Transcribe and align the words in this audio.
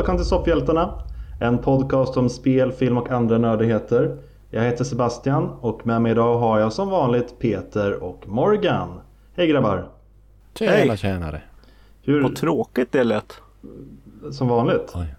Välkommen 0.00 0.18
till 0.18 0.28
Soffhjältarna. 0.28 1.02
En 1.40 1.58
podcast 1.58 2.16
om 2.16 2.28
spel, 2.28 2.72
film 2.72 2.98
och 2.98 3.10
andra 3.10 3.38
nördigheter. 3.38 4.16
Jag 4.50 4.62
heter 4.62 4.84
Sebastian 4.84 5.44
och 5.60 5.86
med 5.86 6.02
mig 6.02 6.12
idag 6.12 6.38
har 6.38 6.58
jag 6.58 6.72
som 6.72 6.88
vanligt 6.88 7.38
Peter 7.38 8.02
och 8.02 8.28
Morgan. 8.28 9.00
Hej 9.36 9.46
grabbar! 9.46 9.88
Tjena 10.54 10.72
Hej. 10.72 10.96
tjänare. 10.96 11.42
Hur, 12.02 12.22
Vad 12.22 12.36
tråkigt 12.36 12.92
det 12.92 13.04
lät. 13.04 13.40
som 14.32 14.48
vanligt? 14.48 14.92
Oj. 14.94 15.14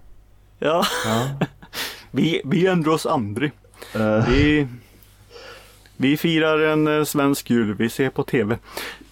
Ja, 0.59 0.84
Ja. 1.05 1.45
vi, 2.11 2.41
vi 2.45 2.67
ändrar 2.67 2.91
oss 2.91 3.05
aldrig. 3.05 3.51
Eh, 3.95 4.27
Vi, 4.29 4.67
vi 5.98 6.17
firar 6.17 6.59
en 6.59 6.98
eh, 6.98 7.03
svensk 7.03 7.49
jul, 7.49 7.73
vi 7.75 7.89
ser 7.89 8.09
på 8.09 8.23
tv. 8.23 8.57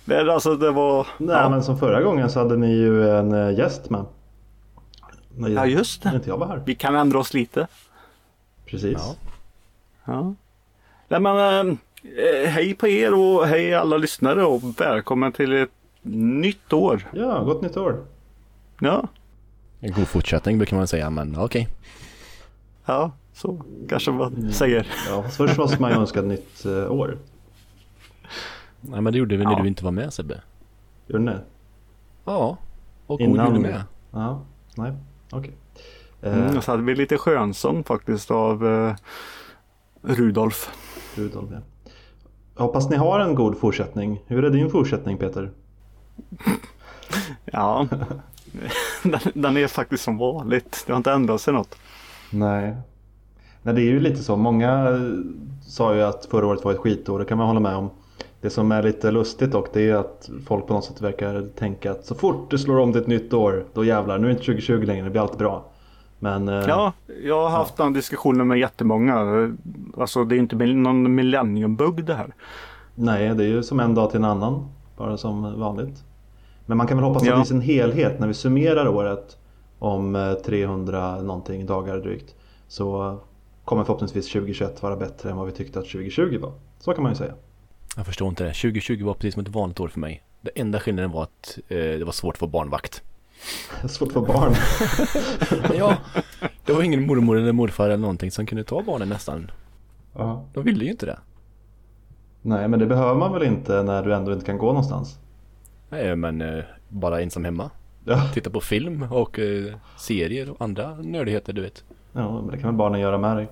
Men 0.05 0.29
alltså 0.29 0.55
det 0.55 0.71
var... 0.71 1.07
nej 1.17 1.35
ja, 1.35 1.49
men 1.49 1.63
som 1.63 1.79
förra 1.79 2.01
gången 2.01 2.29
så 2.29 2.39
hade 2.39 2.57
ni 2.57 2.71
ju 2.71 3.09
en 3.09 3.33
eh, 3.33 3.57
gäst 3.57 3.89
med. 3.89 4.05
Nej, 5.39 5.51
ja, 5.53 5.65
just 5.65 6.03
När 6.03 6.11
det. 6.11 6.15
inte 6.17 6.29
jag 6.29 6.37
var 6.37 6.47
här. 6.47 6.61
Vi 6.65 6.75
kan 6.75 6.95
ändra 6.95 7.19
oss 7.19 7.33
lite. 7.33 7.67
Precis. 8.65 8.97
Ja. 8.97 9.15
Ja. 10.05 10.33
Nej, 11.07 11.19
men, 11.19 11.69
eh, 12.03 12.49
hej 12.49 12.73
på 12.73 12.87
er 12.87 13.13
och 13.13 13.47
hej 13.47 13.73
alla 13.73 13.97
lyssnare 13.97 14.43
och 14.45 14.81
välkommen 14.81 15.31
till 15.31 15.53
ett 15.53 15.69
nytt 16.01 16.73
år. 16.73 17.07
Ja, 17.13 17.43
gott 17.43 17.61
nytt 17.61 17.77
år. 17.77 18.05
Ja, 18.81 19.07
En 19.79 19.91
god 19.93 20.07
fortsättning 20.07 20.57
brukar 20.57 20.77
man 20.77 20.87
säga, 20.87 21.09
men 21.09 21.37
okej. 21.39 21.67
ja 22.85 23.11
så 23.33 23.61
kanske 23.89 24.11
man 24.11 24.51
säger. 24.53 24.87
Ja, 25.09 25.23
först 25.23 25.57
måste 25.57 25.81
man 25.81 25.91
ju 25.91 25.97
önska 25.97 26.19
ett 26.19 26.25
nytt 26.25 26.65
eh, 26.65 26.91
år. 26.91 27.17
Nej 28.81 29.01
men 29.01 29.13
det 29.13 29.19
gjorde 29.19 29.37
vi 29.37 29.43
när 29.43 29.51
Ja. 29.51 29.59
du 29.61 29.67
inte 29.67 29.83
var 29.83 29.91
med 29.91 30.13
Sebbe. 30.13 30.41
Gjorde 31.07 31.23
ni? 31.23 31.31
Ja. 32.25 32.57
Och 33.07 33.19
god 33.19 33.29
Innan- 33.29 33.53
jul 33.53 33.61
med. 33.61 33.83
Ja, 34.11 34.41
nej, 34.75 34.93
Eh, 35.33 36.37
Mm, 36.37 36.57
och 36.57 36.63
så 36.63 36.71
hade 36.71 36.83
vi 36.83 36.95
lite 36.95 37.17
skönsång 37.17 37.83
faktiskt 37.83 38.31
av 38.31 38.67
eh, 38.67 38.95
Rudolf. 40.01 40.69
Rudolf, 41.15 41.49
ja. 41.51 41.59
Jag 42.55 42.63
hoppas 42.63 42.89
ni 42.89 42.95
har 42.95 43.19
en 43.19 43.35
god 43.35 43.57
fortsättning. 43.57 44.21
Hur 44.27 44.45
är 44.45 44.49
din 44.49 44.69
fortsättning 44.69 45.17
Peter? 45.17 45.51
Ja, 47.45 47.87
den, 49.03 49.19
den 49.33 49.57
är 49.57 49.67
faktiskt 49.67 50.03
som 50.03 50.17
vanligt. 50.17 50.83
Det 50.85 50.91
har 50.93 50.97
inte 50.97 51.11
ändrat 51.11 51.41
sig 51.41 51.53
något. 51.53 51.75
Nej. 52.29 52.75
Nej, 53.61 53.73
det 53.75 53.81
är 53.81 53.85
ju 53.85 53.99
lite 53.99 54.23
så. 54.23 54.35
Många 54.37 54.89
eh, 54.89 54.99
sa 55.67 55.95
ju 55.95 56.01
att 56.01 56.25
förra 56.25 56.47
året 56.47 56.63
var 56.65 56.71
ett 56.71 56.77
skitår. 56.79 57.19
Det 57.19 57.25
kan 57.25 57.37
man 57.37 57.47
hålla 57.47 57.59
med 57.59 57.75
om. 57.75 57.89
Det 58.41 58.49
som 58.49 58.71
är 58.71 58.83
lite 58.83 59.11
lustigt 59.11 59.51
dock 59.51 59.73
det 59.73 59.89
är 59.89 59.95
att 59.95 60.29
folk 60.47 60.67
på 60.67 60.73
något 60.73 60.83
sätt 60.85 61.01
verkar 61.01 61.41
tänka 61.55 61.91
att 61.91 62.05
så 62.05 62.15
fort 62.15 62.51
det 62.51 62.57
slår 62.57 62.79
om 62.79 62.91
till 62.91 63.01
ett 63.01 63.07
nytt 63.07 63.33
år 63.33 63.65
då 63.73 63.85
jävlar, 63.85 64.17
nu 64.17 64.23
är 64.23 64.27
det 64.27 64.31
inte 64.31 64.45
2020 64.45 64.85
längre, 64.85 65.03
det 65.03 65.09
blir 65.09 65.21
allt 65.21 65.37
bra. 65.37 65.65
Men 66.19 66.47
eh, 66.49 66.55
Ja, 66.67 66.93
jag 67.23 67.41
har 67.41 67.49
haft 67.49 67.77
den 67.77 67.93
diskussionen 67.93 68.47
med 68.47 68.59
jättemånga. 68.59 69.15
Alltså 69.97 70.23
det 70.23 70.35
är 70.35 70.39
inte 70.39 70.55
någon 70.55 71.15
millenniumbugg 71.15 72.05
det 72.05 72.13
här. 72.13 72.33
nej, 72.95 73.35
det 73.35 73.43
är 73.43 73.47
ju 73.47 73.63
som 73.63 73.79
en 73.79 73.95
dag 73.95 74.09
till 74.09 74.17
en 74.19 74.25
annan. 74.25 74.67
Bara 74.97 75.17
som 75.17 75.59
vanligt. 75.59 76.03
Men 76.65 76.77
man 76.77 76.87
kan 76.87 76.97
väl 76.97 77.03
hoppas 77.05 77.23
Ja. 77.23 77.35
att 77.35 77.45
i 77.45 77.47
sin 77.47 77.61
helhet 77.61 78.19
när 78.19 78.27
vi 78.27 78.33
summerar 78.33 78.87
året 78.87 79.37
om 79.79 80.15
eh, 80.15 80.33
300 80.33 81.21
någonting 81.21 81.65
dagar 81.65 81.97
drygt 81.97 82.35
så 82.67 83.17
kommer 83.65 83.83
förhoppningsvis 83.83 84.31
2021 84.31 84.83
vara 84.83 84.95
bättre 84.95 85.29
än 85.31 85.37
vad 85.37 85.45
vi 85.45 85.51
tyckte 85.51 85.79
att 85.79 85.85
2020 85.85 86.37
var. 86.41 86.51
Så 86.79 86.93
kan 86.93 87.03
man 87.03 87.11
ju 87.11 87.15
säga. 87.15 87.33
Jag 87.95 88.05
förstår 88.05 88.29
inte 88.29 88.43
det. 88.43 88.53
2020 88.53 89.03
var 89.05 89.13
precis 89.13 89.33
som 89.33 89.43
ett 89.43 89.49
vanligt 89.49 89.79
år 89.79 89.87
för 89.87 89.99
mig. 89.99 90.23
Det 90.41 90.51
enda 90.55 90.79
skillnaden 90.79 91.11
var 91.11 91.23
att 91.23 91.59
eh, 91.67 91.77
det 91.77 92.03
var 92.05 92.11
svårt 92.11 92.33
att 92.35 92.39
få 92.39 92.47
barnvakt. 92.47 93.03
Svårt 93.89 94.11
för 94.11 94.21
barn. 94.21 94.53
ja. 95.77 95.97
Det 96.65 96.73
var 96.73 96.83
ingen 96.83 97.05
mormor 97.07 97.37
eller 97.37 97.51
morfar 97.51 97.85
eller 97.85 97.97
någonting 97.97 98.31
som 98.31 98.45
kunde 98.45 98.63
ta 98.63 98.81
barnen 98.81 99.09
nästan. 99.09 99.51
Ja. 100.15 100.45
De 100.53 100.63
ville 100.63 100.85
ju 100.85 100.91
inte 100.91 101.05
det. 101.05 101.19
Nej, 102.41 102.67
men 102.67 102.79
det 102.79 102.85
behöver 102.85 103.15
man 103.15 103.33
väl 103.33 103.43
inte 103.43 103.83
när 103.83 104.03
du 104.03 104.15
ändå 104.15 104.33
inte 104.33 104.45
kan 104.45 104.57
gå 104.57 104.65
någonstans? 104.67 105.19
Nej 105.89 106.15
men 106.15 106.41
eh, 106.41 106.63
bara 106.89 107.21
ensam 107.21 107.45
hemma. 107.45 107.69
Ja, 108.05 108.29
Titta 108.33 108.49
på 108.49 108.61
film 108.61 109.03
och 109.11 109.39
eh, 109.39 109.75
serier 109.97 110.49
och 110.49 110.61
andra 110.61 110.95
nördigheter 110.95 111.53
du 111.53 111.61
vet. 111.61 111.83
ja 112.13 112.41
men 112.41 112.47
det 112.51 112.57
kan 112.57 112.69
väl 112.69 112.77
barnen 112.77 113.01
göra 113.01 113.17
med 113.17 113.37
dig. 113.37 113.47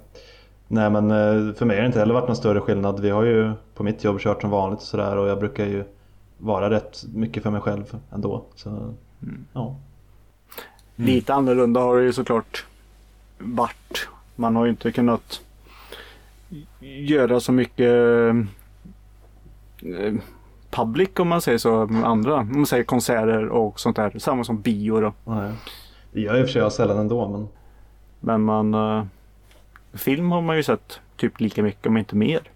Nej, 0.68 0.90
men 0.90 1.12
eh, 1.12 1.54
för 1.54 1.66
mig 1.66 1.76
har 1.76 1.82
det 1.82 1.88
inte 1.88 2.00
heller 2.00 2.14
varit 2.14 2.28
någon 2.28 2.36
större 2.36 2.62
skillnad. 2.62 3.00
Vi 3.00 3.10
har 3.10 3.24
ju 3.24 3.54
på 3.74 3.84
mitt 3.84 4.04
jobb 4.04 4.20
kört 4.20 4.42
som 4.42 4.50
vanligt 4.50 4.80
och 4.80 4.86
sådär 4.86 5.18
och 5.18 5.28
jag 5.28 5.40
brukar 5.40 5.66
ju 5.66 5.84
vara 6.38 6.70
rätt 6.70 7.06
mycket 7.14 7.44
för 7.44 7.52
mig 7.52 7.62
själv 7.62 7.98
ändå. 8.12 8.46
Så, 8.56 8.94
ja. 9.54 9.76
Lite 10.96 11.34
annorlunda 11.34 11.80
har 11.80 11.98
det 11.98 12.04
ju 12.04 12.14
såklart 12.14 12.66
varit. 13.38 14.10
Man 14.36 14.56
har 14.56 14.66
ju 14.66 14.70
inte 14.72 14.92
kunnat 14.92 15.42
göra 16.80 17.40
så 17.40 17.52
mycket 17.52 17.94
eh, 19.84 20.14
public 20.70 21.10
om 21.20 21.28
man 21.28 21.42
säger 21.42 21.58
så. 21.58 21.86
med 21.86 22.04
Andra, 22.04 22.36
om 22.36 22.52
man 22.56 22.66
säger 22.66 22.84
konserter 22.84 23.48
och 23.48 23.80
sånt 23.80 23.96
där. 23.96 24.20
Samma 24.20 24.44
som 24.44 24.62
bio 24.62 25.02
då. 25.02 25.14
Nej. 25.26 25.52
Det 26.12 26.22
gör 26.22 26.42
och 26.42 26.48
för 26.48 26.54
sig 26.54 26.62
jag 26.62 26.74
sällan 26.74 26.98
ändå, 26.98 27.28
men 27.30 27.48
Men 28.20 28.42
man 28.42 28.74
eh, 28.74 29.06
film 29.98 30.32
har 30.32 30.42
man 30.42 30.58
ju 30.58 30.64
sett 30.64 31.00
typ 31.18 31.40
lika 31.40 31.64
mycket 31.64 31.86
om 31.86 31.98
inte 31.98 32.16
mer. 32.16 32.52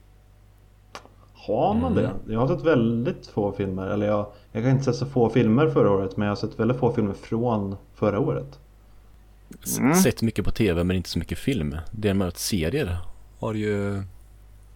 har 1.34 1.74
man 1.74 1.96
det? 1.96 2.12
Jag 2.28 2.40
har 2.40 2.48
sett 2.48 2.66
väldigt 2.66 3.28
få 3.28 3.52
filmer. 3.52 3.88
Eller 3.88 4.08
jag, 4.08 4.28
jag 4.52 4.64
kan 4.64 4.72
inte 4.72 4.84
sett 4.84 4.96
så 4.96 5.06
få 5.06 5.30
filmer 5.30 5.70
förra 5.70 5.92
året, 5.92 6.18
men 6.18 6.26
jag 6.26 6.32
har 6.32 6.36
sett 6.36 6.60
väldigt 6.60 6.78
få 6.78 6.94
filmer 6.94 7.14
från 7.14 7.76
förra 7.94 8.20
året. 8.20 8.60
Mm. 9.80 9.96
Sett 9.96 10.22
mycket 10.22 10.46
på 10.46 10.52
tv 10.52 10.84
men 10.84 10.96
inte 10.96 11.10
så 11.10 11.20
mycket 11.20 11.38
film. 11.38 11.78
Det 11.92 12.14
med 12.14 12.28
att 12.28 12.38
serier 12.38 12.98
har 13.40 13.54
ju 13.54 14.04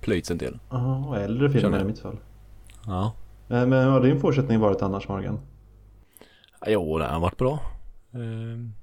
plöjts 0.01 0.31
en 0.31 0.37
del. 0.37 0.59
Ja, 0.69 1.05
och 1.07 1.17
äldre 1.17 1.49
filmer 1.49 1.81
i 1.81 1.83
mitt 1.83 1.99
fall. 1.99 2.17
Ja. 2.85 3.13
Men, 3.47 3.69
men 3.69 3.85
vad 3.85 3.93
har 3.93 4.01
din 4.01 4.19
fortsättning 4.19 4.59
varit 4.59 4.81
annars 4.81 5.07
Morgan? 5.07 5.39
Jo, 6.67 6.97
det 6.97 7.05
har 7.05 7.19
varit 7.19 7.37
bra. 7.37 7.59
Ehm, 8.13 8.73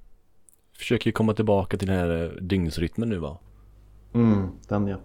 försöker 0.78 1.06
ju 1.06 1.12
komma 1.12 1.34
tillbaka 1.34 1.76
till 1.76 1.88
den 1.88 1.96
här 1.96 2.24
eh, 2.24 2.30
dygnsrytmen 2.30 3.08
nu 3.08 3.18
va. 3.18 3.38
Mm, 4.14 4.48
den 4.68 4.86
ja. 4.86 4.96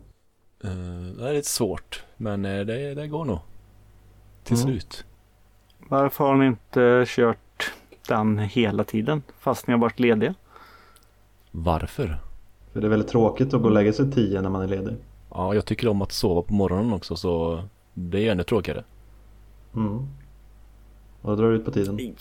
Ehm, 0.63 1.17
det 1.17 1.29
är 1.29 1.33
lite 1.33 1.47
svårt, 1.49 2.03
men 2.17 2.45
eh, 2.45 2.65
det, 2.65 2.93
det 2.95 3.07
går 3.07 3.25
nog. 3.25 3.39
Till 4.43 4.55
Mm. 4.55 4.67
slut. 4.67 5.05
Varför 5.89 6.23
har 6.25 6.35
ni 6.35 6.45
inte 6.45 7.03
kört 7.07 7.73
den 8.07 8.39
hela 8.39 8.83
tiden 8.83 9.23
fast 9.39 9.67
ni 9.67 9.71
har 9.73 9.79
varit 9.79 9.99
lediga? 9.99 10.33
Varför? 11.51 12.19
För 12.73 12.81
det 12.81 12.87
är 12.87 12.89
väldigt 12.89 13.09
tråkigt 13.09 13.53
att 13.53 13.61
gå 13.61 13.67
och 13.67 13.73
lägga 13.73 13.93
sig 13.93 14.11
tio 14.11 14.41
när 14.41 14.49
man 14.49 14.61
är 14.61 14.67
ledig. 14.67 14.95
Ja, 15.29 15.53
jag 15.53 15.65
tycker 15.65 15.87
om 15.87 16.01
att 16.01 16.11
sova 16.11 16.41
på 16.41 16.53
morgonen 16.53 16.93
också 16.93 17.15
så 17.15 17.63
det 17.93 18.27
är 18.27 18.31
ännu 18.31 18.43
tråkigare. 18.43 18.83
Mm. 19.75 19.97
Och 21.21 21.29
då 21.29 21.35
drar 21.35 21.49
det 21.49 21.55
ut 21.55 21.65
på 21.65 21.71
tiden. 21.71 21.95
Nej. 21.95 22.15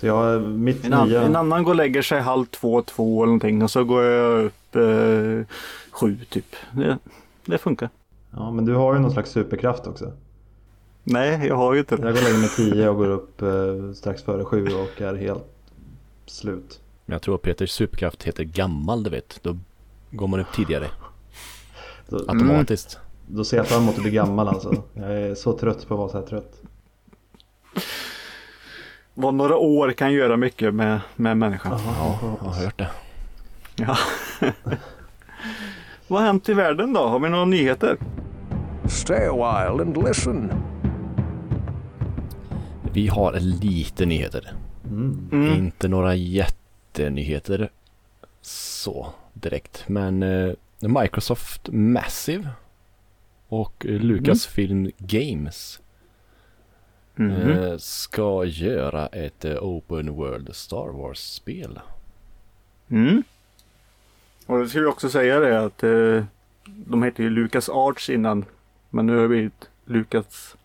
Så 0.00 0.06
jag, 0.06 0.42
mitt 0.42 0.84
En, 0.84 0.92
an, 0.92 1.08
nya... 1.08 1.22
en 1.22 1.36
annan 1.36 1.62
går 1.64 1.72
och 1.72 1.76
lägger 1.76 2.02
sig 2.02 2.20
halv 2.20 2.44
två, 2.46 2.82
två 2.82 3.22
eller 3.22 3.26
någonting 3.26 3.62
och 3.62 3.70
så 3.70 3.84
går 3.84 4.02
jag 4.04 4.44
upp 4.44 4.76
eh, 4.76 5.54
sju 5.90 6.16
typ. 6.30 6.56
Det, 6.72 6.98
det 7.44 7.58
funkar. 7.58 7.88
Ja, 8.30 8.50
men 8.50 8.64
du 8.64 8.74
har 8.74 8.94
ju 8.94 9.00
någon 9.00 9.10
slags 9.10 9.30
superkraft 9.30 9.86
också. 9.86 10.12
Nej, 11.04 11.46
jag 11.46 11.56
har 11.56 11.74
ju 11.74 11.80
inte 11.80 11.94
Jag 11.94 12.00
det. 12.04 12.12
går 12.12 12.18
och 12.18 12.24
lägger 12.24 12.38
mig 12.38 12.48
tio 12.56 12.88
och 12.88 12.96
går 12.96 13.08
upp 13.08 13.42
eh, 13.42 13.92
strax 13.94 14.22
före 14.22 14.44
sju 14.44 14.66
och 14.74 15.00
är 15.02 15.14
helt 15.14 15.44
slut. 16.26 16.80
Men 17.06 17.12
jag 17.12 17.22
tror 17.22 17.34
att 17.34 17.42
Peters 17.42 17.70
superkraft 17.70 18.22
heter 18.22 18.44
gammal, 18.44 19.02
du 19.02 19.10
vet. 19.10 19.38
Då 19.42 19.56
går 20.10 20.26
man 20.26 20.40
upp 20.40 20.52
tidigare. 20.54 20.86
Då, 22.08 22.16
Automatiskt. 22.16 22.98
då 23.26 23.44
ser 23.44 23.56
jag 23.56 23.66
fram 23.66 23.82
emot 23.82 23.96
att 23.96 24.02
bli 24.02 24.10
gammal 24.10 24.48
alltså. 24.48 24.82
Jag 24.94 25.12
är 25.20 25.34
så 25.34 25.52
trött 25.58 25.88
på 25.88 25.94
att 25.94 25.98
vara 25.98 26.08
så 26.08 26.18
här 26.18 26.26
trött. 26.26 26.62
Vad 29.20 29.34
några 29.34 29.56
år 29.56 29.92
kan 29.92 30.12
göra 30.12 30.36
mycket 30.36 30.74
med, 30.74 31.00
med 31.16 31.36
människan. 31.36 31.80
Ja, 31.86 32.18
jag 32.22 32.48
har 32.48 32.64
hört 32.64 32.78
det. 32.78 32.90
Ja. 33.76 33.96
Vad 36.08 36.20
har 36.20 36.26
hänt 36.26 36.48
i 36.48 36.54
världen 36.54 36.92
då? 36.92 37.00
Har 37.08 37.20
vi 37.20 37.28
några 37.28 37.44
nyheter? 37.44 37.96
Stay 38.84 39.26
a 39.26 39.32
while 39.32 39.82
and 39.82 40.06
listen. 40.06 40.52
Vi 42.92 43.08
har 43.08 43.40
lite 43.40 44.06
nyheter. 44.06 44.52
Mm. 44.84 45.28
Mm. 45.32 45.54
Inte 45.58 45.88
några 45.88 46.14
jättenyheter 46.14 47.70
så 48.42 49.06
direkt. 49.32 49.84
Men 49.86 50.22
eh, 50.22 50.52
Microsoft 50.80 51.68
Massive 51.72 52.48
och 53.48 53.84
Lucasfilm 53.88 54.90
Games 54.98 55.80
Mhm. 57.18 57.50
eh, 57.50 57.78
ska 57.78 58.44
göra 58.44 59.06
ett 59.06 59.44
eh, 59.44 59.62
Open 59.62 60.10
World 60.14 60.56
Star 60.56 60.88
Wars-spel. 60.88 61.80
Mm. 62.88 63.22
Och 64.46 64.58
det 64.58 64.68
ska 64.68 64.80
vi 64.80 64.86
också 64.86 65.10
säga 65.10 65.40
det 65.40 65.64
att 65.64 65.82
eh, 65.82 66.24
de 66.66 67.02
hette 67.02 67.22
ju 67.22 67.30
Lucas 67.30 67.68
Arts 67.68 68.10
innan. 68.10 68.44
Men 68.90 69.06
nu 69.06 69.14
har 69.14 69.22
det 69.22 69.28
blivit 69.28 69.68
Lucas 69.84 70.56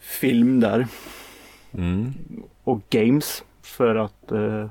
film 0.00 0.60
där. 0.60 0.86
Mm. 1.72 2.14
Och 2.64 2.80
Games. 2.90 3.44
För 3.62 3.94
att 3.94 4.32
eh, 4.32 4.68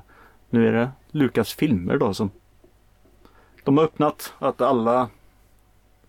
nu 0.50 0.68
är 0.68 0.72
det 0.72 0.90
Lukas 1.10 1.54
filmer 1.54 1.96
då 1.98 2.14
som 2.14 2.30
de 3.64 3.78
har 3.78 3.84
öppnat 3.84 4.32
att 4.38 4.60
alla 4.60 5.08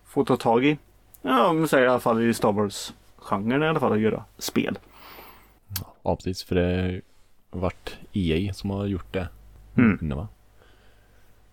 får 0.06 0.26
ta 0.26 0.38
tag 0.38 0.66
i. 0.66 0.78
Ja, 1.22 1.54
men 1.54 1.68
säger 1.68 1.86
i 1.86 1.90
alla 1.90 2.00
fall 2.00 2.24
i 2.24 2.34
Star 2.34 2.52
Wars-genren 3.26 3.64
i 3.64 3.68
alla 3.68 3.80
fall 3.80 3.94
att 3.94 4.00
göra 4.00 4.24
spel. 4.38 4.80
Ja, 6.04 6.16
precis. 6.16 6.44
För 6.44 6.56
det 6.56 7.02
har 7.50 7.60
varit 7.60 7.98
EA 8.14 8.54
som 8.54 8.70
har 8.70 8.86
gjort 8.86 9.14
det. 9.14 9.28
Mm. 9.78 10.00
innan, 10.02 10.18
va? 10.18 10.28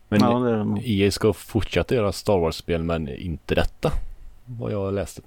Men 0.09 0.21
ja, 0.21 0.39
det 0.39 0.51
är 0.51 0.57
de. 0.57 0.81
EA 0.85 1.11
ska 1.11 1.33
fortsätta 1.33 1.95
göra 1.95 2.13
Star 2.13 2.39
Wars-spel 2.39 2.83
men 2.83 3.09
inte 3.09 3.55
detta. 3.55 3.93
Vad 4.45 4.73
jag 4.73 4.95
läste. 4.95 5.23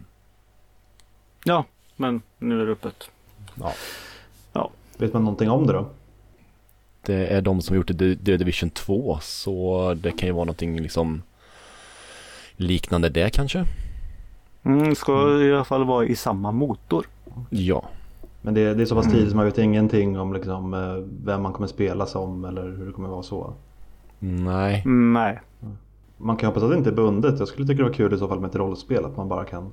ja, 1.45 1.65
men 1.95 2.21
nu 2.37 2.61
är 2.61 2.65
det 2.65 2.71
öppet. 2.71 3.09
Ja. 3.55 3.73
Vet 4.97 5.13
man 5.13 5.23
någonting 5.23 5.49
om 5.49 5.67
det 5.67 5.73
då? 5.73 5.89
Det 7.01 7.27
är 7.27 7.41
de 7.41 7.61
som 7.61 7.73
har 7.73 7.77
gjort 7.77 7.87
The 7.97 8.37
Division 8.37 8.69
2 8.69 9.19
så 9.21 9.93
det 9.93 10.11
kan 10.11 10.27
ju 10.27 10.33
vara 10.33 10.45
någonting 10.45 10.81
liksom 10.81 11.23
liknande 12.55 13.09
det 13.09 13.29
kanske. 13.29 13.65
Mm, 14.65 14.95
ska 14.95 15.41
i 15.41 15.53
alla 15.53 15.63
fall 15.63 15.85
vara 15.85 16.05
i 16.05 16.15
samma 16.15 16.51
motor. 16.51 17.05
Ja. 17.49 17.83
Men 18.41 18.53
det, 18.53 18.73
det 18.73 18.81
är 18.81 18.85
så 18.85 18.95
pass 18.95 19.05
Mm. 19.05 19.15
tidigt 19.17 19.29
så 19.31 19.35
man 19.35 19.45
vet 19.45 19.57
ingenting 19.57 20.19
om 20.19 20.33
liksom, 20.33 20.73
eh, 20.73 21.03
vem 21.25 21.41
man 21.41 21.53
kommer 21.53 21.67
spela 21.67 22.05
som 22.05 22.45
eller 22.45 22.61
hur 22.77 22.85
det 22.85 22.91
kommer 22.91 23.09
vara 23.09 23.23
så. 23.23 23.53
Nej. 24.19 24.81
Mm, 24.85 25.13
nej, 25.13 25.39
Man 26.17 26.37
kan 26.37 26.47
hoppas 26.47 26.63
att 26.63 26.69
det 26.69 26.77
inte 26.77 26.89
är 26.89 26.93
bundet. 26.95 27.39
Jag 27.39 27.47
skulle 27.47 27.67
tycka 27.67 27.77
det 27.83 27.89
var 27.89 27.93
kul 27.95 28.13
i 28.13 28.17
så 28.17 28.27
fall 28.27 28.39
med 28.39 28.49
ett 28.49 28.55
rollspel. 28.55 29.05
Att 29.05 29.17
man 29.17 29.27
bara 29.29 29.45
kan 29.45 29.71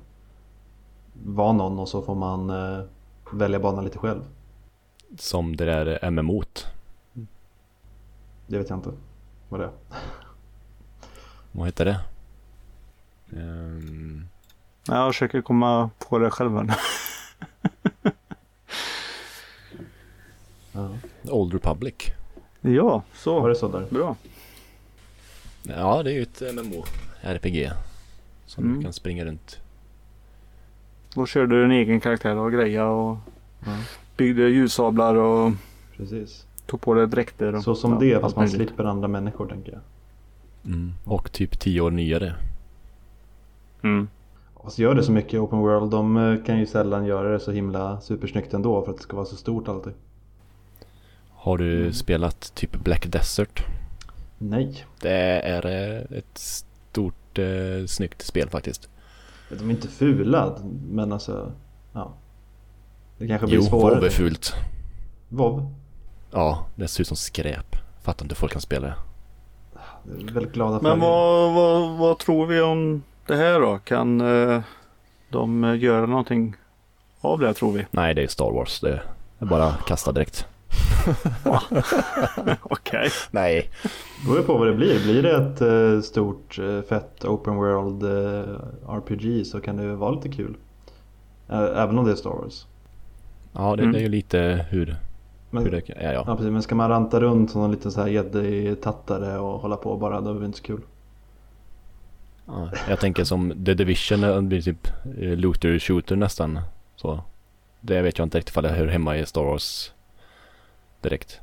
vara 1.25 1.53
någon 1.53 1.79
och 1.79 1.89
så 1.89 2.01
får 2.01 2.15
man 2.15 2.49
eh, 2.49 2.83
välja 3.33 3.59
bana 3.59 3.81
lite 3.81 3.97
själv. 3.97 4.21
Som 5.17 5.55
det 5.55 5.65
där 5.65 5.99
MMO't. 6.01 6.65
Det 8.47 8.57
vet 8.57 8.69
jag 8.69 8.77
inte 8.77 8.89
vad 9.49 9.59
det 9.59 9.65
är. 9.65 9.71
Vad 11.51 11.65
heter 11.65 11.85
det? 11.85 11.99
Ehm, 13.39 14.25
jag 14.87 15.13
försöker 15.13 15.41
komma 15.41 15.89
på 16.09 16.19
det 16.19 16.29
själv. 16.29 16.55
här. 16.57 16.75
Ja. 20.71 20.89
Old 21.23 21.53
Republic. 21.53 21.95
ja, 22.61 22.81
Var 22.91 23.01
så. 23.13 23.47
det 23.47 23.55
så 23.55 23.67
där? 23.67 23.85
Bra. 23.89 24.15
Ja, 25.63 26.03
det 26.03 26.11
är 26.11 26.13
ju 26.13 26.21
ett 26.21 26.41
MMO. 26.55 26.83
RPG. 27.21 27.71
Som 28.45 28.63
Mm. 28.63 28.77
du 28.77 28.83
kan 28.83 28.93
springa 28.93 29.25
runt. 29.25 29.59
Då 31.15 31.25
körde 31.25 31.55
du 31.55 31.63
en 31.65 31.71
egen 31.71 31.99
karaktär 31.99 32.35
och 32.37 32.51
greja 32.51 32.85
och 32.87 33.17
Ja, 33.65 33.77
byggde 34.17 34.41
ljussablar 34.49 35.15
och 35.15 35.51
precis. 35.97 36.45
tog 36.65 36.81
på 36.81 36.93
dig 36.93 37.07
dräkter. 37.07 37.55
Och, 37.55 37.63
Så 37.63 37.75
som 37.75 37.93
ja, 37.93 37.99
det 37.99 38.21
fast 38.21 38.35
man 38.35 38.45
möjligt. 38.45 38.67
slipper 38.67 38.83
andra 38.83 39.07
människor 39.07 39.47
tänker 39.47 39.71
jag. 39.71 39.81
Mm. 40.73 40.93
Och 41.05 41.31
typ 41.31 41.59
tio 41.59 41.81
år 41.81 41.91
nyare. 41.91 42.35
Mm. 43.81 44.07
Fast 44.63 44.79
gör 44.79 44.95
det 44.95 45.03
så 45.03 45.11
mycket 45.11 45.33
i 45.33 45.37
Open 45.37 45.59
World. 45.59 45.91
De 45.91 46.17
eh, 46.17 46.43
kan 46.45 46.59
ju 46.59 46.65
sällan 46.65 47.05
göra 47.05 47.31
det 47.31 47.39
så 47.39 47.51
himla 47.51 48.01
supersnyggt 48.01 48.53
ändå 48.53 48.81
för 48.83 48.91
att 48.91 48.97
det 48.97 49.03
ska 49.03 49.15
vara 49.15 49.25
så 49.25 49.35
stort 49.35 49.67
alltid. 49.67 49.93
Har 51.31 51.57
du 51.57 51.93
spelat 51.93 52.55
typ 52.55 52.83
Black 52.83 53.07
Desert? 53.07 53.63
Nej, 54.37 54.85
Det 55.01 55.11
är 55.41 55.65
eh, 55.65 56.17
ett 56.17 56.37
stort 56.37 57.39
eh, 57.39 57.85
snyggt 57.87 58.21
spel 58.21 58.49
faktiskt. 58.49 58.89
de 59.49 59.69
är 59.69 59.73
inte 59.73 59.87
fula 59.87 60.53
men 60.89 61.11
alltså 61.13 61.51
ja. 61.93 62.13
Det 63.17 63.27
kanske 63.27 63.47
blir 63.47 63.55
Jo, 63.57 63.63
svårare. 63.63 63.95
WoW 63.95 64.05
är 64.05 64.09
fult. 64.09 64.53
WoW? 65.29 65.73
Ja, 66.31 66.65
det 66.75 66.87
ser 66.87 67.01
ut 67.01 67.07
som 67.07 67.17
skräp. 67.17 67.75
Fattar 68.01 68.25
inte 68.25 68.33
hur 68.35 68.39
folk 68.39 68.51
kan 68.51 68.61
spela 68.61 68.87
det. 68.87 68.95
Det 70.03 70.29
är 70.29 70.33
väldigt 70.33 70.53
glada 70.53 70.71
Men 70.81 70.81
färger. 70.81 70.97
vad, 71.11 71.53
vad, 71.53 71.97
vad 71.97 72.19
tror 72.19 72.45
vi 72.47 72.61
om 72.61 73.03
det 73.27 73.35
här 73.35 73.59
då? 73.59 73.77
Kan 73.83 74.21
eh, 74.21 74.61
de 75.29 75.63
eh, 75.63 75.83
göra 75.83 76.05
någonting 76.05 76.55
av 77.21 77.39
det 77.39 77.45
här 77.45 77.53
tror 77.53 77.71
vi? 77.71 77.85
Nej, 77.91 78.13
det 78.13 78.23
är 78.23 78.27
Star 78.27 78.51
Wars. 78.51 78.79
Det 78.79 79.01
är 79.39 79.45
bara 79.45 79.71
kasta 79.87 80.11
direkt. 80.11 80.45
Okej. 82.61 83.09
Nej. 83.31 83.69
Det 84.21 84.31
beror 84.31 84.43
på 84.43 84.57
vad 84.57 84.67
det 84.67 84.73
blir. 84.73 85.03
Blir 85.03 85.23
det 85.23 85.35
ett 85.35 85.61
eh, 85.61 86.01
stort 86.01 86.59
fett 86.89 87.25
open 87.25 87.55
world 87.55 88.03
eh, 88.03 88.55
RPG 88.97 89.45
så 89.47 89.61
kan 89.61 89.77
det 89.77 89.95
vara 89.95 90.11
lite 90.11 90.29
kul. 90.29 90.55
Även 91.49 91.97
om 91.97 92.05
det 92.05 92.11
är 92.11 92.15
Star 92.15 92.29
Wars. 92.29 92.65
Ja, 93.53 93.75
det, 93.75 93.81
Mm. 93.83 93.93
det 93.93 93.99
är 93.99 94.01
ju 94.03 94.09
lite 94.09 94.65
hur, 94.69 94.95
Men, 95.49 95.63
hur 95.63 95.71
det 95.71 95.89
är. 95.89 96.13
Ja. 96.13 96.23
ja, 96.27 96.35
precis, 96.35 96.51
men 96.51 96.61
ska 96.61 96.75
man 96.75 96.89
ranta 96.89 97.19
runt 97.19 97.51
som 97.51 97.61
en 97.63 97.71
liten 97.71 97.91
så 97.91 98.01
här 98.01 98.07
gäddetattare 98.07 99.37
och 99.37 99.59
hålla 99.61 99.75
på 99.75 99.97
bara 99.97 100.21
då 100.21 100.29
är 100.35 100.39
det 100.39 100.45
inte 100.45 100.57
så 100.57 100.63
kul. 100.63 100.81
Ja, 102.45 102.71
jag 102.89 102.99
tänker 102.99 103.23
som 103.23 103.65
The 103.65 103.73
Division, 103.73 104.21
det 104.21 104.41
blir 104.41 104.61
typ 104.61 104.87
eh, 105.19 105.37
looter 105.37 105.79
shooter 105.79 106.15
nästan. 106.15 106.59
Så 106.95 107.23
det 107.81 108.01
vet 108.01 108.17
jag 108.17 108.25
inte 108.25 108.37
riktigt 108.37 108.51
ifall 108.51 108.63
det 108.63 108.69
hör 108.69 108.87
hemma 108.87 109.17
i 109.17 109.25
Star 109.25 109.43
Wars 109.43 109.91
direkt. 111.01 111.39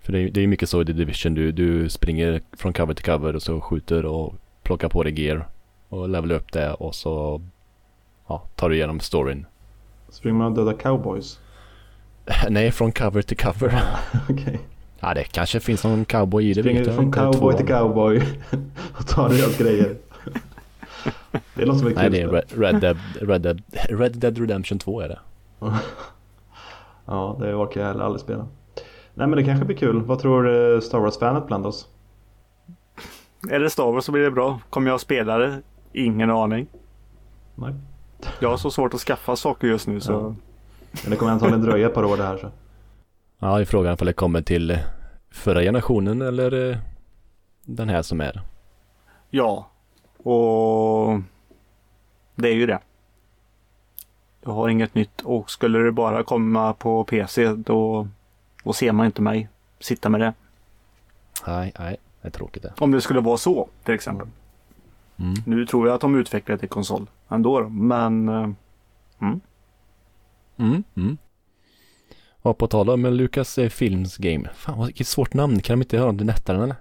För 0.00 0.12
det 0.12 0.18
är, 0.18 0.30
det 0.30 0.40
är 0.40 0.46
mycket 0.46 0.68
så 0.68 0.82
i 0.82 0.84
The 0.84 0.92
Division, 0.92 1.34
du, 1.34 1.52
du 1.52 1.88
springer 1.88 2.40
från 2.52 2.72
cover 2.72 2.94
till 2.94 3.04
cover 3.04 3.36
och 3.36 3.42
så 3.42 3.60
skjuter 3.60 4.04
och 4.04 4.34
plockar 4.62 4.88
på 4.88 5.02
dig 5.02 5.20
gear. 5.20 5.48
Och 5.88 6.08
levelar 6.08 6.34
upp 6.34 6.52
det 6.52 6.72
och 6.72 6.94
så 6.94 7.42
ja, 8.26 8.42
tar 8.54 8.68
du 8.68 8.76
igenom 8.76 9.00
storyn. 9.00 9.46
Springer 10.08 10.38
man 10.38 10.46
och 10.46 10.58
dödar 10.58 10.78
cowboys? 10.78 11.40
Nej, 12.48 12.72
från 12.72 12.92
cover 12.92 13.22
till 13.22 13.36
cover. 13.36 13.82
Okej. 14.28 14.60
Ja, 15.00 15.14
det 15.14 15.24
kanske 15.24 15.60
finns 15.60 15.84
någon 15.84 16.04
cowboy 16.04 16.50
i 16.50 16.52
det. 16.54 16.62
Springer 16.62 16.84
du 16.84 16.92
från 16.92 17.12
cowboy 17.12 17.56
till 17.56 17.66
cowboy 17.66 18.22
och 18.98 19.06
tar 19.06 19.28
deras 19.28 19.58
grejer. 19.58 19.96
Det 21.54 21.64
låter 21.64 21.78
som 21.78 21.88
ett 21.88 21.96
Nej, 21.96 22.04
kul 22.10 22.12
det 22.32 22.54
är. 22.54 22.60
Red, 22.60 22.80
Dead, 22.80 22.96
Red, 23.20 23.40
Dead, 23.42 23.62
Red 23.90 24.16
Dead 24.16 24.38
Redemption 24.38 24.78
2 24.78 25.00
är 25.00 25.08
det. 25.08 25.18
Ja, 27.08 27.36
det 27.40 27.54
orkar 27.54 27.80
jag 27.80 27.88
heller 27.88 28.04
aldrig 28.04 28.20
spela. 28.20 28.46
Nej 29.14 29.26
men 29.26 29.30
det 29.30 29.44
kanske 29.44 29.64
blir 29.64 29.76
kul. 29.76 30.02
Vad 30.02 30.18
tror 30.18 30.74
eh, 30.74 30.80
Star 30.80 30.98
Wars-fanet 30.98 31.46
bland 31.46 31.66
oss? 31.66 31.88
Är 33.50 33.60
det 33.60 33.70
Star 33.70 33.92
Wars 33.92 34.04
så 34.04 34.12
blir 34.12 34.22
det 34.22 34.30
bra. 34.30 34.60
Kommer 34.70 34.90
jag 34.90 35.00
spela 35.00 35.38
det? 35.38 35.62
Ingen 35.92 36.30
aning. 36.30 36.66
Nej. 37.54 37.74
Jag 38.40 38.48
har 38.48 38.56
så 38.56 38.70
svårt 38.70 38.94
att 38.94 39.00
skaffa 39.00 39.36
saker 39.36 39.68
just 39.68 39.86
nu 39.86 40.00
så. 40.00 40.12
Ja. 40.12 40.34
Men 41.02 41.10
det 41.10 41.16
kommer 41.16 41.32
antagligen 41.32 41.62
dröja 41.62 41.86
ett 41.86 41.94
par 41.94 42.04
år 42.04 42.16
det 42.16 42.22
här 42.24 42.36
så. 42.36 42.50
Ja, 43.38 43.56
det 43.56 43.60
är 43.60 43.64
frågan 43.64 43.94
ifall 43.94 44.06
det 44.06 44.12
kommer 44.12 44.42
till 44.42 44.78
förra 45.30 45.60
generationen 45.60 46.22
eller 46.22 46.70
eh, 46.70 46.78
den 47.64 47.88
här 47.88 48.02
som 48.02 48.20
är. 48.20 48.42
Ja. 49.30 49.70
Och 50.16 51.20
det 52.34 52.48
är 52.48 52.54
ju 52.54 52.66
det. 52.66 52.78
Jag 54.42 54.52
har 54.52 54.68
inget 54.68 54.94
nytt 54.94 55.20
och 55.22 55.50
skulle 55.50 55.78
det 55.78 55.92
bara 55.92 56.22
komma 56.22 56.72
på 56.72 57.04
PC 57.04 57.54
då, 57.54 58.08
då 58.64 58.72
ser 58.72 58.92
man 58.92 59.06
inte 59.06 59.22
mig 59.22 59.48
sitta 59.80 60.08
med 60.08 60.20
det. 60.20 60.34
Nej, 61.46 61.72
nej, 61.78 61.96
det 62.22 62.28
är 62.28 62.32
tråkigt 62.32 62.62
det. 62.62 62.72
Om 62.78 62.90
det 62.90 63.00
skulle 63.00 63.20
vara 63.20 63.36
så 63.36 63.68
till 63.84 63.94
exempel. 63.94 64.28
Mm. 65.16 65.34
Nu 65.46 65.66
tror 65.66 65.86
jag 65.86 65.94
att 65.94 66.00
de 66.00 66.14
utvecklar 66.14 66.56
till 66.56 66.68
konsol 66.68 67.06
ändå 67.28 67.60
då, 67.60 67.68
men 67.68 68.28
eh, 68.28 68.50
Mm, 70.58 70.84
mm. 70.94 71.18
Och 72.46 72.58
på 72.58 72.66
tal 72.66 72.90
om 72.90 73.06
Lucas 73.06 73.58
eh, 73.58 73.68
Films 73.68 74.16
Game. 74.16 74.48
Fan 74.54 74.86
vilket 74.86 75.06
svårt 75.06 75.34
namn. 75.34 75.60
Kan 75.60 75.78
de 75.78 75.82
inte 75.82 75.96
göra 75.96 76.12
det 76.12 76.24
nättare 76.24 76.62
eller? 76.62 76.76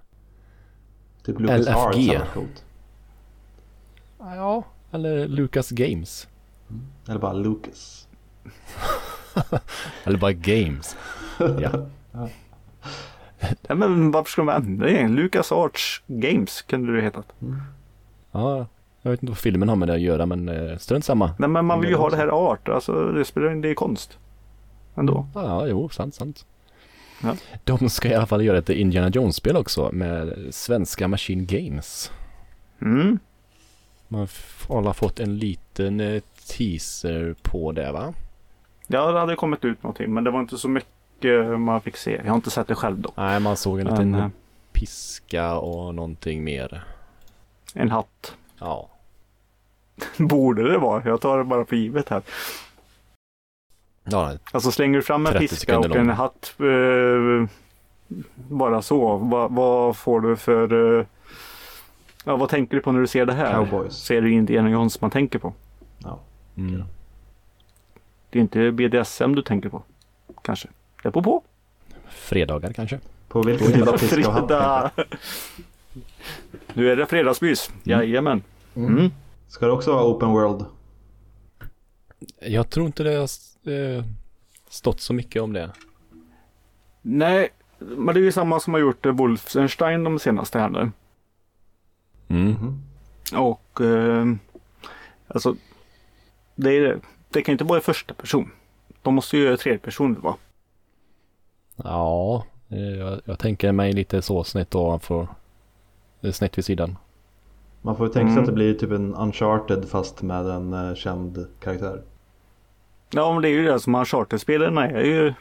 Typ 1.26 1.40
Lucas 1.40 1.68
LFG. 1.68 2.20
Ja. 4.20 4.64
Eller 4.92 5.28
Lucas 5.28 5.70
Games. 5.70 6.28
Eller 7.08 7.20
bara 7.20 7.34
Lucas. 7.34 8.08
Eller 10.04 10.18
bara 10.18 10.34
Games. 10.34 10.98
Ja. 11.40 11.88
ja, 13.68 13.76
men 13.76 14.12
varför 14.12 14.32
ska 14.32 14.42
de 14.42 14.50
ändra 14.50 14.88
det? 14.88 15.08
Lucas 15.08 15.52
Arts 15.52 16.04
Games 16.08 16.62
kunde 16.62 16.96
det 16.96 17.02
hetat. 17.02 17.34
ja. 18.32 18.68
Jag 19.02 19.12
vet 19.12 19.24
inte 19.24 19.32
vad 19.32 19.38
filmen 19.38 19.70
har 19.70 19.76
med 19.76 19.88
det 19.88 19.94
att 19.94 20.02
göra 20.02 20.26
men 20.26 20.50
eh, 20.50 20.78
strunt 20.78 21.06
samma. 21.06 21.36
Nej 21.40 21.50
men 21.50 21.66
man 21.66 21.82
vill 21.82 21.90
ju 21.90 21.96
ha 21.96 22.10
det 22.10 22.18
här 22.18 22.28
art. 22.28 22.70
Alltså 22.70 23.12
det 23.12 23.26
spelar 23.26 23.56
det 23.56 23.70
är 23.70 23.74
konst. 23.74 24.18
Ändå. 24.96 25.28
Ja, 25.34 25.68
jo, 25.68 25.90
sant, 25.90 26.16
sant. 26.16 26.46
Ja. 27.24 27.36
De 27.64 27.90
ska 27.90 28.10
i 28.10 28.14
alla 28.16 28.26
fall 28.26 28.44
göra 28.46 28.58
ett 28.58 28.70
Indiana 28.70 29.10
Jones-spel 29.10 29.58
också 29.58 29.90
med 29.94 30.48
svenska 30.52 31.08
Machine 31.08 31.46
Games. 31.46 32.12
Mm. 32.82 33.20
Man 34.08 34.28
har 34.70 34.94
fått 34.94 35.20
en 35.20 35.38
liten 35.38 36.00
eh, 36.00 36.22
teaser 36.58 37.36
på 37.42 37.72
det 37.72 37.92
va? 37.92 38.14
Ja 38.88 39.12
det 39.12 39.20
hade 39.20 39.36
kommit 39.36 39.66
ut 39.66 39.84
någonting 39.84 40.14
men 40.14 40.24
det 40.24 40.32
var 40.32 40.40
inte 40.40 40.58
så 40.58 40.70
mycket 40.70 41.60
man 41.60 41.82
fick 41.82 41.98
se. 41.98 42.22
Jag 42.24 42.32
har 42.32 42.36
inte 42.36 42.52
sett 42.52 42.68
det 42.68 42.76
själv 42.76 42.98
dock. 43.00 43.14
Nej, 43.18 43.40
man 43.40 43.58
såg 43.58 43.80
en 43.80 43.88
Men, 43.88 43.94
liten 43.94 44.16
eh, 44.16 44.30
piska 44.72 45.56
och 45.58 45.96
någonting 45.96 46.44
mer. 46.44 46.84
en 47.74 47.92
hatt. 47.92 48.36
Ja. 48.60 48.90
Borde 50.18 50.72
det 50.72 50.78
vara. 50.78 51.04
Jag 51.06 51.22
tar 51.22 51.38
det 51.38 51.44
bara 51.44 51.66
för 51.66 51.76
givet 51.76 52.10
här. 52.10 52.22
Ja, 54.06 54.34
Alltså 54.52 54.72
slänger 54.72 54.98
du 54.98 55.04
fram 55.04 55.26
en 55.26 55.32
30 55.32 55.48
piska 55.48 55.80
och 55.80 55.96
en 55.96 56.10
hatt 56.10 56.54
eh, 56.60 57.50
bara 58.36 58.82
så. 58.82 59.18
Vad, 59.18 59.52
vad 59.52 59.98
får 59.98 60.22
du 60.22 60.36
för... 60.36 60.98
eh, 61.00 61.06
Ja, 62.28 62.36
vad 62.36 62.50
tänker 62.50 62.76
du 62.76 62.82
på 62.82 62.92
när 62.92 63.02
du 63.02 63.08
ser 63.08 63.26
det 63.26 63.34
här? 63.34 63.54
Cowboys. 63.54 63.94
Så 63.96 64.14
är 64.14 64.22
det 64.22 64.28
ju 64.30 64.34
Indiana 64.36 64.70
Jones 64.70 65.02
man 65.02 65.12
tänker 65.12 65.40
på. 65.40 65.54
Ja. 65.98 66.20
Mm. 66.58 66.84
Det 68.30 68.40
är 68.40 68.42
inte 68.42 68.72
BDSM 68.72 69.36
du 69.36 69.42
tänker 69.42 69.70
på. 69.70 69.84
Kanske. 70.42 70.68
Det 71.04 71.10
beror 71.12 71.24
på. 71.24 71.44
Fredagar 72.08 72.74
kanske? 72.74 73.00
På 73.28 73.42
vilken 73.42 73.68
sida 73.68 73.92
av 73.92 73.98
piska 73.98 74.28
och 74.28 74.34
hatt? 74.34 74.48
Fredag. 74.48 74.92
Nu 76.74 76.92
är 76.92 76.96
det 76.96 77.06
fredagsmys. 77.06 77.72
Jajamän. 77.84 78.44
Mm. 78.76 79.12
Ska 79.48 79.66
det 79.66 79.72
också 79.72 79.94
vara 79.94 80.04
open 80.06 80.30
world? 80.30 80.66
Jag 82.42 82.70
tror 82.70 82.86
inte 82.86 83.04
det 83.04 83.14
eh, 83.68 84.04
stått 84.70 85.02
så 85.02 85.14
mycket 85.14 85.42
om 85.42 85.54
det. 85.54 85.72
Nej, 87.02 87.50
men 87.80 88.06
det 88.16 88.20
är 88.22 88.24
ju 88.24 88.32
samma 88.32 88.60
som 88.60 88.74
har 88.74 88.82
gjort 88.82 89.06
eh, 89.06 89.12
Wolfenstein 89.12 90.04
de 90.04 90.20
senaste 90.20 90.60
här 90.60 90.70
nu. 90.70 90.92
Mm. 92.28 92.52
Mhm. 92.52 92.82
Och 93.34 93.82
eh, 93.82 94.26
alltså 95.28 95.56
det, 96.56 96.70
är, 96.78 97.00
det 97.30 97.42
kan 97.42 97.52
inte 97.52 97.64
vara 97.64 97.80
i 97.80 97.82
första 97.82 98.14
person. 98.14 98.52
De 99.02 99.14
måste 99.16 99.38
ju 99.38 99.44
göra 99.44 99.58
tredje 99.58 99.80
person 99.80 100.22
va? 100.22 100.36
Ja, 101.76 102.46
eh, 102.70 102.80
jag, 102.80 103.22
jag 103.26 103.40
tänker 103.40 103.72
mig 103.72 103.94
lite 103.94 104.22
så 104.22 104.44
snett 104.44 104.72
då 104.72 105.00
för 105.00 105.28
det 106.22 106.28
är 106.28 106.32
snett 106.32 106.58
vid 106.58 106.66
sidan. 106.66 106.98
Man 107.82 107.98
får 107.98 108.08
ju 108.08 108.14
tänka 108.14 108.28
sig 108.28 108.32
Mm. 108.34 108.44
att 108.44 108.50
det 108.50 108.54
blir 108.56 108.74
typ 108.74 108.92
en 108.92 109.16
Uncharted 109.16 109.90
fast 109.90 110.22
med 110.22 110.46
en 110.48 110.74
eh, 110.74 110.96
känd 110.96 111.48
karaktär. 111.60 112.02
Ja, 113.16 113.34
men 113.34 113.42
det 113.42 113.48
är 113.50 113.52
ju 113.52 113.64
det 113.66 113.80
som 113.80 113.96
Uncharted-spelen 113.96 114.78
är 114.78 115.04
ju 115.04 115.34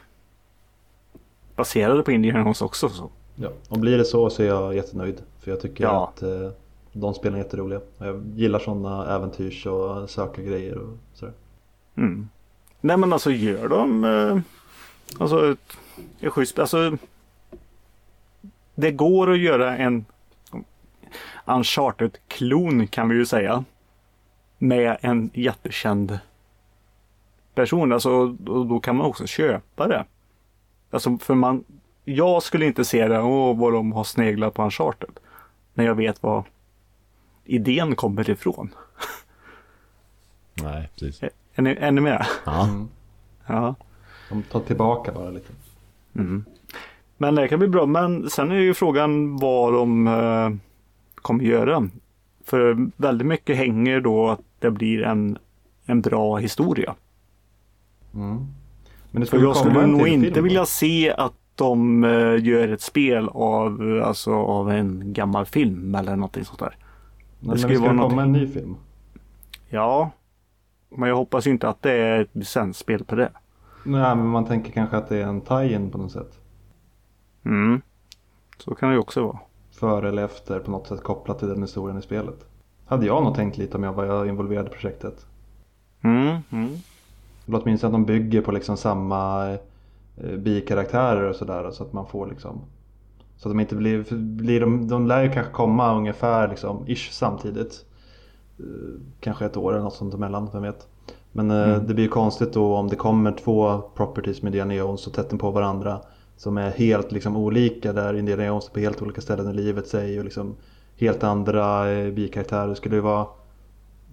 baserade 1.55 2.03
på 2.03 2.11
Indiana 2.11 2.39
Jones 2.39 2.61
också. 2.61 2.89
Så. 2.89 3.09
Ja. 3.35 3.49
Om 3.69 3.81
blir 3.81 3.97
det 3.97 4.05
så 4.05 4.29
så 4.29 4.43
är 4.43 4.47
jag 4.47 4.75
jättenöjd. 4.75 5.21
För 5.39 5.51
jag 5.51 5.61
tycker 5.61 5.83
Ja. 5.83 6.07
att 6.07 6.21
eh, 6.21 6.49
de 6.93 7.13
spelen 7.13 7.39
är 7.39 7.43
jätteroliga. 7.43 7.79
Jag 7.97 8.23
gillar 8.35 8.59
sådana 8.59 9.15
äventyrs 9.15 9.65
och 9.65 10.09
söka 10.09 10.41
grejer 10.41 10.77
och 10.77 10.97
sådär. 11.13 11.33
Mm. 11.95 12.29
Nej 12.81 12.97
men 12.97 13.13
alltså 13.13 13.31
gör 13.31 13.67
de 13.67 14.03
eh, 14.03 14.37
alltså 15.21 15.51
ett, 15.51 15.77
ett 16.19 16.33
schysst, 16.33 16.59
alltså 16.59 16.97
det 18.75 18.91
går 18.91 19.31
att 19.31 19.39
göra 19.39 19.77
en 19.77 20.05
Uncharted-klon 21.45 22.87
kan 22.87 23.09
vi 23.09 23.15
ju 23.15 23.25
säga. 23.25 23.63
Med 24.57 24.97
en 25.01 25.29
jättekänd 25.33 26.19
person. 27.55 27.91
Alltså 27.93 28.27
då, 28.27 28.63
då 28.63 28.79
kan 28.79 28.95
man 28.95 29.05
också 29.05 29.27
köpa 29.27 29.87
det. 29.87 30.05
Alltså 30.91 31.17
för 31.17 31.33
man, 31.35 31.63
jag 32.03 32.43
skulle 32.43 32.65
inte 32.65 32.85
se 32.85 33.07
det, 33.07 33.21
åh 33.21 33.57
vad 33.57 33.73
de 33.73 33.91
har 33.91 34.03
sneglat 34.03 34.53
på 34.53 34.63
Uncharted. 34.63 35.09
När 35.73 35.85
jag 35.85 35.95
vet 35.95 36.23
vad 36.23 36.43
idén 37.45 37.95
kommer 37.95 38.29
ifrån. 38.29 38.69
Nej, 40.63 40.89
precis. 40.99 41.23
Är 41.55 41.61
ni, 41.61 41.69
är 41.79 41.91
ni 41.91 42.01
med? 42.01 42.25
Ja, 42.45 42.63
Mm. 42.63 42.87
Ja. 43.47 43.75
De 44.29 44.43
tar 44.43 44.59
tillbaka 44.59 45.11
bara 45.11 45.29
lite. 45.29 45.53
Mm. 46.15 46.45
Men 47.17 47.35
det 47.35 47.47
kan 47.47 47.59
bli 47.59 47.67
bra. 47.67 47.85
Men 47.85 48.29
sen 48.29 48.51
är 48.51 48.55
ju 48.55 48.73
frågan 48.73 49.37
vad 49.37 49.73
de 49.73 50.07
eh, 50.07 50.49
kommer 51.15 51.43
göra. 51.43 51.89
För 52.45 52.89
väldigt 52.97 53.27
mycket 53.27 53.57
hänger 53.57 53.99
då 54.01 54.29
att 54.29 54.41
det 54.59 54.71
blir 54.71 55.03
en, 55.03 55.37
en 55.85 56.01
bra 56.01 56.37
historia. 56.37 56.95
Mm. 58.15 58.47
Men 59.11 59.21
det 59.21 59.27
skulle 59.27 59.43
jag 59.43 59.57
skulle 59.57 59.87
nog 59.87 60.07
inte 60.07 60.31
film, 60.31 60.43
vilja 60.43 60.59
va? 60.59 60.65
se 60.65 61.11
att 61.11 61.33
de 61.55 62.03
eh, 62.03 62.45
gör 62.45 62.67
ett 62.67 62.81
spel 62.81 63.29
av, 63.29 63.97
eh, 63.97 64.07
alltså, 64.07 64.33
av 64.33 64.71
en 64.71 65.13
gammal 65.13 65.45
film 65.45 65.95
eller 65.95 66.15
någonting 66.15 66.45
sånt 66.45 66.59
där. 66.59 66.77
Nej, 66.77 66.77
men 67.39 67.57
skulle 67.57 67.73
det 67.73 67.77
skulle 67.79 67.97
vara 67.97 68.09
komma 68.09 68.21
en 68.21 68.31
ny 68.31 68.47
film. 68.47 68.75
Ja, 69.69 70.11
men 70.89 71.09
jag 71.09 71.15
hoppas 71.15 71.47
inte 71.47 71.69
att 71.69 71.81
det 71.81 71.91
är 71.91 72.21
ett 72.21 72.35
licensspel 72.35 73.03
på 73.03 73.15
det. 73.15 73.31
Nej 73.83 74.15
men 74.15 74.27
man 74.27 74.45
tänker 74.45 74.71
kanske 74.71 74.97
att 74.97 75.09
det 75.09 75.17
är 75.17 75.27
en 75.27 75.41
tie-in 75.41 75.91
på 75.91 75.97
något 75.97 76.11
sätt. 76.11 76.39
Mm. 77.45 77.81
Så 78.57 78.75
kan 78.75 78.89
det 78.89 78.93
ju 78.93 78.99
också 78.99 79.23
vara. 79.23 79.39
Före 79.71 80.09
eller 80.09 80.25
efter 80.25 80.59
på 80.59 80.71
något 80.71 80.87
sätt 80.87 81.03
kopplat 81.03 81.39
till 81.39 81.47
den 81.47 81.61
historien 81.61 81.99
i 81.99 82.01
spelet. 82.01 82.45
Hade 82.85 83.05
jag 83.05 83.23
nog 83.23 83.35
tänkt 83.35 83.57
lite 83.57 83.77
om 83.77 83.83
jag 83.83 83.93
var 83.93 84.25
involverad 84.25 84.67
i 84.67 84.69
projektet. 84.69 85.25
Mm. 86.01 86.37
Mm. 86.49 86.69
Låt 87.45 87.65
minst 87.65 87.83
att 87.83 87.91
de 87.91 88.05
bygger 88.05 88.41
på 88.41 88.51
liksom 88.51 88.77
samma 88.77 89.51
eh, 90.17 90.37
bikaraktärer 90.37 91.29
och 91.29 91.35
sådär 91.35 91.71
så 91.71 91.83
att 91.83 91.93
man 91.93 92.05
får 92.07 92.27
liksom 92.27 92.61
så 93.37 93.49
att 93.49 93.55
de 93.55 93.59
inte 93.59 93.75
blir, 93.75 94.15
blir 94.15 94.61
de, 94.61 94.87
de 94.87 95.07
lär 95.07 95.23
ju 95.23 95.31
kanske 95.31 95.51
komma 95.53 95.95
ungefär 95.95 96.47
liksom 96.47 96.83
ish 96.87 97.11
samtidigt. 97.11 97.85
Eh, 98.59 98.65
Kanske 99.19 99.45
ett 99.45 99.57
år 99.57 99.73
eller 99.73 99.83
något 99.83 99.93
sånt 99.93 100.13
emellan, 100.13 100.49
vem 100.53 100.61
vet. 100.61 100.87
Men 101.31 101.51
eh, 101.51 101.69
Mm. 101.69 101.87
det 101.87 101.93
blir 101.93 102.03
ju 102.05 102.09
konstigt 102.09 102.53
då 102.53 102.75
om 102.75 102.87
det 102.87 102.95
kommer 102.95 103.31
två 103.31 103.81
properties 103.95 104.41
med 104.41 104.49
Indiana 104.49 104.73
Jones 104.75 105.01
så 105.01 105.09
tätt 105.09 105.39
på 105.39 105.51
varandra. 105.51 106.01
Som 106.37 106.57
är 106.57 106.69
helt 106.71 107.11
liksom 107.11 107.37
olika 107.37 107.93
där 107.93 108.13
Indiana 108.17 108.45
Jones 108.45 108.67
är 108.67 108.71
på 108.73 108.79
helt 108.79 109.01
olika 109.01 109.21
ställen 109.21 109.49
i 109.49 109.53
livet 109.53 109.87
sig 109.87 110.17
och 110.19 110.25
liksom 110.25 110.55
helt 110.97 111.23
andra 111.23 111.85
bikaraktärer. 112.11 112.67
Det 112.67 112.75
skulle 112.75 112.95
ju 112.95 113.01
vara 113.01 113.25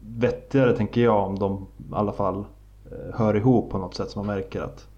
vettigare 0.07 0.77
tänker 0.77 1.01
jag 1.01 1.27
om 1.27 1.39
de 1.39 1.67
i 1.79 1.85
alla 1.93 2.13
fall 2.13 2.45
hör 3.15 3.37
ihop 3.37 3.71
på 3.71 3.79
något 3.79 3.95
sätt 3.95 4.11
så 4.11 4.19
man 4.19 4.27
märker 4.27 4.61
att 4.61 4.89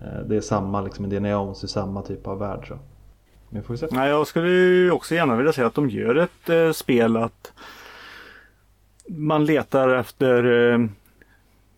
eh, 0.00 0.26
det 0.26 0.36
är 0.36 0.40
samma 0.40 0.80
liksom 0.80 1.04
Indiana 1.04 1.30
Jones 1.30 1.64
i 1.64 1.68
samma 1.68 2.02
typ 2.02 2.26
av 2.26 2.38
värld. 2.38 2.68
Så. 2.68 2.78
Men 3.48 3.60
vi 3.60 3.66
får 3.66 3.76
se. 3.76 3.86
Nej, 3.90 4.10
jag 4.10 4.26
skulle 4.26 4.90
också 4.90 5.14
gärna 5.14 5.36
vilja 5.36 5.52
säga 5.52 5.66
att 5.66 5.74
de 5.74 5.90
gör 5.90 6.14
ett 6.14 6.48
eh, 6.48 6.72
spel 6.72 7.16
att 7.16 7.52
man 9.08 9.44
letar 9.44 9.88
efter 9.88 10.44
eh, 10.72 10.78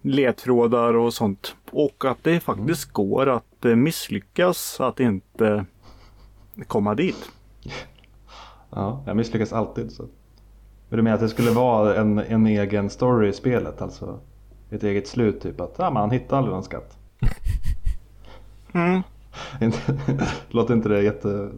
ledtrådar 0.02 0.94
och 0.94 1.14
sånt. 1.14 1.56
Och 1.70 2.04
att 2.04 2.18
det 2.22 2.40
faktiskt 2.40 2.92
går 2.92 3.28
att 3.28 3.64
eh, 3.64 3.76
misslyckas 3.76 4.80
att 4.80 5.00
inte 5.00 5.64
komma 6.66 6.94
dit. 6.94 7.30
Ja, 8.70 9.02
jag 9.06 9.16
misslyckas 9.16 9.52
alltid. 9.52 9.92
Så. 9.92 10.02
Men 10.88 10.96
du 10.96 11.02
menar 11.02 11.14
att 11.14 11.20
det 11.20 11.28
skulle 11.28 11.50
vara 11.50 11.96
en, 11.96 12.18
en 12.18 12.46
egen 12.46 12.90
story 12.90 13.28
i 13.28 13.32
spelet? 13.32 13.82
Alltså 13.82 14.20
ett 14.70 14.82
eget 14.84 15.08
slut 15.08 15.40
typ 15.40 15.60
att 15.60 15.80
ah, 15.80 15.90
man 15.90 16.10
hittar 16.10 16.36
aldrig 16.36 16.54
någon 16.54 16.64
skatt. 16.64 16.96
Mm. 18.72 19.02
Inte- 19.60 19.98
Låter 20.48 20.74
inte 20.74 20.88
det 20.88 21.02
jätte... 21.02 21.50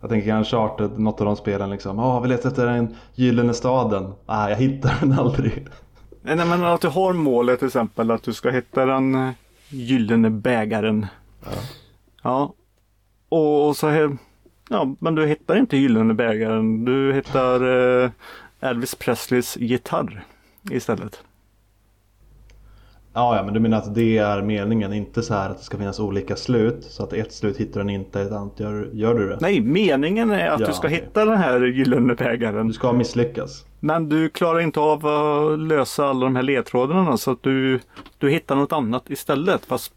Jag 0.00 0.10
tänker 0.10 0.28
kanske 0.28 0.56
Uncharted, 0.56 0.98
något 0.98 1.20
av 1.20 1.26
de 1.26 1.36
spelen 1.36 1.70
liksom. 1.70 1.98
Ja, 1.98 2.20
vi 2.20 2.28
letar 2.28 2.48
efter 2.48 2.66
den 2.66 2.96
gyllene 3.14 3.54
staden. 3.54 4.12
Ah, 4.26 4.48
jag 4.48 4.56
hittar 4.56 4.94
den 5.00 5.12
aldrig. 5.12 5.66
Nej, 6.22 6.36
men 6.36 6.64
att 6.64 6.80
du 6.80 6.88
har 6.88 7.12
målet 7.12 7.58
till 7.58 7.66
exempel 7.66 8.10
att 8.10 8.22
du 8.22 8.32
ska 8.32 8.50
hitta 8.50 8.86
den 8.86 9.14
eh, 9.14 9.30
gyllene 9.68 10.30
bägaren. 10.30 11.06
Ja. 11.44 11.50
Ja. 12.22 12.52
Och, 13.28 13.68
och 13.68 13.76
så 13.76 13.88
här, 13.88 14.16
ja, 14.70 14.94
men 14.98 15.14
du 15.14 15.26
hittar 15.26 15.56
inte 15.56 15.76
gyllene 15.76 16.14
bägaren. 16.14 16.84
Du 16.84 17.12
hittar 17.12 17.60
eh, 18.04 18.10
Elvis 18.60 18.94
Presleys 18.94 19.56
gitarr 19.56 20.24
istället. 20.70 21.22
Ja, 23.16 23.36
ja, 23.36 23.42
men 23.42 23.54
du 23.54 23.60
menar 23.60 23.78
att 23.78 23.94
det 23.94 24.18
är 24.18 24.42
meningen, 24.42 24.92
inte 24.92 25.22
så 25.22 25.34
här 25.34 25.50
att 25.50 25.58
det 25.58 25.64
ska 25.64 25.78
finnas 25.78 26.00
olika 26.00 26.36
slut. 26.36 26.84
Så 26.84 27.02
att 27.02 27.12
ett 27.12 27.32
slut 27.32 27.56
hittar 27.56 27.80
den 27.80 27.90
inte, 27.90 28.20
ett 28.20 28.32
annat 28.32 28.60
gör, 28.60 28.90
gör 28.92 29.14
du 29.14 29.28
det. 29.28 29.38
Nej, 29.40 29.60
meningen 29.60 30.30
är 30.30 30.48
att 30.48 30.60
Ja, 30.60 30.66
du 30.66 30.72
ska 30.72 30.86
okej. 30.86 31.00
hitta 31.00 31.24
den 31.24 31.38
här 31.38 31.60
gyllene 31.60 32.14
bägaren. 32.14 32.66
Du 32.68 32.72
ska 32.72 32.92
misslyckas. 32.92 33.64
Men 33.80 34.08
du 34.08 34.28
klarar 34.28 34.60
inte 34.60 34.80
av 34.80 35.06
att 35.06 35.58
lösa 35.58 36.06
alla 36.06 36.24
de 36.24 36.36
här 36.36 36.42
ledtrådarna 36.42 37.16
så 37.16 37.30
att 37.30 37.42
du, 37.42 37.80
du 38.18 38.30
hittar 38.30 38.56
något 38.56 38.72
annat 38.72 39.10
istället. 39.10 39.64
Fast, 39.66 39.92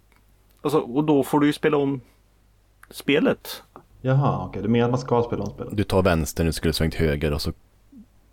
alltså, 0.62 0.80
och 0.80 1.04
då 1.04 1.24
får 1.24 1.40
du 1.40 1.48
ju 1.48 1.54
spela 1.54 1.78
om 1.78 2.02
spelet. 2.90 3.64
Jaha, 4.02 4.46
okej. 4.46 4.62
Du 4.62 4.68
menar 4.68 4.86
att 4.86 4.92
man 4.92 5.00
ska 5.00 5.24
spela 5.24 5.44
om 5.44 5.50
spelet? 5.50 5.78
du 5.78 5.84
tar 5.84 6.02
vänster, 6.02 6.44
nu 6.44 6.52
skulle 6.52 6.70
du 6.70 6.74
svängt 6.74 6.96
höger 6.96 7.34
och 7.34 7.42
så 7.42 7.52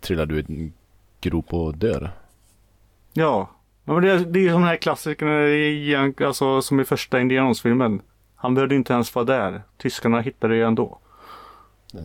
trillar 0.01 0.25
du 0.25 0.39
i 0.39 0.45
en 0.47 0.73
grop 1.21 1.53
och 1.53 1.77
dör. 1.77 2.11
Ja, 3.13 3.49
men 3.93 4.03
det, 4.03 4.11
är- 4.11 4.25
det 4.25 4.39
är 4.39 4.43
ju 4.43 4.49
de 4.49 4.63
här 4.63 4.75
klassikerna 4.75 5.47
i, 5.47 5.95
alltså, 6.25 6.61
som 6.61 6.79
i 6.79 6.85
första 6.85 7.19
Indiana 7.19 7.47
Jones-filmen. 7.47 8.01
Han 8.35 8.53
behövde 8.53 8.75
inte 8.75 8.93
ens 8.93 9.15
vara 9.15 9.25
där. 9.25 9.61
Tyskarna 9.77 10.21
hittade 10.21 10.55
det 10.55 10.61
ändå. 10.65 10.99
Eh, 11.93 11.99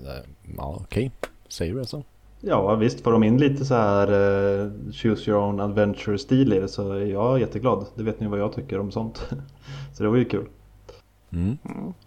Ja, 0.57 0.79
okej. 0.81 1.11
Säger 1.49 1.73
du 1.75 1.79
det 1.81 1.87
så? 1.87 2.05
Ja, 2.41 2.75
visst. 2.75 3.01
Får 3.05 3.13
de 3.13 3.23
in 3.25 3.39
lite 3.39 3.65
så 3.65 3.75
här 3.75 4.07
eh, 4.09 4.71
choose 4.93 5.31
your 5.31 5.41
own 5.41 5.61
adventure-stil 5.61 6.53
i 6.53 6.61
det 6.61 6.69
så 6.69 6.93
är 6.93 7.05
jag 7.07 7.41
jätteglad. 7.41 7.87
Det 7.95 8.03
vet 8.03 8.21
ni 8.21 8.27
vad 8.27 8.39
jag 8.41 8.53
tycker 8.53 8.79
om 8.81 8.91
sånt. 8.91 9.31
så 9.95 10.03
det 10.03 10.09
var 10.09 10.17
ju 10.17 10.25
kul. 10.25 10.47
Mm. 11.33 11.57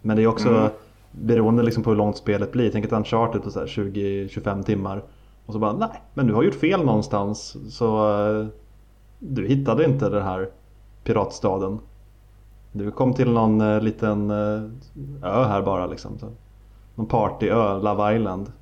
Men 0.02 0.16
det 0.16 0.22
är 0.22 0.26
också 0.26 0.70
beroende 1.10 1.62
liksom 1.62 1.82
på 1.82 1.90
hur 1.90 1.96
långt 1.96 2.16
spelet 2.16 2.52
blir. 2.52 2.70
Tänk 2.70 2.84
ett 2.84 2.92
Uncharted 2.92 3.42
på 3.42 3.50
så 3.50 3.58
här 3.60 3.66
20-25 3.66 4.62
timmar. 4.62 5.02
Och 5.46 5.52
så 5.52 5.58
bara 5.58 5.72
nej, 5.72 6.02
men 6.14 6.26
du 6.26 6.34
har 6.34 6.42
gjort 6.42 6.54
fel 6.54 6.84
någonstans. 6.84 7.56
Så 7.70 8.08
eh, 8.40 8.46
du 9.28 9.46
hittade 9.46 9.84
inte 9.84 10.08
den 10.08 10.22
här 10.22 10.48
piratstaden. 11.04 11.78
Du 12.72 12.90
kom 12.90 13.14
till 13.14 13.30
någon 13.30 13.60
eh, 13.60 13.80
liten 13.80 14.30
eh, 14.30 14.62
ö 15.22 15.44
här 15.44 15.62
bara 15.62 15.86
liksom. 15.86 16.18
Så. 16.18 16.32
Någon 16.94 17.06
partyö, 17.06 17.78
Love 17.78 18.16
Island. 18.16 18.52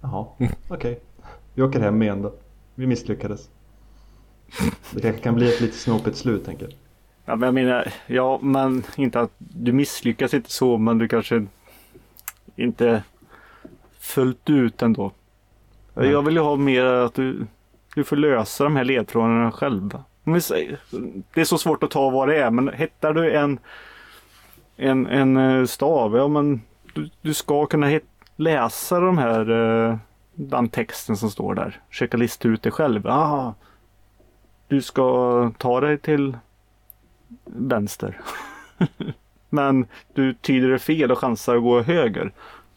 Jaha, 0.00 0.26
okej. 0.68 1.00
Vi 1.54 1.62
åker 1.62 1.80
hem 1.80 2.02
igen 2.02 2.22
då. 2.22 2.32
Vi 2.74 2.86
misslyckades. 2.86 3.50
Det 4.90 5.00
kanske 5.00 5.22
kan 5.22 5.34
bli 5.34 5.54
ett 5.54 5.60
lite 5.60 5.76
snopet 5.76 6.16
slut 6.16 6.44
tänker 6.44 6.64
jag. 6.64 6.74
Ja, 7.24 7.36
men 7.36 7.46
jag 7.46 7.54
menar, 7.54 7.92
ja, 8.06 8.38
men 8.42 8.82
inte 8.96 9.20
att 9.20 9.30
du 9.38 9.72
misslyckas 9.72 10.34
inte 10.34 10.50
så, 10.50 10.78
men 10.78 10.98
du 10.98 11.08
kanske 11.08 11.46
inte 12.56 13.02
fullt 13.98 14.50
ut 14.50 14.82
ändå. 14.82 15.10
Nej. 15.94 16.08
Jag 16.08 16.22
vill 16.22 16.34
ju 16.34 16.40
ha 16.40 16.56
mer 16.56 16.84
att 16.84 17.14
du, 17.14 17.46
du 17.94 18.04
får 18.04 18.16
lösa 18.16 18.64
de 18.64 18.76
här 18.76 18.84
ledtrådarna 18.84 19.52
själv. 19.52 19.98
Det 21.34 21.40
är 21.40 21.44
så 21.44 21.58
svårt 21.58 21.82
att 21.82 21.90
ta 21.90 22.10
vad 22.10 22.28
det 22.28 22.36
är, 22.36 22.50
men 22.50 22.74
hittar 22.74 23.12
du 23.12 23.30
en, 23.32 23.58
en, 24.76 25.06
en 25.06 25.36
eh, 25.36 25.64
stav, 25.64 26.16
ja 26.16 26.28
men 26.28 26.62
du, 26.94 27.10
du 27.22 27.34
ska 27.34 27.66
kunna 27.66 27.86
hit, 27.86 28.04
läsa 28.36 29.00
de 29.00 29.18
här, 29.18 29.50
eh, 29.50 29.96
den 30.34 30.68
texten 30.68 31.16
som 31.16 31.30
står 31.30 31.54
där. 31.54 31.80
Försöka 31.88 32.16
lista 32.16 32.48
ut 32.48 32.62
det 32.62 32.70
själv. 32.70 33.06
Ah, 33.06 33.54
du 34.68 34.82
ska 34.82 35.52
ta 35.58 35.80
dig 35.80 35.98
till 35.98 36.36
vänster. 37.44 38.20
Men 39.50 39.86
du 40.14 40.34
tyder 40.34 40.68
det 40.68 40.78
fel 40.78 41.12
och 41.12 41.18
chansar 41.18 41.56
att 41.56 41.62
gå 41.62 41.82
höger. 41.82 42.32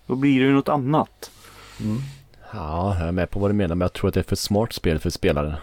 Då 0.05 0.15
blir 0.15 0.39
det 0.39 0.45
ju 0.45 0.53
något 0.53 0.69
annat. 0.69 1.31
Mm. 1.79 1.97
Ja, 2.53 2.95
jag 2.99 3.07
är 3.07 3.11
med 3.11 3.29
på 3.29 3.39
vad 3.39 3.49
du 3.49 3.53
menar 3.53 3.75
men 3.75 3.85
jag 3.85 3.93
tror 3.93 4.07
att 4.07 4.13
det 4.13 4.19
är 4.19 4.23
för 4.23 4.35
smart 4.35 4.73
spel 4.73 4.99
för 4.99 5.09
spelare. 5.09 5.55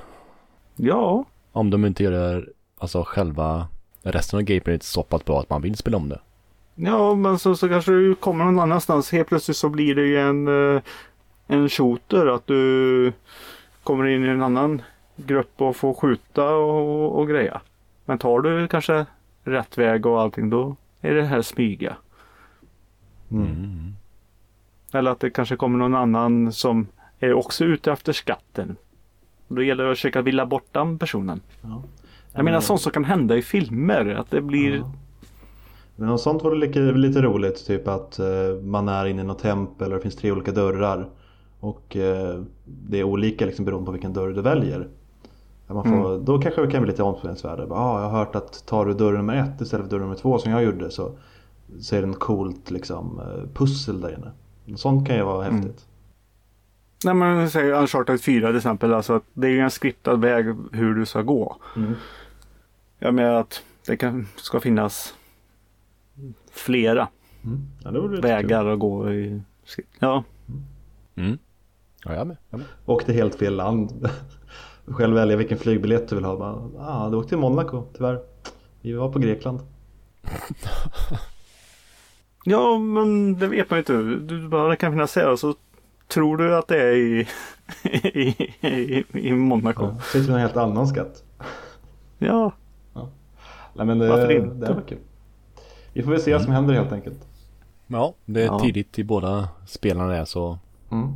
Ja, 0.77 1.25
Om 1.53 1.71
de 1.71 1.85
inte 1.85 2.05
gör 2.05 2.11
det, 2.13 2.45
alltså 2.79 3.05
själva 3.07 3.69
resten 4.03 4.37
av 4.39 4.43
gameplayet 4.43 4.83
så 4.83 5.03
pass 5.03 5.25
bra 5.25 5.41
att 5.41 5.51
man 5.51 5.63
vill 5.63 5.77
spela 5.77 5.97
om 5.97 6.09
det. 6.09 6.21
ja 6.75 7.15
men 7.15 7.39
så, 7.39 7.57
så 7.57 7.69
kanske 7.69 7.93
du 7.93 8.15
kommer 8.15 8.45
någon 8.45 8.59
annanstans. 8.59 9.13
Helt 9.13 9.29
plötsligt 9.29 9.57
så 9.57 9.69
blir 9.69 9.95
det 9.95 10.07
ju 10.07 10.19
en, 10.19 10.49
eh, 10.77 10.83
en 11.47 11.69
shooter. 11.69 12.27
Att 12.27 12.47
du 12.47 13.13
kommer 13.83 14.07
in 14.07 14.25
i 14.25 14.29
en 14.29 14.43
annan 14.43 14.83
grupp 15.17 15.53
och 15.57 15.77
får 15.77 15.95
skjuta 15.95 16.55
och, 16.55 17.19
och 17.19 17.29
greja. 17.29 17.61
Men 18.05 18.19
tar 18.19 18.41
du 18.41 18.69
kanske 18.69 19.07
rätt 19.45 19.79
väg 19.79 20.07
och 20.07 20.21
allting 20.21 20.51
då 20.51 20.77
är 21.01 21.15
det 21.15 21.25
här 21.25 21.43
smyga. 21.43 21.97
Mm. 23.31 23.95
Eller 24.95 25.11
att 25.11 25.21
det 25.21 25.31
kanske 25.31 25.57
kommer 25.57 25.79
någon 25.79 25.95
annan 25.95 26.53
som 26.53 26.87
är 27.19 27.35
också 27.35 27.65
ute 27.65 27.93
efter 27.93 28.13
skatten. 28.13 28.77
Då 29.49 29.63
gäller 29.63 29.85
det 29.85 29.91
att 29.91 29.97
försöka 29.97 30.23
villa 30.23 30.47
bort 30.47 30.67
den 30.73 30.99
personen. 30.99 31.41
Ja. 31.63 31.83
Jag 32.33 32.45
menar 32.45 32.61
sånt 32.61 32.81
som 32.81 32.93
kan 32.93 33.05
hända 33.05 33.37
i 33.37 33.43
filmer. 33.43 34.15
Att 34.15 34.31
det 34.31 34.41
blir... 34.41 34.77
Ja. 34.77 34.93
Men 35.97 36.09
något 36.09 36.21
sånt 36.21 36.45
vore 36.45 36.57
lite, 36.57 36.79
lite 36.81 37.23
roligt, 37.23 37.67
typ 37.67 37.89
att 37.89 38.19
eh, 38.19 38.27
man 38.63 38.89
är 38.89 39.07
inne 39.07 39.23
i 39.23 39.25
något 39.25 39.39
tempel 39.39 39.93
och 39.93 39.97
det 39.97 40.03
finns 40.03 40.17
tre 40.17 40.33
olika 40.33 40.53
dörrar. 40.53 41.09
Och 41.61 41.97
eh, 41.97 42.43
det 42.65 42.99
är 42.99 43.05
olika 43.05 43.47
liksom, 43.47 43.65
beroende 43.65 43.87
på 43.87 43.93
vilken 43.93 44.13
dörr 44.13 44.33
du 44.33 44.43
väljer. 44.43 44.89
Man 45.67 45.85
får, 45.85 46.19
Då 46.19 46.39
kanske 46.39 46.61
det 46.61 46.71
kan 46.71 46.83
bli 46.83 46.91
lite 46.91 47.03
omspänningsvärde. 47.03 47.63
Ah, 47.63 48.03
jag 48.03 48.09
har 48.09 48.19
hört 48.19 48.37
att 48.37 48.67
tar 48.67 48.87
du 48.87 48.95
dörr 48.95 49.13
nummer 49.13 49.37
ett 49.37 49.61
istället 49.61 49.87
för 49.87 49.91
dörr 49.91 50.01
nummer 50.01 50.15
två 50.15 50.39
som 50.39 50.53
jag 50.53 50.65
gjorde 50.65 50.91
så, 50.91 51.13
så 51.81 51.97
är 51.97 52.01
det 52.01 52.07
en 52.07 52.15
coolt 52.15 52.71
liksom, 52.71 53.21
eh, 53.21 53.49
pussel 53.55 54.01
där 54.01 54.15
inne. 54.15 54.31
Sånt 54.77 55.07
kan 55.07 55.17
ju 55.17 55.23
vara 55.23 55.51
häftigt. 55.51 55.87
Nej 57.05 57.15
men 57.15 57.51
säg 57.51 57.71
Uncharted 57.71 58.21
4 58.21 58.49
till 58.49 58.57
exempel. 58.57 58.95
Alltså 58.95 59.13
att 59.13 59.25
det 59.33 59.47
är 59.47 59.51
ju 59.51 59.61
en 59.61 59.71
skriptad 59.71 60.17
väg 60.17 60.47
hur 60.73 60.95
du 60.95 61.07
ska 61.07 61.23
gå. 61.23 61.57
Mm. 61.77 61.95
Jag 62.99 63.15
menar 63.15 63.35
att 63.35 63.63
det 63.87 63.97
kan, 63.97 64.29
ska 64.37 64.61
finnas 64.61 65.15
flera 66.53 67.09
Mm. 67.45 67.67
Ja, 67.85 68.21
vägar 68.23 68.67
att 68.67 68.79
gå 68.79 69.13
i. 69.13 69.43
Ja, 69.99 70.25
Mm. 71.17 71.39
Ja, 72.05 72.13
jag 72.13 72.21
är 72.21 72.25
med. 72.25 72.37
Jag 72.51 72.59
är 72.61 72.65
med. 72.65 72.67
Åk 72.87 73.05
till 73.05 73.15
helt 73.15 73.35
fel 73.35 73.57
land. 73.57 74.09
Själv 74.87 75.15
välja 75.15 75.37
vilken 75.37 75.59
flygbiljett 75.59 76.09
du 76.09 76.15
vill 76.17 76.25
ha. 76.25 76.37
Bara, 76.37 76.71
ah, 76.79 77.11
du 77.11 77.17
åkte 77.17 77.29
till 77.29 77.39
Monaco 77.39 77.85
tyvärr. 77.97 78.21
Vi 78.81 78.93
var 78.93 79.13
på 79.13 79.19
Grekland. 79.19 79.61
ja 82.45 82.79
men 82.79 83.39
det 83.39 83.47
vet 83.47 83.71
man 83.71 83.77
ju 83.77 83.81
inte. 83.81 83.93
Du 84.35 84.49
bara, 84.49 84.69
det 84.69 84.77
kan 84.77 84.93
finnas 84.93 85.17
här 85.17 85.31
och 85.33 85.39
så 85.39 85.55
tror 86.09 86.37
du 86.37 86.57
att 86.57 86.69
det 86.69 86.83
är 86.83 86.93
i, 86.97 87.29
i, 88.03 88.53
i, 88.61 89.05
i 89.13 89.33
Monaco. 89.33 89.85
Ja. 89.85 90.01
Sitter 90.01 90.27
med 90.29 90.35
en 90.35 90.41
helt 90.41 90.57
annan 90.57 90.87
skatt. 90.87 91.23
Ja, 92.19 92.53
Nej 93.77 93.87
men 93.87 93.99
det, 93.99 94.09
Varför 94.09 94.31
inte? 94.31 94.55
det 94.67 94.73
var 94.75 94.83
kul. 94.89 94.99
Vi 95.93 96.03
får 96.03 96.11
väl 96.11 96.21
se 96.21 96.33
vad 96.33 96.43
som 96.43 96.53
händer 96.53 96.75
helt 96.75 96.93
enkelt. 96.93 97.19
Ja, 97.87 98.15
det 98.25 98.43
är 98.43 98.47
Ja. 98.47 98.59
tidigt 98.61 98.99
i 98.99 99.05
båda 99.05 99.49
spelarna 99.67 100.13
där 100.13 100.25
så 100.25 100.59
Mm. 100.91 101.09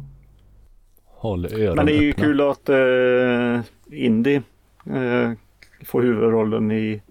håll 1.05 1.47
öronen 1.47 1.77
men 1.77 1.87
det 1.87 1.93
är 1.97 2.03
ju 2.03 2.11
öppna. 2.11 2.25
kul 2.25 2.41
att 2.41 2.69
eh, 2.69 3.61
Indy 4.05 4.35
eh, 4.87 5.33
får 5.85 6.03
huvudrollen 6.03 6.71
i, 6.73 7.03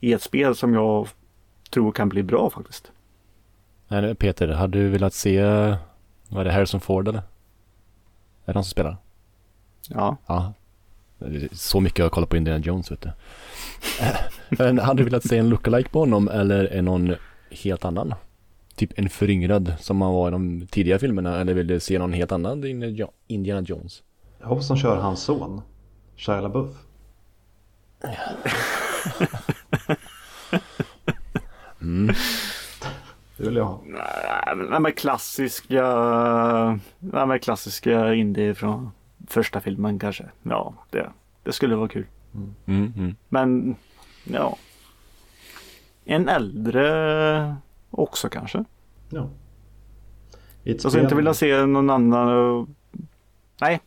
i 0.00 0.12
ett 0.12 0.22
spel 0.22 0.54
som 0.54 0.74
jag 0.74 1.08
tror 1.70 1.92
kan 1.92 2.08
bli 2.08 2.22
bra 2.22 2.50
faktiskt. 2.50 2.92
Nej, 4.00 4.14
Peter, 4.14 4.48
hade 4.48 4.78
du 4.78 4.88
velat 4.88 5.14
se, 5.14 5.42
vad 6.28 6.40
är 6.40 6.44
det, 6.44 6.52
Harrison 6.52 6.80
Ford 6.80 7.08
eller? 7.08 7.18
Är 7.18 7.22
det 8.44 8.52
han 8.54 8.64
som 8.64 8.70
spelar? 8.70 8.96
Ja, 9.88 10.16
Ja. 10.26 10.52
Så 11.52 11.80
mycket 11.80 11.98
jag 11.98 12.12
kollar 12.12 12.26
på 12.26 12.36
Indiana 12.36 12.60
Jones 12.64 12.90
vet 12.90 13.00
du. 13.00 13.10
Men 14.48 14.78
hade 14.78 15.00
du 15.00 15.04
velat 15.04 15.28
se 15.28 15.38
en 15.38 15.48
lookalike 15.48 15.90
på 15.90 15.98
honom 16.00 16.28
eller 16.28 16.64
är 16.64 16.82
någon 16.82 17.14
helt 17.50 17.84
annan? 17.84 18.14
Typ 18.74 18.90
en 18.98 19.08
föryngrad 19.08 19.74
som 19.80 19.96
man 19.96 20.12
var 20.14 20.28
i 20.28 20.30
de 20.30 20.66
tidiga 20.66 20.98
filmerna 20.98 21.40
eller 21.40 21.54
vill 21.54 21.66
du 21.66 21.80
se 21.80 21.98
någon 21.98 22.12
helt 22.12 22.32
annan 22.32 22.64
Indiana 23.26 23.62
Jones? 23.66 24.02
Jag 24.40 24.46
hoppas 24.46 24.68
de 24.68 24.76
kör 24.76 24.96
hans 24.96 25.22
son. 25.22 25.60
Shia 26.16 26.40
LaBeouf. 26.40 26.70
Mm. 31.80 32.14
Det 33.44 33.50
vill 33.50 33.56
jag 33.56 33.64
ha. 33.64 33.80
Nej, 34.56 34.80
men- 34.80 34.92
klassiska, 34.92 35.82
nej, 36.98 37.26
men 37.26 37.38
klassiska 37.38 38.14
indie 38.14 38.54
från 38.54 38.90
första 39.26 39.60
filmen 39.60 39.98
kanske. 39.98 40.24
Ja, 40.42 40.74
det, 40.90 41.10
det 41.42 41.52
skulle 41.52 41.76
vara 41.76 41.88
kul. 41.88 42.06
Mm, 42.66 42.92
mm. 42.96 43.16
Men 43.28 43.76
ja, 44.24 44.56
en 46.04 46.28
äldre 46.28 47.56
också 47.90 48.28
kanske. 48.28 48.64
Ja. 49.10 49.28
Jag 50.62 50.80
skulle 50.80 51.02
inte 51.02 51.14
vilja 51.14 51.34
se 51.34 51.66
någon 51.66 51.90
annan. 51.90 52.28
eh, 52.60 52.66
Nej, 53.60 53.80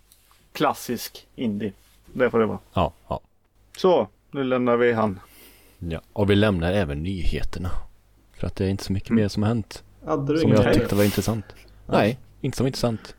klassisk 0.54 1.28
indie. 1.36 1.74
Det 2.14 2.30
får 2.30 2.40
det 2.40 2.46
vara. 2.46 2.60
Ja, 2.74 2.94
ja. 3.08 3.20
Så, 3.78 4.08
nu 4.32 4.44
lämnar 4.44 4.78
vi 4.78 4.94
han. 4.94 5.20
ja. 5.80 6.02
Och 6.14 6.30
vi 6.30 6.36
lämnar 6.36 6.72
även 6.72 7.04
nyheterna. 7.04 7.70
För 8.38 8.48
att 8.48 8.56
det 8.56 8.66
är 8.66 8.70
inte 8.70 8.84
så 8.84 8.94
mycket 8.94 9.10
Mm. 9.10 9.22
mer 9.22 9.28
som 9.28 9.44
har 9.44 9.48
hänt. 9.48 9.84
Hade 10.06 10.34
du 10.34 10.40
Som 10.40 10.52
jag 10.52 10.74
tyckte 10.74 10.96
var 10.96 11.04
intressant. 11.04 11.46
Nej, 11.86 12.20
inte 12.42 12.58
som 12.58 12.68
intressant. 12.68 13.16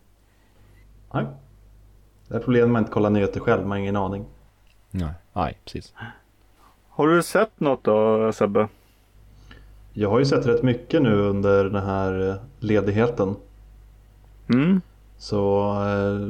Nej. 1.15 1.27
Det 2.29 2.35
är 2.35 2.39
problemet 2.41 2.69
med 2.69 2.71
att 2.71 2.73
man 2.73 2.83
inte 2.83 2.93
kollar 2.93 3.11
nyheter 3.11 3.41
själv. 3.41 3.63
Man 3.63 3.71
har 3.71 3.77
ingen 3.79 3.97
aning. 3.97 4.25
Nej, 4.91 5.11
nej 5.33 5.59
precis. 5.65 5.93
Har 6.89 7.09
du 7.09 7.23
sett 7.23 7.61
något 7.61 7.85
då 7.85 8.33
Sebbe? 8.33 8.69
Jag 9.93 10.11
har 10.11 10.19
ju 10.19 10.25
sett 10.25 10.47
rätt 10.47 10.63
mycket 10.63 11.03
nu 11.03 11.15
under 11.15 11.65
den 11.65 11.83
här 11.83 12.29
eh, 12.31 12.37
ledigheten. 12.59 13.37
Mm. 14.49 14.81
Så 15.19 15.71
eh, 15.83 16.29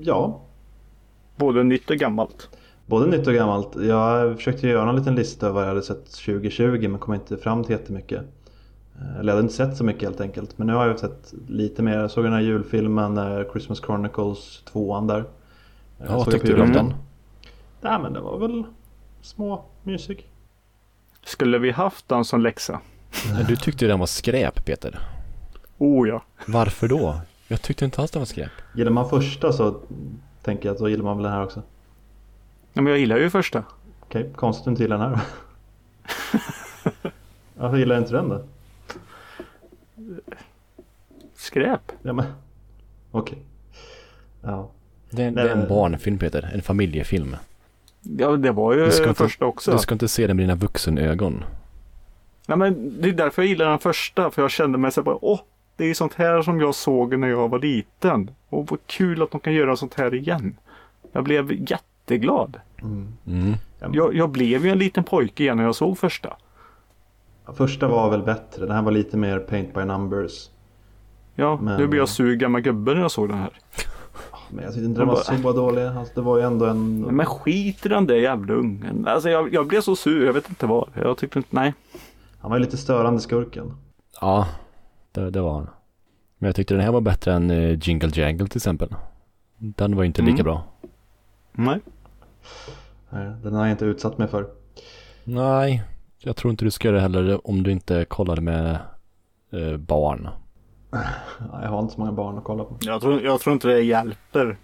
ja, 0.00 0.40
Både 1.36 1.62
nytt 1.62 1.90
och 1.90 1.96
gammalt. 1.96 2.48
Både 2.86 3.06
nytt 3.06 3.26
och 3.26 3.34
gammalt. 3.34 3.76
Jag 3.76 4.36
försökte 4.36 4.68
göra 4.68 4.90
en 4.90 4.96
liten 4.96 5.14
lista 5.14 5.52
vad 5.52 5.62
jag 5.62 5.68
hade 5.68 5.82
sett 5.82 6.04
2020 6.12 6.88
men 6.88 6.98
kom 6.98 7.14
inte 7.14 7.36
fram 7.36 7.64
till 7.64 7.72
jättemycket. 7.72 8.22
Eh, 9.00 9.18
Eller 9.18 9.32
jag 9.32 9.36
hade 9.36 9.42
inte 9.42 9.54
sett 9.54 9.76
så 9.76 9.84
mycket 9.84 10.02
helt 10.02 10.20
enkelt. 10.20 10.58
Men 10.58 10.66
nu 10.66 10.72
har 10.74 10.86
jag 10.86 10.98
sett 10.98 11.34
lite 11.48 11.82
mer. 11.82 11.98
Jag 11.98 12.10
såg 12.10 12.24
den 12.24 12.32
här 12.32 12.40
julfilmen 12.40 13.44
Christmas 13.52 13.80
Chronicles 13.80 14.62
2an 14.72 15.08
där. 15.08 15.18
Eh, 15.20 15.24
Ja, 16.08 16.16
vad 16.16 16.30
tyckte 16.30 16.52
du 16.52 16.62
om 16.62 16.72
den? 16.72 16.94
Nej 17.80 17.98
men 18.02 18.12
den 18.12 18.22
var 18.24 18.38
väl 18.38 18.64
små, 19.20 19.64
mysig. 19.82 20.28
Skulle 21.24 21.58
vi 21.58 21.70
haft 21.70 22.08
den 22.08 22.24
som 22.24 22.40
läxa? 22.40 22.80
Du 23.48 23.56
tyckte 23.56 23.86
den 23.86 23.98
var 23.98 24.06
skräp 24.06 24.64
Peter. 24.64 24.98
Oh 25.78 26.08
ja. 26.08 26.22
Varför 26.46 26.88
då? 26.88 27.20
Jag 27.48 27.62
tyckte 27.62 27.84
inte 27.84 28.00
alls 28.00 28.10
den 28.10 28.20
var 28.20 28.26
skräp. 28.26 28.50
Gillar 28.74 28.90
man 28.90 29.08
första 29.08 29.52
så 29.52 29.76
tänker 30.42 30.68
jag 30.68 30.74
att 30.74 30.78
då 30.80 30.88
gillar 30.88 31.04
man 31.04 31.16
väl 31.16 31.22
den 31.24 31.32
här 31.32 31.44
också. 31.44 31.62
Ja 32.76 32.82
men 32.82 32.86
jag 32.90 32.98
gillar 33.00 33.16
ju 33.16 33.30
första. 33.30 33.64
Okej, 34.00 34.30
konstigt 34.36 34.60
att 34.60 34.64
du 34.64 34.70
inte 34.70 34.82
gillar 34.82 34.98
den 34.98 35.08
här 35.14 35.20
Varför 37.54 37.76
gillar 37.76 37.98
inte 37.98 38.12
den 38.12 38.28
då? 38.28 38.44
Skräp. 41.34 41.92
Ja 42.02 42.12
men, 42.12 42.24
okej. 43.10 43.38
Ja. 44.42 44.70
Det 45.10 45.22
är, 45.22 45.30
Nej, 45.30 45.44
det 45.44 45.50
är 45.50 45.56
en 45.56 45.68
barnfilm 45.68 46.18
Peter, 46.18 46.50
en 46.54 46.62
familjefilm. 46.62 47.36
Ja 48.02 48.36
det 48.36 48.52
var 48.52 48.74
ju 48.74 48.84
Du 48.84 48.90
ska 48.90 49.02
inte- 49.08 49.14
första 49.14 49.46
också. 49.46 49.72
Du 49.72 49.78
ska 49.78 49.94
inte 49.94 50.08
se 50.08 50.26
den 50.26 50.36
med 50.36 50.42
dina 50.44 50.54
vuxenögon. 50.54 51.44
Nej, 52.46 52.58
men 52.58 53.00
det 53.00 53.08
är 53.08 53.12
därför 53.12 53.42
jag 53.42 53.48
gillar 53.48 53.70
den 53.70 53.78
första. 53.78 54.30
För 54.30 54.42
jag 54.42 54.50
kände 54.50 54.78
mig 54.78 54.92
så 54.92 55.02
bara, 55.02 55.18
åh, 55.24 55.40
det 55.76 55.84
är 55.84 55.94
sånt 55.94 56.14
här 56.14 56.42
som 56.42 56.60
jag 56.60 56.74
såg 56.74 57.18
när 57.18 57.28
jag 57.28 57.48
var 57.48 57.58
liten. 57.58 58.30
Och 58.48 58.66
vad 58.70 58.78
kul 58.86 59.22
att 59.22 59.30
de 59.30 59.40
kan 59.40 59.52
göra 59.52 59.76
sånt 59.76 59.94
här 59.94 60.14
igen. 60.14 60.56
Jag 61.12 61.24
blev 61.24 61.52
jätteglad. 62.10 62.60
Mm. 62.82 63.54
Jag, 63.92 64.14
jag 64.14 64.30
blev 64.30 64.64
ju 64.66 64.72
en 64.72 64.78
liten 64.78 65.04
pojke 65.04 65.42
igen 65.42 65.56
när 65.56 65.64
jag 65.64 65.74
såg 65.74 65.98
första. 65.98 66.36
Första 67.56 67.88
var 67.88 68.10
väl 68.10 68.22
bättre. 68.22 68.66
Den 68.66 68.74
här 68.76 68.82
var 68.82 68.92
lite 68.92 69.16
mer 69.16 69.38
paint 69.38 69.74
by 69.74 69.84
numbers. 69.84 70.50
Ja, 71.34 71.58
Men- 71.62 71.80
nu 71.80 71.86
blir 71.86 72.00
jag 72.00 72.08
sur 72.08 72.34
gammal 72.36 72.60
gubbe 72.60 72.94
när 72.94 73.00
jag 73.00 73.10
såg 73.10 73.28
den 73.28 73.38
här. 73.38 73.50
Men 74.50 74.64
jag 74.64 74.72
tyckte 74.74 74.86
inte 74.86 75.00
den 75.00 75.08
var 75.08 75.16
så 75.16 75.52
dålig. 75.52 75.82
Alltså, 75.82 76.14
det 76.14 76.20
var 76.20 76.36
ju 76.38 76.42
ändå 76.44 76.66
en... 76.66 77.00
Men 77.00 77.26
skit 77.26 77.86
i 77.86 77.88
den 77.88 78.06
där 78.06 78.14
jävla 78.14 78.54
ungen. 78.54 79.06
Alltså 79.08 79.30
jag, 79.30 79.54
jag 79.54 79.66
blev 79.66 79.80
så 79.80 79.96
sur, 79.96 80.26
jag 80.26 80.32
vet 80.32 80.48
inte 80.48 80.66
vad. 80.66 80.88
Jag 80.94 81.18
tyckte 81.18 81.38
inte, 81.38 81.48
nej. 81.52 81.74
Han 82.38 82.50
var 82.50 82.58
ju 82.58 82.64
lite 82.64 82.76
störande 82.76 83.20
skurken. 83.20 83.72
Ja, 84.20 84.48
det, 85.12 85.30
det 85.30 85.40
var 85.40 85.54
han. 85.54 85.68
Men 86.38 86.48
jag 86.48 86.56
tyckte 86.56 86.74
den 86.74 86.82
här 86.82 86.92
var 86.92 87.00
bättre 87.00 87.32
än 87.34 87.50
eh, 87.50 87.78
Jingle 87.82 88.10
Jangle 88.14 88.46
till 88.48 88.58
exempel. 88.58 88.94
Den 89.58 89.96
var 89.96 90.02
ju 90.02 90.06
inte 90.06 90.22
lika 90.22 90.32
Mm. 90.32 90.44
bra. 90.44 90.62
Nej. 91.52 91.80
Den 93.42 93.54
har 93.54 93.60
jag 93.66 93.70
inte 93.70 93.84
utsatt 93.84 94.18
mig 94.18 94.28
för. 94.28 94.46
Nej, 95.24 95.82
jag 96.18 96.36
tror 96.36 96.50
inte 96.50 96.64
du 96.64 96.70
ska 96.70 96.88
göra 96.88 96.96
det 96.96 97.02
heller 97.02 97.46
om 97.50 97.62
du 97.62 97.70
inte 97.72 98.04
kollade 98.04 98.40
med 98.40 98.78
eh, 99.52 99.76
barn. 99.76 100.28
Ja, 100.90 101.02
Jag 101.62 101.68
har 101.68 101.80
inte 101.80 101.94
så 101.94 102.00
många 102.00 102.12
barn 102.12 102.38
att 102.38 102.44
kolla 102.44 102.64
på. 102.64 102.76
Jag 102.80 103.00
tror, 103.00 103.22
jag 103.22 103.40
tror 103.40 103.52
inte 103.52 103.68
det 103.68 103.80
hjälper. 103.80 104.56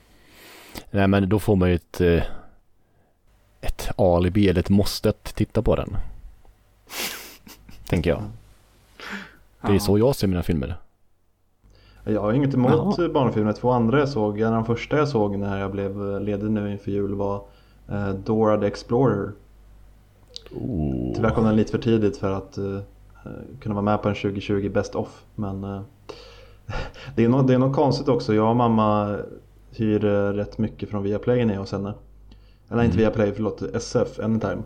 Nej 0.90 1.08
men 1.08 1.28
då 1.28 1.38
får 1.38 1.56
man 1.56 1.68
ju 1.68 1.74
ett, 1.74 2.00
eh, 2.00 2.22
ett 3.60 3.90
alibi 4.00 4.48
eller 4.48 4.60
ett 4.60 4.68
måste 4.70 5.08
att 5.08 5.24
titta 5.24 5.62
på 5.62 5.76
den. 5.76 5.96
Tänker 7.88 8.10
jag. 8.10 8.22
Det 9.60 9.68
är 9.68 9.72
Ja. 9.72 9.78
så 9.80 9.98
jag 9.98 10.16
ser 10.16 10.26
mina 10.28 10.42
filmer. 10.42 10.76
Jag 12.04 12.20
har 12.20 12.32
inget 12.32 12.54
emot 12.54 12.96
Jaha. 12.98 13.08
barnfilmer. 13.08 13.52
Två 13.52 13.70
andra 13.70 13.98
jag 13.98 14.08
såg, 14.08 14.40
en 14.40 14.46
av 14.48 14.52
de 14.54 14.64
första 14.64 14.96
jag 14.96 15.08
såg 15.08 15.38
när 15.38 15.58
jag 15.60 15.70
blev 15.70 16.20
ledig 16.20 16.50
nu 16.50 16.72
inför 16.72 16.90
jul 16.90 17.14
var 17.14 17.44
Dora 18.24 18.60
the 18.60 18.66
Explorer. 18.66 19.32
Oh. 20.50 21.14
Tyvärr 21.14 21.30
kom 21.30 21.44
den 21.44 21.56
lite 21.56 21.70
för 21.70 21.78
tidigt 21.78 22.16
för 22.16 22.30
att 22.30 22.58
eh, 22.58 22.76
eh, 23.24 23.32
kunna 23.60 23.74
vara 23.74 23.84
med 23.84 24.02
på 24.02 24.08
en 24.08 24.14
2020 24.14 24.70
Best 24.70 24.94
Off. 24.94 25.24
Men 25.34 25.64
eh, 25.64 25.80
det, 27.16 27.24
är 27.24 27.28
något, 27.28 27.46
det 27.46 27.54
är 27.54 27.58
något 27.58 27.76
konstigt 27.76 28.08
också. 28.08 28.34
Jag 28.34 28.50
och 28.50 28.56
mamma 28.56 29.18
hyr 29.70 30.04
eh, 30.04 30.32
rätt 30.32 30.58
mycket 30.58 30.88
från 30.88 31.02
Viaplay 31.02 31.44
när 31.44 31.54
jag 31.54 31.60
hos 31.60 31.72
henne. 31.72 31.94
Eller 32.70 32.82
inte 32.82 32.94
Mm. 32.94 33.04
Viaplay, 33.04 33.32
förlåt, 33.32 33.62
SF, 33.62 34.20
Anytime. 34.20 34.62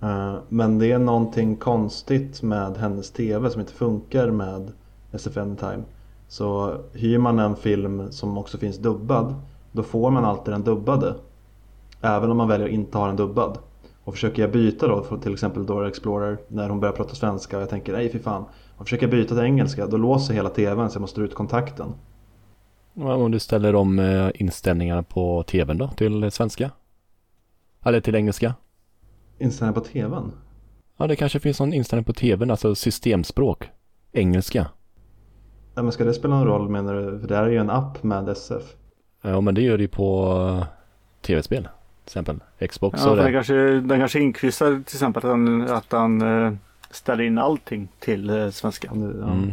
Eh, 0.00 0.34
men 0.48 0.78
det 0.78 0.92
är 0.92 0.98
någonting 0.98 1.56
konstigt 1.56 2.42
med 2.42 2.76
hennes 2.76 3.10
TV 3.10 3.50
som 3.50 3.60
inte 3.60 3.72
funkar 3.72 4.30
med 4.30 4.72
SF 5.12 5.36
Anytime. 5.36 5.82
Så 6.28 6.76
hyr 6.92 7.18
man 7.18 7.38
en 7.38 7.56
film 7.56 8.12
som 8.12 8.38
också 8.38 8.58
finns 8.58 8.78
dubbad, 8.78 9.34
då 9.72 9.82
får 9.82 10.10
man 10.10 10.24
alltid 10.24 10.54
den 10.54 10.62
dubbade. 10.62 11.14
Även 12.02 12.30
om 12.30 12.36
man 12.36 12.48
väljer 12.48 12.66
att 12.66 12.72
inte 12.72 12.98
ha 12.98 13.06
den 13.06 13.16
dubbad. 13.16 13.58
Och 14.04 14.14
försöker 14.14 14.42
jag 14.42 14.52
byta 14.52 14.86
då 14.86 15.02
för 15.02 15.18
till 15.18 15.32
exempel 15.32 15.66
Dora 15.66 15.88
Explorer 15.88 16.38
när 16.48 16.68
hon 16.68 16.80
börjar 16.80 16.92
prata 16.92 17.14
svenska 17.14 17.56
och 17.56 17.62
jag 17.62 17.70
tänker 17.70 17.92
nej 17.92 18.12
fy 18.12 18.18
fan. 18.18 18.44
Och 18.76 18.84
försöker 18.86 19.02
jag 19.02 19.10
byta 19.10 19.34
till 19.34 19.44
engelska 19.44 19.86
då 19.86 19.96
låser 19.96 20.34
hela 20.34 20.50
TVn 20.50 20.90
så 20.90 20.96
jag 20.96 21.00
måste 21.00 21.20
dra 21.20 21.26
ut 21.26 21.34
kontakten. 21.34 21.94
Ja, 22.94 23.14
Om 23.14 23.30
du 23.30 23.38
ställer 23.38 23.74
om 23.74 23.98
eh, 23.98 24.30
inställningarna 24.34 25.02
på 25.02 25.42
tvn 25.42 25.78
då 25.78 25.88
till 25.88 26.30
svenska? 26.30 26.70
Eller 27.84 28.00
till 28.00 28.14
engelska? 28.14 28.54
Inställningar 29.38 29.80
på 29.80 29.86
TVn? 29.86 30.32
Ja, 30.96 31.06
det 31.06 31.16
kanske 31.16 31.40
finns 31.40 31.60
någon 31.60 31.72
inställning 31.72 32.04
på 32.04 32.12
tvn, 32.12 32.50
alltså 32.50 32.74
systemspråk. 32.74 33.70
Engelska. 34.12 34.66
Ja, 35.74 35.82
men 35.82 35.92
ska 35.92 36.04
det 36.04 36.14
spela 36.14 36.34
någon 36.36 36.46
roll 36.46 36.68
menar 36.68 36.94
du? 36.94 37.20
För 37.20 37.28
det 37.28 37.36
här 37.36 37.44
är 37.44 37.50
ju 37.50 37.58
en 37.58 37.70
app 37.70 38.02
med 38.02 38.28
SF. 38.28 38.62
Ja, 39.22 39.40
men 39.40 39.54
det 39.54 39.62
gör 39.62 39.76
det 39.76 39.82
ju 39.82 39.88
på 39.88 40.36
eh, 40.48 40.66
tv-spel. 41.26 41.68
Exempel 42.12 42.40
Xbox 42.68 43.00
Ja, 43.00 43.10
och 43.10 43.16
för 43.16 43.22
den 43.22 43.32
det. 43.32 43.32
kanske, 43.32 43.54
den 43.80 43.98
kanske 43.98 44.20
inkryssar 44.20 44.66
till 44.66 44.96
exempel 44.96 45.24
att 45.24 45.30
han, 45.30 45.70
att 45.70 45.92
han 45.92 46.44
eh, 46.46 46.52
ställer 46.90 47.24
in 47.24 47.38
allting 47.38 47.88
till 47.98 48.30
eh, 48.30 48.50
svenska. 48.50 48.90
Mm. 48.90 49.52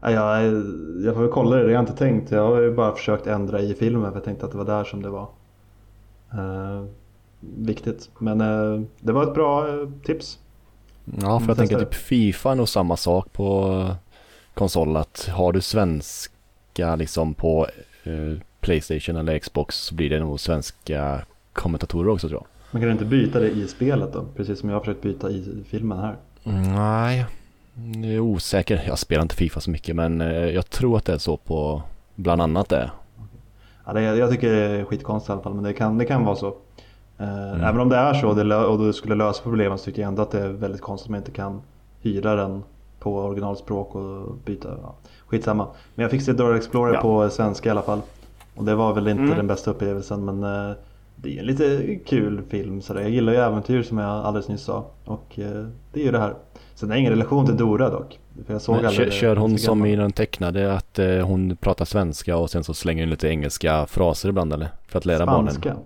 Ja, 0.00 0.10
jag, 0.10 0.44
jag 1.04 1.14
får 1.14 1.22
väl 1.22 1.30
kolla 1.30 1.56
det, 1.56 1.62
det 1.62 1.68
har 1.68 1.72
jag 1.72 1.82
inte 1.82 1.96
tänkt. 1.96 2.30
Jag 2.30 2.46
har 2.46 2.60
ju 2.60 2.74
bara 2.74 2.94
försökt 2.94 3.26
ändra 3.26 3.60
i 3.60 3.74
filmen 3.74 4.10
för 4.10 4.16
jag 4.16 4.24
tänkte 4.24 4.46
att 4.46 4.52
det 4.52 4.58
var 4.58 4.64
där 4.64 4.84
som 4.84 5.02
det 5.02 5.10
var 5.10 5.28
eh, 6.32 6.84
viktigt. 7.40 8.10
Men 8.18 8.40
eh, 8.40 8.86
det 9.00 9.12
var 9.12 9.22
ett 9.22 9.34
bra 9.34 9.68
eh, 9.68 9.88
tips. 10.04 10.38
Ja, 11.20 11.40
för 11.40 11.48
jag 11.48 11.56
tänker 11.56 11.78
typ 11.78 11.94
Fifa 11.94 12.52
är 12.52 12.54
nog 12.54 12.68
samma 12.68 12.96
sak 12.96 13.32
på 13.32 13.88
konsol. 14.54 14.96
Att 14.96 15.28
har 15.32 15.52
du 15.52 15.60
svenska 15.60 16.96
liksom 16.96 17.34
på 17.34 17.66
Playstation 18.60 19.16
eller 19.16 19.38
Xbox 19.38 19.76
så 19.76 19.94
blir 19.94 20.10
det 20.10 20.20
nog 20.20 20.40
svenska 20.40 21.24
kommentatorer 21.54 22.08
också 22.08 22.28
tror 22.28 22.40
jag. 22.40 22.46
Man 22.70 22.82
kan 22.82 22.90
inte 22.90 23.04
byta 23.04 23.40
det 23.40 23.50
i 23.50 23.68
spelet 23.68 24.12
då? 24.12 24.24
Precis 24.36 24.58
som 24.60 24.68
jag 24.68 24.76
har 24.76 24.80
försökt 24.80 25.02
byta 25.02 25.30
i 25.30 25.64
filmen 25.68 25.98
här. 25.98 26.16
Nej, 26.42 27.26
jag 28.02 28.12
är 28.12 28.20
osäker. 28.20 28.82
Jag 28.86 28.98
spelar 28.98 29.22
inte 29.22 29.34
Fifa 29.36 29.60
så 29.60 29.70
mycket 29.70 29.96
men 29.96 30.20
eh, 30.20 30.28
jag 30.28 30.70
tror 30.70 30.96
att 30.96 31.04
det 31.04 31.12
är 31.12 31.18
så 31.18 31.36
på 31.36 31.82
bland 32.14 32.42
annat 32.42 32.68
det. 32.68 32.90
Ja, 33.86 33.92
det, 33.92 34.02
jag 34.02 34.30
tycker 34.30 34.52
det 34.52 34.60
är 34.62 34.84
skitkonstigt 34.84 35.28
i 35.28 35.32
alla 35.32 35.42
fall 35.42 35.54
men 35.54 35.64
det 35.64 35.72
kan, 35.72 35.98
det 35.98 36.04
kan 36.04 36.24
vara 36.24 36.36
så. 36.36 36.46
Eh, 37.18 37.68
Även 37.68 37.80
om 37.80 37.88
det 37.88 37.96
är 37.96 38.14
så 38.14 38.28
och 38.28 38.36
det, 38.36 38.44
lö- 38.44 38.64
och 38.64 38.78
det 38.86 38.92
skulle 38.92 39.14
lösa 39.14 39.42
problemen 39.42 39.78
så 39.78 39.84
tycker 39.84 40.02
jag 40.02 40.08
ändå 40.08 40.22
att 40.22 40.30
det 40.30 40.40
är 40.40 40.48
väldigt 40.48 40.80
konstigt 40.80 41.06
att 41.06 41.10
man 41.10 41.18
inte 41.20 41.30
kan 41.30 41.62
hyra 42.02 42.34
den 42.36 42.62
på 42.98 43.18
originalspråk 43.18 43.94
och 43.94 44.34
byta. 44.44 44.68
Ja, 44.82 44.94
skitsamma. 45.26 45.66
Men 45.94 46.02
jag 46.02 46.10
fick 46.10 46.22
se 46.22 46.32
Dora 46.32 46.56
Explorer 46.56 46.94
Ja. 46.94 47.00
på 47.00 47.30
svenska 47.30 47.68
i 47.68 47.70
alla 47.72 47.82
fall. 47.82 48.00
Och 48.54 48.64
det 48.64 48.74
var 48.74 48.92
väl 48.94 49.08
inte 49.08 49.22
Mm. 49.22 49.36
den 49.36 49.46
bästa 49.46 49.70
upplevelsen 49.70 50.24
men 50.24 50.42
eh, 50.70 50.76
det 51.16 51.36
är 51.36 51.40
en 51.40 51.46
lite 51.46 51.96
kul 52.06 52.42
film. 52.48 52.82
Så 52.82 52.94
jag 52.94 53.10
gillar 53.10 53.32
ju 53.32 53.38
äventyr 53.38 53.82
som 53.82 53.98
jag 53.98 54.10
alldeles 54.10 54.48
nyss 54.48 54.62
sa. 54.62 54.86
Och 55.04 55.38
eh, 55.38 55.66
det 55.92 56.00
är 56.00 56.04
ju 56.04 56.10
det 56.12 56.18
här. 56.18 56.34
Sen 56.74 56.88
har 56.88 56.96
jag 56.96 57.00
ingen 57.00 57.12
relation 57.12 57.46
till 57.46 57.56
Dora 57.56 57.90
dock. 57.90 58.18
För 58.46 58.52
jag 58.52 58.62
såg 58.62 58.82
Men 58.82 58.90
kör, 58.90 59.10
kör 59.10 59.36
hon 59.36 59.58
som 59.58 59.86
i 59.86 59.96
den 59.96 60.12
tecknade 60.12 60.72
att 60.74 60.98
eh, 60.98 61.08
hon 61.26 61.56
pratar 61.56 61.84
svenska 61.84 62.36
och 62.36 62.50
sen 62.50 62.64
så 62.64 62.74
slänger 62.74 63.02
hon 63.02 63.10
lite 63.10 63.28
engelska 63.28 63.86
fraser 63.86 64.28
ibland 64.28 64.52
eller? 64.52 64.68
För 64.88 64.98
att 64.98 65.04
lära 65.04 65.26
barnen. 65.26 65.52
Spanska? 65.52 65.76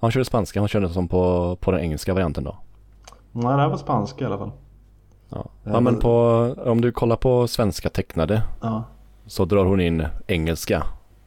Hon 0.00 0.10
körde 0.10 0.24
spanska, 0.24 0.60
hon 0.60 0.68
körde 0.68 0.88
som 0.88 1.08
på, 1.08 1.56
på 1.60 1.70
den 1.70 1.80
engelska 1.80 2.12
varianten 2.14 2.44
då. 2.44 2.56
Nej 3.32 3.44
det 3.56 3.60
här 3.62 3.68
var 3.68 3.76
spanska 3.76 4.24
i 4.24 4.26
alla 4.26 4.38
fall. 4.38 4.50
Ja, 5.28 5.46
Ja, 5.64 5.70
ja 5.72 5.80
men- 5.80 5.98
på, 5.98 6.10
om 6.64 6.80
du 6.80 6.92
kollar 6.92 7.16
på 7.16 7.48
svenska 7.48 7.88
tecknade 7.88 8.42
Ja. 8.62 8.84
så 9.26 9.44
drar 9.44 9.64
hon 9.64 9.80
in 9.80 10.06
engelska. 10.26 10.82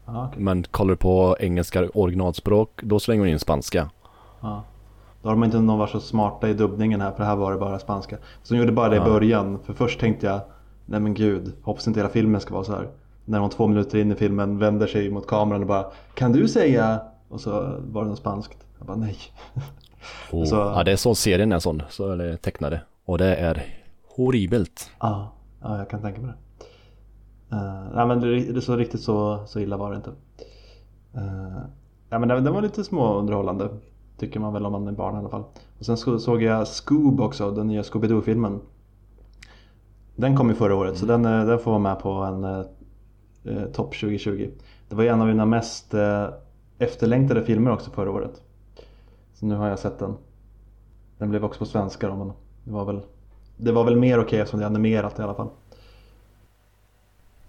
Okej. 0.07 0.41
Men 0.41 0.63
kollar 0.63 0.89
du 0.91 0.97
på 0.97 1.37
engelska 1.39 1.89
originalspråk 1.93 2.79
då 2.83 2.99
slänger 2.99 3.19
hon 3.21 3.29
in 3.29 3.39
spanska. 3.39 3.89
Ja. 4.41 4.63
Då 5.21 5.29
har 5.29 5.35
de 5.35 5.43
inte 5.43 5.59
någon 5.59 5.79
varit 5.79 5.91
så 5.91 5.99
smarta 5.99 6.49
i 6.49 6.53
dubbningen 6.53 7.01
här 7.01 7.11
för 7.11 7.23
här 7.23 7.35
var 7.35 7.51
det 7.51 7.57
bara 7.57 7.79
spanska. 7.79 8.17
Så 8.43 8.53
de 8.53 8.59
gjorde 8.59 8.71
bara 8.71 8.89
det 8.89 8.95
i 8.95 8.99
Ja. 8.99 9.05
början. 9.05 9.59
För 9.65 9.73
först 9.73 9.99
tänkte 9.99 10.25
jag, 10.27 10.39
nej 10.85 10.99
men 10.99 11.13
gud, 11.13 11.53
hoppas 11.63 11.87
inte 11.87 11.99
hela 11.99 12.09
filmen 12.09 12.41
ska 12.41 12.53
vara 12.53 12.63
så 12.63 12.71
här. 12.71 12.87
När 13.25 13.39
hon 13.39 13.49
två 13.49 13.67
minuter 13.67 13.97
in 13.97 14.11
i 14.11 14.15
filmen 14.15 14.57
vänder 14.59 14.87
sig 14.87 15.09
mot 15.09 15.27
kameran 15.27 15.61
och 15.61 15.67
bara, 15.67 15.85
kan 16.13 16.31
du 16.31 16.47
säga? 16.47 16.99
Och 17.29 17.41
så 17.41 17.51
var 17.87 18.03
det 18.03 18.09
något 18.09 18.17
spanskt. 18.17 18.57
Jag 18.77 18.87
bara 18.87 18.97
nej. 18.97 19.17
Och, 20.31 20.47
Så- 20.47 20.55
Ja 20.55 20.83
det 20.83 20.91
är 20.91 20.95
så 20.95 21.15
serien 21.15 21.51
är 21.51 21.59
sån, 21.59 21.81
så 21.89 22.15
det 22.15 22.37
tecknade. 22.37 22.81
Och 23.05 23.17
det 23.17 23.35
är 23.35 23.65
horribelt. 24.15 24.91
Ja, 24.99 25.31
ja 25.61 25.77
jag 25.77 25.89
kan 25.89 26.01
tänka 26.01 26.21
mig 26.21 26.29
det. 26.31 26.37
Uh, 27.55 27.95
nej 27.95 28.07
men 28.07 28.19
det, 28.19 28.53
det 28.53 28.61
så 28.61 28.75
riktigt 28.75 29.01
så, 29.01 29.43
så 29.47 29.59
illa 29.59 29.77
var 29.77 29.91
det 29.91 29.95
inte. 29.95 30.09
Uh, 31.15 31.59
ja 32.09 32.19
men 32.19 32.29
den, 32.29 32.43
den 32.43 32.53
var 32.53 32.61
lite 32.61 32.83
småunderhållande. 32.83 33.69
Tycker 34.17 34.39
man 34.39 34.53
väl 34.53 34.65
om 34.65 34.71
man 34.71 34.87
är 34.87 34.91
barn 34.91 35.15
i 35.15 35.17
alla 35.17 35.29
fall. 35.29 35.43
Och 35.79 35.85
sen 35.85 35.97
så, 35.97 36.19
såg 36.19 36.43
jag 36.43 36.67
Scoob 36.67 37.21
också, 37.21 37.51
den 37.51 37.67
nya 37.67 37.81
Scooby-Doo-filmen. 37.81 38.59
Den 40.15 40.37
kom 40.37 40.49
ju 40.49 40.55
förra 40.55 40.75
året 40.75 40.97
så 40.97 41.05
den, 41.05 41.25
eh, 41.25 41.45
den 41.45 41.59
får 41.59 41.71
vara 41.71 41.81
med 41.81 41.99
på 41.99 42.09
en 42.09 42.43
eh, 42.43 42.65
eh, 43.43 43.65
topp 43.65 43.95
2020. 43.99 44.49
Det 44.89 44.95
var 44.95 45.03
ju 45.03 45.09
en 45.09 45.21
av 45.21 45.27
mina 45.27 45.45
mest 45.45 45.93
eh, 45.93 46.27
efterlängtade 46.77 47.43
filmer 47.43 47.71
också 47.71 47.91
förra 47.91 48.11
året. 48.11 48.41
Så 49.33 49.45
nu 49.45 49.55
har 49.55 49.67
jag 49.67 49.79
sett 49.79 49.99
den. 49.99 50.15
Den 51.17 51.29
blev 51.29 51.45
också 51.45 51.59
på 51.59 51.65
svenska 51.65 52.07
då 52.07 52.15
men 52.15 52.31
det 52.63 52.71
var 52.71 52.85
väl, 52.85 53.01
det 53.57 53.71
var 53.71 53.83
väl 53.83 53.95
mer 53.95 54.19
okej 54.19 54.39
eftersom 54.39 54.59
det 54.59 54.65
är 54.65 54.69
animerat 54.69 55.19
i 55.19 55.21
alla 55.21 55.33
fall. 55.33 55.49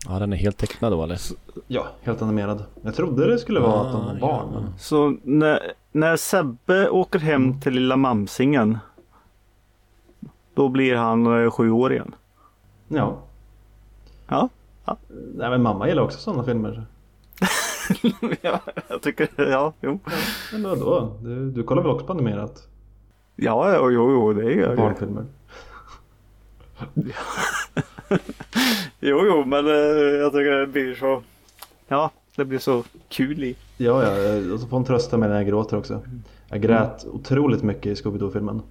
Ja 0.08 0.18
den 0.18 0.32
är 0.32 0.36
helt 0.36 0.56
tecknad 0.56 0.92
då 0.92 1.02
eller? 1.04 1.20
Ja, 1.66 1.86
helt 2.02 2.22
animerad. 2.22 2.64
Jag 2.82 2.94
trodde 2.94 3.26
det 3.30 3.38
skulle 3.38 3.60
vara 3.60 3.80
att 3.80 3.92
de 3.92 4.04
var 4.06 4.12
Ah, 4.14 4.18
barn. 4.20 4.48
ja. 4.54 4.72
Så 4.78 5.16
när, 5.22 5.72
när 5.92 6.16
Sebbe 6.16 6.88
åker 6.90 7.18
hem 7.18 7.60
till 7.60 7.72
lilla 7.72 7.96
Mamsingen. 7.96 8.78
Då 10.54 10.68
blir 10.68 10.94
han 10.96 11.44
eh, 11.44 11.50
sju 11.50 11.70
år 11.70 11.92
igen. 11.92 12.14
Ja. 12.88 13.18
Ja. 14.28 14.48
Nej 15.34 15.50
men 15.50 15.62
mamma 15.62 15.88
gillar 15.88 16.02
också 16.02 16.18
sådana 16.18 16.44
filmer. 16.44 16.86
ja, 18.42 18.60
jag 18.88 19.02
tycker, 19.02 19.28
ja, 19.50 19.72
jo. 19.80 19.98
Men 20.52 20.62
vadå? 20.62 21.16
Du, 21.22 21.50
du 21.50 21.62
kollar 21.62 21.82
väl 21.82 21.90
också 21.90 22.06
på 22.06 22.12
animerat? 22.12 22.68
Ja, 23.36 23.78
jo, 23.90 23.90
jo 24.12 24.32
det 24.32 24.52
gör 24.52 24.68
jag. 24.68 24.76
Barnfilmer? 24.76 25.24
Jo, 29.00 29.20
jo, 29.26 29.44
men 29.46 29.66
eh, 29.66 29.72
jag 30.20 30.32
tycker 30.32 30.50
det 30.50 30.66
blir 30.66 30.94
så... 30.94 31.22
Ja, 31.88 32.10
det 32.36 32.44
blir 32.44 32.58
så 32.58 32.84
kul 33.08 33.44
i. 33.44 33.56
Ja, 33.76 34.02
ja, 34.02 34.36
och 34.54 34.60
så 34.60 34.66
får 34.66 34.76
hon 34.76 34.84
trösta 34.84 35.16
mig 35.16 35.28
när 35.28 35.36
jag 35.36 35.46
gråter 35.46 35.76
också. 35.76 36.02
Jag 36.48 36.60
grät 36.60 37.06
otroligt 37.06 37.62
mycket 37.62 37.86
i 37.86 37.94
Scooby-Doo-filmen. 37.94 38.62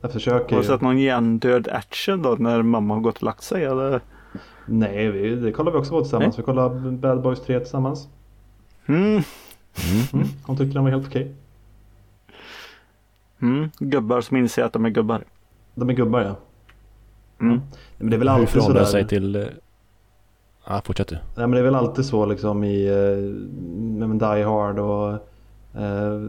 Jag 0.00 0.12
försöker 0.12 0.54
Har 0.54 0.62
du 0.62 0.68
sett 0.68 0.80
någon 0.80 0.98
hjärndöd 0.98 1.68
action 1.68 2.22
då 2.22 2.36
när 2.38 2.62
mamma 2.62 2.94
har 2.94 3.00
gått 3.00 3.16
och 3.16 3.22
lagt 3.22 3.42
sig 3.42 3.64
eller? 3.64 4.00
Nej, 4.66 5.10
vi, 5.10 5.36
det 5.36 5.52
kollar 5.52 5.72
vi 5.72 5.78
också 5.78 5.90
på 5.90 6.00
tillsammans. 6.00 6.38
Vi 6.38 6.42
kollar 6.42 6.90
Bad 6.90 7.22
Boys 7.22 7.40
3 7.40 7.60
tillsammans. 7.60 8.08
Mm. 8.86 9.06
Mm. 10.12 10.26
Hon 10.46 10.56
tyckte 10.56 10.74
den 10.74 10.84
var 10.84 10.90
helt 10.90 11.06
okej. 11.06 11.34
Mm. 13.42 13.70
Gubbar 13.78 14.20
som 14.20 14.36
inser 14.36 14.62
att 14.62 14.72
de 14.72 14.84
är 14.84 14.90
gubbar. 14.90 15.24
De 15.74 15.90
är 15.90 15.94
gubbar 15.94 16.20
ja. 16.20 16.36
Mm. 17.40 17.60
Men 17.98 18.10
det 18.10 18.16
är 18.16 18.18
väl 18.18 18.28
alltid 18.28 18.62
sådär. 18.62 18.80
det 18.80 18.86
sig 18.86 19.06
till... 19.06 19.36
eh, 19.36 19.44
Ja, 20.68 20.82
fortsätt 20.84 21.08
du. 21.08 21.14
Nej 21.14 21.22
men 21.34 21.50
det 21.50 21.58
är 21.58 21.62
väl 21.62 21.74
alltid 21.74 22.04
så 22.04 22.26
liksom 22.26 22.64
i 22.64 22.86
eh, 22.86 24.08
Die 24.18 24.42
Hard 24.42 24.78
och 24.78 25.12
eh, 25.82 26.20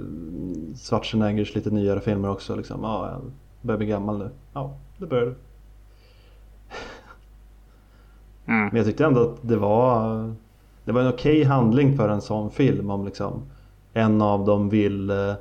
Schwarzeneggers 0.76 1.56
lite 1.56 1.70
nyare 1.70 2.00
filmer 2.00 2.30
också 2.30 2.56
liksom. 2.56 2.84
Ja, 2.84 3.10
jag 3.12 3.22
börjar 3.62 3.78
bli 3.78 3.88
gammal 3.88 4.18
nu. 4.18 4.30
Ja, 4.54 4.78
det 4.98 5.06
börjar 5.06 5.26
du. 5.26 5.36
Mm. 8.48 8.66
Men 8.66 8.76
jag 8.76 8.86
tyckte 8.86 9.06
ändå 9.06 9.22
att 9.22 9.38
det 9.42 9.58
var 9.58 10.34
Det 10.86 10.92
var 10.92 11.02
en 11.02 11.08
okej 11.14 11.44
handling 11.44 11.98
för 11.98 12.10
en 12.10 12.22
sån 12.22 12.52
film 12.52 12.90
om 12.92 13.06
liksom 13.06 13.42
En 13.94 14.22
av 14.22 14.46
dem 14.46 14.70
vill 14.70 15.10
eh, 15.10 15.34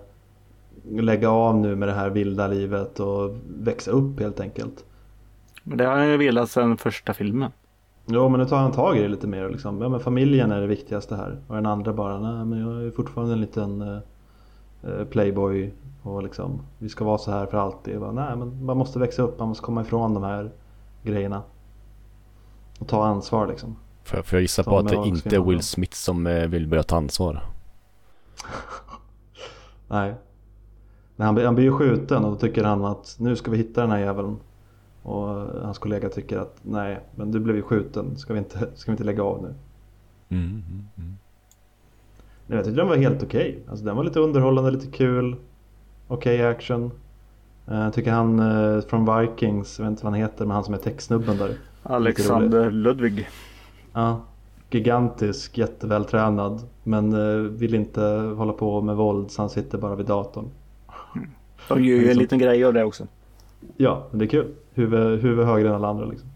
Lägga 0.91 1.31
av 1.31 1.57
nu 1.57 1.77
med 1.77 1.89
det 1.89 1.95
här 1.95 2.11
vilda 2.11 2.47
livet 2.47 3.01
och 3.01 3.37
växa 3.59 3.91
upp 3.91 4.21
helt 4.21 4.41
enkelt. 4.41 4.85
Men 5.69 5.79
det 5.79 5.85
har 5.87 5.99
jag 5.99 6.07
ju 6.09 6.17
velat 6.17 6.51
sedan 6.51 6.77
första 6.77 7.15
filmen. 7.15 7.51
Jo 8.07 8.29
men 8.29 8.41
nu 8.41 8.47
tar 8.47 8.57
han 8.57 8.73
tag 8.73 8.99
i 8.99 9.03
det 9.03 9.09
lite 9.09 9.27
mer 9.27 9.49
liksom. 9.49 9.83
Ja 9.83 9.89
men 9.89 10.01
familjen 10.01 10.53
är 10.53 10.61
det 10.61 10.67
viktigaste 10.67 11.17
här. 11.17 11.39
Och 11.47 11.55
den 11.55 11.67
andra 11.67 11.93
bara, 11.93 12.19
nej 12.19 12.45
men 12.45 12.59
jag 12.61 12.85
är 12.87 12.91
fortfarande 12.91 13.33
en 13.33 13.41
liten 13.41 13.83
eh, 13.83 13.99
eh, 14.83 15.05
playboy. 15.11 15.73
Och 16.03 16.23
liksom, 16.23 16.61
vi 16.79 16.89
ska 16.89 17.05
vara 17.05 17.19
så 17.19 17.31
här 17.31 17.47
för 17.47 17.59
alltid. 17.59 17.95
Jag 17.95 18.01
bara, 18.01 18.13
nej 18.13 18.37
men 18.37 18.65
man 18.65 18.77
måste 18.77 18.99
växa 18.99 19.23
upp, 19.23 19.39
man 19.39 19.49
måste 19.49 19.65
komma 19.65 19.81
ifrån 19.81 20.15
de 20.15 20.23
här 20.23 20.51
grejerna. 21.03 21.43
Och 22.79 22.89
ta 22.89 23.05
ansvar 23.07 23.47
liksom. 23.47 23.77
Får 24.05 24.19
jag, 24.19 24.27
får 24.27 24.37
jag 24.37 24.43
gissa 24.43 24.63
på 24.63 24.79
att 24.79 24.89
det 24.89 24.97
inte 24.97 25.37
är 25.37 25.41
Will. 25.41 25.63
Smith 25.63 25.95
som 25.95 26.27
eh, 26.27 26.47
vill 26.49 26.67
börja 26.67 26.83
ta 26.83 26.97
ansvar? 26.97 27.41
Nej. 29.89 30.15
Men 31.17 31.27
han, 31.27 31.35
blir- 31.35 31.45
han 31.45 31.55
blir 31.55 31.65
ju 31.65 31.73
skjuten 31.73 32.25
och 32.25 32.31
då 32.31 32.37
tycker 32.37 32.65
han 32.65 32.85
att 32.85 33.17
nu 33.19 33.37
ska 33.37 33.51
vi 33.51 33.57
hitta 33.57 33.81
den 33.81 33.91
här 33.91 33.99
jäveln. 33.99 34.37
Och 35.07 35.27
hans 35.63 35.79
kollega 35.79 36.09
tycker 36.09 36.39
att 36.39 36.57
nej, 36.63 37.01
men 37.15 37.33
du 37.33 37.41
blev 37.41 37.57
ju 37.57 37.63
skjuten, 37.63 38.17
ska 38.17 38.33
vi 38.33 38.39
inte, 38.39 38.59
ska 38.75 38.91
vi 38.91 38.93
inte 38.93 39.05
lägga 39.05 39.23
av 39.23 39.43
nu? 39.43 39.55
Mm, 40.37 40.45
mm, 40.47 40.63
mm. 40.99 41.17
Nej, 42.47 42.57
jag 42.59 42.65
tyckte 42.65 42.81
den 42.81 42.89
var 42.89 42.97
helt 42.97 43.23
okej. 43.23 43.59
Alltså 43.69 43.85
den 43.85 43.97
var 43.97 44.05
lite 44.05 44.21
underhållande, 44.21 44.71
lite 44.71 44.87
kul. 44.87 45.37
Okej 46.09 46.47
action. 46.47 46.91
Eh, 47.67 47.79
Jag 47.79 47.93
tycker 47.93 48.11
han 48.13 48.39
eh, 48.41 48.81
från 48.81 49.21
Vikings, 49.21 49.79
jag 49.79 49.85
vet 49.85 49.91
inte 49.91 50.05
vad 50.05 50.13
han 50.13 50.21
heter, 50.21 50.45
men 50.47 50.55
han 50.55 50.65
som 50.65 50.75
är 50.75 50.79
techsnubben 50.79 51.37
där. 51.39 51.55
Alexander 51.83 52.71
Ludvig. 52.71 53.29
Ja, 53.93 54.21
gigantisk, 54.71 55.59
jättevältränad. 55.59 56.63
Men 56.83 57.13
eh, 57.13 57.37
vill 57.51 57.75
inte 57.75 58.01
hålla 58.37 58.53
på 58.53 58.81
med 58.83 58.97
våld 58.97 59.31
så 59.31 59.43
han 59.43 59.51
sitter 59.51 59.79
bara 59.79 59.95
vid 59.95 60.07
datorn. 60.07 60.51
De 61.69 61.85
gör 61.85 61.97
ju 61.97 61.97
en 61.97 62.03
Liksom. 62.03 62.21
liten 62.21 62.39
grej 62.39 62.65
av 62.65 62.73
det 62.73 62.85
också. 62.85 63.07
Ja, 63.77 64.07
men 64.11 64.19
det 64.19 64.25
är 64.25 64.29
kul. 64.29 64.55
Huvud, 64.75 65.21
huvud 65.21 65.47
högre 65.47 65.69
än 65.69 65.75
alla 65.75 65.89
andra 65.89 66.05
liksom. 66.05 66.29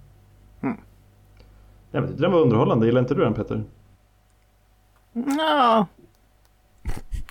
Mm. 0.61 0.77
Jag 1.91 2.07
tyckte 2.09 2.23
den 2.23 2.33
var 2.33 2.41
underhållande, 2.41 2.87
gillar 2.87 3.01
inte 3.01 3.15
du 3.15 3.21
den 3.21 3.35
Peter? 3.35 3.65
Ja. 5.13 5.87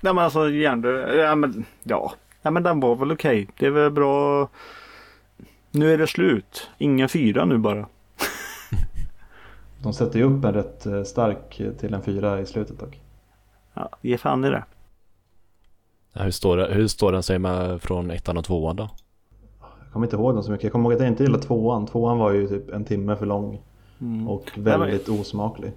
Nej 0.02 0.14
men 0.14 0.24
alltså 0.24 0.50
hjärndöd. 0.50 1.20
Ja 1.20 1.36
men 1.36 1.66
ja. 1.84 2.14
Ja 2.42 2.52
men 2.52 2.64
den 2.64 2.80
var 2.80 2.96
väl 2.96 3.12
okej. 3.12 3.48
Det 3.60 3.66
är 3.66 3.72
väl 3.72 3.92
bra. 3.92 4.50
Nu 5.72 5.94
är 5.94 5.98
det 5.98 6.08
slut. 6.08 6.70
Ingen 6.78 7.10
fyra 7.10 7.46
nu 7.46 7.58
bara. 7.58 7.88
De 9.84 9.94
sätter 9.94 10.20
ju 10.20 10.26
upp 10.26 10.46
en 10.46 10.54
rätt 10.54 10.86
eh, 10.86 11.04
stark 11.04 11.60
eh, 11.60 11.72
till 11.72 11.94
en 11.94 12.02
fyra 12.02 12.40
i 12.40 12.46
slutet 12.46 12.80
dock. 12.80 13.02
Ja, 13.74 13.90
ge 14.02 14.18
fan 14.18 14.46
i 14.46 14.50
det. 14.50 14.64
Hur, 16.14 16.32
står 16.32 16.58
det, 16.58 16.74
hur 16.74 16.88
står 16.88 17.12
den 17.12 17.24
sig 17.24 17.40
med 17.40 17.82
från 17.82 18.12
ettan 18.12 18.38
och 18.38 18.46
tvåan 18.46 18.76
då? 18.76 18.90
Jag 19.90 19.94
kommer 19.94 20.06
inte 20.06 20.16
ihåg 20.16 20.34
den 20.36 20.44
så 20.44 20.52
mycket. 20.52 20.64
Jag 20.64 20.72
kommer 20.72 20.86
ihåg 20.86 20.94
att 20.94 21.00
jag 21.00 21.08
inte 21.08 21.24
gillade 21.24 21.44
tvåan. 21.44 21.86
Tvåan 21.88 22.18
var 22.18 22.32
ju 22.32 22.48
typ 22.48 22.70
en 22.70 22.86
timme 22.86 23.16
för 23.16 23.26
lång. 23.26 23.62
Mm. 24.02 24.28
Och 24.28 24.52
väldigt 24.58 25.10
osmaklig. 25.10 25.72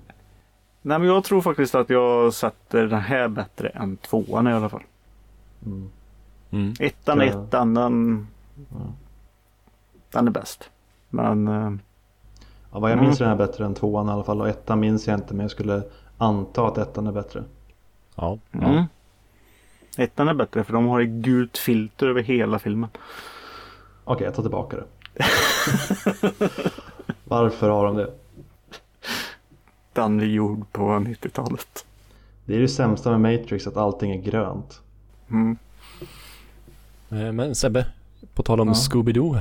Nej 0.82 0.98
men 0.98 1.08
jag 1.08 1.24
tror 1.24 1.40
faktiskt 1.40 1.74
att 1.74 1.90
jag 1.90 2.34
sätter 2.34 2.86
den 2.86 3.00
här 3.00 3.28
bättre 3.28 3.68
än 3.68 3.96
tvåan 3.96 4.46
i 4.48 4.52
alla 4.52 4.68
fall. 4.68 4.82
Mm. 5.66 5.90
Mm. 6.50 6.74
Ettan 6.80 7.20
är 7.20 7.24
Ja. 7.24 7.30
ettan. 7.44 7.74
Den, 7.74 8.26
Ja. 8.70 8.76
den 10.10 10.26
är 10.26 10.30
bäst. 10.30 10.70
Men 11.10 11.48
eh, 11.48 11.72
Ja, 12.72 12.78
vad 12.78 12.90
jag 12.90 12.96
Mm. 12.96 13.04
minns 13.04 13.20
är 13.20 13.24
den 13.24 13.38
här 13.38 13.46
bättre 13.46 13.64
än 13.64 13.74
tvåan 13.74 14.08
i 14.08 14.10
alla 14.10 14.24
fall. 14.24 14.40
Och 14.40 14.48
ettan 14.48 14.80
minns 14.80 15.06
jag 15.08 15.18
inte 15.18 15.34
men 15.34 15.44
jag 15.44 15.50
skulle 15.50 15.82
anta 16.18 16.66
att 16.66 16.78
ettan 16.78 17.06
är 17.06 17.12
bättre. 17.12 17.44
Ja, 18.14 18.38
ja. 18.50 18.58
mm. 18.68 18.84
ettan 19.96 20.28
är 20.28 20.34
bättre 20.34 20.64
för 20.64 20.72
de 20.72 20.86
har 20.86 21.00
ett 21.00 21.08
gult 21.08 21.58
filter 21.58 22.06
över 22.06 22.22
hela 22.22 22.58
filmen. 22.58 22.90
Okej, 24.04 24.24
jag 24.24 24.34
tar 24.34 24.42
tillbaka 24.42 24.76
det. 24.76 24.84
Varför 27.24 27.68
har 27.70 27.84
de 27.86 27.96
det? 27.96 28.10
Den 29.92 30.20
är 30.20 30.24
gjord 30.24 30.72
på 30.72 30.82
90-talet. 30.82 31.86
Det 32.44 32.56
är 32.56 32.60
det 32.60 32.68
sämsta 32.68 33.18
med 33.18 33.20
Matrix 33.40 33.66
att 33.66 33.76
allting 33.76 34.10
är 34.10 34.16
grönt. 34.22 34.80
Mm. 35.30 35.56
Eh, 37.10 37.32
Men 37.32 37.54
Sebbe, 37.54 37.86
på 38.34 38.42
tal 38.42 38.60
om 38.60 38.68
Ja. 38.68 38.74
Scooby-Doo. 38.74 39.40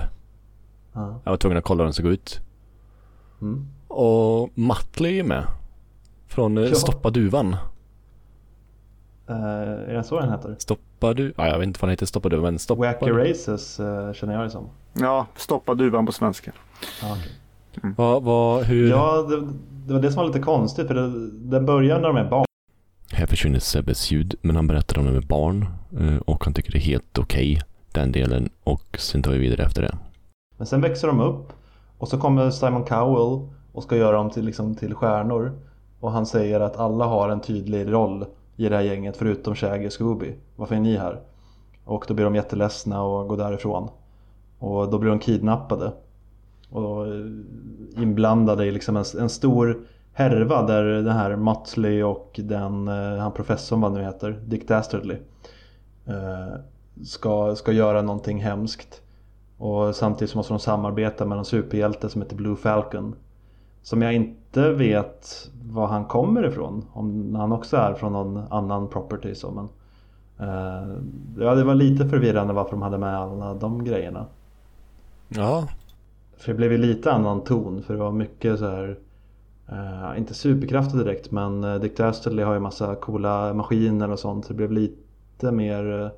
Ja. 0.93 1.19
Jag 1.23 1.31
var 1.31 1.37
tvungen 1.37 1.57
att 1.57 1.63
kolla 1.63 1.77
hur 1.83 1.85
den 1.85 1.93
såg 1.93 2.05
ut. 2.05 2.39
Mm. 3.41 3.67
Och 3.87 4.49
Muttley 4.53 5.19
är 5.19 5.23
med. 5.23 5.43
Från 6.27 6.57
eh, 6.57 6.63
Ja. 6.63 6.75
Stoppa 6.75 7.09
Duvan. 7.09 7.53
Eh, 9.27 9.35
är 9.89 9.93
det 9.93 10.03
så 10.03 10.19
den 10.19 10.31
heter? 10.31 10.55
Stoppa 10.59 10.81
du... 11.13 11.33
Ja, 11.37 11.47
jag 11.47 11.59
vet 11.59 11.67
inte 11.67 11.79
vad 11.81 11.87
den 11.87 11.91
heter 11.93 12.05
Stoppa 12.05 12.29
Duvan 12.29 12.43
men 12.43 12.59
Stoppa... 12.59 12.81
Wacky 12.81 13.11
Races 13.11 13.79
eh, 13.79 14.13
känner 14.13 14.33
jag 14.33 14.43
det 14.43 14.49
som. 14.49 14.69
Ja, 14.93 15.25
stoppa 15.35 15.73
duvan 15.75 16.05
på 16.05 16.11
svenska. 16.11 16.51
Ja, 17.01 17.17
okej. 17.77 17.91
Vad, 17.97 18.23
vad, 18.23 18.63
hur... 18.63 18.89
ja 18.89 19.21
det, 19.29 19.41
det 19.87 19.93
var 19.93 20.01
det 20.01 20.11
som 20.11 20.19
var 20.19 20.27
lite 20.27 20.39
konstigt 20.39 20.87
för 20.87 20.93
det, 20.95 21.29
den 21.31 21.65
börjar 21.65 21.99
när 21.99 22.07
de 22.07 22.17
är 22.17 22.29
barn. 22.29 22.45
Här 23.11 23.25
försvinner 23.25 23.59
Sebbes 23.59 24.11
ljud 24.11 24.35
men 24.41 24.55
han 24.55 24.67
berättar 24.67 24.99
om 24.99 25.05
det 25.05 25.11
med 25.11 25.27
barn. 25.27 25.65
eh, 25.99 26.17
Och 26.17 26.43
han 26.43 26.53
tycker 26.53 26.71
det 26.71 26.77
är 26.77 26.81
helt 26.81 27.17
okej. 27.19 27.61
den 27.91 28.11
delen. 28.11 28.49
Och 28.63 28.97
sen 28.99 29.23
tar 29.23 29.31
vi 29.31 29.37
vidare 29.37 29.63
efter 29.63 29.81
det. 29.81 29.97
Men 30.57 30.67
sen 30.67 30.81
växer 30.81 31.07
de 31.07 31.19
upp 31.21 31.53
och 31.97 32.07
så 32.07 32.17
kommer 32.17 32.49
Simon 32.49 32.83
Cowell 32.85 33.49
och 33.73 33.83
ska 33.83 33.95
göra 33.97 34.17
dem 34.17 34.29
till, 34.29 34.45
liksom, 34.45 34.75
till 34.75 34.95
stjärnor. 34.95 35.51
Och 35.99 36.11
han 36.11 36.25
säger 36.25 36.59
att 36.59 36.77
alla 36.77 37.05
har 37.05 37.29
en 37.29 37.41
tydlig 37.41 37.91
roll 37.91 38.25
i 38.55 38.69
det 38.69 38.75
här 38.75 38.83
gänget 38.83 39.17
förutom 39.17 39.55
Shaggy 39.55 39.87
och 39.87 39.93
Scooby. 39.93 40.33
Varför 40.55 40.75
är 40.75 40.79
ni 40.79 40.97
här? 40.97 41.19
Och 41.85 42.05
då 42.07 42.13
blir 42.13 42.25
de 42.25 42.35
jätteledsna 42.35 43.03
och 43.03 43.27
går 43.27 43.37
därifrån. 43.37 43.89
Och 44.59 44.89
då 44.91 44.99
blir 44.99 45.09
de 45.09 45.19
kidnappade. 45.19 45.91
Och 46.69 47.07
eh, 47.07 47.25
inblandade 47.97 48.65
i 48.65 48.71
liksom 48.71 48.97
en, 48.97 49.05
en 49.19 49.29
stor 49.29 49.85
härva 50.13 50.61
där 50.67 50.83
den 50.83 51.15
här 51.15 51.35
Muttley 51.35 52.03
och 52.03 52.39
den, 52.43 52.87
eh, 52.87 53.17
han 53.17 53.31
professorn 53.31 53.81
vad 53.81 53.91
nu 53.91 54.01
heter, 54.01 54.39
Dick 54.45 54.67
Dastardly. 54.67 55.15
Eh, 56.05 56.59
ska, 57.03 57.55
ska 57.55 57.71
göra 57.71 58.01
någonting 58.01 58.39
hemskt. 58.39 59.01
Och 59.57 59.95
samtidigt 59.95 60.31
så 60.31 60.37
måste 60.37 60.53
de 60.53 60.59
samarbeta 60.59 61.25
med 61.25 61.37
en 61.37 61.45
superhjälte 61.45 62.09
som 62.09 62.21
heter 62.21 62.35
Blue 62.35 62.55
Falcon. 62.55 63.15
Som 63.81 64.01
jag 64.01 64.13
inte 64.13 64.71
vet 64.73 65.49
var 65.71 65.87
han 65.87 66.05
kommer 66.05 66.47
ifrån. 66.47 66.85
Om 66.93 67.35
han 67.35 67.51
också 67.51 67.77
är 67.77 67.93
från 67.93 68.13
någon 68.13 68.37
annan 68.49 68.87
property. 68.87 69.35
Så, 69.35 69.51
men, 69.51 69.69
eh, 70.49 70.95
ja, 71.39 71.55
det 71.55 71.63
var 71.63 71.75
lite 71.75 72.09
förvirrande 72.09 72.53
varför 72.53 72.71
de 72.71 72.81
hade 72.81 72.97
med 72.97 73.17
alla 73.17 73.53
de 73.53 73.83
grejerna. 73.83 74.25
Ja. 75.27 75.67
För 76.37 76.47
det 76.51 76.57
blev 76.57 76.71
ju 76.71 76.77
lite 76.77 77.11
annan 77.13 77.41
ton. 77.43 77.81
För 77.83 77.93
det 77.93 77.99
var 77.99 78.11
mycket 78.11 78.59
så 78.59 78.65
här. 78.67 78.97
Eh, 79.69 80.17
inte 80.17 80.33
superkrafter 80.33 80.97
direkt 80.97 81.31
men 81.31 81.63
eh, 81.63 81.75
Dick 81.75 81.97
Dastardly 81.97 82.43
har 82.43 82.53
ju 82.53 82.59
massa 82.59 82.95
coola 82.95 83.53
maskiner 83.53 84.11
och 84.11 84.19
sånt. 84.19 84.45
Så 84.45 84.53
det 84.53 84.57
blev 84.57 84.71
lite 84.71 85.51
mer 85.51 86.01
eh, 86.01 86.09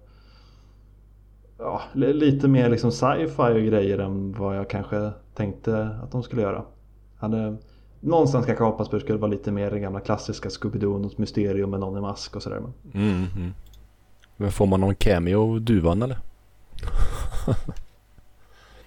Ja, 1.58 1.82
li- 1.94 2.14
lite 2.14 2.48
mer 2.48 2.70
liksom 2.70 2.92
sci-fi 2.92 3.54
och 3.54 3.64
grejer 3.68 3.98
än 4.00 4.36
vad 4.40 4.58
jag 4.58 4.70
kanske 4.70 5.12
tänkte 5.34 5.90
att 6.04 6.12
de 6.12 6.24
skulle 6.24 6.42
göra. 6.42 6.64
Hade, 7.24 7.58
någonstans 8.00 8.46
kanske 8.46 8.64
hoppas 8.64 8.90
på 8.90 8.96
att 8.96 9.00
det 9.02 9.06
skulle 9.06 9.20
vara 9.20 9.32
lite 9.32 9.52
mer 9.52 9.72
den 9.72 9.82
gamla 9.82 10.00
klassiska 10.00 10.50
Scooby-Doo, 10.50 11.00
något 11.00 11.18
mysterium 11.18 11.70
med 11.70 11.80
någon 11.80 11.98
i 11.98 12.02
mask 12.02 12.36
och 12.36 12.44
sådär. 12.44 12.60
Men 12.60 13.02
Mm, 13.04 13.26
mm. 13.36 13.54
Men 14.38 14.52
får 14.52 14.66
man 14.66 14.82
någon 14.82 14.96
cameo 14.96 15.60
Duvan 15.60 16.02
eller? 16.02 16.18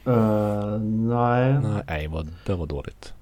Eh, 0.07 0.79
nej. 0.81 1.61
Nej, 1.61 1.83
nej 1.89 2.09
det 2.47 2.55
var 2.55 2.67
dåligt. 2.67 3.15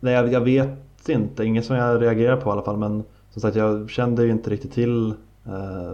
nej 0.00 0.14
jag, 0.14 0.32
jag 0.32 0.40
vet 0.40 1.08
inte. 1.08 1.44
Inget 1.44 1.64
som 1.64 1.76
jag 1.76 2.02
reagerar 2.02 2.36
på 2.36 2.50
i 2.50 2.52
alla 2.52 2.62
fall. 2.62 2.76
Men 2.76 3.04
som 3.30 3.42
sagt 3.42 3.56
jag 3.56 3.90
kände 3.90 4.24
ju 4.24 4.30
inte 4.30 4.50
riktigt 4.50 4.72
till 4.72 5.08
eh, 5.46 5.92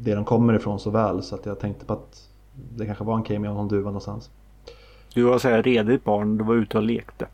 det 0.00 0.14
de 0.14 0.24
kommer 0.24 0.54
ifrån 0.54 0.80
så 0.80 0.90
väl. 0.90 1.22
Så 1.22 1.34
att 1.34 1.46
jag 1.46 1.60
tänkte 1.60 1.84
på 1.84 1.92
att 1.92 2.28
det 2.76 2.86
kanske 2.86 3.04
var 3.04 3.16
en 3.16 3.22
cameo 3.22 3.58
om 3.58 3.68
du 3.68 3.76
var 3.76 3.90
någonstans. 3.90 4.30
Du 5.14 5.22
var 5.22 5.38
så 5.38 5.48
här 5.48 5.62
redigt 5.62 6.04
barn, 6.04 6.38
du 6.38 6.44
var 6.44 6.54
ute 6.54 6.76
och 6.78 6.84
lekte. 6.84 7.26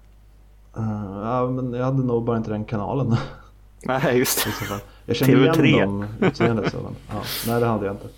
Eh, 0.76 1.20
ja, 1.22 1.50
men 1.50 1.72
jag 1.72 1.84
hade 1.84 2.02
nog 2.02 2.24
bara 2.24 2.36
inte 2.36 2.50
den 2.50 2.64
kanalen. 2.64 3.16
Nej, 3.84 4.18
just 4.18 4.38
så 4.38 4.50
fall. 4.50 4.80
Jag 5.06 5.16
kände 5.16 5.38
igen 5.38 5.54
TV3. 5.54 5.80
dem 5.80 6.06
utseendet 6.20 6.72
så. 6.72 6.76
Men, 6.76 6.94
ja, 7.08 7.22
nej 7.46 7.60
det 7.60 7.66
hade 7.66 7.86
jag 7.86 7.94
inte. 7.94 8.08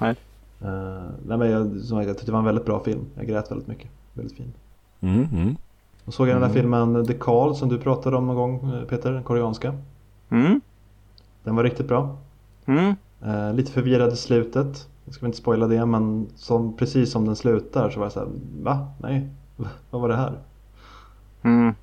Nej. 0.00 0.16
Eh, 0.60 1.02
nej, 1.26 1.38
men 1.38 1.50
jag, 1.50 1.70
som 1.70 1.98
sagt, 1.98 2.06
jag 2.06 2.16
tyckte 2.16 2.26
det 2.26 2.32
var 2.32 2.38
en 2.38 2.44
väldigt 2.44 2.64
bra 2.64 2.80
film. 2.80 3.06
Jag 3.14 3.26
grät 3.26 3.50
väldigt 3.50 3.68
mycket. 3.68 3.90
Väldigt 4.14 4.36
fin. 4.36 4.52
Mm, 5.00 5.28
mm. 5.32 5.56
Och 6.04 6.14
såg 6.14 6.28
jag 6.28 6.34
den 6.34 6.42
där 6.42 6.60
filmen 6.60 7.06
The 7.06 7.14
Call 7.14 7.56
som 7.56 7.68
du 7.68 7.78
pratade 7.78 8.16
om 8.16 8.26
någon 8.26 8.36
gång 8.36 8.74
eh, 8.74 8.84
Peter, 8.84 9.12
den 9.12 9.22
koreanska. 9.22 9.74
Mm. 10.30 10.60
Den 11.42 11.56
var 11.56 11.64
riktigt 11.64 11.88
bra. 11.88 12.16
Mm. 12.66 12.94
Eh, 13.24 13.54
lite 13.54 13.72
förvirrad 13.72 14.12
i 14.12 14.16
slutet. 14.16 14.88
Jag 15.04 15.14
ska 15.14 15.26
inte 15.26 15.38
spoila 15.38 15.66
det 15.66 15.86
men 15.86 16.26
som, 16.36 16.76
precis 16.76 17.10
som 17.10 17.26
den 17.26 17.36
slutar 17.36 17.90
så 17.90 17.98
var 17.98 18.06
jag 18.06 18.12
såhär 18.12 18.28
Va? 18.62 18.86
Nej? 18.98 19.28
Vad 19.90 20.00
var 20.00 20.08
det 20.08 20.16
här? 20.16 20.32
Mm. 21.42 21.74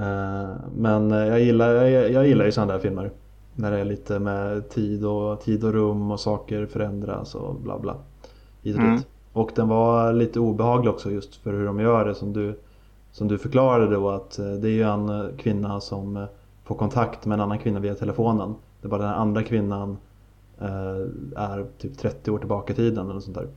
Eh, 0.00 0.50
men 0.76 1.12
eh, 1.12 1.18
jag 1.18 1.40
gillar, 1.40 1.74
jag, 1.74 2.12
jag 2.12 2.26
gillar 2.26 2.44
ju 2.44 2.52
sådana 2.52 2.72
där 2.72 2.80
filmer. 2.80 3.10
När 3.54 3.70
det 3.70 3.78
är 3.78 3.84
lite 3.84 4.18
med 4.18 4.68
tid 4.68 5.04
och, 5.04 5.40
tid 5.40 5.64
och 5.64 5.72
rum 5.72 6.10
och 6.10 6.20
saker 6.20 6.66
förändras 6.66 7.34
och 7.34 7.54
bla 7.54 7.78
bla. 7.78 7.96
Hit 8.62 8.76
och 8.76 8.82
Mm. 8.82 8.96
dit. 8.96 9.06
Och 9.32 9.50
den 9.54 9.68
var 9.68 10.12
lite 10.12 10.40
obehaglig 10.40 10.90
också 10.90 11.10
just 11.10 11.36
för 11.36 11.52
hur 11.52 11.66
de 11.66 11.80
gör 11.80 12.04
det 12.04 12.14
som 12.14 12.32
du, 12.32 12.58
som 13.12 13.28
du 13.28 13.38
förklarade 13.38 13.94
då 13.94 14.10
att 14.10 14.38
eh, 14.38 14.52
det 14.52 14.68
är 14.68 14.72
ju 14.72 14.82
en 14.82 15.36
kvinna 15.38 15.80
som 15.80 16.26
får 16.64 16.74
kontakt 16.74 17.26
med 17.26 17.34
en 17.36 17.40
annan 17.40 17.58
kvinna 17.58 17.80
via 17.80 17.94
telefonen. 17.94 18.54
Det 18.80 18.86
är 18.86 18.90
bara 18.90 19.02
den 19.02 19.14
andra 19.14 19.42
kvinnan 19.42 19.96
är 21.36 21.66
typ 21.78 21.98
30 21.98 22.30
år 22.30 22.38
tillbaka 22.38 22.72
i 22.72 22.76
tiden 22.76 23.10
eller 23.10 23.20
sånt 23.20 23.36
där. 23.36 23.48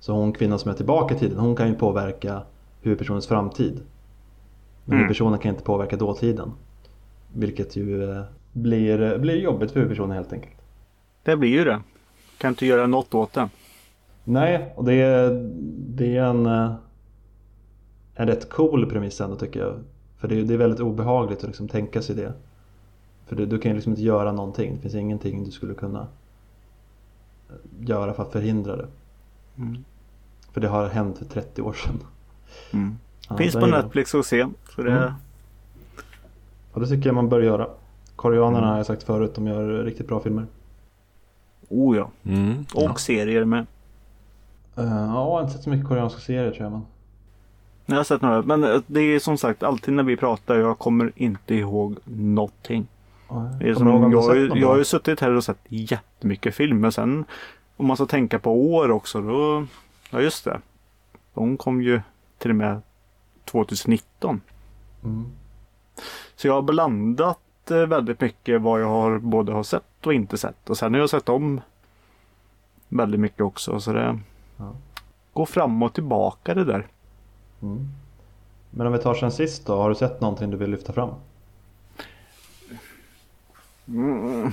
Så 0.00 0.12
hon 0.12 0.32
kvinnan 0.32 0.58
som 0.58 0.70
är 0.70 0.74
tillbaka 0.74 1.14
i 1.14 1.18
tiden 1.18 1.38
hon 1.38 1.56
kan 1.56 1.68
ju 1.68 1.74
påverka 1.74 2.42
huvudpersonens 2.80 3.26
framtid. 3.26 3.80
Men 4.86 4.92
Mm. 4.94 4.98
huvudpersonen 4.98 5.38
kan 5.38 5.50
inte 5.50 5.64
påverka 5.64 5.96
dåtiden. 5.96 6.52
Vilket 7.34 7.76
ju 7.76 8.10
eh, 8.12 8.22
blir, 8.52 9.18
blir 9.18 9.36
jobbigt 9.36 9.70
för 9.70 9.80
huvudpersonen 9.80 10.16
helt 10.16 10.32
enkelt. 10.32 10.54
Det 11.22 11.36
blir 11.36 11.50
ju 11.50 11.64
det. 11.64 11.80
Kan 12.38 12.48
inte 12.48 12.66
göra 12.66 12.86
något 12.86 13.14
åt 13.14 13.32
det. 13.32 13.48
Nej, 14.24 14.72
och 14.76 14.84
det 14.84 14.94
är, 14.94 15.50
det 15.96 16.16
är 16.16 16.22
en, 16.24 16.46
eh, 16.46 16.74
en 18.14 18.26
rätt 18.26 18.50
cool 18.50 18.90
premiss 18.90 19.20
ändå 19.20 19.36
tycker 19.36 19.60
jag. 19.60 19.74
För 20.18 20.28
det 20.28 20.40
är, 20.40 20.42
det 20.42 20.54
är 20.54 20.58
väldigt 20.58 20.80
obehagligt 20.80 21.38
att 21.38 21.46
liksom 21.46 21.68
tänka 21.68 22.02
sig 22.02 22.16
det. 22.16 22.32
För 23.26 23.36
du, 23.36 23.46
du 23.46 23.58
kan 23.58 23.70
ju 23.70 23.74
liksom 23.74 23.92
inte 23.92 24.02
göra 24.02 24.32
någonting. 24.32 24.74
Det 24.74 24.80
finns 24.80 24.94
ingenting 24.94 25.44
du 25.44 25.50
skulle 25.50 25.74
kunna 25.74 26.06
eh, 27.48 27.54
göra 27.88 28.14
för 28.14 28.22
att 28.22 28.32
förhindra 28.32 28.76
det. 28.76 28.86
Mm. 29.58 29.84
För 30.52 30.60
det 30.60 30.68
har 30.68 30.88
hänt 30.88 31.18
för 31.18 31.24
30 31.24 31.62
år 31.62 31.72
sedan. 31.72 31.98
Mm. 32.72 32.96
Ja, 33.28 33.36
Finns 33.36 33.54
på 33.54 33.60
jag. 33.60 33.70
Netflix 33.70 34.14
att 34.14 34.26
se. 34.26 34.46
Så 34.76 34.82
det... 34.82 34.92
Mm. 34.92 35.12
Och 36.72 36.80
det 36.80 36.86
tycker 36.86 37.06
jag 37.08 37.14
man 37.14 37.28
bör 37.28 37.40
göra. 37.40 37.68
Koreanerna 38.16 38.58
Mm. 38.58 38.70
har 38.70 38.76
jag 38.76 38.86
sagt 38.86 39.02
förut, 39.02 39.34
de 39.34 39.46
gör 39.46 39.84
riktigt 39.84 40.08
bra 40.08 40.20
filmer. 40.20 40.46
Oh 41.68 41.96
ja. 41.96 42.10
Mm. 42.24 42.66
Och 42.74 43.00
serier 43.00 43.44
med. 43.44 43.66
Uh, 44.78 44.84
ja, 44.84 45.04
jag 45.04 45.08
har 45.08 45.40
inte 45.40 45.52
sett 45.52 45.62
så 45.62 45.70
mycket 45.70 45.88
koreanska 45.88 46.20
serier 46.20 46.50
tror 46.50 46.62
jag. 46.62 46.72
Men... 46.72 46.82
Jag 47.86 47.96
har 47.96 48.04
sett 48.04 48.22
några. 48.22 48.42
Men 48.42 48.64
eh, 48.64 48.80
det 48.86 49.00
är 49.00 49.18
som 49.18 49.38
sagt 49.38 49.62
alltid 49.62 49.94
när 49.94 50.02
vi 50.02 50.16
pratar. 50.16 50.56
Jag 50.56 50.78
kommer 50.78 51.12
inte 51.16 51.54
ihåg 51.54 51.96
någonting. 52.04 52.86
Ja, 53.28 53.50
Det 53.60 53.68
är 53.68 53.74
som, 53.74 53.86
jag, 53.86 54.00
någon 54.00 54.58
jag 54.60 54.68
har 54.68 54.78
ju 54.78 54.84
suttit 54.84 55.20
här 55.20 55.30
och 55.30 55.44
sett 55.44 55.58
jättemycket 55.68 56.54
filmer. 56.54 56.90
Sen 56.90 57.24
om 57.76 57.86
man 57.86 57.96
ska 57.96 58.06
tänka 58.06 58.38
på 58.38 58.74
år 58.74 58.90
också. 58.90 59.20
Då, 59.20 59.66
ja 60.10 60.20
just 60.20 60.44
det. 60.44 60.60
De 61.34 61.56
kom 61.56 61.82
ju 61.82 62.00
till 62.38 62.50
och 62.50 62.56
med 62.56 62.80
2019. 63.46 64.40
Mm. 65.04 65.24
Så 66.36 66.46
jag 66.46 66.54
har 66.54 66.62
blandat 66.62 67.70
eh, 67.70 67.76
väldigt 67.86 68.20
mycket 68.20 68.60
vad 68.60 68.80
jag 68.82 68.88
har 68.88 69.18
både 69.18 69.52
har 69.52 69.62
sett 69.62 70.06
och 70.06 70.14
inte 70.14 70.38
sett. 70.38 70.70
Och 70.70 70.78
sen 70.78 70.94
har 70.94 71.00
jag 71.00 71.10
sett 71.10 71.28
om 71.28 71.60
väldigt 72.88 73.20
mycket 73.20 73.40
också. 73.40 73.80
Så 73.80 73.92
det 73.92 74.18
Ja. 74.56 74.72
går 75.32 75.46
fram 75.46 75.82
och 75.82 75.94
tillbaka 75.94 76.54
det 76.54 76.64
där. 76.64 76.86
Mm. 77.62 77.88
Men 78.70 78.86
om 78.86 78.92
vi 78.92 78.98
tar 78.98 79.14
sen 79.14 79.32
sist 79.32 79.66
då, 79.66 79.76
har 79.76 79.88
du 79.88 79.94
sett 79.94 80.20
någonting 80.20 80.50
du 80.50 80.56
vill 80.56 80.70
lyfta 80.70 80.92
fram? 80.92 81.10
Mm. 83.88 84.52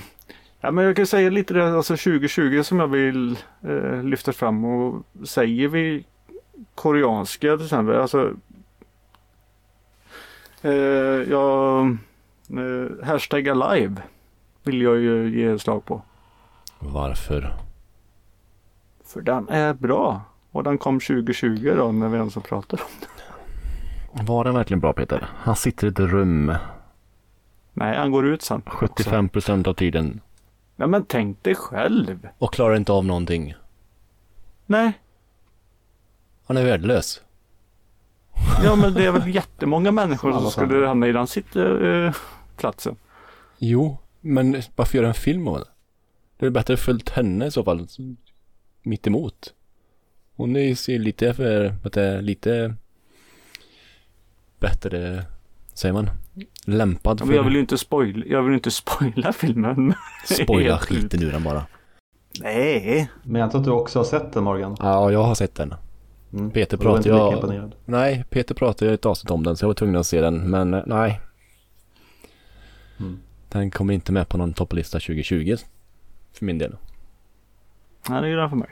Ja, 0.60 0.70
men 0.70 0.84
jag 0.84 0.96
kan 0.96 1.06
säga 1.06 1.30
lite 1.30 1.54
det, 1.54 1.76
alltså 1.76 1.92
2020 1.96 2.62
som 2.62 2.80
jag 2.80 2.86
vill 2.86 3.38
eh, 3.62 4.02
lyfta 4.02 4.32
fram 4.32 4.64
och 4.64 5.02
säger 5.28 5.68
vi 5.68 6.04
koreanska 6.74 7.56
till 7.56 7.66
exempel. 7.66 7.96
Alltså, 8.00 8.32
jag, 11.30 11.86
eh, 12.50 13.06
hashtag 13.06 13.48
alive 13.48 14.02
vill 14.62 14.82
jag 14.82 14.98
ju 14.98 15.40
ge 15.40 15.58
slag 15.58 15.84
på. 15.84 16.02
Varför? 16.78 17.54
För 19.04 19.20
den 19.20 19.48
är 19.48 19.74
bra. 19.74 20.20
Och 20.50 20.64
den 20.64 20.78
kom 20.78 21.00
2020 21.00 21.72
då 21.76 21.92
när 21.92 22.08
vi 22.08 22.16
ens 22.16 22.34
pratar 22.34 22.80
om 22.80 22.88
det. 23.00 24.22
Var 24.22 24.44
den 24.44 24.54
verkligen 24.54 24.80
bra 24.80 24.92
Peter? 24.92 25.26
Han 25.36 25.56
sitter 25.56 25.86
i 25.86 25.90
ett 25.90 25.98
rum 25.98 26.54
Nej, 27.72 27.96
han 27.96 28.10
går 28.10 28.26
ut 28.26 28.42
sen. 28.42 28.62
också. 28.66 28.76
75 28.78 29.28
procent 29.28 29.66
av 29.66 29.74
tiden 29.74 30.20
Nej 30.76 30.88
men 30.88 31.04
tänk 31.04 31.42
dig 31.42 31.54
själv. 31.54 32.28
och 32.38 32.52
klarar 32.54 32.76
inte 32.76 32.92
av 32.92 33.04
någonting. 33.04 33.54
Nej, 34.66 34.92
Han 36.46 36.56
är 36.56 36.64
värdelös. 36.64 37.20
Ja 38.64 38.76
men 38.76 38.94
det 38.94 39.04
är 39.04 39.12
väl 39.12 39.34
jättemånga 39.34 39.92
människor 39.92 40.32
som 40.32 40.50
skulle 40.50 40.86
hamna 40.86 41.06
i 41.08 41.12
den 41.12 41.26
sittplatsen. 41.26 42.06
Eh, 42.06 42.14
platsen. 42.56 42.96
Jo, 43.58 43.98
men 44.20 44.62
varför 44.76 44.98
göra 44.98 45.08
en 45.08 45.14
film 45.14 45.48
av 45.48 45.58
det? 45.58 45.66
Det 46.38 46.46
är 46.46 46.50
bättre 46.50 46.76
följt 46.76 47.10
henne 47.10 47.46
i 47.46 47.50
så 47.50 47.64
fall. 47.64 47.86
Mitt 48.82 49.06
emot. 49.06 49.54
Hon 50.36 50.56
är 50.56 50.90
ju 50.90 50.98
lite 50.98 51.34
för, 51.34 51.74
vad 51.82 51.92
det 51.92 52.02
är, 52.02 52.22
lite 52.22 52.74
bättre, 54.60 55.24
säger 55.74 55.92
man, 55.92 56.10
lämpad 56.64 57.20
Ja, 57.20 57.24
men 57.24 57.36
jag 57.36 57.42
vill 57.44 57.54
ju 57.54 57.60
inte 57.60 57.78
spoila, 57.78 58.26
jag 58.26 58.42
vill 58.42 58.54
inte 58.54 58.70
spoila 58.70 59.32
filmen. 59.32 59.94
spoila 60.24 60.78
skiten 60.78 61.22
ur 61.22 61.32
den 61.32 61.42
bara. 61.42 61.66
Nej. 62.40 63.10
Men 63.22 63.38
jag 63.40 63.46
antar 63.46 63.58
att 63.58 63.64
du 63.64 63.70
också 63.70 63.98
har 63.98 64.04
sett 64.04 64.32
den 64.32 64.44
Morgan? 64.44 64.76
Ja, 64.78 65.12
jag 65.12 65.22
har 65.22 65.34
sett 65.34 65.54
den. 65.54 65.74
Mm. 66.34 66.50
Peter 66.50 66.96
lika 66.96 67.08
jag-. 67.08 67.72
Nej, 67.84 68.24
Peter 68.30 68.54
pratade 68.54 68.90
i 68.90 68.94
ett 68.94 69.06
avsnitt 69.06 69.30
om 69.30 69.42
den 69.42 69.56
så 69.56 69.64
jag 69.64 69.68
var 69.68 69.74
tvungen 69.74 69.96
att 69.96 70.06
se 70.06 70.20
den, 70.20 70.50
men 70.50 70.74
eh, 70.74 70.82
nej. 70.86 71.20
Mm. 73.00 73.18
Den 73.48 73.70
kommer 73.70 73.94
inte 73.94 74.12
med 74.12 74.28
på 74.28 74.38
någon 74.38 74.52
topplista 74.52 74.98
2020. 74.98 75.56
För 76.32 76.44
min 76.44 76.58
del. 76.58 76.76
Nej, 78.08 78.22
det 78.22 78.28
är 78.28 78.36
den 78.36 78.50
för 78.50 78.56
mig. 78.56 78.68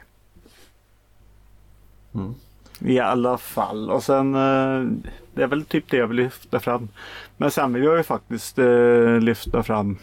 Mm. 2.14 2.34
I 2.78 2.98
alla 2.98 3.38
fall. 3.38 3.90
Och 3.90 4.02
sen 4.02 4.34
eh, 4.34 4.90
det 5.34 5.42
är 5.42 5.46
väl 5.46 5.64
typ 5.64 5.90
det 5.90 5.96
jag 5.96 6.06
vill 6.06 6.16
lyfta 6.16 6.60
fram. 6.60 6.88
Men 7.36 7.50
sen 7.50 7.72
vill 7.72 7.82
jag 7.82 7.96
ju 7.96 8.02
faktiskt 8.02 8.58
eh, 8.58 9.20
lyfta 9.20 9.62
fram 9.62 9.98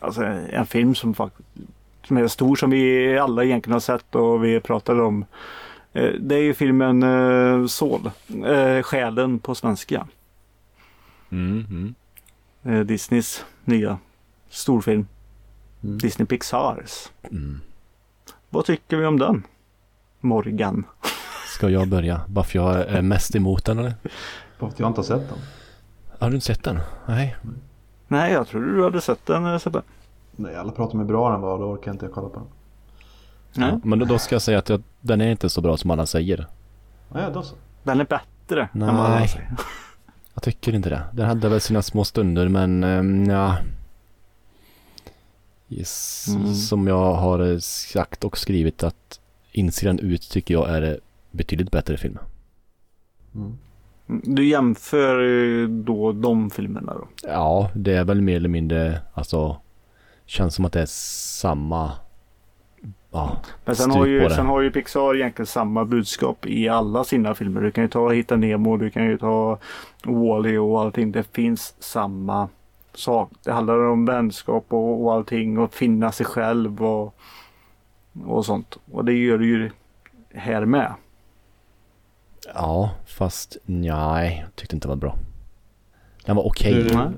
alltså 0.00 0.22
en 0.24 0.66
film 0.66 0.94
som 0.94 1.14
faktiskt 1.14 1.48
som 2.06 2.16
är 2.16 2.28
stor 2.28 2.56
som 2.56 2.70
vi 2.70 3.18
alla 3.18 3.44
egentligen 3.44 3.72
har 3.72 3.80
sett 3.80 4.14
och 4.14 4.44
vi 4.44 4.60
pratade 4.60 5.02
om. 5.02 5.24
Eh, 5.92 6.12
det 6.20 6.34
är 6.34 6.42
ju 6.42 6.54
filmen 6.54 7.02
eh, 7.02 7.66
Soul. 7.66 8.10
Eh, 8.46 8.82
Själen 8.82 9.38
på 9.38 9.54
svenska. 9.54 10.06
Mm, 11.30 11.64
mm. 11.70 11.94
Eh, 12.62 12.86
Disneys 12.86 13.44
nya 13.64 13.98
storfilm. 14.48 15.06
Mm. 15.82 15.98
Disney 15.98 16.26
Pixars. 16.26 17.10
Mm. 17.22 17.60
Vad 18.50 18.64
tycker 18.64 18.96
vi 18.96 19.06
om 19.06 19.18
den? 19.18 19.42
Morgan. 20.20 20.84
Ska 21.46 21.68
jag 21.70 21.88
börja? 21.88 22.20
Bara 22.28 22.44
för 22.44 22.58
jag 22.58 22.80
är 22.80 23.02
mest 23.02 23.36
emot 23.36 23.64
den 23.64 23.78
eller? 23.78 23.94
För 24.58 24.66
att 24.66 24.80
jag 24.80 24.90
inte 24.90 24.98
har 24.98 25.04
sett 25.04 25.28
den. 25.28 25.38
Har 26.18 26.28
du 26.30 26.34
inte 26.34 26.46
sett 26.46 26.64
den? 26.64 26.78
Nej. 27.06 27.36
Nej, 28.08 28.32
jag 28.32 28.48
tror 28.48 28.62
du 28.62 28.82
hade 28.84 29.00
sett 29.00 29.26
den 29.26 29.46
eh, 29.46 29.58
Sebbe. 29.58 29.82
Nej, 30.36 30.56
alla 30.56 30.72
pratar 30.72 30.92
om 30.92 30.98
hur 30.98 31.06
bra 31.06 31.30
den 31.30 31.40
var 31.40 31.58
då 31.58 31.64
orkar 31.64 31.90
inte 31.90 32.04
jag 32.04 32.14
kolla 32.14 32.28
på 32.28 32.38
den. 32.38 32.48
Nej. 33.54 33.68
Ja, 33.68 33.80
men 33.82 33.98
då, 33.98 34.04
då 34.04 34.18
ska 34.18 34.34
jag 34.34 34.42
säga 34.42 34.58
att 34.58 34.68
jag, 34.68 34.82
den 35.00 35.20
är 35.20 35.30
inte 35.30 35.50
så 35.50 35.60
bra 35.60 35.76
som 35.76 35.90
alla 35.90 36.06
säger. 36.06 36.46
Ja, 37.14 37.30
då 37.30 37.42
så. 37.42 37.54
Den 37.82 38.00
är 38.00 38.04
bättre 38.04 38.68
Nej. 38.72 38.88
än 38.88 38.96
vad 38.96 39.06
alla 39.06 39.26
säger. 39.26 39.50
Jag 40.34 40.42
tycker 40.42 40.74
inte 40.74 40.90
det. 40.90 41.02
Den 41.12 41.26
hade 41.26 41.48
väl 41.48 41.60
sina 41.60 41.82
små 41.82 42.04
stunder 42.04 42.48
men 42.48 42.84
um, 42.84 43.24
ja. 43.30 43.56
Yes, 45.68 46.26
Mm. 46.28 46.54
Som 46.54 46.86
jag 46.86 47.14
har 47.14 47.58
sagt 47.58 48.24
och 48.24 48.38
skrivit 48.38 48.82
att 48.82 49.20
Insidan 49.52 49.98
ut 49.98 50.30
tycker 50.30 50.54
jag 50.54 50.68
är 50.70 51.00
betydligt 51.30 51.70
bättre 51.70 51.96
film. 51.96 52.18
Mm. 53.34 53.58
Du 54.06 54.48
jämför 54.48 55.66
då 55.66 56.12
de 56.12 56.50
filmerna 56.50 56.94
då? 56.94 57.08
Ja, 57.22 57.70
det 57.74 57.92
är 57.92 58.04
väl 58.04 58.20
mer 58.20 58.36
eller 58.36 58.48
mindre, 58.48 59.00
alltså, 59.14 59.56
känns 60.26 60.54
som 60.54 60.64
att 60.64 60.72
det 60.72 60.80
är 60.80 60.86
samma, 60.86 61.92
ja, 63.12 63.36
Men 63.64 63.76
sen 63.76 63.90
har, 63.90 64.06
ju, 64.06 64.20
sen 64.36 64.46
har 64.46 64.60
ju 64.60 64.70
Pixar 64.70 65.14
egentligen 65.16 65.46
samma 65.46 65.84
budskap 65.84 66.46
i 66.46 66.68
alla 66.68 67.04
sina 67.04 67.34
filmer. 67.34 67.60
Du 67.60 67.70
kan 67.70 67.84
ju 67.84 67.88
ta 67.88 68.10
Hitta 68.10 68.36
Nemo, 68.36 68.76
du 68.76 68.90
kan 68.90 69.04
ju 69.04 69.18
ta 69.18 69.58
Wall-E 70.04 70.58
och 70.58 70.80
allting. 70.80 71.12
Det 71.12 71.22
finns 71.22 71.74
samma 71.78 72.48
sak. 72.94 73.30
Det 73.44 73.52
handlar 73.52 73.78
om 73.78 74.04
vänskap 74.04 74.64
och, 74.68 75.04
och 75.04 75.12
allting 75.12 75.58
och 75.58 75.74
finna 75.74 76.12
sig 76.12 76.26
själv 76.26 76.82
och, 76.84 77.14
och 78.26 78.44
sånt. 78.46 78.78
Och 78.92 79.04
det 79.04 79.12
gör 79.12 79.38
det 79.38 79.46
ju 79.46 79.70
här 80.34 80.64
med. 80.64 80.92
ja, 82.54 82.90
fast 83.06 83.56
nej, 83.64 84.38
jag 84.44 84.56
tyckte 84.56 84.76
inte 84.76 84.88
det 84.88 84.90
var 84.92 84.96
bra. 84.96 85.16
Den 86.26 86.36
var 86.36 86.46
okej. 86.46 86.74
Du- 86.74 86.96
Nej. 86.96 87.08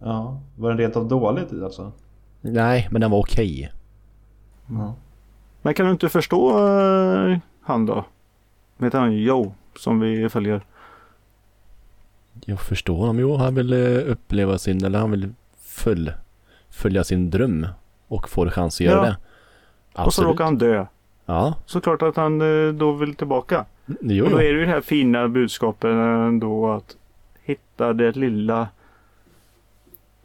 Ja, 0.00 0.40
var 0.56 0.68
den 0.68 0.78
rent 0.78 0.96
av 0.96 1.08
dåligt 1.08 1.52
alltså? 1.62 1.92
Nej, 2.40 2.88
men 2.90 3.00
den 3.00 3.10
var 3.10 3.18
okej. 3.18 3.72
Ja. 4.70 4.94
Men 5.64 5.74
kan 5.74 5.86
du 5.86 5.92
inte 5.92 6.08
förstå 6.08 6.58
uh, 6.68 7.38
han 7.62 7.86
då? 7.86 8.04
Vet 8.76 8.92
han 8.92 9.12
Joe 9.16 9.54
som 9.76 10.00
vi 10.00 10.28
följer? 10.28 10.60
Jag 12.44 12.60
förstår 12.60 12.96
honom. 12.96 13.18
Jo, 13.18 13.36
han 13.36 13.54
vill 13.54 13.72
eh, 13.72 14.10
uppleva 14.12 14.58
sin, 14.58 14.84
eller 14.84 14.98
han 14.98 15.10
vill 15.10 15.32
följ, 15.58 16.10
följa 16.70 17.04
sin 17.04 17.30
dröm 17.30 17.66
och 18.08 18.28
får 18.28 18.50
chans 18.50 18.76
att 18.76 18.80
göra 18.80 19.06
Ja. 19.06 19.16
det. 19.94 20.02
Och 20.04 20.14
så 20.14 20.22
råkar 20.24 20.44
han 20.44 20.58
dö. 20.58 20.86
Ja, 21.26 21.54
Såklart 21.66 22.02
att 22.02 22.16
han 22.16 22.40
eh, 22.40 22.72
då 22.74 22.92
vill 22.92 23.14
tillbaka. 23.14 23.64
jo, 24.00 24.24
Och 24.24 24.30
då 24.30 24.36
är 24.38 24.42
det 24.52 24.58
ju 24.58 24.64
det 24.64 24.70
här 24.70 24.80
fina 24.80 25.28
budskapet 25.28 25.90
ändå 25.90 26.72
att 26.72 26.96
hitta 27.42 27.92
det 27.92 28.16
lilla. 28.16 28.68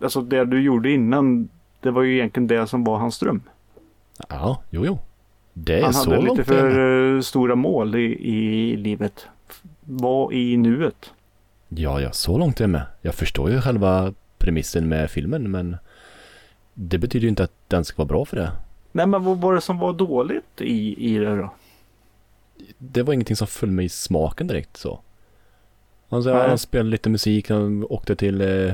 Alltså 0.03 0.21
det 0.21 0.45
du 0.45 0.61
gjorde 0.61 0.91
innan. 0.91 1.49
Det 1.79 1.91
var 1.91 2.01
ju 2.01 2.15
egentligen 2.15 2.47
det 2.47 2.67
som 2.67 2.83
var 2.83 2.97
hans 2.97 3.19
dröm. 3.19 3.41
Ja, 4.29 4.61
jo, 4.69 4.85
jo. 4.85 4.99
Det 5.53 5.79
är 5.79 5.83
Han 5.83 5.93
så 5.93 6.11
hade 6.11 6.21
lite 6.21 6.43
för 6.43 7.15
eh, 7.15 7.21
stora 7.21 7.55
mål 7.55 7.95
i, 7.95 8.29
i 8.29 8.77
livet. 8.77 9.27
Var 9.81 10.33
i 10.33 10.57
nuet. 10.57 11.11
Ja, 11.69 12.01
ja, 12.01 12.11
så 12.11 12.37
långt 12.37 12.59
är 12.59 12.63
jag 12.63 12.69
med. 12.69 12.85
Jag 13.01 13.15
förstår 13.15 13.51
ju 13.51 13.61
själva 13.61 14.13
premissen 14.37 14.89
med 14.89 15.11
filmen, 15.11 15.51
men 15.51 15.77
det 16.73 16.97
betyder 16.97 17.23
ju 17.23 17.29
inte 17.29 17.43
att 17.43 17.53
den 17.67 17.85
ska 17.85 17.97
vara 17.97 18.07
bra 18.07 18.25
för 18.25 18.37
det. 18.37 18.51
Nej 18.91 19.07
men 19.07 19.23
vad 19.23 19.37
var 19.37 19.53
det 19.55 19.61
som 19.61 19.77
var 19.77 19.93
dåligt 19.93 20.61
i, 20.61 21.13
i 21.13 21.17
det 21.17 21.37
då? 21.37 21.53
Det 22.77 23.03
var 23.03 23.13
ingenting 23.13 23.35
som 23.35 23.47
föll 23.47 23.71
mig 23.71 23.85
i 23.85 23.89
smaken 23.89 24.47
direkt 24.47 24.77
så. 24.77 24.99
Han, 26.09 26.25
han 26.25 26.57
spelade 26.57 26.89
lite 26.89 27.09
musik, 27.09 27.49
han 27.49 27.85
åkte 27.89 28.15
till, 28.15 28.41
eh, 28.41 28.67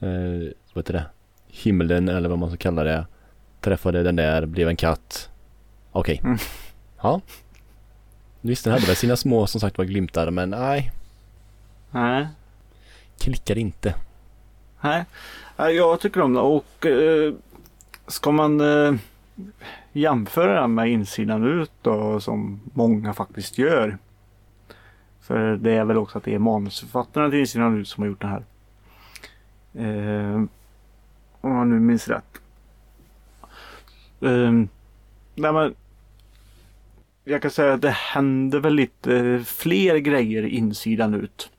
eh, 0.00 0.50
vad 0.72 0.84
heter 0.84 0.92
det, 0.92 1.04
himlen 1.48 2.08
eller 2.08 2.28
vad 2.28 2.38
man 2.38 2.48
ska 2.48 2.56
kalla 2.56 2.84
det. 2.84 3.06
Träffade 3.60 4.02
den 4.02 4.16
där, 4.16 4.46
blev 4.46 4.68
en 4.68 4.76
katt. 4.76 5.30
Okej. 5.92 6.20
Mm. 6.24 6.38
Ja. 7.02 7.20
Visst, 8.40 8.64
den 8.64 8.72
hade 8.72 8.86
väl 8.86 8.96
sina 8.96 9.16
små 9.16 9.46
som 9.46 9.60
sagt 9.60 9.78
var 9.78 9.84
glimtar, 9.84 10.30
men 10.30 10.50
nej, 10.50 10.92
Nej. 11.90 12.28
klickade 13.18 13.60
inte. 13.60 13.94
Nej, 14.80 15.04
jag 15.56 16.00
tycker 16.00 16.20
om 16.20 16.32
det 16.32 16.40
och 16.40 16.86
eh, 16.86 17.34
ska 18.06 18.30
man 18.30 18.60
eh, 18.60 18.94
jämföra 19.92 20.60
det 20.60 20.68
med 20.68 20.88
insidan 20.90 21.44
ut 21.44 21.72
då 21.82 22.20
som 22.20 22.60
många 22.74 23.14
faktiskt 23.14 23.58
gör. 23.58 23.98
För 25.20 25.56
det 25.56 25.72
är 25.72 25.84
väl 25.84 25.96
också 25.98 26.18
att 26.18 26.24
det 26.24 26.34
är 26.34 26.38
manusförfattarna 26.38 27.30
till 27.30 27.38
insidan 27.40 27.80
ut 27.80 27.88
som 27.88 28.02
har 28.02 28.08
gjort 28.08 28.20
det 28.20 28.26
här. 28.26 28.44
Eh, 29.74 30.42
om 31.40 31.56
man 31.56 31.70
nu 31.70 31.80
minns 31.80 32.08
rätt. 32.08 32.40
Eh, 34.20 34.52
nej 35.34 35.52
men, 35.52 35.74
jag 37.24 37.42
kan 37.42 37.50
säga 37.50 37.72
att 37.72 37.82
det 37.82 37.90
händer 37.90 38.60
väl 38.60 38.74
lite 38.74 39.42
fler 39.46 39.96
grejer 39.96 40.42
insidan 40.42 41.14
ut. 41.14 41.50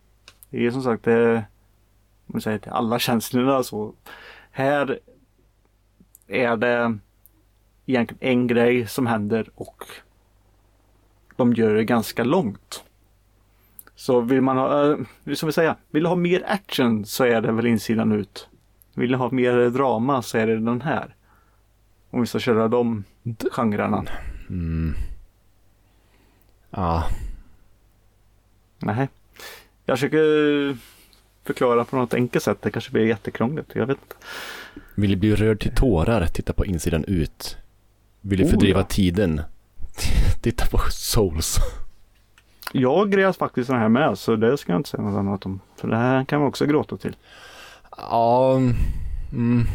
Det 0.50 0.66
är 0.66 0.72
som 0.72 0.84
sagt 0.84 1.04
det 1.04 1.46
om 2.32 2.34
man 2.34 2.42
säger 2.42 2.58
till 2.58 2.72
alla 2.72 3.00
känslorna 3.00 3.64
så. 3.64 3.94
Här 4.52 5.00
är 6.28 6.58
det 6.58 6.98
egentligen 7.86 8.32
en 8.32 8.48
grej 8.48 8.88
som 8.88 9.08
händer 9.08 9.50
och 9.56 9.86
de 11.36 11.54
gör 11.54 11.74
det 11.74 11.84
ganska 11.84 12.24
långt. 12.24 12.84
Så 13.96 14.22
vill 14.22 14.42
man 14.42 14.58
ha, 14.58 14.92
eh, 14.92 14.98
hur 15.24 15.36
ska 15.36 15.46
vi 15.46 15.52
säga, 15.52 15.76
vill 15.90 16.04
du 16.04 16.10
ha 16.10 16.16
mer 16.16 16.44
action 16.48 17.06
så 17.06 17.24
är 17.24 17.42
det 17.42 17.52
väl 17.52 17.68
insidan 17.68 18.12
ut. 18.12 18.50
Vill 18.94 19.12
du 19.12 19.18
ha 19.18 19.32
mer 19.32 19.70
drama 19.70 20.22
så 20.22 20.38
är 20.38 20.48
det 20.48 20.60
den 20.60 20.82
här. 20.82 21.16
Om 22.12 22.22
vi 22.22 22.28
ska 22.28 22.40
köra 22.40 22.68
de 22.68 23.04
genrerna. 23.52 24.06
Mm. 24.50 24.96
Ja, 26.70 27.04
Nej. 28.82 29.10
Jag 29.86 29.98
försöker 29.98 30.78
förklara 31.44 31.86
på 31.86 31.96
något 31.96 32.14
enkelt 32.14 32.44
sätt. 32.44 32.62
Det 32.62 32.72
kanske 32.72 32.92
blir 32.92 33.06
jättekrångligt. 33.06 33.72
Jag 33.74 33.86
vet 33.86 33.98
inte. 33.98 34.16
Vill 34.96 35.10
du 35.10 35.16
bli 35.16 35.36
rörd 35.36 35.60
till 35.60 35.76
tårar, 35.76 36.26
titta 36.26 36.54
på 36.54 36.66
insidan 36.66 37.04
ut. 37.04 37.58
Vill 38.22 38.44
Oh, 38.44 38.50
fördriva 38.50 38.80
ja. 38.80 38.86
tiden, 38.86 39.42
titta 40.42 40.66
på 40.66 40.78
Souls. 40.92 41.58
Jag 42.74 43.12
grät 43.12 43.38
faktiskt 43.38 43.70
den 43.70 43.80
här 43.80 43.90
med 43.90 44.18
så 44.18 44.36
det 44.36 44.58
ska 44.58 44.72
jag 44.72 44.80
inte 44.80 44.90
säga 44.90 45.04
något 45.04 45.20
annat 45.20 45.46
om. 45.46 45.60
För 45.76 45.88
det 45.88 45.98
här 45.98 46.26
kan 46.26 46.40
man 46.40 46.48
också 46.48 46.66
gråta 46.66 46.98
till. 46.98 47.16
Ja, 47.98 48.56
mm, 49.32 49.66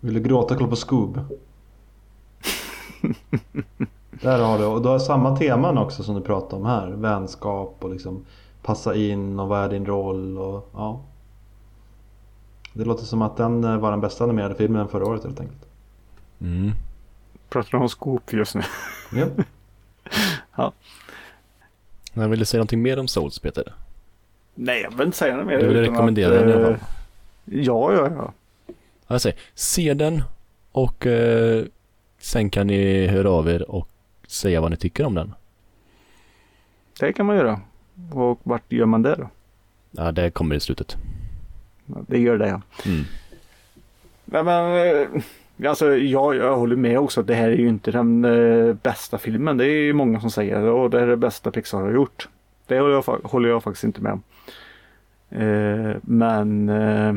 Vill 0.00 0.14
du 0.14 0.20
gråta 0.20 0.56
kolla 0.56 0.68
på 0.68 0.76
Scoob? 0.76 1.20
Där 4.10 4.38
har 4.38 4.58
du, 4.58 4.64
och 4.64 4.82
du 4.82 4.88
har 4.88 4.98
samma 4.98 5.36
teman 5.36 5.78
också 5.78 6.02
som 6.02 6.14
du 6.14 6.20
pratar 6.20 6.56
om 6.56 6.66
här. 6.66 6.88
Vänskap 6.88 7.76
och 7.80 7.90
liksom 7.90 8.24
passa 8.62 8.94
in 8.94 9.40
och 9.40 9.48
vad 9.48 9.64
är 9.64 9.68
din 9.68 9.86
roll 9.86 10.38
och 10.38 10.70
ja. 10.72 11.00
Det 12.72 12.84
låter 12.84 13.04
som 13.04 13.22
att 13.22 13.36
den 13.36 13.64
eh, 13.64 13.76
var 13.76 13.90
den 13.90 14.00
bästa 14.00 14.24
animerade 14.24 14.54
filmen 14.54 14.88
förra 14.88 15.06
året 15.06 15.24
helt 15.24 15.40
enkelt. 15.40 15.66
mm. 16.40 16.72
Pratar 17.48 17.70
du 17.70 17.76
om 17.76 17.88
skop 17.88 18.32
just 18.32 18.54
nu? 18.54 18.62
Ja. 20.56 20.72
Jag 22.12 22.28
ville 22.28 22.44
säga 22.44 22.58
någonting 22.58 22.82
mer 22.82 22.98
om 22.98 23.08
Souls, 23.08 23.38
Peter. 23.38 23.74
Nej, 24.54 24.82
jag 24.82 24.90
vill 24.90 25.06
inte 25.06 25.18
säga 25.18 25.36
något 25.36 25.46
mer. 25.46 25.58
Du 25.58 25.66
vill 25.66 25.76
rekommendera 25.76 26.34
att, 26.34 26.40
den 26.40 26.48
i 26.48 26.52
alla 26.52 26.62
eh, 26.62 26.76
fall. 26.76 26.86
Ja, 27.44 27.92
ja, 27.92 28.10
ja. 28.16 28.32
Jag 29.10 29.20
säger, 29.20 29.38
se 29.54 29.94
den 29.94 30.22
och 30.72 31.06
eh, 31.06 31.64
sen 32.18 32.50
kan 32.50 32.66
ni 32.66 33.06
höra 33.06 33.30
av 33.30 33.48
er 33.48 33.70
och 33.70 33.88
säga 34.26 34.60
vad 34.60 34.70
ni 34.70 34.76
tycker 34.76 35.04
om 35.04 35.14
den. 35.14 35.34
Det 37.00 37.12
kan 37.12 37.26
man 37.26 37.36
göra. 37.36 37.60
Och 38.12 38.40
vart 38.42 38.72
gör 38.72 38.86
man 38.86 39.02
det 39.02 39.14
då? 39.14 39.28
Ja, 39.90 40.12
det 40.12 40.30
kommer 40.30 40.54
i 40.54 40.60
slutet. 40.60 40.96
Ja, 41.86 41.94
Det 42.08 42.18
gör 42.18 42.38
det 42.38 42.48
ja. 42.48 42.62
Mm. 42.86 43.04
Nej, 44.24 44.44
men, 44.44 44.74
eh, 45.56 45.68
alltså, 45.70 45.96
jag, 45.96 46.36
jag 46.36 46.56
håller 46.56 46.76
med 46.76 46.98
också 46.98 47.20
att 47.20 47.26
det 47.26 47.34
här 47.34 47.48
är 47.48 47.56
ju 47.56 47.68
inte 47.68 47.90
den 47.90 48.24
eh, 48.24 48.74
bästa 48.74 49.18
filmen. 49.18 49.56
Det 49.56 49.64
är 49.64 49.82
ju 49.82 49.92
många 49.92 50.20
som 50.20 50.30
säger 50.30 50.84
att 50.84 50.90
det 50.90 50.98
här 50.98 51.06
är 51.06 51.10
det 51.10 51.16
bästa 51.16 51.50
Pixar 51.50 51.80
har 51.80 51.92
gjort. 51.92 52.28
Det 52.66 52.80
håller 52.80 52.94
jag, 52.94 53.02
håller 53.02 53.48
jag 53.48 53.62
faktiskt 53.62 53.84
inte 53.84 54.00
med 54.00 54.12
om. 54.12 54.22
Eh, 55.30 55.96
men 56.02 56.68
eh, 56.68 57.14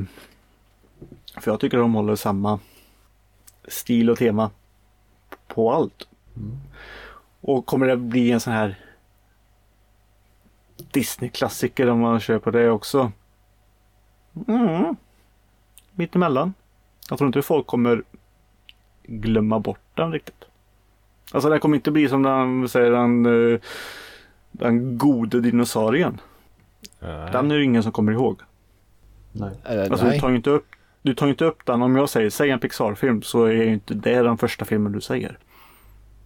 för 1.38 1.52
jag 1.52 1.60
tycker 1.60 1.78
de 1.78 1.94
håller 1.94 2.16
samma 2.16 2.60
stil 3.68 4.10
och 4.10 4.18
tema 4.18 4.52
på 5.48 5.74
allt. 5.74 6.08
Mm. 6.36 6.58
Och 7.42 7.66
kommer 7.66 7.88
det 7.88 7.98
bli 7.98 8.32
en 8.32 8.40
sån 8.40 8.54
här 8.54 8.80
Disney-klassiker 10.92 11.90
om 11.90 12.00
man 12.00 12.20
kör 12.20 12.40
på 12.40 12.52
det 12.52 12.70
också? 12.70 13.12
Mm. 14.48 14.96
Mittemellan. 15.92 16.54
Jag 17.10 17.18
tror 17.18 17.28
inte 17.28 17.42
folk 17.42 17.68
kommer 17.68 18.04
glömma 19.04 19.60
bort 19.60 19.80
den 19.94 20.12
riktigt. 20.12 20.46
Alltså 21.32 21.50
det 21.50 21.60
kommer 21.60 21.76
inte 21.76 21.92
bli 21.92 22.10
som 22.10 22.24
den, 22.24 22.70
säger 22.70 22.92
den, 22.92 23.26
eh, 23.26 23.60
den 24.52 24.98
gode 24.98 25.42
dinosaurien. 25.42 26.22
Den 27.32 27.52
är 27.52 27.58
det 27.58 27.64
ingen 27.64 27.84
som 27.84 27.92
kommer 27.92 28.12
ihåg. 28.12 28.42
Nej. 29.32 29.52
Alltså, 29.64 30.06
du 30.06 30.12
nej. 30.12 30.20
tar 30.20 30.30
ju 30.30 30.36
inte 30.36 30.50
upp 30.50 30.73
du 31.04 31.16
tar 31.16 31.26
ju 31.26 31.32
inte 31.32 31.46
upp 31.46 31.66
den. 31.66 31.82
Om 31.82 31.96
jag 31.96 32.10
säger, 32.10 32.30
säg 32.30 32.50
en 32.50 32.60
Pixar-film 32.60 33.22
så 33.22 33.44
är 33.44 33.52
ju 33.52 33.74
inte 33.74 33.94
det 33.94 34.22
den 34.22 34.38
första 34.38 34.66
filmen 34.66 34.92
du 34.92 35.02
säger. 35.02 35.38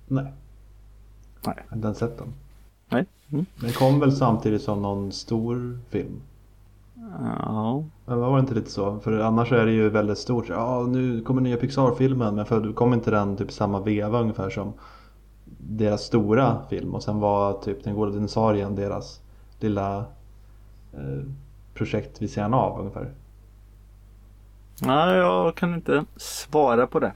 Nej. 0.08 0.34
Nej. 1.46 1.56
Jag 1.58 1.64
har 1.70 1.76
inte 1.76 1.88
ens 1.88 1.98
sett 1.98 2.18
den. 2.18 2.34
Nej. 2.90 3.06
Mm. 3.32 3.46
Den 3.56 3.72
kom 3.72 4.00
väl 4.00 4.12
samtidigt 4.12 4.62
som 4.62 4.82
någon 4.82 5.12
stor 5.12 5.80
film? 5.90 6.22
Ja. 7.20 7.84
Men 8.06 8.20
var 8.20 8.36
det 8.36 8.40
inte 8.40 8.54
lite 8.54 8.72
så? 8.72 9.00
För 9.00 9.20
annars 9.20 9.52
är 9.52 9.66
det 9.66 9.72
ju 9.72 9.90
väldigt 9.90 10.18
stort. 10.18 10.50
Ja, 10.50 10.86
nu 10.90 11.22
kommer 11.22 11.42
nya 11.42 11.58
Pixar-filmen. 11.58 12.36
Men 12.36 12.46
för 12.46 12.74
kom 12.74 12.94
inte 12.94 13.12
den 13.12 13.38
typ 13.38 13.52
samma 13.52 13.82
veva 13.82 14.22
ungefär 14.22 14.50
som 14.50 14.74
deras 15.58 16.02
stora 16.02 16.62
film 16.70 16.96
och 16.96 17.04
sen 17.04 17.20
var 17.20 17.54
typ 17.54 17.84
Den 17.84 17.96
goda 17.96 18.12
dinosaurien 18.12 18.76
deras 18.76 19.22
lilla 19.60 19.98
eh, 20.94 21.24
projekt 21.74 22.22
vid 22.22 22.32
sidan 22.32 22.54
av 22.54 22.80
ungefär. 22.80 23.12
Nej, 24.82 25.16
jag 25.16 25.56
kan 25.56 25.74
inte 25.74 26.06
svara 26.16 26.88
på 26.88 27.00
det. 27.00 27.12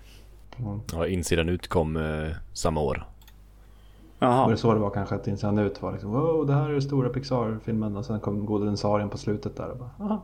Ja, 0.94 1.08
insidan 1.08 1.50
ut 1.50 1.68
kom 1.68 1.98
eh, 1.98 2.36
samma 2.54 2.82
år. 2.82 3.06
Var 4.20 4.28
Jaha. 4.28 4.50
det 4.50 4.58
så 4.58 4.74
det 4.74 4.80
var 4.80 4.90
kanske 4.90 5.16
att 5.16 5.28
insidan 5.28 5.58
ut 5.58 5.82
var 5.82 5.92
liksom 5.92 6.12
wow 6.12 6.46
det 6.48 6.54
här 6.54 6.70
är 6.70 6.72
den 6.72 6.82
stora 6.82 7.10
Pixar-filmen 7.10 7.98
och 7.98 8.06
sen 8.06 8.20
kom 8.20 8.46
Goda 8.46 8.66
dinosaurien 8.66 9.10
på 9.10 9.18
slutet 9.18 9.58
där 9.58 9.70
och 9.70 9.78
bara 9.78 9.90
aha, 10.00 10.24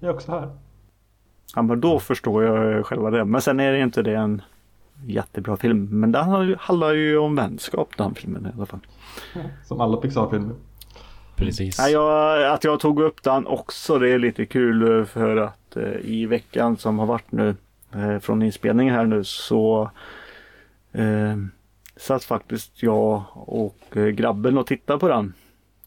jag 0.00 0.10
är 0.10 0.14
också 0.14 0.32
här. 0.32 0.50
Ja, 1.54 1.62
men 1.62 1.80
då 1.80 1.98
förstår 1.98 2.44
jag 2.44 2.86
själva 2.86 3.10
det. 3.10 3.24
Men 3.24 3.40
sen 3.40 3.60
är 3.60 3.72
det 3.72 3.80
inte 3.80 4.02
det 4.02 4.14
en 4.14 4.42
jättebra 5.06 5.56
film. 5.56 5.88
Men 5.90 6.12
den 6.12 6.56
handlar 6.58 6.92
ju 6.92 7.18
om 7.18 7.36
vänskap 7.36 7.88
den 7.96 8.14
filmen 8.14 8.46
i 8.46 8.56
alla 8.56 8.66
fall. 8.66 8.80
Som 9.64 9.80
alla 9.80 9.96
Pixar-filmer. 9.96 10.54
Precis. 11.36 11.78
Nej, 11.78 11.92
jag, 11.92 12.52
att 12.54 12.64
jag 12.64 12.80
tog 12.80 13.00
upp 13.00 13.22
den 13.22 13.46
också 13.46 13.98
det 13.98 14.10
är 14.10 14.18
lite 14.18 14.46
kul 14.46 14.98
eh, 14.98 15.04
för 15.04 15.36
att 15.36 15.65
eh, 15.76 16.00
i 16.04 16.26
veckan 16.26 16.76
som 16.76 16.98
har 16.98 17.06
varit 17.06 17.32
nu 17.32 17.56
eh, 17.94 18.18
från 18.18 18.42
inspelningen 18.42 18.94
här 18.94 19.04
nu 19.04 19.24
så 19.24 19.90
eh, 20.92 21.36
satt 21.96 22.24
faktiskt 22.24 22.82
jag 22.82 23.22
och 23.32 23.96
eh, 23.96 24.06
grabben 24.06 24.58
och 24.58 24.66
tittade 24.66 24.98
på 24.98 25.08
den. 25.08 25.32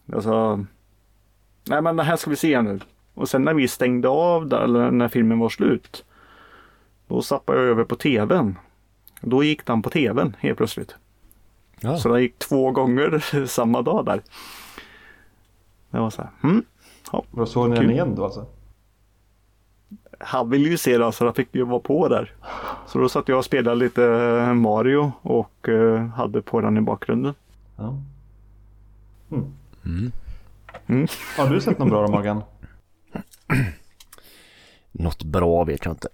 Jag 0.06 0.24
sa 0.24 0.60
Nej 1.70 1.82
men 1.82 1.96
det 1.96 2.04
här 2.04 2.16
ska 2.16 2.30
vi 2.30 2.36
se 2.36 2.62
nu. 2.62 2.80
Och 3.14 3.30
sen 3.30 3.44
när 3.44 3.54
vi 3.54 3.68
stängde 3.68 4.08
av 4.08 4.48
där, 4.48 4.62
eller 4.62 4.92
när 4.92 5.08
filmen 5.08 5.40
var 5.40 5.50
slut. 5.50 6.06
Då 7.08 7.22
zappade 7.22 7.60
jag 7.60 7.68
över 7.68 7.84
på 7.84 7.96
tvn. 7.96 8.58
Då 9.22 9.44
gick 9.44 9.66
den 9.66 9.82
på 9.82 9.90
tvn 9.90 10.36
helt 10.40 10.58
plötsligt. 10.58 10.96
Ja. 11.80 11.98
Så 11.98 12.10
den 12.10 12.22
gick 12.22 12.40
två 12.40 12.72
gånger 12.72 13.46
samma 13.46 13.82
dag 13.82 14.06
där. 14.06 14.22
Det 15.90 16.00
var 16.00 16.10
så 16.10 16.22
här. 16.22 16.32
Hmm. 16.42 16.64
Och 17.12 17.50
såg 17.50 17.70
ni 17.70 17.76
den 17.76 17.92
igen 17.92 18.16
då 18.16 18.24
alltså? 18.24 18.46
Han 20.20 20.50
ville 20.50 20.70
ju 20.70 20.78
se 20.78 20.98
det 20.98 21.12
så 21.12 21.26
han 21.26 21.34
fick 21.34 21.56
ju 21.56 21.64
vara 21.66 21.80
på 21.80 22.08
där. 22.08 22.34
Så 22.88 23.00
då 23.00 23.10
satt 23.10 23.28
jag 23.28 23.38
och 23.38 23.46
spelade 23.46 23.76
lite 23.76 24.02
Mario 24.54 25.12
och 25.22 25.70
eh, 25.70 26.06
hade 26.08 26.42
på 26.42 26.62
den 26.62 26.78
i 26.78 26.82
bakgrunden. 26.82 27.34
Ja. 27.76 27.96
Mm. 29.86 30.12
Har 31.38 31.48
du 31.50 31.62
sett 31.62 31.80
någon 31.80 31.90
bra 31.90 32.02
då 32.02 32.12
Morgan? 32.12 32.44
Något 34.92 35.24
bra 35.24 35.64
vet 35.64 35.86
jag 35.86 35.92
inte. 35.94 36.08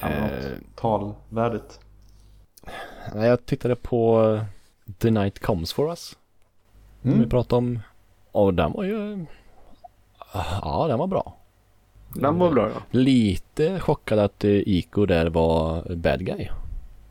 Ja, 0.00 0.08
Eh, 0.08 0.50
något 0.50 0.76
talvärdigt. 0.76 1.80
nej, 3.14 3.28
jag 3.28 3.46
tittade 3.46 3.76
på 3.76 4.22
eh, 4.34 4.42
The 4.98 5.10
Night 5.10 5.38
Comes 5.38 5.72
For 5.72 5.88
Us. 5.90 6.16
Som 7.02 7.10
Mm. 7.10 7.22
vi 7.22 7.28
pratade 7.30 7.58
om. 7.58 7.78
Och 8.32 8.54
den 8.54 8.72
var 8.72 8.84
ju... 8.84 9.26
Ja, 10.62 10.86
den 10.88 10.98
var 10.98 11.06
bra. 11.06 11.36
Den 12.14 12.38
var 12.38 12.50
bra 12.50 12.68
ja. 12.68 12.82
Lite 12.90 13.80
chockad 13.80 14.18
att 14.18 14.44
eh, 14.44 14.50
Iko 14.50 15.06
där 15.06 15.26
var 15.26 15.94
bad 15.96 16.26
guy. 16.26 16.48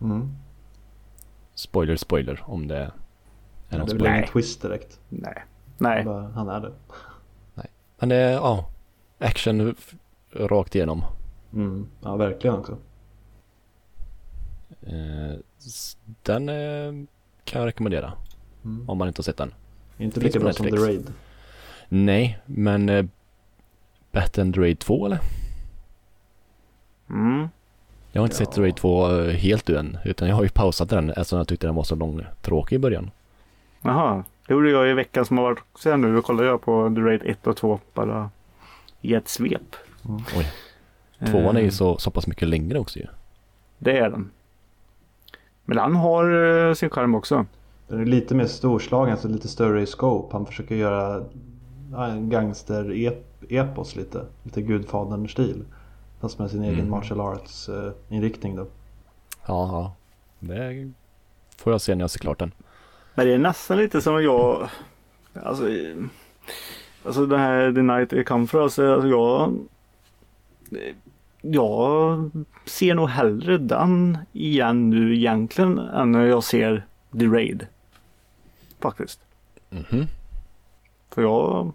Mm. 0.02 0.30
Spoiler, 1.56 1.96
spoiler 1.96 2.44
om 2.46 2.68
det 2.68 2.78
är 2.78 2.92
Ja, 3.70 3.78
något 3.78 3.88
det 3.88 3.90
spoiler. 3.92 3.96
blir 3.96 4.08
ingen 4.10 4.20
Nej. 4.22 4.30
twist 4.30 4.62
direkt. 4.62 5.00
Nej. 5.10 5.44
Nej. 5.78 6.04
Han 6.34 6.50
är 6.50 6.60
det. 6.60 6.72
Men 8.00 8.10
det 8.10 8.16
är, 8.16 8.32
ja, 8.32 8.70
action 9.20 9.76
rakt 10.34 10.76
igenom. 10.76 11.04
Mm. 11.54 11.88
Ja, 12.02 12.16
verkligen 12.16 12.56
också. 12.56 12.78
Eh, 14.82 15.40
den 16.24 16.50
eh, 16.50 17.08
kan 17.44 17.62
jag 17.62 17.68
rekommendera 17.68 18.14
Mm. 18.64 18.90
om 18.90 18.98
man 18.98 19.08
inte 19.08 19.20
har 19.20 19.24
sett 19.24 19.38
den. 19.38 19.54
Inte 19.98 20.20
lika 20.20 20.40
bra 20.40 20.54
som 20.54 20.66
The. 20.66 20.72
Raid. 20.76 21.14
Nej, 21.90 22.40
men 22.46 23.10
eh, 24.12 24.22
Bat 24.22 24.38
and 24.40 24.58
Raid 24.58 24.80
2 24.80 25.06
eller? 25.06 25.20
Mm. 27.10 27.50
Jag 28.12 28.22
har 28.22 28.26
inte 28.26 28.36
sett 28.36 28.58
Ja. 28.58 28.64
Raid 28.64 28.76
2 28.76 29.20
eh, 29.20 29.36
helt 29.36 29.70
än, 29.70 29.98
utan 30.06 30.28
jag 30.28 30.36
har 30.36 30.44
ju 30.44 30.50
pausat 30.50 30.90
den 30.90 31.10
eftersom 31.10 31.38
jag 31.38 31.48
tyckte 31.48 31.68
den 31.68 31.76
var 31.76 31.84
så 31.84 31.96
lång, 31.96 32.26
tråkig 32.42 32.76
i 32.76 32.80
början. 32.80 33.12
Jaha. 33.82 34.24
Det 34.48 34.54
gjorde 34.54 34.70
jag 34.70 34.90
i 34.90 34.94
veckan 34.94 35.26
som 35.26 35.38
har 35.38 35.44
varit 35.44 35.64
sen 35.80 36.02
nu. 36.02 36.16
Då 36.16 36.22
kollade 36.22 36.48
jag 36.48 36.62
på 36.62 36.92
The 36.96 37.02
Raid 37.02 37.22
1 37.26 37.48
och 37.48 37.58
2 37.58 37.80
bara 37.94 38.30
i 39.02 39.14
ett 39.14 39.28
svep. 39.28 39.76
Oj. 40.38 40.52
Tvåan 41.28 41.58
är 41.58 41.62
ju 41.62 41.66
Eh, 41.66 41.72
så, 41.72 41.98
så 41.98 42.12
pass 42.12 42.28
mycket 42.28 42.48
längre 42.48 42.80
också 42.80 43.00
ju. 43.00 43.06
Det 43.78 43.98
är 43.98 44.10
den. 44.10 44.32
Men 45.66 45.78
han 45.78 45.96
har 45.96 46.68
eh, 46.68 46.74
sin 46.74 46.90
charm 46.90 47.16
också. 47.16 47.46
Den 47.88 48.02
är 48.02 48.06
lite 48.06 48.36
mer 48.36 48.46
storslagen, 48.46 49.18
så 49.18 49.28
lite 49.28 49.48
större 49.48 49.82
i 49.82 49.86
scope. 49.86 50.36
Han 50.36 50.46
försöker 50.46 50.76
göra 50.76 51.26
ja, 51.92 52.16
gangster-epos 53.42 53.96
lite. 53.96 54.26
Lite 54.44 54.62
Gudfadern-stil. 54.62 55.66
Fast 56.20 56.40
med 56.40 56.52
sin 56.52 56.64
egen 56.64 56.80
Mm. 56.80 56.90
martial 56.90 57.20
arts-inriktning 57.22 58.56
då. 58.56 58.68
Ja, 59.46 59.68
ja. 59.72 59.96
Det 60.40 60.92
får 61.58 61.74
jag 61.74 61.82
se 61.82 61.96
när 61.96 62.04
jag 62.04 62.10
ser 62.12 62.20
klart 62.20 62.40
den. 62.40 62.52
Men 63.16 63.26
det 63.28 63.34
är 63.34 63.38
nästan 63.38 63.78
lite 63.78 64.02
som 64.02 64.24
jag... 64.24 64.70
Alltså, 65.34 65.64
alltså 67.06 67.26
det 67.26 67.38
här 67.38 67.72
The 67.74 67.82
Night 67.82 68.14
It 68.14 68.28
Come 68.28 68.48
For 68.48 68.62
Us. 68.64 68.80
Alltså 68.80 69.08
jag... 69.08 69.58
Jag 71.42 72.30
ser 72.66 72.96
nog 72.96 73.10
hellre 73.10 73.58
den 73.58 74.18
igen 74.34 74.90
nu 74.90 75.16
egentligen 75.16 75.80
än 75.80 76.12
när 76.12 76.26
jag 76.26 76.44
ser 76.44 76.86
The 77.20 77.26
Raid. 77.26 77.68
Faktiskt. 78.80 79.20
Mhm. 79.70 80.08
För 81.10 81.22
jag... 81.22 81.72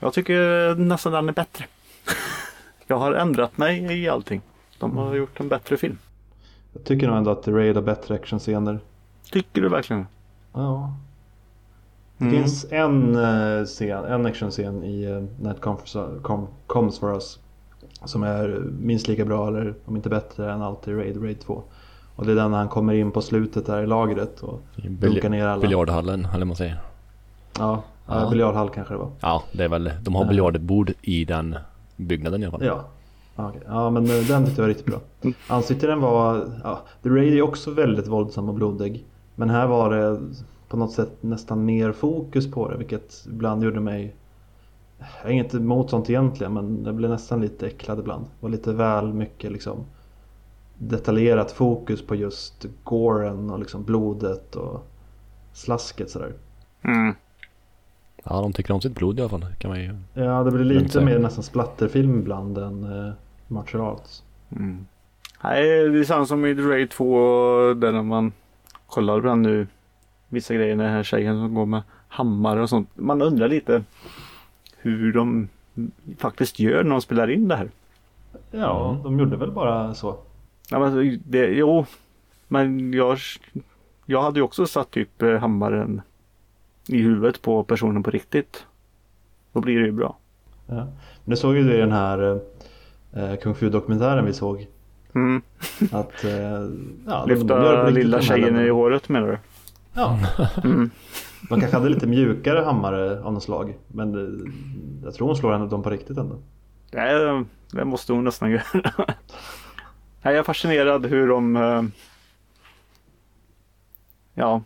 Jag 0.00 0.12
tycker 0.12 0.74
nästan 0.74 1.12
den 1.12 1.28
är 1.28 1.32
bättre. 1.32 1.64
jag 2.86 2.98
har 2.98 3.12
ändrat 3.12 3.58
mig 3.58 4.02
i 4.02 4.08
allting. 4.08 4.40
De 4.78 4.96
har 4.96 5.14
gjort 5.14 5.40
en 5.40 5.48
bättre 5.48 5.76
film. 5.76 5.98
Jag 6.72 6.84
tycker 6.84 7.06
nog 7.08 7.16
ändå 7.16 7.30
att 7.30 7.42
The 7.42 7.50
Raid 7.50 7.74
har 7.76 7.82
bättre 7.82 8.14
actionscener. 8.14 8.80
Tycker 9.32 9.62
du 9.62 9.68
verkligen? 9.68 10.06
Ja. 10.52 10.94
Det 12.18 12.24
Mm. 12.24 12.36
finns 12.36 12.66
en 12.70 13.16
eh, 13.16 13.64
scen, 13.64 14.04
en 14.04 14.26
actionscen 14.26 14.84
i 14.84 15.06
uh, 15.06 15.24
Night 15.40 15.60
Comes, 15.60 15.96
Com, 16.22 16.48
Comes 16.66 16.98
For 16.98 17.14
Us. 17.14 17.38
Som 18.04 18.22
är 18.22 18.48
minst 18.80 19.08
lika 19.08 19.24
bra 19.24 19.48
eller 19.48 19.74
om 19.84 19.96
inte 19.96 20.08
bättre 20.08 20.52
än 20.52 20.62
allt 20.62 20.88
i 20.88 20.92
Raid, 20.94 21.22
Raid 21.22 21.40
2. 21.40 21.62
Och 22.16 22.26
det 22.26 22.32
är 22.32 22.36
den 22.36 22.50
när 22.50 22.58
han 22.58 22.68
kommer 22.68 22.92
in 22.94 23.10
på 23.12 23.22
slutet 23.22 23.66
där 23.66 23.82
i 23.82 23.86
lagret 23.86 24.40
och 24.40 24.60
dunkar 24.76 25.28
ner 25.28 25.46
alla. 25.46 25.60
biljardhallen, 25.62 26.28
eller 26.34 26.44
man 26.46 26.56
säger. 26.56 26.78
Ja, 27.58 27.82
ja. 28.06 28.20
Ja. 28.20 28.30
biljardhall 28.30 28.70
kanske 28.70 28.94
det 28.94 28.98
var. 28.98 29.10
Ja, 29.20 29.42
det 29.52 29.64
är 29.64 29.68
väl, 29.68 29.90
de 30.02 30.14
har 30.14 30.24
Ja. 30.24 30.28
biljardbord 30.28 30.92
i 31.02 31.24
den 31.24 31.56
byggnaden 31.96 32.42
i 32.42 32.46
alla 32.46 32.50
fall. 32.58 32.66
Ja. 32.66 32.84
Ja, 33.36 33.48
okej. 33.48 33.60
ja 33.66 33.90
men 33.90 34.04
eh, 34.04 34.10
den 34.28 34.44
tyckte 34.44 34.60
jag 34.60 34.66
var 34.66 34.68
riktigt 34.68 34.86
bra. 34.86 35.00
Ansiktet 35.48 35.88
den 35.88 36.00
var, 36.00 36.50
ja, 36.64 36.80
The 37.02 37.08
Raid 37.08 37.32
är 37.34 37.42
också 37.42 37.70
väldigt 37.70 38.06
våldsam 38.06 38.48
och 38.48 38.54
blodig. 38.54 39.04
Men 39.34 39.50
här 39.50 39.66
var 39.66 39.90
det 39.90 40.20
på 40.68 40.76
något 40.76 40.92
sätt 40.92 41.10
nästan 41.20 41.64
mer 41.64 41.92
fokus 41.92 42.50
på 42.50 42.68
det 42.70 42.76
vilket 42.76 43.24
ibland 43.26 43.64
gjorde 43.64 43.80
mig 43.80 44.16
Jag 45.22 45.30
är 45.30 45.32
inget 45.32 45.54
emot 45.54 45.90
sånt 45.90 46.10
egentligen 46.10 46.52
men 46.54 46.84
jag 46.84 46.94
blev 46.94 47.10
nästan 47.10 47.40
lite 47.40 47.66
äcklad 47.66 47.98
ibland. 47.98 48.24
Det 48.24 48.30
var 48.40 48.50
lite 48.50 48.72
väl 48.72 49.12
mycket 49.14 49.52
liksom 49.52 49.84
detaljerat 50.78 51.52
fokus 51.52 52.06
på 52.06 52.14
just 52.14 52.66
goren 52.84 53.50
och 53.50 53.58
liksom 53.58 53.84
blodet 53.84 54.56
och 54.56 54.86
slasket 55.52 56.10
sådär. 56.10 56.32
Mm. 56.84 57.14
Ja, 58.28 58.40
de 58.40 58.52
tycker 58.52 58.74
om 58.74 58.80
sitt 58.80 58.94
blod 58.94 59.18
i 59.18 59.22
alla 59.22 59.28
fall. 59.30 59.46
Kan 59.58 59.70
man 59.70 59.80
ju... 59.80 59.94
Ja, 60.14 60.42
det 60.44 60.50
blir 60.50 60.64
lite 60.64 60.88
säga. 60.88 61.04
mer 61.04 61.18
nästan 61.18 61.44
splatterfilm 61.44 62.18
ibland 62.18 62.58
än 62.58 62.84
uh, 62.84 63.12
martial 63.48 63.80
arts. 63.80 64.22
Mm. 64.56 64.86
Nej, 65.42 65.88
det 65.88 65.98
är 65.98 66.04
samma 66.04 66.26
som 66.26 66.46
i 66.46 66.54
The 66.54 66.62
Raid 66.62 66.90
2 66.90 67.74
där 67.74 67.92
när 67.92 68.02
man 68.02 68.32
kollar 68.86 69.18
ibland 69.18 69.42
nu 69.42 69.66
vissa 70.28 70.54
grejer, 70.54 70.76
den 70.76 70.90
här 70.90 71.02
tjejen 71.02 71.36
som 71.40 71.54
går 71.54 71.66
med 71.66 71.82
hammare 72.08 72.62
och 72.62 72.68
sånt. 72.68 72.88
Man 72.94 73.22
undrar 73.22 73.48
lite 73.48 73.82
hur 74.76 75.12
de 75.12 75.48
faktiskt 76.18 76.58
gör 76.58 76.82
när 76.84 76.90
de 76.90 77.00
spelar 77.00 77.30
in 77.30 77.48
det 77.48 77.56
här. 77.56 77.70
Ja, 78.50 78.90
Mm. 78.90 79.02
de 79.02 79.18
gjorde 79.18 79.36
väl 79.36 79.50
bara 79.50 79.94
så. 79.94 80.16
Ja, 80.70 80.78
men 80.78 81.20
det, 81.26 81.46
jo, 81.46 81.86
men 82.48 82.92
jag, 82.92 83.18
jag 84.06 84.22
hade 84.22 84.38
ju 84.38 84.42
också 84.42 84.66
satt 84.66 84.90
typ 84.90 85.22
eh, 85.22 85.34
hammaren 85.38 86.02
i 86.88 86.96
huvudet 87.02 87.42
på 87.42 87.64
personen 87.64 88.02
på 88.02 88.10
riktigt. 88.10 88.66
Då 89.52 89.60
blir 89.60 89.78
det 89.80 89.86
ju 89.86 89.92
bra. 89.92 90.16
Ja. 90.66 90.88
Det 91.24 91.36
såg 91.36 91.56
ju 91.56 91.62
du 91.64 91.74
i 91.74 91.78
den 91.80 91.92
här 91.92 92.40
eh, 93.12 93.36
Kung 93.36 93.54
Fu-dokumentären 93.54 94.24
vi 94.26 94.32
såg. 94.32 94.66
Mm. 95.14 95.42
Att 95.92 96.24
eh, 96.24 96.30
ja, 97.06 97.24
det 97.26 97.34
Lyfta 97.34 97.88
lilla 97.88 98.18
de 98.18 98.26
här 98.26 98.36
tjejen 98.36 98.60
i 98.60 98.68
håret 98.68 99.08
menar 99.08 99.28
du? 99.28 99.38
Ja, 99.94 100.18
Mm. 100.64 100.90
de 101.48 101.60
kanske 101.60 101.76
hade 101.76 101.88
lite 101.88 102.06
mjukare 102.06 102.60
hammare 102.64 103.20
av 103.22 103.32
något 103.32 103.42
slag. 103.42 103.74
Men 103.88 104.14
eh, 104.14 104.52
jag 105.04 105.14
tror 105.14 105.26
hon 105.26 105.36
slår 105.36 105.52
ändå 105.54 105.66
dem 105.66 105.82
på 105.82 105.90
riktigt 105.90 106.18
ändå. 106.18 106.38
Nej, 106.92 107.44
det 107.72 107.84
måste 107.84 108.12
hon 108.12 108.24
nästan 108.24 108.50
göra. 108.50 108.62
Jag 110.22 110.34
är 110.36 110.42
fascinerad 110.42 111.06
hur 111.06 111.28
de... 111.28 111.56
eh, 111.56 111.82
Ja, 114.34 114.62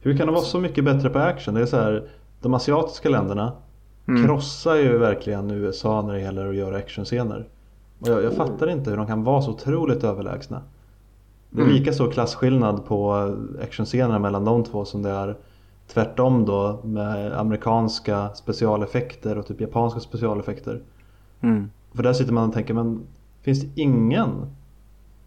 Hur 0.00 0.16
kan 0.16 0.26
de 0.26 0.34
vara 0.34 0.44
så 0.44 0.58
mycket 0.60 0.84
bättre 0.84 1.08
på 1.10 1.18
action? 1.18 1.54
Det 1.54 1.60
är 1.60 1.66
så 1.66 1.76
här, 1.76 2.08
de 2.40 2.54
asiatiska 2.54 3.08
länderna 3.08 3.52
Mm. 4.08 4.26
krossar 4.26 4.74
ju 4.76 4.98
verkligen 4.98 5.50
USA 5.50 6.02
när 6.02 6.12
det 6.14 6.20
gäller 6.20 6.46
att 6.48 6.54
göra 6.54 6.76
actionscener. 6.76 7.48
Och 8.00 8.08
jag, 8.08 8.24
jag 8.24 8.32
fattar 8.32 8.70
inte 8.70 8.90
hur 8.90 8.96
de 8.96 9.06
kan 9.06 9.24
vara 9.24 9.42
så 9.42 9.50
otroligt 9.50 10.04
överlägsna. 10.04 10.62
Det 11.50 11.60
är 11.60 11.64
Mm. 11.64 11.76
lika 11.76 11.92
stor 11.92 12.10
klasskillnad 12.10 12.84
på 12.86 13.14
actionscenerna 13.62 14.18
mellan 14.18 14.44
de 14.44 14.64
två 14.64 14.84
som 14.84 15.02
det 15.02 15.10
är 15.10 15.36
tvärtom 15.92 16.44
då 16.44 16.80
med 16.84 17.32
amerikanska 17.40 18.28
specialeffekter 18.34 19.38
och 19.38 19.46
typ 19.46 19.60
japanska 19.60 20.00
specialeffekter. 20.00 20.80
Mm. 21.40 21.70
För 21.94 22.02
där 22.02 22.12
sitter 22.12 22.32
man 22.32 22.48
och 22.48 22.54
tänker, 22.54 22.74
men 22.74 23.00
finns 23.42 23.60
det 23.60 23.80
ingen 23.80 24.30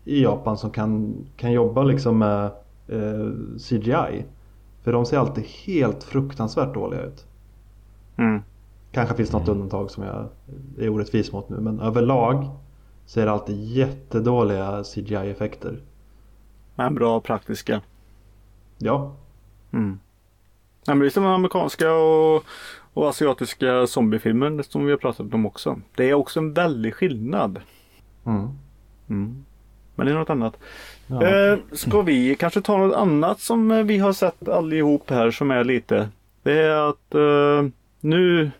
i 0.05 0.23
Japan 0.23 0.57
som 0.57 0.69
kan, 0.71 1.15
kan 1.37 1.51
jobba 1.51 1.83
liksom 1.83 2.17
med 2.17 2.45
eh, 2.87 3.29
CGI? 3.69 4.25
För 4.83 4.91
de 4.91 5.05
ser 5.05 5.17
alltid 5.17 5.43
helt 5.43 6.03
fruktansvärt 6.03 6.73
dåliga 6.73 7.01
ut. 7.01 7.25
Mm. 8.17 8.41
Kanske 8.91 9.15
finns 9.15 9.31
något 9.31 9.47
undantag 9.47 9.91
som 9.91 10.03
jag 10.03 10.27
är 10.77 10.89
orättvis 10.89 11.31
mot 11.31 11.49
nu, 11.49 11.57
men 11.59 11.79
överlag 11.79 12.49
så 13.05 13.19
är 13.19 13.25
det 13.25 13.31
alltid 13.31 13.63
jättedåliga 13.63 14.83
CGI-effekter. 14.83 15.81
Men 16.75 16.95
bra 16.95 17.21
praktiska. 17.21 17.81
Ja, 18.77 19.15
Mm. 19.73 19.99
Ja, 20.85 20.93
men 20.93 20.99
det 20.99 21.05
är 21.05 21.09
som 21.09 21.25
amerikanska 21.25 21.93
och, 21.93 22.43
och 22.93 23.09
asiatiska 23.09 23.87
zombiefilmer 23.87 24.61
som 24.61 24.85
vi 24.85 24.91
har 24.91 24.97
pratat 24.97 25.33
om 25.33 25.45
också. 25.45 25.79
Det 25.95 26.09
är 26.09 26.13
också 26.13 26.39
en 26.39 26.53
väldig 26.53 26.93
skillnad. 26.93 27.59
mm. 28.25 28.49
Mm. 29.09 29.45
Men 29.95 30.05
det 30.05 30.11
är 30.11 30.15
något 30.15 30.29
annat. 30.29 30.57
ja. 31.07 31.27
Eh, 31.27 31.57
ska 31.71 32.01
vi 32.01 32.35
kanske 32.35 32.61
ta 32.61 32.77
något 32.77 32.95
annat 32.95 33.39
som 33.39 33.71
eh, 33.71 33.83
vi 33.83 33.97
har 33.97 34.13
sett 34.13 34.49
allihop 34.49 35.09
här 35.09 35.31
som 35.31 35.51
är 35.51 35.63
lite. 35.63 36.09
Det 36.43 36.59
är 36.59 36.89
att 36.89 37.15
eh, 37.15 37.69
nu 37.99 38.51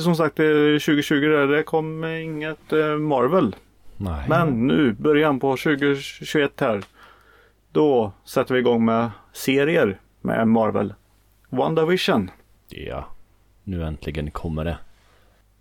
som 0.00 0.16
sagt 0.16 0.36
det 0.36 0.44
är 0.44 0.78
2020 0.78 1.14
där, 1.14 1.46
det 1.46 1.62
kom 1.62 2.04
inget 2.04 2.72
eh, 2.72 2.96
Marvel. 2.96 3.56
Nej. 3.96 4.24
Men 4.28 4.66
nu 4.66 4.92
början 4.92 5.40
på 5.40 5.56
2021 5.56 6.60
här. 6.60 6.82
Då 7.72 8.12
sätter 8.24 8.54
vi 8.54 8.60
igång 8.60 8.84
med 8.84 9.10
serier 9.32 9.98
med 10.20 10.48
Marvel. 10.48 10.94
WandaVision. 11.48 12.30
Ja. 12.68 13.08
Nu 13.64 13.84
äntligen 13.84 14.30
kommer 14.30 14.64
det. 14.64 14.78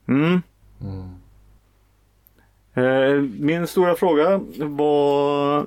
Mm. 0.07 0.41
Mm. 0.81 1.15
Eh, 2.75 3.21
min 3.39 3.67
stora 3.67 3.95
fråga 3.95 4.41
var 4.57 5.65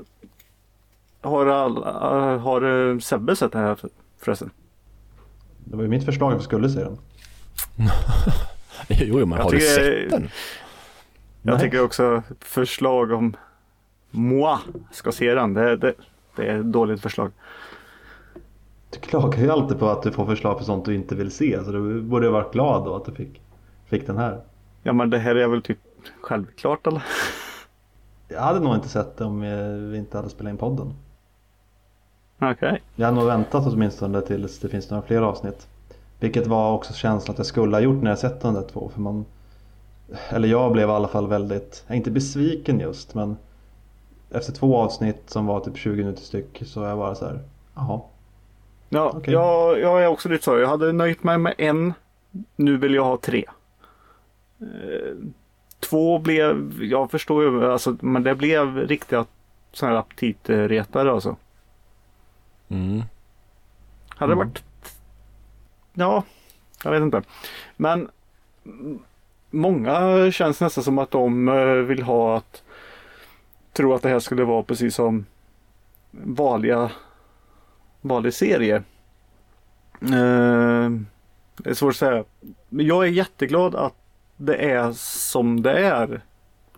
Har, 1.21 1.47
alla, 1.47 2.39
har 2.39 2.91
eh, 2.91 2.99
Sebbe 2.99 3.37
sett 3.37 3.53
det 3.53 3.59
här 3.59 3.75
för- 3.75 3.91
förresten? 4.21 4.51
Det 5.65 5.77
var 5.77 5.83
ju 5.83 5.89
mitt 5.89 6.05
förslag 6.05 6.33
att 6.33 6.39
vi 6.41 6.45
skulle 6.45 6.69
se 6.71 6.81
den. 6.81 6.99
Jo, 8.89 9.27
men 9.27 9.31
Jag 9.39 9.45
har 9.45 9.51
du 9.51 9.59
tycker- 9.59 9.75
sett 10.01 10.11
den? 10.11 10.29
Jag 11.43 11.53
Nej. 11.55 11.61
tycker 11.61 11.85
också 11.85 12.23
förslag 12.41 13.13
om 13.13 13.37
Moi 14.11 14.57
ska 14.93 15.13
se 15.13 15.35
den. 15.35 15.55
Det, 15.55 15.77
det, 15.77 15.95
det 16.37 16.47
är 16.47 16.59
ett 16.61 16.73
dåligt 16.73 17.03
förslag. 17.03 17.31
Du 18.91 18.99
klagar 19.01 19.39
ju 19.43 19.51
alltid 19.51 19.79
på 19.79 19.89
att 19.89 20.03
du 20.03 20.13
får 20.13 20.27
förslag 20.27 20.59
på 20.59 20.65
sånt 20.65 20.85
du 20.85 20.95
inte 20.95 21.15
vill 21.15 21.31
se. 21.31 21.65
Så 21.65 21.71
du 21.73 22.01
borde 22.03 22.27
ju 22.27 22.33
varit 22.33 22.53
glad 22.53 22.85
då 22.85 22.97
att 22.97 23.05
du 23.05 23.13
fick, 23.13 23.41
fick 23.87 24.07
den 24.07 24.17
här. 24.17 24.41
Ja 24.83 24.93
men 24.93 25.11
det 25.11 25.19
här 25.19 25.35
är 25.35 25.49
väl 25.49 25.63
typ 25.63 25.79
självklart 26.21 26.87
eller? 26.87 27.03
Jag 28.29 28.41
hade 28.41 28.61
nog 28.61 28.75
inte 28.75 28.89
sett 28.89 29.17
det 29.17 29.25
om 29.25 29.41
vi 29.91 29.99
inte 29.99 30.17
hade 30.17 30.31
spelat 30.31 30.51
in 30.51 30.57
podden. 30.57 30.95
Okej. 32.39 32.83
Jag 32.97 33.07
hade 33.07 33.19
nog 33.19 33.27
väntat 33.27 33.67
åtminstone 33.67 34.21
tills 34.21 34.59
det 34.59 34.69
finns 34.69 34.91
några 34.91 35.03
fler 35.03 35.23
avsnitt. 35.23 35.69
Vilket 36.21 36.47
var 36.47 36.73
också 36.73 36.93
känslan 36.93 37.35
att 37.35 37.39
jag 37.39 37.47
skulle 37.47 37.77
ha 37.77 37.81
gjort 37.81 38.03
när 38.03 38.11
jag 38.11 38.19
sett 38.19 38.41
de 38.41 38.55
där 38.55 38.63
två. 38.63 38.91
För 38.95 39.01
man, 39.01 39.25
eller 40.29 40.49
jag 40.49 40.73
blev 40.73 40.89
i 40.89 40.93
alla 40.93 41.09
fall 41.09 41.29
väldigt, 41.29 41.85
inte 41.91 42.11
besviken 42.11 42.81
just 42.81 43.15
men 43.15 43.37
efter 44.31 44.53
två 44.53 44.77
avsnitt 44.77 45.31
som 45.31 45.47
var 45.47 45.61
typ 45.61 45.77
20 45.77 45.97
minuter 45.97 46.23
styck 46.23 46.63
så 46.67 46.83
är 46.83 46.89
jag 46.89 46.99
bara 46.99 47.15
så 47.15 47.25
här, 47.25 47.41
jaha. 47.75 48.01
Ja, 48.89 49.13
Okej. 49.17 49.35
jag, 49.35 49.81
jag 49.81 50.03
är 50.05 50.07
också 50.07 50.29
lite 50.29 50.45
så. 50.45 50.59
Jag 50.59 50.69
hade 50.69 50.93
nöjt 50.93 51.23
mig 51.23 51.39
med 51.39 51.55
en. 51.59 51.93
Nu 52.57 52.77
vill 52.77 52.95
jag 52.95 53.05
ha 53.05 53.17
tre. 53.17 53.45
Två 55.81 56.19
blev, 56.19 56.83
jag 56.85 57.11
förstår 57.11 57.43
ju, 57.45 57.73
alltså, 57.73 57.97
men 58.01 58.23
det 58.23 58.35
blev 58.35 58.77
riktiga 58.77 59.27
sådana 59.73 59.95
här 59.95 60.01
aptitretare 60.01 61.13
alltså. 61.13 61.37
Mm. 62.69 63.03
Hade 64.09 64.33
det 64.33 64.37
Mm. 64.37 64.49
varit... 64.49 64.63
Ja, 65.95 66.23
jag 66.85 66.91
vet 66.91 67.03
inte. 67.03 67.23
Men 67.77 68.09
många 69.51 70.31
känns 70.33 70.61
nästan 70.61 70.85
som 70.85 70.99
att 70.99 71.11
de 71.11 71.49
eh, 71.49 71.65
vill 71.65 72.03
ha 72.03 72.37
att 72.37 72.63
tro 73.73 73.95
att 73.95 74.03
det 74.03 74.09
här 74.09 74.19
skulle 74.21 74.45
vara 74.45 74.63
precis 74.63 74.95
som 74.95 75.27
vanliga 76.11 76.91
vanlig 78.01 78.35
serie. 78.35 78.77
Eh, 80.01 80.91
det 81.57 81.71
är 81.71 81.75
svårt 81.75 81.91
att 81.91 81.97
säga. 81.97 82.25
Men 82.69 82.87
jag 82.87 83.05
är 83.05 83.11
jätteglad 83.11 83.75
att 83.75 83.95
det 84.39 84.57
är 84.57 84.93
som 84.93 85.63
det 85.63 85.79
är. 85.87 86.21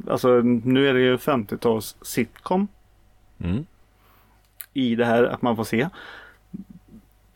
Alltså 0.09 0.29
nu 0.43 0.89
är 0.89 0.95
det 0.95 1.01
ju 1.01 1.17
50-tals 1.17 1.97
sitcom 2.03 2.69
Mm. 3.45 3.67
i 4.73 4.95
det 4.95 5.05
här 5.05 5.25
att 5.25 5.43
man 5.43 5.57
får 5.57 5.65
se. 5.65 5.89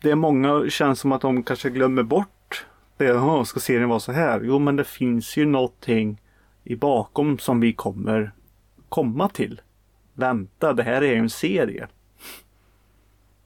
Det 0.01 0.11
är 0.11 0.15
många 0.15 0.69
känns 0.69 0.99
som 0.99 1.11
att 1.11 1.21
de 1.21 1.43
kanske 1.43 1.69
glömmer 1.69 2.03
bort 2.03 2.65
det. 2.97 3.05
"Jaha, 3.05 3.45
Ska 3.45 3.59
serien 3.59 3.89
vara 3.89 3.99
så 3.99 4.11
här? 4.11 4.41
Jo 4.43 4.59
men 4.59 4.75
det 4.75 4.83
finns 4.83 5.37
ju 5.37 5.45
någonting 5.45 6.21
i 6.63 6.75
bakom 6.75 7.37
som 7.39 7.59
vi 7.59 7.73
kommer 7.73 8.31
komma 8.89 9.29
till. 9.29 9.61
Vänta, 10.13 10.73
det 10.73 10.83
här 10.83 11.01
är 11.01 11.11
ju 11.13 11.15
en 11.19 11.29
serie. 11.29 11.87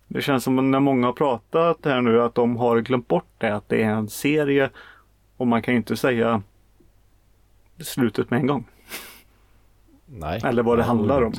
Det 0.08 0.22
känns 0.22 0.44
som 0.44 0.72
när 0.72 0.80
många 0.80 1.08
har 1.08 1.14
pratat 1.14 1.86
här 1.86 2.02
nu 2.02 2.22
att 2.22 2.36
de 2.36 2.56
har 2.58 2.80
glömt 2.80 3.08
bort 3.08 3.32
det. 3.38 3.56
Att 3.56 3.70
det 3.70 3.84
är 3.84 3.90
en 3.90 4.10
serie. 4.10 4.70
Och 5.38 5.48
man 5.48 5.62
kan 5.62 5.74
ju 5.74 5.78
inte 5.78 5.98
säga 5.98 6.42
slutet 7.84 8.30
med 8.30 8.40
en 8.40 8.48
gång. 8.48 8.68
Nej. 10.06 10.42
Eller 10.44 10.64
vad 10.64 10.78
det 10.78 10.84
handlar 10.84 11.22
om. 11.22 11.34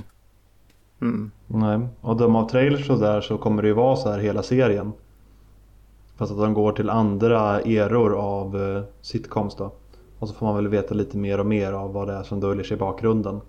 Mm. 1.01 1.31
Nej, 1.47 1.89
och 2.01 2.17
döma 2.17 2.43
av 2.43 2.49
trailers 2.49 2.91
och 2.91 2.99
där 2.99 3.21
så 3.21 3.39
kommer 3.39 3.63
det 3.63 3.69
ju 3.69 3.75
vara 3.75 3.97
så 3.97 4.11
här 4.11 4.19
hela 4.19 4.43
serien. 4.43 4.93
Fast 6.17 6.33
att 6.33 6.39
de 6.39 6.55
går 6.55 6.73
till 6.73 6.91
andra 6.91 7.61
eror 7.61 8.15
av 8.15 8.63
eh, 8.63 8.83
sitcoms 9.01 9.57
då. 9.57 9.73
Och 10.19 10.29
så 10.29 10.35
får 10.35 10.47
man 10.47 10.57
väl 10.57 10.69
veta 10.69 10.95
lite 10.95 11.17
mer 11.17 11.41
och 11.41 11.47
mer 11.47 11.73
av 11.73 11.93
vad 11.93 12.09
det 12.09 12.15
är 12.15 12.23
som 12.23 12.41
döljer 12.41 12.65
sig 12.65 12.77
i 12.77 12.81
bakgrunden. 12.81 13.41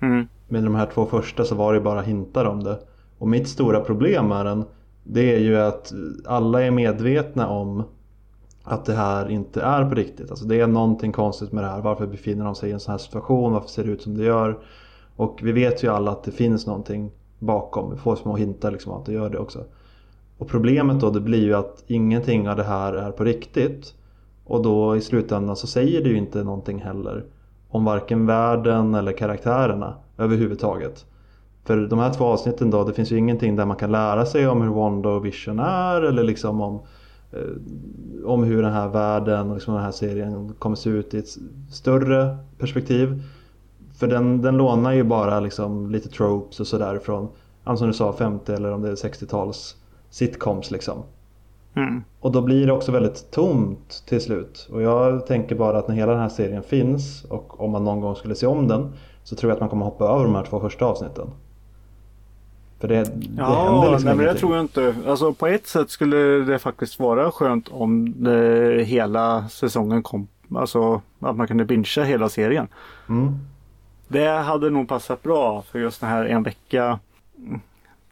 Mm. 0.00 0.28
Med 0.48 0.64
de 0.64 0.74
här 0.74 0.86
två 0.94 1.06
första 1.06 1.44
så 1.44 1.54
var 1.54 1.72
det 1.72 1.78
ju 1.78 1.84
bara 1.84 2.00
hintar 2.00 2.44
om 2.44 2.64
det. 2.64 2.78
Och 3.18 3.28
mitt 3.28 3.48
stora 3.48 3.80
problem 3.80 4.28
med 4.28 4.46
den 4.46 4.64
det 5.02 5.34
är 5.34 5.38
ju 5.38 5.56
att 5.56 5.92
alla 6.26 6.62
är 6.62 6.70
medvetna 6.70 7.48
om 7.48 7.82
att 8.68 8.84
det 8.84 8.94
här 8.94 9.30
inte 9.30 9.62
är 9.62 9.84
på 9.84 9.94
riktigt. 9.94 10.30
Alltså 10.30 10.44
det 10.44 10.60
är 10.60 10.66
någonting 10.66 11.12
konstigt 11.12 11.52
med 11.52 11.64
det 11.64 11.68
här. 11.68 11.80
Varför 11.80 12.06
befinner 12.06 12.44
de 12.44 12.54
sig 12.54 12.70
i 12.70 12.72
en 12.72 12.80
sån 12.80 12.92
här 12.92 12.98
situation? 12.98 13.52
Varför 13.52 13.68
ser 13.68 13.84
det 13.84 13.90
ut 13.90 14.02
som 14.02 14.16
det 14.16 14.24
gör? 14.24 14.58
Och 15.16 15.40
vi 15.42 15.52
vet 15.52 15.84
ju 15.84 15.88
alla 15.88 16.10
att 16.10 16.24
det 16.24 16.30
finns 16.30 16.66
någonting 16.66 17.10
bakom. 17.38 17.90
Vi 17.90 17.96
får 17.96 18.16
små 18.16 18.36
hintar 18.36 18.70
liksom 18.70 18.92
att 18.92 19.06
det 19.06 19.12
gör 19.12 19.30
det 19.30 19.38
också. 19.38 19.64
Och 20.38 20.48
problemet 20.48 21.00
då 21.00 21.10
det 21.10 21.20
blir 21.20 21.44
ju 21.44 21.54
att 21.54 21.84
ingenting 21.86 22.48
av 22.48 22.56
det 22.56 22.64
här 22.64 22.92
är 22.92 23.10
på 23.10 23.24
riktigt. 23.24 23.94
Och 24.44 24.62
då 24.62 24.96
i 24.96 25.00
slutändan 25.00 25.56
så 25.56 25.66
säger 25.66 26.02
det 26.02 26.08
ju 26.08 26.16
inte 26.16 26.44
någonting 26.44 26.78
heller 26.78 27.24
om 27.68 27.84
varken 27.84 28.26
världen 28.26 28.94
eller 28.94 29.12
karaktärerna 29.12 29.94
överhuvudtaget. 30.18 31.06
För 31.64 31.76
de 31.76 31.98
här 31.98 32.12
två 32.12 32.24
avsnitten 32.24 32.70
då, 32.70 32.84
det 32.84 32.92
finns 32.92 33.12
ju 33.12 33.18
ingenting 33.18 33.56
där 33.56 33.66
man 33.66 33.76
kan 33.76 33.92
lära 33.92 34.26
sig 34.26 34.48
om 34.48 34.62
hur 34.62 34.70
Wanda 34.70 35.08
och 35.08 35.24
Vision 35.24 35.58
är 35.58 36.02
eller 36.02 36.22
liksom 36.22 36.60
om, 36.60 36.80
om 38.24 38.44
hur 38.44 38.62
den 38.62 38.72
här 38.72 38.88
världen 38.88 39.48
och 39.48 39.54
liksom 39.54 39.74
den 39.74 39.82
här 39.82 39.92
serien 39.92 40.54
kommer 40.58 40.76
se 40.76 40.90
ut 40.90 41.14
i 41.14 41.18
ett 41.18 41.36
större 41.70 42.36
perspektiv. 42.58 43.22
För 43.98 44.06
den, 44.06 44.42
den 44.42 44.56
lånar 44.56 44.92
ju 44.92 45.04
bara 45.04 45.40
liksom 45.40 45.90
lite 45.90 46.08
tropes 46.08 46.60
och 46.60 46.66
sådär 46.66 46.98
från, 46.98 47.28
som 47.76 47.86
du 47.86 47.92
sa, 47.92 48.12
50 48.12 48.52
eller 48.52 48.72
om 48.72 48.82
det 48.82 48.88
är 48.88 48.94
60-tals 48.94 49.76
sitcoms 50.10 50.70
liksom. 50.70 51.02
Mm. 51.74 52.02
Och 52.20 52.32
då 52.32 52.42
blir 52.42 52.66
det 52.66 52.72
också 52.72 52.92
väldigt 52.92 53.30
tomt 53.30 54.04
till 54.08 54.20
slut. 54.20 54.68
Och 54.72 54.82
jag 54.82 55.26
tänker 55.26 55.56
bara 55.56 55.78
att 55.78 55.88
när 55.88 55.94
hela 55.94 56.12
den 56.12 56.20
här 56.20 56.28
serien 56.28 56.62
finns 56.62 57.24
och 57.24 57.60
om 57.60 57.70
man 57.70 57.84
någon 57.84 58.00
gång 58.00 58.16
skulle 58.16 58.34
se 58.34 58.46
om 58.46 58.68
den 58.68 58.92
så 59.24 59.36
tror 59.36 59.50
jag 59.50 59.54
att 59.54 59.60
man 59.60 59.68
kommer 59.68 59.84
hoppa 59.84 60.04
över 60.04 60.24
de 60.24 60.34
här 60.34 60.44
två 60.44 60.60
första 60.60 60.84
avsnitten. 60.84 61.30
För 62.80 62.88
det, 62.88 63.04
det 63.04 63.28
Ja, 63.36 63.72
händer 63.72 63.90
liksom 63.90 64.06
nej, 64.06 64.16
men 64.16 64.26
det 64.26 64.34
tror 64.34 64.56
jag 64.56 64.64
inte. 64.64 64.94
Alltså 65.06 65.32
på 65.32 65.46
ett 65.46 65.66
sätt 65.66 65.90
skulle 65.90 66.16
det 66.44 66.58
faktiskt 66.58 66.98
vara 66.98 67.30
skönt 67.30 67.68
om 67.68 68.22
det, 68.24 68.84
hela 68.84 69.48
säsongen 69.48 70.02
kom. 70.02 70.28
Alltså 70.54 71.02
att 71.20 71.36
man 71.36 71.46
kunde 71.46 71.64
bingea 71.64 72.04
hela 72.04 72.28
serien. 72.28 72.68
Mm. 73.08 73.38
Det 74.08 74.28
hade 74.28 74.70
nog 74.70 74.88
passat 74.88 75.22
bra 75.22 75.62
för 75.62 75.78
just 75.78 76.00
den 76.00 76.10
här 76.10 76.24
en 76.24 76.42
vecka. 76.42 76.98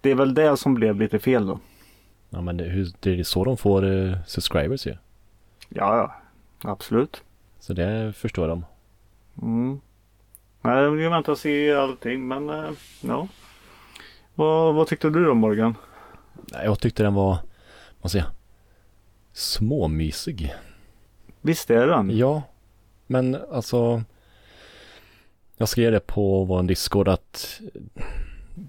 Det 0.01 0.11
är 0.11 0.15
väl 0.15 0.35
det 0.35 0.57
som 0.57 0.75
blev 0.75 1.01
lite 1.01 1.19
fel 1.19 1.47
då. 1.47 1.59
Ja 2.31 2.41
men 2.41 2.57
det, 2.57 2.65
hur, 2.65 2.89
det 3.01 3.21
är 3.21 3.25
så 3.25 3.45
de 3.45 3.57
får 3.57 3.85
eh, 3.93 4.17
subscribers 4.27 4.87
ju. 4.87 4.97
Ja, 5.69 5.97
ja. 5.97 6.15
Absolut. 6.71 7.23
Så 7.61 7.73
det 7.73 8.13
förstår 8.17 8.49
de. 8.49 8.65
Mm. 9.43 9.81
Nej, 10.63 10.91
vi 10.91 11.09
väntar 11.09 11.33
och 11.33 11.39
se 11.39 11.75
allting 11.75 12.29
men 12.29 12.51
eh, 12.51 12.71
ja. 13.01 13.29
Vad, 14.35 14.75
vad 14.75 14.87
tyckte 14.87 15.11
du 15.11 15.25
då 15.25 15.35
Morgan? 15.35 15.75
Jag 16.65 16.81
tyckte 16.81 17.03
den 17.03 17.15
var, 17.15 17.39
vad 18.01 18.11
säger 18.11 18.25
jag, 18.25 18.33
småmysig. 19.33 20.55
Visst 21.41 21.71
är 21.71 21.87
den? 21.87 22.17
Ja, 22.19 22.43
men 23.07 23.37
alltså 23.53 24.03
jag 25.57 25.69
skrev 25.69 25.93
det 25.93 26.01
på 26.07 26.45
vår 26.45 26.63
Discord 26.63 27.09
att 27.09 27.61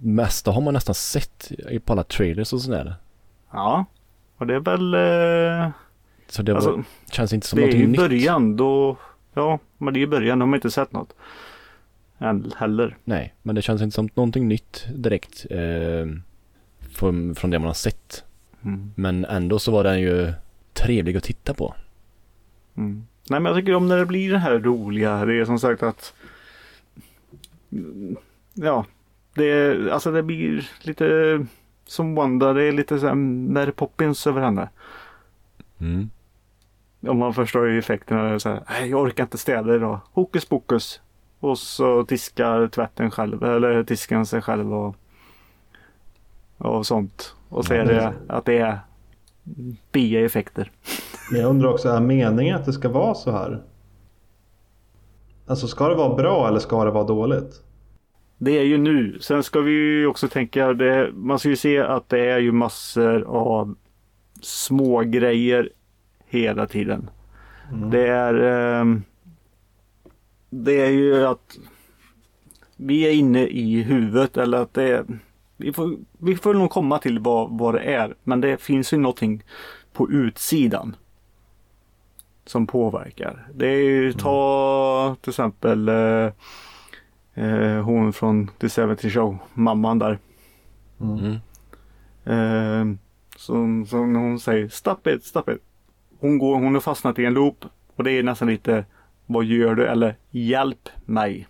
mesta 0.01 0.51
har 0.51 0.61
man 0.61 0.73
nästan 0.73 0.95
sett 0.95 1.51
i- 1.51 1.79
på 1.79 1.93
alla 1.93 2.03
trailers 2.03 2.53
och 2.53 2.61
sådär. 2.61 2.95
Ja. 3.51 3.85
Och 4.37 4.47
det 4.47 4.55
är 4.55 4.59
väl... 4.59 4.93
Eh, 4.93 5.69
Så 6.27 6.41
det 6.41 6.53
var, 6.53 6.57
alltså, 6.59 6.83
känns 7.11 7.33
inte 7.33 7.47
som 7.47 7.57
det 7.57 7.61
är 7.63 7.65
någonting 7.65 7.81
ju 7.81 7.87
nytt. 7.87 7.99
början 7.99 8.55
då. 8.57 8.97
Ja, 9.33 9.59
men 9.77 9.93
det 9.93 9.97
är 9.97 10.01
ju 10.01 10.07
början. 10.07 10.39
De 10.39 10.49
har 10.49 10.55
inte 10.57 10.71
sett 10.71 10.91
något. 10.91 11.13
Heller. 12.57 12.97
Nej, 13.03 13.33
men 13.41 13.55
det 13.55 13.61
känns 13.61 13.81
inte 13.81 13.95
som 13.95 14.09
någonting 14.13 14.47
nytt 14.47 14.87
direkt 14.95 15.45
eh, 15.49 16.05
från, 16.91 17.35
från 17.35 17.49
det 17.51 17.59
man 17.59 17.67
har 17.67 17.73
sett. 17.73 18.23
Mm. 18.63 18.91
Men 18.95 19.25
ändå 19.25 19.59
så 19.59 19.71
var 19.71 19.83
den 19.83 20.01
ju 20.01 20.33
trevlig 20.73 21.17
att 21.17 21.23
titta 21.23 21.53
på. 21.53 21.75
Mm. 22.77 23.05
Nej 23.29 23.39
men 23.39 23.45
jag 23.51 23.55
tycker 23.61 23.75
om 23.75 23.87
när 23.87 23.97
det 23.97 24.05
blir 24.05 24.31
det 24.31 24.37
här 24.37 24.59
roliga. 24.59 25.25
Det 25.25 25.33
är 25.39 25.45
som 25.45 25.59
sagt 25.59 25.83
att 25.83 26.13
Ja, 28.53 28.85
det, 29.33 29.45
är- 29.45 29.87
alltså 29.89 30.11
det 30.11 30.23
blir 30.23 30.69
lite 30.81 31.45
som 31.85 32.15
Wanda. 32.15 32.53
Det 32.53 32.63
är 32.63 32.71
lite 32.71 32.99
så 32.99 33.07
här 33.07 33.15
Mary 33.15 33.71
Poppins 33.71 34.27
över 34.27 34.41
henne. 34.41 34.69
Mm. 35.79 36.09
Om 37.07 37.17
man 37.17 37.33
förstår 37.33 37.69
effekterna. 37.69 38.39
Så 38.39 38.49
här, 38.49 38.63
"Nej, 38.69 38.89
jag 38.89 39.01
orkar 39.01 39.23
inte 39.23 39.37
städa 39.37 39.75
idag. 39.75 39.99
Hokus 40.11 40.45
pokus. 40.45 41.01
Och 41.49 41.57
så 41.57 42.01
diskar 42.03 42.67
tvätten 42.67 43.11
själv. 43.11 43.43
Eller 43.43 43.83
disken 43.83 44.25
sig 44.25 44.41
själv 44.41 44.73
och, 44.73 44.95
och 46.57 46.85
sånt. 46.85 47.35
Och 47.49 47.65
så 47.65 47.73
är 47.73 47.85
det 47.85 47.95
är- 48.01 48.13
att 48.27 48.45
det 48.45 48.57
är 48.57 48.79
bieffekter. 49.91 50.71
Men 51.31 51.41
jag 51.41 51.49
undrar 51.49 51.69
också, 51.69 51.89
är 51.89 51.99
meningen 52.01 52.55
att 52.55 52.65
det 52.65 52.73
ska 52.73 52.89
vara 52.89 53.13
så 53.13 53.31
här? 53.31 53.61
Alltså 55.47 55.67
ska 55.67 55.87
det 55.89 55.95
vara 55.95 56.15
bra 56.15 56.47
eller 56.47 56.59
ska 56.59 56.85
det 56.85 56.91
vara 56.91 57.03
dåligt? 57.03 57.61
Det 58.37 58.51
är 58.51 58.63
ju 58.63 58.77
nu. 58.77 59.17
Sen 59.21 59.43
ska 59.43 59.59
vi 59.59 59.71
ju 59.71 60.07
också 60.07 60.27
tänka, 60.27 60.73
det, 60.73 61.11
man 61.13 61.39
ska 61.39 61.49
ju 61.49 61.55
se 61.55 61.79
att 61.79 62.09
det 62.09 62.19
är 62.29 62.37
ju 62.39 62.51
massor 62.51 63.23
av 63.23 63.75
små 64.41 64.99
grejer 65.01 65.69
hela 66.25 66.65
tiden. 66.67 67.09
Mm. 67.73 67.89
Det 67.89 68.07
är 68.07 68.33
ehm, 68.33 69.03
Det 70.49 70.81
är 70.81 70.91
ju 70.91 71.25
att 71.25 71.57
vi 72.75 73.07
är 73.07 73.11
inne 73.11 73.47
i 73.47 73.81
huvudet 73.81 74.37
eller 74.37 74.57
att 74.57 74.73
det 74.73 74.83
är, 74.83 75.05
vi, 75.57 75.73
får, 75.73 75.97
vi 76.17 76.35
får 76.35 76.53
nog 76.53 76.69
komma 76.69 76.99
till 76.99 77.19
vad, 77.19 77.57
vad 77.57 77.73
det 77.73 77.79
är. 77.79 78.15
Men 78.23 78.41
det 78.41 78.61
finns 78.61 78.93
ju 78.93 78.97
någonting 78.97 79.43
på 79.93 80.11
utsidan. 80.11 80.95
Som 82.45 82.67
påverkar. 82.67 83.47
Det 83.53 83.67
är 83.67 83.83
ju 83.83 84.13
ta 84.13 85.15
till 85.21 85.29
exempel 85.29 85.89
eh, 85.89 86.31
eh, 87.33 87.83
hon 87.83 88.13
från 88.13 88.47
The 88.47 88.69
70 88.69 89.09
Show, 89.09 89.37
mamman 89.53 89.99
där. 89.99 90.19
Mm. 91.01 91.37
Mm. 92.25 92.91
Eh, 92.91 92.97
som, 93.37 93.85
som 93.85 94.15
hon 94.15 94.39
säger 94.39 94.69
stop 94.69 94.97
it, 95.05 95.23
stop 95.23 95.51
it. 95.51 95.61
Hon, 96.19 96.37
går, 96.37 96.55
hon 96.55 96.73
har 96.73 96.81
fastnat 96.81 97.19
i 97.19 97.25
en 97.25 97.33
loop 97.33 97.65
och 97.95 98.03
det 98.03 98.11
är 98.11 98.23
nästan 98.23 98.47
lite 98.47 98.85
vad 99.25 99.45
gör 99.45 99.75
du 99.75 99.87
eller 99.87 100.15
hjälp 100.31 100.89
mig. 101.05 101.47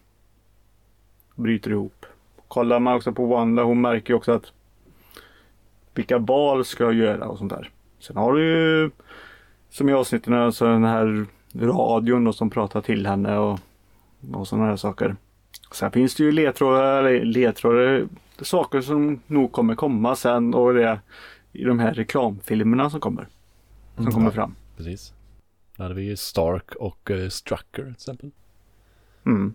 Bryter 1.35 1.71
ihop. 1.71 2.05
Kollar 2.47 2.79
man 2.79 2.95
också 2.95 3.11
på 3.13 3.25
Wanda 3.25 3.63
hon 3.63 3.81
märker 3.81 4.13
också 4.13 4.31
att 4.31 4.51
vilka 5.93 6.17
val 6.17 6.65
ska 6.65 6.83
jag 6.83 6.93
göra 6.93 7.27
och 7.27 7.37
sånt 7.37 7.51
där. 7.51 7.69
Sen 7.99 8.17
har 8.17 8.33
du 8.33 8.43
ju 8.45 8.91
som 9.69 9.89
i 9.89 9.93
avsnitten 9.93 10.33
alltså 10.33 10.65
den 10.65 10.83
här 10.83 11.25
radion 11.55 12.23
då, 12.23 12.33
som 12.33 12.49
pratar 12.49 12.81
till 12.81 13.07
henne 13.07 13.37
och, 13.37 13.59
och 14.33 14.47
sådana 14.47 14.67
här 14.67 14.75
saker. 14.75 15.15
Sen 15.71 15.91
finns 15.91 16.15
det 16.15 16.23
ju 16.23 16.31
ledtrådar, 16.31 17.03
eller 17.03 17.25
ledtrådar, 17.25 18.07
saker 18.41 18.81
som 18.81 19.19
nog 19.27 19.51
kommer 19.51 19.75
komma 19.75 20.15
sen 20.15 20.53
och 20.53 20.73
det 20.73 20.99
i 21.53 21.63
de 21.63 21.79
här 21.79 21.93
reklamfilmerna 21.93 22.89
som 22.89 22.99
kommer. 22.99 23.27
Som 23.95 24.03
Mm. 24.03 24.13
kommer 24.13 24.31
fram. 24.31 24.55
Precis. 24.77 25.13
Då 25.77 25.83
hade 25.83 25.95
vi 25.95 26.03
ju 26.03 26.15
Stark 26.15 26.75
och 26.75 27.09
uh, 27.09 27.29
Strucker 27.29 27.83
till 27.83 27.91
exempel. 27.91 28.31
Mm. 29.25 29.53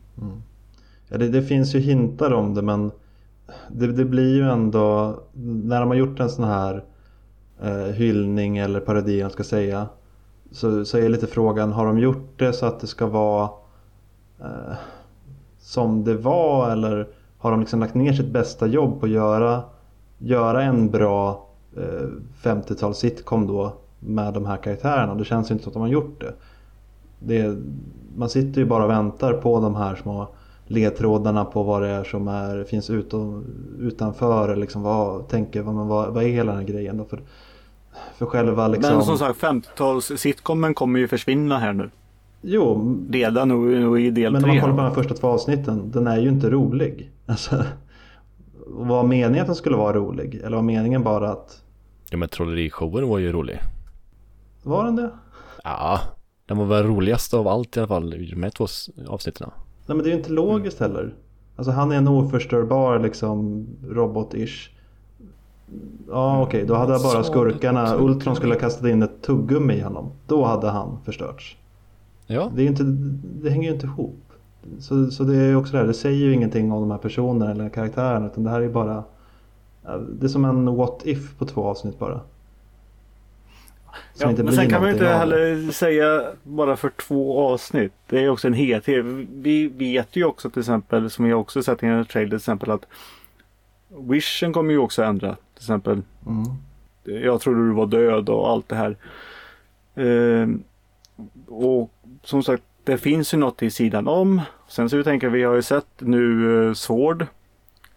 Ja, 1.09 1.19
det, 1.19 1.29
det 1.29 1.43
finns 1.43 1.75
ju 1.75 1.79
hintar 1.79 2.33
om 2.33 2.55
det 2.55 2.63
men 2.63 2.91
det, 3.69 3.87
det 3.87 4.05
blir 4.05 4.35
ju 4.35 4.51
ändå 4.51 5.19
när 5.33 5.81
de 5.81 5.89
har 5.89 5.97
gjort 5.97 6.21
en 6.21 6.31
sån 6.31 6.45
här 6.45 6.85
eh, 7.63 7.95
hyllning 7.95 8.59
eller 8.59 8.81
parodi 8.81 9.23
man 9.23 9.31
ska 9.31 9.45
säga 9.45 9.89
så, 10.51 10.85
så 10.85 10.99
är 10.99 11.09
lite 11.09 11.27
frågan 11.27 11.73
har 11.73 11.87
de 11.87 11.99
gjort 11.99 12.39
det 12.39 12.53
så 12.53 12.67
att 12.67 12.81
det 12.81 12.87
ska 12.87 13.07
vara 13.07 13.51
eh, 14.41 14.77
som 15.59 16.05
det 16.05 16.15
var 16.15 16.71
eller 16.71 17.09
har 17.39 17.51
de 17.51 17.61
liksom 17.61 17.81
lagt 17.81 17.95
ner 17.95 18.13
sitt 18.13 18.33
bästa 18.33 18.67
jobb 18.67 19.01
på 19.01 19.07
att 19.07 19.13
göra, 19.13 19.63
göra 20.19 20.63
en 20.63 20.91
bra 20.91 21.49
eh, 21.77 22.09
50-tals 22.43 22.99
sitcom 22.99 23.47
då 23.47 23.77
med 24.01 24.35
de 24.35 24.47
här 24.47 24.57
karaktärerna. 24.57 25.15
Det 25.15 25.25
känns 25.25 25.51
ju 25.51 25.53
inte 25.53 25.65
som 25.65 25.71
att 25.71 25.75
de 25.75 25.83
har 25.83 25.89
gjort 25.89 26.21
det. 26.21 26.35
det 27.19 27.39
är, 27.39 27.57
man 28.17 28.29
sitter 28.29 28.61
ju 28.61 28.67
bara 28.67 28.85
och 28.85 28.91
väntar 28.91 29.33
på 29.33 29.61
de 29.61 29.77
här 29.77 29.97
små 29.97 30.29
ledtrådarna 30.67 31.45
på 31.45 31.63
vad 31.63 31.83
det 31.83 31.89
är 31.89 32.05
som 32.05 32.29
är, 32.29 32.65
finns 32.65 32.91
ut 32.91 33.15
och, 33.15 33.43
utanför. 33.79 34.49
eller 34.49 34.61
Liksom 34.61 34.83
vad, 34.83 35.29
tänker, 35.29 35.63
vad, 35.63 35.75
vad, 35.75 36.15
vad 36.15 36.25
är 36.25 36.29
hela 36.29 36.53
den 36.53 36.61
här 36.61 36.69
grejen 36.69 36.97
då? 36.97 37.05
För, 37.05 37.21
för 38.19 38.27
själva 38.27 38.69
liksom... 38.69 38.95
Men 38.95 39.05
som 39.05 39.19
sagt 39.19 39.41
50-tals 39.41 40.13
sitcomen 40.17 40.75
kommer 40.75 40.99
ju 40.99 41.09
försvinna 41.09 41.59
här 41.59 41.73
nu. 41.73 41.91
Jo, 42.43 42.97
Redan 43.11 43.49
nu 43.49 43.55
nu 43.55 44.01
i 44.01 44.11
del 44.11 44.33
men 44.33 44.45
om 44.45 44.51
man 44.51 44.61
kollar 44.61 44.77
på 44.77 44.83
de 44.83 44.95
första 44.95 45.15
två 45.15 45.29
avsnitten, 45.29 45.91
den 45.91 46.07
är 46.07 46.19
ju 46.19 46.29
inte 46.29 46.51
rolig. 46.51 47.11
Alltså, 47.27 47.65
var 48.67 49.05
meningen 49.05 49.41
att 49.41 49.47
den 49.47 49.57
skulle 49.57 49.77
vara 49.77 49.97
rolig? 49.97 50.41
Eller 50.45 50.57
var 50.57 50.63
meningen 50.63 51.03
bara 51.03 51.31
att... 51.31 51.63
Ja 52.11 52.17
men 52.17 52.29
trollerishowen 52.29 53.09
var 53.09 53.19
ju 53.19 53.33
rolig. 53.33 53.61
Var 54.63 54.85
den 54.85 54.97
det? 54.97 55.11
Ja, 55.65 56.01
den 56.47 56.59
var 56.59 56.67
väl 56.67 56.85
roligast 56.87 57.35
av 57.35 57.49
allt 57.49 57.77
i 57.77 57.81
alla 57.81 57.89
fall 57.89 58.15
i 58.15 58.31
de 58.31 58.43
här 58.43 58.51
två 58.51 58.67
avsnitten. 59.09 59.51
Nej 59.87 59.97
men 59.97 60.05
det 60.05 60.11
är 60.11 60.13
ju 60.13 60.19
inte 60.19 60.33
logiskt 60.33 60.81
heller. 60.81 61.15
Alltså 61.57 61.73
han 61.73 61.93
är 61.93 61.97
en 61.97 62.09
oförstörbar 62.09 62.99
liksom 62.99 63.67
robot-ish. 63.89 64.71
Ja 66.09 66.43
okej, 66.43 66.65
då 66.67 66.75
hade 66.75 66.93
bara 66.93 67.23
skurkarna. 67.23 67.97
Ultron 67.97 68.37
skulle 68.37 68.55
ha 68.55 68.61
kastat 68.61 68.89
in 68.89 69.03
ett 69.03 69.23
tuggummi 69.23 69.75
i 69.75 69.81
honom. 69.81 70.13
Då 70.27 70.45
hade 70.45 70.71
han 70.71 70.99
förstörts. 71.05 71.57
Ja, 72.27 72.51
Det, 72.55 72.63
är 72.63 72.67
inte, 72.67 72.83
det 73.23 73.51
hänger 73.51 73.69
ju 73.69 73.75
inte 73.75 73.87
ihop. 73.87 74.17
Så, 74.79 75.11
så 75.11 75.25
det 75.25 75.37
är 75.37 75.57
också 75.57 75.73
det 75.73 75.79
här, 75.79 75.87
det 75.87 75.95
säger 75.95 76.27
ju 76.27 76.35
ingenting 76.35 76.73
om 76.73 76.81
de 76.81 76.91
här 76.91 76.99
personerna 76.99 77.51
eller 77.51 77.69
karaktärerna 77.69 78.27
utan 78.27 78.45
det 78.45 78.51
här 78.51 78.61
är 78.61 78.69
bara 78.69 79.05
Det 80.13 80.27
är 80.27 80.29
som 80.29 80.45
en 80.45 80.77
what 80.77 81.01
if 81.05 81.39
på 81.39 81.45
två 81.45 81.65
avsnitt 81.65 81.99
bara. 81.99 82.21
Ja, 84.19 84.33
men 84.37 84.53
sen 84.53 84.71
kan 84.71 84.81
man 84.81 84.89
ju 84.89 84.95
inte 84.95 85.07
heller 85.09 85.73
säga 85.73 86.23
bara 86.43 86.77
för 86.77 86.91
två 86.91 87.41
avsnitt. 87.53 87.93
Det 88.07 88.25
är 88.25 88.29
också 88.31 88.47
en 88.47 88.55
helhet. 88.55 88.89
Vi 89.31 89.69
vet 89.69 90.17
ju 90.17 90.25
också 90.25 90.51
till 90.51 90.61
exempel, 90.61 91.11
som 91.11 91.27
jag 91.27 91.41
också 91.41 91.63
sett 91.63 91.83
i 91.83 91.87
en 91.87 92.05
trailer 92.05 92.29
till 92.29 92.37
exempel 92.37 92.71
att 92.71 92.87
Wishen 93.89 94.53
kommer 94.53 94.73
ju 94.73 94.79
också 94.79 95.03
ändra. 95.03 95.35
Till 95.55 95.63
exempel, 95.63 96.03
Mm. 96.27 96.45
jag 97.25 97.41
trodde 97.41 97.67
du 97.69 97.73
var 97.73 97.87
död 97.87 98.29
och 98.29 98.51
allt 98.51 98.69
det 98.69 98.77
här. 98.77 98.97
Ehm, 99.95 100.63
och 101.49 101.91
som 102.23 102.43
sagt, 102.43 102.63
det 102.85 102.99
finns 102.99 103.35
ju 103.35 103.39
något 103.39 103.63
i 103.63 103.71
sidan 103.71 104.09
om. 104.09 104.41
Sen 104.69 104.91
så 104.91 104.97
vi 104.97 105.05
tänker 105.05 105.29
vi 105.29 105.43
har 105.43 105.55
ju 105.55 105.63
sett 105.63 105.87
nu 105.99 106.45
uh, 106.45 106.75
Sword. 106.75 107.27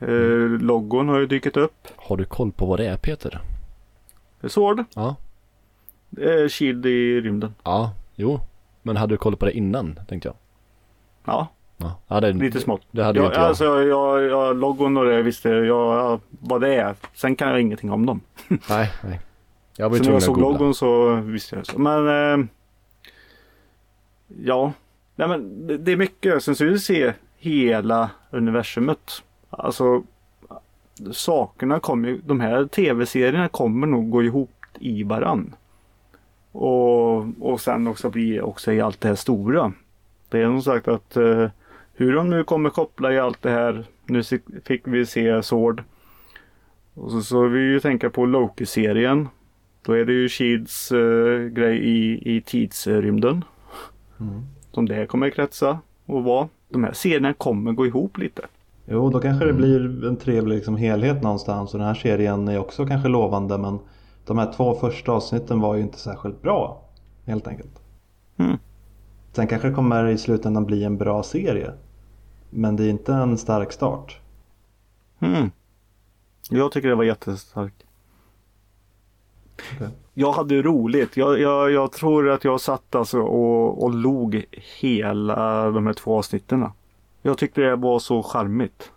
Uh, 0.01 0.59
logon 0.61 1.09
har 1.09 1.19
ju 1.19 1.25
dykt 1.25 1.57
upp. 1.57 1.87
har 1.95 2.17
du 2.17 2.25
koll 2.25 2.51
på 2.51 2.65
vad 2.65 2.79
det 2.79 2.85
är 2.87 2.97
Peter? 2.97 3.41
Sword. 4.47 4.83
Ja. 4.95 5.15
Uh, 6.21 6.47
Shield 6.47 6.85
i 6.85 7.21
rymden. 7.21 7.55
Ja, 7.63 7.93
jo. 8.15 8.39
Men 8.81 8.97
hade 8.97 9.13
du 9.13 9.17
koll 9.17 9.35
på 9.35 9.45
det 9.45 9.51
innan 9.51 9.99
tänkte 10.07 10.27
jag? 10.27 10.35
Ja, 11.25 11.47
Ja, 12.07 12.21
det, 12.21 12.33
lite 12.33 12.59
smått. 12.59 12.81
det 12.91 13.03
hade 13.03 13.19
ju 13.19 13.23
Ja, 13.23 13.29
inte 13.29 13.39
jag. 13.39 13.47
alltså, 13.47 13.63
jag, 13.83 14.23
jag, 14.23 14.57
logon 14.57 14.97
och 14.97 15.05
det 15.05 15.21
visste 15.21 15.49
jag 15.49 16.19
vad 16.29 16.61
det 16.61 16.75
är. 16.75 16.95
Sen 17.13 17.35
kan 17.35 17.49
jag 17.49 17.61
ingenting 17.61 17.91
om 17.91 18.05
dem. 18.05 18.21
Nej, 18.69 18.91
nej. 19.03 19.19
Jag 19.77 19.89
var 19.89 19.97
ju 19.97 20.03
Så 20.03 20.09
när 20.09 20.15
jag 20.15 20.23
såg 20.23 20.37
logon 20.37 20.75
så 20.75 21.15
visste 21.15 21.55
jag. 21.55 21.65
Så. 21.65 21.79
Men 21.79 22.07
eh, 22.07 22.45
ja, 24.27 24.73
Nej, 25.15 25.27
men 25.27 25.67
det, 25.67 25.77
det 25.77 25.91
är 25.91 25.97
mycket. 25.97 26.43
Sen 26.43 26.55
så 26.55 26.63
vill 26.63 26.73
vi 26.73 26.79
se 26.79 27.13
hela 27.37 28.09
universumet. 28.31 29.23
Alltså 29.49 30.03
sakerna 31.11 31.79
kommer 31.79 32.09
ju, 32.09 32.21
de 32.25 32.39
här 32.39 32.65
tv-serierna 32.65 33.47
kommer 33.47 33.87
nog 33.87 34.09
gå 34.09 34.23
ihop 34.23 34.65
i 34.79 35.03
varann. 35.03 35.55
Och, 36.53 37.25
och 37.39 37.61
sen 37.61 37.87
också 37.87 38.09
bli 38.09 38.41
också 38.41 38.71
i 38.71 38.81
allt 38.81 39.01
det 39.01 39.07
här 39.07 39.15
stora. 39.15 39.73
Det 40.29 40.41
är 40.41 40.45
som 40.45 40.61
sagt 40.61 40.87
att 40.87 41.17
eh, 41.17 41.47
hur 41.93 42.13
de 42.13 42.29
nu 42.29 42.43
kommer 42.43 42.69
koppla 42.69 43.13
i 43.13 43.19
allt 43.19 43.41
det 43.41 43.49
här. 43.49 43.85
Nu 44.05 44.23
fick 44.65 44.81
vi 44.87 45.05
se 45.05 45.43
Sword. 45.43 45.83
Och 46.93 47.11
så, 47.11 47.21
så 47.21 47.47
vi 47.47 47.59
ju 47.59 47.79
tänka 47.79 48.09
på 48.09 48.25
Loki-serien. 48.25 49.27
Då 49.81 49.93
är 49.93 50.05
det 50.05 50.13
ju 50.13 50.29
Shields 50.29 50.91
eh, 50.91 51.47
grej 51.47 51.77
i, 51.77 52.35
i 52.35 52.41
tidsrymden. 52.41 53.43
Mm. 54.19 54.41
Som 54.71 54.85
det 54.85 55.05
kommer 55.05 55.29
kretsa 55.29 55.79
och 56.05 56.23
vara. 56.23 56.47
De 56.69 56.83
här 56.83 56.93
serierna 56.93 57.33
kommer 57.33 57.71
gå 57.71 57.85
ihop 57.85 58.17
lite. 58.17 58.41
Jo, 58.85 59.09
då 59.09 59.19
kanske 59.19 59.45
det 59.45 59.53
blir 59.53 60.05
en 60.05 60.17
trevlig 60.17 60.55
liksom, 60.55 60.75
helhet 60.75 61.23
någonstans 61.23 61.73
och 61.73 61.79
den 61.79 61.87
här 61.87 61.95
serien 61.95 62.47
är 62.47 62.59
också 62.59 62.85
kanske 62.85 63.09
lovande 63.09 63.57
men 63.57 63.79
de 64.25 64.37
här 64.37 64.53
två 64.53 64.75
första 64.75 65.11
avsnitten 65.11 65.59
var 65.59 65.75
ju 65.75 65.81
inte 65.81 65.99
särskilt 65.99 66.41
bra 66.41 66.81
helt 67.25 67.47
enkelt. 67.47 67.81
Mm. 68.37 68.57
Sen 69.31 69.47
kanske 69.47 69.67
det 69.67 69.73
kommer 69.73 70.07
i 70.07 70.17
slutändan 70.17 70.65
bli 70.65 70.83
en 70.83 70.97
bra 70.97 71.23
serie. 71.23 71.71
Men 72.49 72.75
det 72.75 72.85
är 72.85 72.89
inte 72.89 73.13
en 73.13 73.37
stark 73.37 73.71
start. 73.71 74.19
Mm. 75.19 75.51
Jag 76.49 76.71
tycker 76.71 76.89
det 76.89 76.95
var 76.95 77.03
jättestarkt. 77.03 77.83
Okej. 79.75 79.89
Jag 80.13 80.31
hade 80.31 80.61
roligt. 80.61 81.17
Jag, 81.17 81.39
jag, 81.39 81.71
jag 81.71 81.91
tror 81.91 82.29
att 82.29 82.43
jag 82.43 82.61
satt 82.61 82.95
alltså 82.95 83.19
och, 83.19 83.83
och 83.83 83.93
log 83.93 84.45
hela 84.79 85.71
de 85.71 85.85
här 85.85 85.93
två 85.93 86.17
avsnitten. 86.17 86.65
Jag 87.21 87.37
tyckte 87.37 87.61
det 87.61 87.75
var 87.75 87.99
så 87.99 88.23
charmigt. 88.23 88.91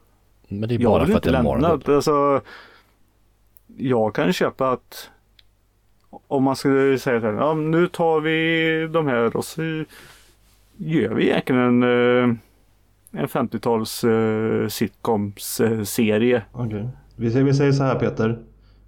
Men 0.49 0.69
det 0.69 0.75
är 0.75 0.79
Jag 0.79 0.93
bara 0.93 1.05
vill 1.05 1.13
för 1.13 1.19
att 1.19 1.23
det 1.23 1.37
är. 1.37 1.43
Marvel. 1.43 1.95
Alltså, 1.95 2.41
jag 3.77 4.15
kan 4.15 4.33
köpa 4.33 4.71
att 4.71 5.11
om 6.29 6.43
man 6.43 6.57
skulle 6.57 6.99
säga 6.99 7.21
så 7.21 7.27
här, 7.27 7.33
ja, 7.33 7.55
nu 7.55 7.89
tar 7.89 8.21
vi 8.21 8.89
de 8.93 9.07
här 9.07 9.37
och 9.37 9.45
så 9.45 9.63
gör 10.77 11.15
vi 11.15 11.31
egentligen 11.31 11.63
en, 11.63 11.83
eh, 11.83 12.37
en 13.21 13.29
50-tals 13.29 14.05
eh, 14.05 14.69
sitcoms 14.69 15.61
eh, 15.61 15.83
serie. 15.83 16.43
Okay. 16.53 16.87
Vi, 17.17 17.31
säger, 17.31 17.45
vi 17.45 17.55
säger 17.55 17.73
så 17.73 17.83
här 17.83 17.99
Peter. 17.99 18.39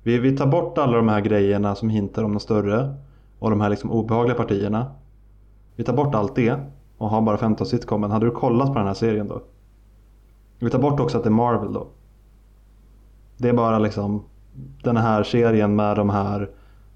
Vi, 0.03 0.19
vi 0.19 0.37
tar 0.37 0.47
bort 0.47 0.79
alla 0.79 0.97
de 0.97 1.09
här 1.09 1.21
grejerna 1.21 1.75
som 1.75 1.89
hintar 1.89 2.25
om 2.25 2.33
något 2.33 2.43
större. 2.43 2.95
Och 3.39 3.51
de 3.51 3.61
här 3.61 3.71
liksom 3.71 3.91
obehagliga 3.91 4.35
partierna. 4.37 4.93
Vi 5.77 5.85
tar 5.85 5.93
bort 5.93 6.15
allt 6.15 6.37
det. 6.37 6.61
Och 6.99 7.09
har 7.09 7.21
bara 7.21 7.39
15 7.39 7.67
sitcomen. 7.67 8.11
Hade 8.11 8.27
du 8.27 8.31
kollat 8.31 8.69
på 8.69 8.75
den 8.75 8.87
här 8.87 8.95
serien 8.95 9.29
då? 9.29 9.43
Vi 10.59 10.71
tar 10.71 10.79
bort 10.79 11.01
också 11.01 11.19
att 11.19 11.25
det 11.25 11.29
är 11.29 11.33
Marvel 11.33 11.73
då. 11.73 11.87
Det 13.37 13.49
är 13.49 13.53
bara 13.53 13.79
liksom 13.79 14.25
den 14.83 14.97
här 14.97 15.23
serien 15.23 15.77
med 15.77 15.97
de 15.97 16.11
här 16.11 16.51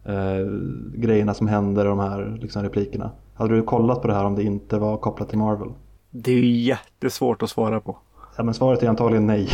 eh, 0.04 0.46
grejerna 0.94 1.34
som 1.34 1.48
händer 1.48 1.84
och 1.86 1.96
de 1.96 1.98
här 2.10 2.38
liksom, 2.42 2.62
replikerna. 2.62 3.10
Hade 3.34 3.54
du 3.54 3.62
kollat 3.62 4.02
på 4.02 4.08
det 4.08 4.14
här 4.14 4.24
om 4.24 4.34
det 4.34 4.42
inte 4.42 4.78
var 4.78 4.96
kopplat 4.96 5.28
till 5.28 5.38
Marvel? 5.38 5.68
Det 6.10 6.32
är 6.32 6.36
ju 6.36 6.50
jättesvårt 6.50 7.42
att 7.42 7.50
svara 7.50 7.80
på. 7.80 7.96
Ja, 8.36 8.42
men 8.42 8.54
svaret 8.54 8.82
är 8.82 8.88
antagligen 8.88 9.26
nej. 9.26 9.48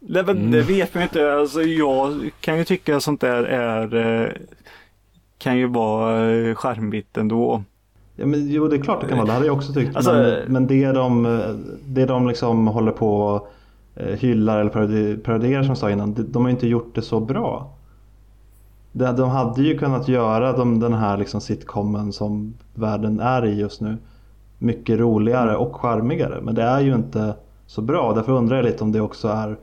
Nej, 0.00 0.22
men 0.26 0.50
Det 0.50 0.62
vet 0.62 0.94
man 0.94 1.02
inte. 1.02 1.34
Alltså, 1.34 1.62
jag 1.62 2.30
kan 2.40 2.58
ju 2.58 2.64
tycka 2.64 2.96
att 2.96 3.02
sånt 3.02 3.20
där 3.20 3.42
är 3.44 3.94
eh, 4.24 4.28
kan 5.38 5.58
ju 5.58 5.66
vara 5.66 6.30
eh, 6.30 6.54
charmigt 6.54 7.16
ändå. 7.16 7.62
Ja, 8.16 8.26
men, 8.26 8.48
jo, 8.50 8.68
det 8.68 8.76
är 8.76 8.80
klart 8.82 9.00
det 9.00 9.06
kan 9.06 9.16
vara. 9.18 9.26
Det 9.26 9.32
hade 9.32 9.46
jag 9.46 9.56
också 9.56 9.72
tyckt. 9.72 9.96
Alltså, 9.96 10.12
men 10.12 10.52
men 10.52 10.66
det, 10.66 10.92
de, 10.92 11.26
eh, 11.26 11.40
det 11.86 12.06
de 12.06 12.28
liksom 12.28 12.66
håller 12.66 12.92
på 12.92 13.16
och 13.22 13.48
hyllar 14.18 14.60
eller 14.60 14.70
parodi- 14.70 15.22
parodierar 15.22 15.62
som 15.62 15.68
jag 15.68 15.78
sa 15.78 15.90
innan. 15.90 16.14
de- 16.14 16.22
De 16.22 16.42
har 16.42 16.48
ju 16.50 16.54
inte 16.54 16.66
gjort 16.68 16.94
det 16.94 17.02
så 17.02 17.20
bra. 17.20 17.76
De 18.92 19.28
hade 19.30 19.62
ju 19.62 19.78
kunnat 19.78 20.08
göra 20.08 20.52
de, 20.52 20.80
den 20.80 20.94
här 20.94 21.16
liksom 21.16 21.40
sitcomen 21.40 22.12
som 22.12 22.54
världen 22.74 23.20
är 23.20 23.46
i 23.46 23.60
just 23.60 23.80
nu 23.80 23.96
mycket 24.58 24.98
roligare 24.98 25.56
och 25.56 25.76
charmigare. 25.76 26.40
Men 26.40 26.54
det 26.54 26.62
är 26.62 26.80
ju 26.80 26.94
inte 26.94 27.34
så 27.66 27.82
bra. 27.82 28.12
Därför 28.14 28.32
undrar 28.32 28.56
jag 28.56 28.64
lite 28.64 28.84
om 28.84 28.92
det 28.92 29.00
också 29.00 29.28
är 29.28 29.58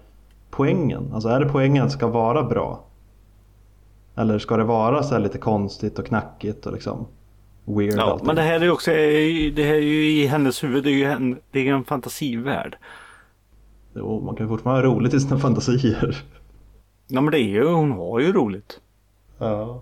poängen. 0.49 1.11
Alltså 1.13 1.29
är 1.29 1.39
det 1.39 1.45
poängen 1.45 1.83
att 1.83 1.89
det 1.89 1.97
ska 1.97 2.07
vara 2.07 2.43
bra? 2.43 2.83
Eller 4.15 4.39
ska 4.39 4.57
det 4.57 4.63
vara 4.63 5.03
så 5.03 5.13
här 5.13 5.21
lite 5.21 5.37
konstigt 5.37 5.99
och 5.99 6.05
knackigt 6.05 6.65
och 6.65 6.73
liksom 6.73 7.07
weird? 7.65 7.93
Ja, 7.97 8.03
allting? 8.03 8.27
men 8.27 8.35
det 8.35 8.41
här 8.41 8.55
är 8.55 8.63
ju 8.63 8.71
också 8.71 8.91
det 8.91 9.63
här 9.63 9.73
är 9.73 9.79
ju 9.79 10.05
i 10.05 10.27
hennes 10.27 10.63
huvud. 10.63 10.83
Det 10.83 10.89
är 10.89 10.93
ju 10.93 11.05
en, 11.05 11.37
det 11.51 11.67
är 11.67 11.73
en 11.73 11.83
fantasivärld. 11.83 12.77
Jo, 13.95 14.21
man 14.25 14.35
kan 14.35 14.45
ju 14.45 14.49
fortfarande 14.49 14.87
ha 14.87 14.95
roligt 14.95 15.13
i 15.13 15.19
sina 15.19 15.39
fantasier. 15.39 16.23
Ja 17.07 17.21
men 17.21 17.31
det 17.31 17.39
är 17.39 17.49
ju, 17.49 17.67
hon 17.67 17.91
har 17.91 18.19
ju 18.19 18.33
roligt. 18.33 18.79
Ja. 19.37 19.81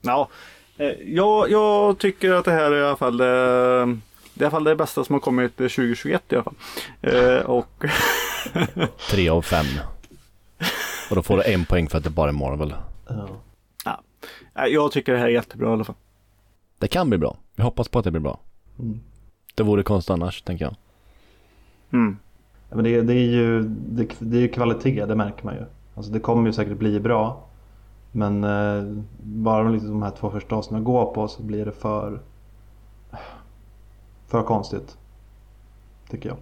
Ja, 0.00 0.28
eh, 0.76 0.92
jag, 1.06 1.50
jag 1.50 1.98
tycker 1.98 2.32
att 2.32 2.44
det 2.44 2.52
här 2.52 2.72
är 2.72 2.80
i 2.80 2.84
alla 2.84 2.96
fall, 2.96 3.20
eh, 3.20 3.26
det 3.26 3.30
är 3.30 3.88
i 4.34 4.44
alla 4.44 4.50
fall 4.50 4.64
det 4.64 4.76
bästa 4.76 5.04
som 5.04 5.12
har 5.12 5.20
kommit 5.20 5.60
eh, 5.60 5.68
2021 5.68 6.32
i 6.32 6.34
alla 6.34 6.44
fall. 6.44 6.54
Eh, 7.00 7.40
och 7.40 7.84
Tre 9.10 9.28
av 9.28 9.42
fem. 9.42 9.66
Och 11.10 11.16
då 11.16 11.22
får 11.22 11.36
du 11.36 11.42
en 11.42 11.64
poäng 11.64 11.88
för 11.88 11.98
att 11.98 12.04
det 12.04 12.10
bara 12.10 12.28
är 12.28 12.32
Marvel. 12.32 12.74
ja. 13.84 14.00
eh, 14.54 14.64
jag 14.64 14.92
tycker 14.92 15.12
det 15.12 15.18
här 15.18 15.26
är 15.26 15.30
jättebra 15.30 15.68
i 15.68 15.72
alla 15.72 15.84
fall. 15.84 15.96
Det 16.78 16.88
kan 16.88 17.08
bli 17.08 17.18
bra. 17.18 17.36
Vi 17.54 17.62
hoppas 17.62 17.88
på 17.88 17.98
att 17.98 18.04
det 18.04 18.10
blir 18.10 18.20
bra. 18.20 18.38
Mm. 18.78 19.00
Det 19.54 19.62
vore 19.62 19.82
konstigt 19.82 20.10
annars, 20.10 20.42
tänker 20.42 20.64
jag. 20.64 20.74
Mm. 21.92 22.16
Men 22.70 22.84
det, 22.84 23.02
det 23.02 23.14
är 23.14 23.30
ju 23.30 23.62
det, 23.68 24.08
det 24.18 24.36
är 24.36 24.40
ju 24.40 24.48
kvalitet, 24.48 25.04
det 25.06 25.14
märker 25.14 25.44
man 25.44 25.54
ju. 25.54 25.64
Alltså 25.94 26.12
det 26.12 26.20
kommer 26.20 26.46
ju 26.46 26.52
säkert 26.52 26.76
bli 26.78 27.00
bra. 27.00 27.45
Men 28.16 28.44
eh, 28.44 28.84
bara 29.22 29.68
liksom 29.68 29.90
de 29.90 30.02
här 30.02 30.10
två 30.10 30.30
första 30.30 30.56
avsnitten 30.56 30.84
går 30.84 31.14
på 31.14 31.28
så 31.28 31.42
blir 31.42 31.64
det 31.64 31.72
för 31.72 32.20
för 34.28 34.42
konstigt. 34.42 34.96
Tycker 36.10 36.28
jag. 36.28 36.38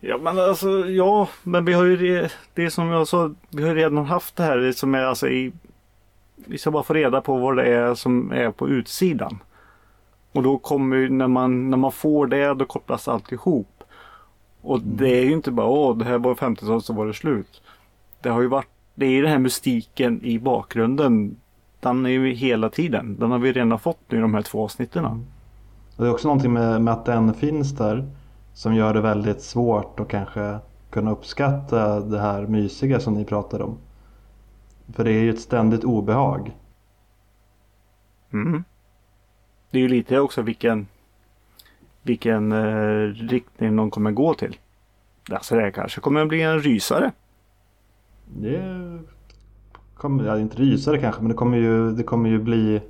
Ja 0.00 0.18
men 0.18 0.38
alltså 0.38 0.68
ja, 0.86 1.28
men 1.42 1.64
vi 1.64 1.72
har 1.72 1.84
ju 1.84 1.96
det, 1.96 2.32
det 2.54 2.70
som 2.70 2.88
jag 2.88 3.08
sa, 3.08 3.30
vi 3.50 3.62
har 3.62 3.68
ju 3.68 3.74
redan 3.74 4.06
haft 4.06 4.36
det 4.36 4.42
här 4.42 4.72
som 4.72 4.94
är 4.94 5.02
alltså 5.02 5.28
i 5.28 5.52
Vi 6.34 6.58
ska 6.58 6.70
bara 6.70 6.82
få 6.82 6.94
reda 6.94 7.20
på 7.20 7.38
vad 7.38 7.56
det 7.56 7.74
är 7.74 7.94
som 7.94 8.32
är 8.32 8.50
på 8.50 8.68
utsidan. 8.68 9.38
Och 10.32 10.42
då 10.42 10.58
kommer 10.58 10.96
ju 10.96 11.08
när 11.08 11.28
man, 11.28 11.70
när 11.70 11.76
man 11.76 11.92
får 11.92 12.26
det 12.26 12.54
då 12.54 12.64
kopplas 12.64 13.08
allt 13.08 13.32
ihop. 13.32 13.84
Och 14.60 14.80
det 14.80 15.18
är 15.18 15.24
ju 15.24 15.32
inte 15.32 15.50
bara 15.50 15.66
åh 15.66 15.98
det 15.98 16.04
här 16.04 16.18
var 16.18 16.34
50-talet 16.34 16.84
så 16.84 16.92
var 16.92 17.06
det 17.06 17.14
slut. 17.14 17.62
Det 18.22 18.28
har 18.28 18.40
ju 18.40 18.46
varit, 18.46 18.68
det 18.98 19.06
är 19.06 19.22
den 19.22 19.30
här 19.30 19.38
mystiken 19.38 20.24
i 20.24 20.38
bakgrunden. 20.38 21.36
Den 21.80 22.06
är 22.06 22.10
ju 22.10 22.34
hela 22.34 22.70
tiden. 22.70 23.16
Den 23.18 23.30
har 23.30 23.38
vi 23.38 23.52
redan 23.52 23.78
fått 23.78 23.98
nu 24.08 24.18
i 24.18 24.20
de 24.20 24.34
här 24.34 24.42
två 24.42 24.64
avsnitten. 24.64 25.04
Och 25.04 25.16
det 25.96 26.04
är 26.04 26.10
också 26.10 26.28
någonting 26.28 26.52
med, 26.52 26.82
med 26.82 26.94
att 26.94 27.04
den 27.04 27.34
finns 27.34 27.76
där 27.76 28.08
som 28.52 28.74
gör 28.74 28.94
det 28.94 29.00
väldigt 29.00 29.42
svårt 29.42 30.00
att 30.00 30.08
kanske 30.08 30.58
kunna 30.90 31.10
uppskatta 31.10 32.00
det 32.00 32.20
här 32.20 32.46
mysiga 32.46 33.00
som 33.00 33.14
ni 33.14 33.24
pratar 33.24 33.62
om. 33.62 33.78
För 34.92 35.04
det 35.04 35.12
är 35.12 35.22
ju 35.22 35.30
ett 35.30 35.40
ständigt 35.40 35.84
obehag. 35.84 36.56
Mm. 38.32 38.64
Det 39.70 39.78
är 39.78 39.82
ju 39.82 39.88
lite 39.88 40.20
också 40.20 40.42
vilken 40.42 40.86
vilken 42.02 42.52
eh, 42.52 43.12
riktning 43.28 43.76
de 43.76 43.90
kommer 43.90 44.10
gå 44.10 44.34
till. 44.34 44.56
Alltså 45.30 45.54
det 45.54 45.60
här 45.60 45.70
kanske 45.70 46.00
kommer 46.00 46.26
bli 46.26 46.42
en 46.42 46.60
rysare. 46.60 47.12
Det 48.36 48.98
kommer, 49.94 50.24
ja, 50.24 50.38
inte 50.38 50.56
rysare 50.56 50.98
kanske, 50.98 51.20
men 51.20 51.28
det 51.28 51.34
kommer 51.34 51.56
ju, 51.58 51.92
det 51.92 52.02
kommer 52.02 52.28
ju 52.30 52.38
bli 52.38 52.82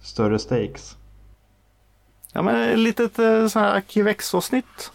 större 0.00 0.38
stakes. 0.38 0.96
Ja 2.32 2.42
men 2.42 2.70
ett 2.70 2.78
litet 2.78 3.18
eh, 3.18 3.46
sån 3.46 3.62
här 3.62 3.74
Arkivex-avsnitt 3.76 4.92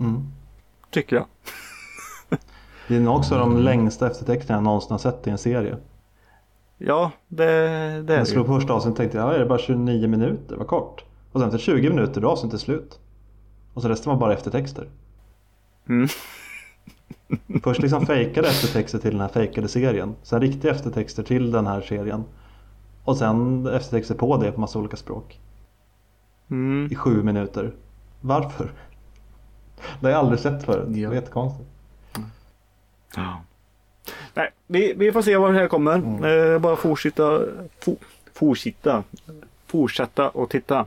Mm. 0.00 0.22
tycker 0.90 1.16
jag. 1.16 1.26
Det 2.88 2.96
är 2.96 3.00
nog 3.00 3.16
också 3.16 3.38
de 3.38 3.56
längsta 3.56 4.06
eftertexterna 4.10 4.56
jag 4.56 4.64
någonsin 4.64 4.90
har 4.90 4.98
sett 4.98 5.26
i 5.26 5.30
en 5.30 5.38
serie. 5.38 5.76
Ja 6.78 7.10
det, 7.28 7.44
det 7.44 7.50
är 7.52 7.96
Jag 7.96 8.06
det 8.06 8.26
slog 8.26 8.44
ju. 8.44 8.48
på 8.48 8.54
första 8.60 8.72
avsnittet 8.72 8.96
tänkte 8.96 9.18
jag, 9.18 9.28
ja, 9.28 9.34
är 9.34 9.38
det 9.38 9.46
bara 9.46 9.58
29 9.58 10.08
minuter, 10.08 10.56
vad 10.56 10.66
kort. 10.66 11.04
Och 11.32 11.40
sen 11.40 11.48
efter 11.48 11.58
20 11.58 11.90
minuter 11.90 12.20
då 12.20 12.28
är 12.28 12.32
avsnittet 12.32 12.60
slut. 12.60 12.98
Och 13.74 13.82
så 13.82 13.88
resten 13.88 14.12
var 14.12 14.20
bara 14.20 14.32
eftertexter. 14.32 14.88
Mm. 15.88 16.08
Först 17.62 17.82
liksom 17.82 18.06
fejkade 18.06 18.48
eftertexter 18.48 18.98
till 18.98 19.10
den 19.10 19.20
här 19.20 19.28
fejkade 19.28 19.68
serien. 19.68 20.14
Sen 20.22 20.40
riktiga 20.40 20.70
eftertexter 20.72 21.22
till 21.22 21.50
den 21.50 21.66
här 21.66 21.80
serien. 21.80 22.24
Och 23.04 23.16
sen 23.16 23.66
eftertexter 23.66 24.14
på 24.14 24.36
det 24.36 24.52
på 24.52 24.60
massa 24.60 24.78
olika 24.78 24.96
språk. 24.96 25.38
Mm. 26.50 26.88
I 26.92 26.94
sju 26.94 27.22
minuter. 27.22 27.72
Varför? 28.20 28.70
Det 30.00 30.06
har 30.06 30.10
jag 30.10 30.18
aldrig 30.18 30.40
sett 30.40 30.64
förut. 30.64 30.84
Det 30.88 31.00
Ja. 31.00 31.10
är 31.10 31.14
jättekonstigt. 31.14 31.68
Ja. 33.16 33.40
Nej, 34.34 34.50
vi, 34.66 34.94
vi 34.96 35.12
får 35.12 35.22
se 35.22 35.36
vad 35.36 35.54
det 35.54 35.58
här 35.58 35.68
kommer. 35.68 35.94
Mm. 35.94 36.52
Eh, 36.54 36.58
bara 36.58 36.76
fortsätta, 36.76 37.40
for, 37.80 37.96
fortsätta, 38.34 39.02
fortsätta 39.66 40.28
och 40.28 40.50
titta. 40.50 40.86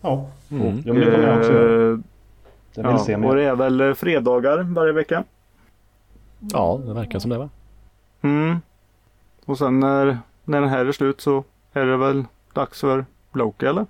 Ja, 0.00 0.30
Mm. 0.50 0.82
ja 0.84 0.92
men 0.92 1.00
det 1.04 1.10
kommer 1.10 1.28
jag 1.28 1.38
också 1.38 1.52
göra. 1.52 1.92
Eh, 1.92 1.98
Jag 2.74 2.82
vill 2.82 2.92
ja, 2.92 2.98
se 2.98 3.14
och 3.14 3.20
mer. 3.20 3.34
det 3.36 3.44
är 3.44 3.54
väl 3.54 3.94
fredagar 3.94 4.62
varje 4.62 4.92
vecka. 4.92 5.24
Ja, 6.50 6.80
det 6.86 6.92
verkar 6.92 7.18
som 7.18 7.30
det 7.30 7.38
va? 7.38 7.50
Mm. 8.22 8.60
Och 9.44 9.58
sen 9.58 9.80
när, 9.80 10.18
när 10.44 10.60
den 10.60 10.70
här 10.70 10.86
är 10.86 10.92
slut 10.92 11.20
så 11.20 11.44
är 11.72 11.86
det 11.86 11.96
väl 11.96 12.24
dags 12.52 12.80
för 12.80 13.04
Loki 13.32 13.66
eller? 13.66 13.86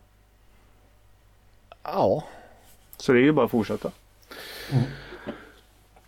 Ja. 1.83 2.25
Så 2.97 3.13
det 3.13 3.19
är 3.19 3.23
ju 3.23 3.33
bara 3.33 3.45
att 3.45 3.51
fortsätta. 3.51 3.91
Mm. 4.73 4.85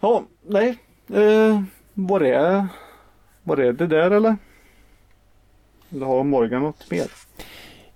Ja, 0.00 0.22
nej. 0.42 0.78
Eh, 1.08 1.62
var, 1.94 2.20
det, 2.20 2.66
var 3.42 3.56
det 3.56 3.72
det 3.72 3.86
där 3.86 4.10
eller? 4.10 4.36
Eller 5.90 6.06
har 6.06 6.24
Morgan 6.24 6.62
något 6.62 6.90
mer? 6.90 7.06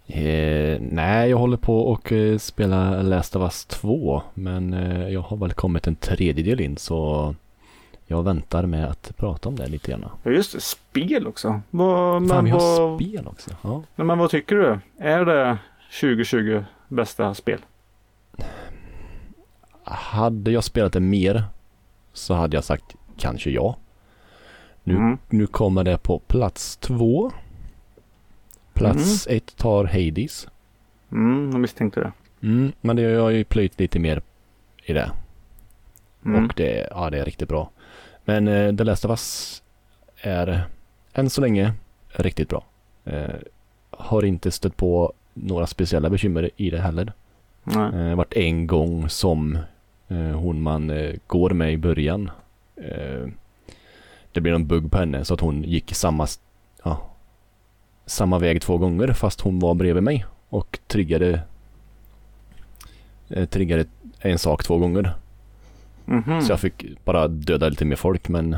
Eh, 0.07 0.81
nej, 0.81 1.31
jag 1.31 1.39
håller 1.39 1.57
på 1.57 1.81
och 1.81 2.13
eh, 2.13 2.39
spela 2.39 3.03
Last 3.03 3.37
of 3.37 3.43
Us 3.43 3.65
2. 3.65 4.23
Men 4.35 4.75
eh, 4.75 5.09
jag 5.09 5.21
har 5.21 5.37
väl 5.37 5.53
kommit 5.53 5.87
en 5.87 5.97
tredjedel 5.97 6.61
in 6.61 6.77
så 6.77 7.35
jag 8.11 8.23
väntar 8.23 8.67
med 8.67 8.85
att 8.91 9.17
prata 9.17 9.49
om 9.49 9.57
det 9.57 9.67
lite 9.69 9.91
grann. 9.91 10.05
Ja 10.23 10.31
just 10.31 10.53
det, 10.53 10.61
spel 10.61 11.27
också. 11.27 11.61
Vad, 11.71 12.29
Fan, 12.29 12.37
men, 12.37 12.45
vi 12.45 12.51
har 12.51 12.81
vad, 12.89 13.01
spel 13.01 13.27
också. 13.27 13.51
Ja. 13.63 13.83
nej, 13.97 14.07
men 14.07 14.19
vad 14.19 14.31
tycker 14.31 14.57
du? 14.57 14.79
Är 14.99 15.25
det 15.25 15.59
2020 16.01 16.65
bästa 16.89 17.35
spel? 17.35 17.59
Hade 19.85 20.51
jag 20.51 20.65
spelat 20.65 20.93
det 20.93 21.01
mer 21.01 21.45
så 22.13 22.35
hade 22.35 22.57
jag 22.57 22.65
sagt 22.65 22.95
kanske 23.17 23.51
ja. 23.51 23.77
Nu, 24.85 24.95
Mm. 24.97 25.19
nu 25.29 25.47
kommer 25.47 25.85
det 25.85 25.99
på 25.99 26.19
plats 26.19 26.77
två. 26.77 27.31
Plats 28.73 29.27
ett 29.27 29.57
tar 29.57 29.85
Hades. 29.85 30.49
Mm, 31.13 31.51
jag 31.51 31.61
misstänkte 31.61 32.01
det. 32.01 32.13
Mm, 32.47 32.73
men 32.81 32.97
det 32.97 33.03
jag 33.03 33.23
har 33.23 33.31
ju 33.31 33.45
plöjt 33.45 33.81
lite 33.81 33.99
mer 33.99 34.23
i 34.85 34.93
det. 34.93 35.11
Mm. 36.25 36.45
Och 36.45 36.53
det, 36.57 36.89
ja, 36.91 37.11
det 37.11 37.19
är 37.19 37.25
riktigt 37.25 37.49
bra. 37.49 37.71
Men 38.29 38.49
eh, 38.49 38.77
The 38.77 38.85
Last 38.85 39.05
of 39.05 39.11
Us 39.11 39.63
är 40.21 40.67
än 41.13 41.31
så 41.31 41.41
länge 41.41 41.73
riktigt 42.09 42.49
bra. 42.49 42.65
Eh, 43.05 43.35
har 43.91 44.25
inte 44.25 44.51
stött 44.51 44.77
på 44.77 45.13
några 45.35 45.67
speciella 45.67 46.11
bekymmer 46.11 46.51
i 46.57 46.71
det 46.71 46.81
heller. 46.81 47.13
Nej. 47.65 48.11
Eh, 48.11 48.15
vart 48.15 48.35
en 48.35 48.67
gång 48.67 49.09
som 49.09 49.59
eh, 50.09 50.19
hon 50.19 50.63
man 50.63 50.91
eh, 50.91 51.15
går 51.27 51.51
med 51.51 51.73
i 51.73 51.77
början. 51.77 52.31
Det 54.33 54.41
blev 54.41 54.53
någon 54.53 54.67
bugg 54.67 54.91
på 54.91 54.99
henne 54.99 55.25
så 55.25 55.35
att 55.35 55.41
hon 55.41 55.63
gick 55.63 55.95
samma, 55.95 56.27
ja, 56.83 57.11
samma 58.07 58.39
väg 58.39 58.63
två 58.63 58.79
gånger 58.79 59.13
fast 59.13 59.41
hon 59.41 59.59
var 59.59 59.75
bredvid 59.75 60.03
mig 60.03 60.25
och 60.49 60.79
triggade 60.87 61.41
triggade 63.51 63.85
en 64.21 64.39
sak 64.39 64.65
två 64.65 64.79
gånger. 64.79 65.15
Mhm. 66.09 66.43
Så 66.43 66.53
jag 66.53 66.61
fick 66.61 67.05
bara 67.05 67.29
döda 67.29 67.69
lite 67.69 67.85
mer 67.85 67.97
folk 67.97 68.29
men 68.29 68.57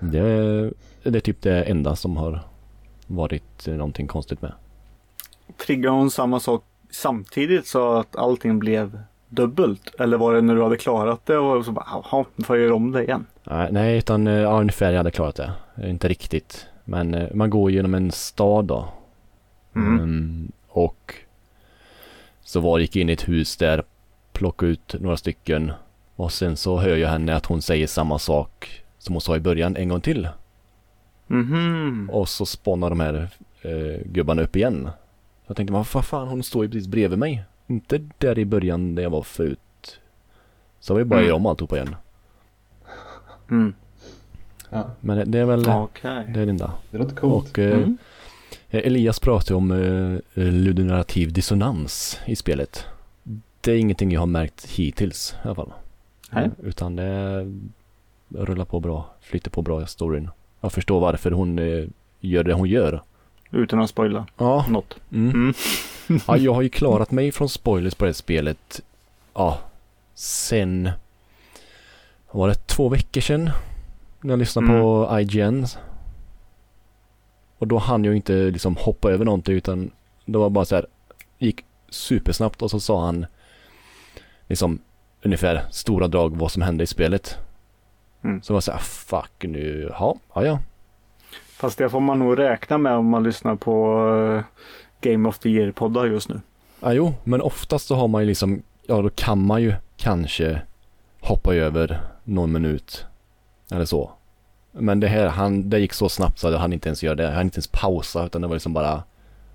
det, 0.00 0.72
det 1.02 1.16
är 1.16 1.20
typ 1.20 1.42
det 1.42 1.62
enda 1.62 1.96
som 1.96 2.16
har 2.16 2.40
varit 3.06 3.66
någonting 3.66 4.06
konstigt 4.06 4.42
med. 4.42 4.52
Triggade 5.66 5.94
hon 5.96 6.10
samma 6.10 6.40
sak 6.40 6.64
samtidigt 6.90 7.66
så 7.66 7.92
att 7.92 8.16
allting 8.16 8.58
blev 8.58 8.98
dubbelt? 9.28 9.94
Eller 9.98 10.16
var 10.16 10.34
det 10.34 10.40
när 10.40 10.54
du 10.54 10.62
hade 10.62 10.76
klarat 10.76 11.26
det 11.26 11.38
och 11.38 11.64
så 11.64 11.72
bara, 11.72 11.86
jaha, 11.86 12.24
nu 12.36 12.44
får 12.44 12.56
jag 12.56 12.64
göra 12.64 12.74
om 12.74 12.92
det 12.92 13.02
igen? 13.02 13.26
Nej, 13.44 13.68
nej 13.72 13.98
utan 13.98 14.26
eh, 14.26 14.34
ja, 14.34 14.60
ungefär 14.60 14.90
jag 14.90 14.96
hade 14.96 15.10
klarat 15.10 15.36
det. 15.36 15.52
Inte 15.88 16.08
riktigt. 16.08 16.66
Men 16.84 17.14
eh, 17.14 17.28
man 17.34 17.50
går 17.50 17.70
genom 17.70 17.94
en 17.94 18.10
stad 18.10 18.64
då. 18.64 18.88
Mm. 19.76 19.98
Mm, 19.98 20.52
och 20.68 21.14
så 22.42 22.60
var 22.60 22.78
gick 22.78 22.96
in 22.96 23.08
i 23.08 23.12
ett 23.12 23.28
hus 23.28 23.56
där, 23.56 23.82
plockade 24.32 24.72
ut 24.72 24.94
några 25.00 25.16
stycken 25.16 25.72
och 26.20 26.32
sen 26.32 26.56
så 26.56 26.78
hör 26.78 26.96
jag 26.96 27.08
henne 27.08 27.34
att 27.36 27.46
hon 27.46 27.62
säger 27.62 27.86
samma 27.86 28.18
sak 28.18 28.82
som 28.98 29.14
hon 29.14 29.20
sa 29.20 29.36
i 29.36 29.40
början 29.40 29.76
en 29.76 29.88
gång 29.88 30.00
till. 30.00 30.28
Mhm. 31.26 32.10
Och 32.12 32.28
så 32.28 32.46
spånar 32.46 32.90
de 32.90 33.00
här 33.00 33.28
eh, 33.62 34.00
gubbarna 34.04 34.42
upp 34.42 34.56
igen. 34.56 34.90
Jag 35.46 35.56
tänkte, 35.56 35.72
vad 35.72 35.82
fa- 35.86 36.02
fan 36.02 36.28
hon 36.28 36.42
står 36.42 36.64
ju 36.64 36.70
precis 36.70 36.88
bredvid 36.88 37.18
mig. 37.18 37.44
Inte 37.66 38.00
där 38.18 38.38
i 38.38 38.44
början 38.44 38.94
där 38.94 39.02
jag 39.02 39.10
var 39.10 39.22
förut. 39.22 40.00
Så 40.80 40.94
vi 40.94 41.04
bara 41.04 41.20
Mm. 41.20 41.34
om 41.34 41.46
alltihopa 41.46 41.76
igen. 41.76 41.96
Mm. 43.50 43.74
Ja, 44.70 44.90
Men 45.00 45.16
det, 45.18 45.24
det 45.24 45.38
är 45.38 45.44
väl 45.44 45.68
Okej. 45.68 46.24
det 46.34 46.40
är 46.40 46.46
det 46.46 46.50
enda. 46.50 46.72
det 46.90 46.98
låter 46.98 47.16
coolt. 47.16 47.50
Och 47.50 47.58
eh, 47.58 47.72
Mm. 47.76 47.98
Elias 48.70 49.20
pratade 49.20 49.54
om 49.56 49.70
eh, 49.70 50.42
ludonarrativ 50.44 51.32
dissonans 51.32 52.20
i 52.26 52.36
spelet. 52.36 52.84
Det 53.60 53.72
är 53.72 53.76
ingenting 53.76 54.12
jag 54.12 54.20
har 54.20 54.26
märkt 54.26 54.66
hittills 54.66 55.34
i 55.44 55.46
alla 55.46 55.54
fall. 55.54 55.72
Nej. 56.30 56.50
Utan 56.62 56.96
det 56.96 57.46
rullar 58.28 58.64
på 58.64 58.80
bra, 58.80 59.06
flyter 59.20 59.50
på 59.50 59.62
bra 59.62 59.82
i 59.82 59.86
storyn. 59.86 60.30
Jag 60.60 60.72
förstår 60.72 61.00
varför 61.00 61.30
hon 61.30 61.58
eh, 61.58 61.84
gör 62.20 62.44
det 62.44 62.52
hon 62.52 62.68
gör. 62.68 63.02
Utan 63.50 63.80
att 63.80 63.90
spoila 63.90 64.26
Ja, 64.38 64.66
något. 64.68 64.96
mm. 65.12 65.30
Mm. 65.30 65.54
ja 66.26 66.36
jag 66.36 66.54
har 66.54 66.62
ju 66.62 66.68
klarat 66.68 67.10
mig 67.10 67.32
från 67.32 67.48
spoilers 67.48 67.94
på 67.94 68.04
det 68.04 68.14
spelet. 68.14 68.80
Ja, 69.34 69.58
sen 70.14 70.90
var 72.30 72.48
det 72.48 72.54
två 72.66 72.88
veckor 72.88 73.20
sedan. 73.20 73.50
När 74.20 74.32
jag 74.32 74.38
lyssnade 74.38 74.66
på 74.68 75.18
IGN. 75.20 75.66
Och 77.58 77.66
då 77.66 77.78
hann 77.78 78.04
jag 78.04 78.16
inte 78.16 78.32
liksom 78.32 78.76
hoppa 78.76 79.10
över 79.10 79.24
någonting 79.24 79.54
utan 79.54 79.90
det 80.24 80.38
var 80.38 80.50
bara 80.50 80.64
så 80.64 80.74
här. 80.74 80.86
Gick 81.38 81.64
supersnabbt 81.88 82.62
och 82.62 82.70
så 82.70 82.80
sa 82.80 83.04
han 83.04 83.26
liksom 84.48 84.78
ungefär 85.22 85.62
stora 85.70 86.08
drag 86.08 86.36
vad 86.36 86.52
som 86.52 86.62
hände 86.62 86.84
i 86.84 86.86
spelet. 86.86 87.38
Mm. 88.24 88.42
Så 88.42 88.60
så 88.60 88.72
här, 88.72 88.78
fuck 88.78 89.32
nu, 89.38 89.90
ja, 89.98 90.16
ja, 90.34 90.44
ja. 90.44 90.58
Fast 91.56 91.78
det 91.78 91.90
får 91.90 92.00
man 92.00 92.18
nog 92.18 92.38
räkna 92.38 92.78
med 92.78 92.92
om 92.92 93.06
man 93.06 93.22
lyssnar 93.22 93.56
på 93.56 94.06
eh, 94.36 94.44
Game 95.00 95.28
of 95.28 95.38
the 95.38 95.48
Year-poddar 95.48 96.06
just 96.06 96.28
nu. 96.28 96.40
Ja, 96.80 96.92
jo, 96.92 97.14
men 97.24 97.40
oftast 97.40 97.86
så 97.86 97.94
har 97.94 98.08
man 98.08 98.22
ju 98.22 98.28
liksom, 98.28 98.62
ja 98.86 99.02
då 99.02 99.10
kan 99.10 99.46
man 99.46 99.62
ju 99.62 99.74
kanske 99.96 100.62
hoppa 101.20 101.54
över 101.54 102.00
någon 102.24 102.52
minut 102.52 103.06
eller 103.72 103.84
så. 103.84 104.10
Men 104.72 105.00
det 105.00 105.08
här, 105.08 105.28
han, 105.28 105.70
det 105.70 105.78
gick 105.78 105.92
så 105.92 106.08
snabbt 106.08 106.38
så 106.38 106.48
att 106.48 106.60
han 106.60 106.72
inte 106.72 106.88
ens 106.88 107.02
gör 107.02 107.14
det. 107.14 107.30
Han 107.30 107.42
inte 107.42 107.56
ens 107.56 107.68
pausa 107.68 108.26
utan 108.26 108.42
det 108.42 108.48
var 108.48 108.54
liksom 108.54 108.72
bara, 108.72 109.02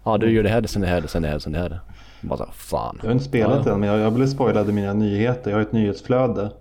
ja 0.04 0.18
du 0.18 0.32
gör 0.32 0.44
det 0.44 0.50
här, 0.50 0.64
sen 0.68 0.82
det 0.82 0.88
här, 0.88 1.08
sen 1.08 1.22
det 1.22 1.28
här, 1.28 1.40
sen 1.40 1.52
det 1.52 1.60
här. 1.60 1.80
Bara 2.28 2.38
så, 2.38 2.46
fan. 2.52 2.98
Jag 3.02 3.08
har 3.08 3.12
inte 3.14 3.26
spelat 3.26 3.66
Ja, 3.66 3.74
än 3.74 3.80
men 3.80 3.90
jag, 3.90 4.00
jag 4.00 4.14
blev 4.14 4.28
spoilad 4.28 4.70
i 4.70 4.72
mina 4.74 4.94
nyheter. 4.94 5.52
Jag 5.52 5.58
har 5.58 5.62
ett 5.62 5.72
nyhetsflöde. 5.72 6.52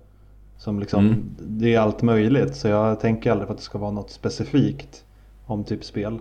Som 0.57 0.79
liksom, 0.81 1.07
Mm. 1.07 1.37
det 1.39 1.75
är 1.75 1.81
allt 1.81 2.03
möjligt. 2.03 2.57
Så 2.57 2.69
jag 2.69 3.01
tänker 3.01 3.31
aldrig 3.31 3.47
på 3.47 3.53
att 3.53 3.59
det 3.59 3.65
ska 3.65 3.79
vara 3.79 3.91
något 3.91 4.11
specifikt 4.11 5.05
om 5.47 5.65
typ 5.65 5.85
spel. 5.85 6.19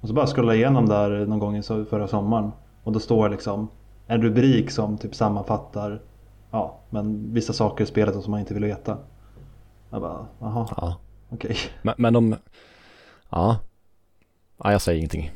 Och 0.00 0.08
så 0.08 0.14
bara 0.14 0.26
scrolla 0.26 0.54
igenom 0.54 0.88
där 0.88 1.26
någon 1.26 1.38
gång 1.38 1.62
förra 1.62 2.08
sommaren. 2.08 2.50
Och 2.82 2.92
då 2.92 3.00
står 3.00 3.28
liksom 3.28 3.68
en 4.06 4.22
rubrik 4.22 4.70
som 4.70 4.98
typ 4.98 5.14
sammanfattar 5.14 6.00
ja, 6.50 6.78
men 6.90 7.34
vissa 7.34 7.52
saker 7.52 7.84
i 7.84 7.86
spelet 7.86 8.22
som 8.22 8.30
man 8.30 8.40
inte 8.40 8.54
vill 8.54 8.64
veta. 8.64 8.98
Jag 9.90 10.00
bara, 10.00 10.26
jaha, 10.40 10.68
Ja. 10.76 10.96
okej. 11.30 11.56
Men, 11.82 11.94
men 11.98 12.12
de, 12.12 12.36
ja. 13.30 13.56
ja, 14.64 14.72
jag 14.72 14.80
säger 14.82 14.98
ingenting. 14.98 15.30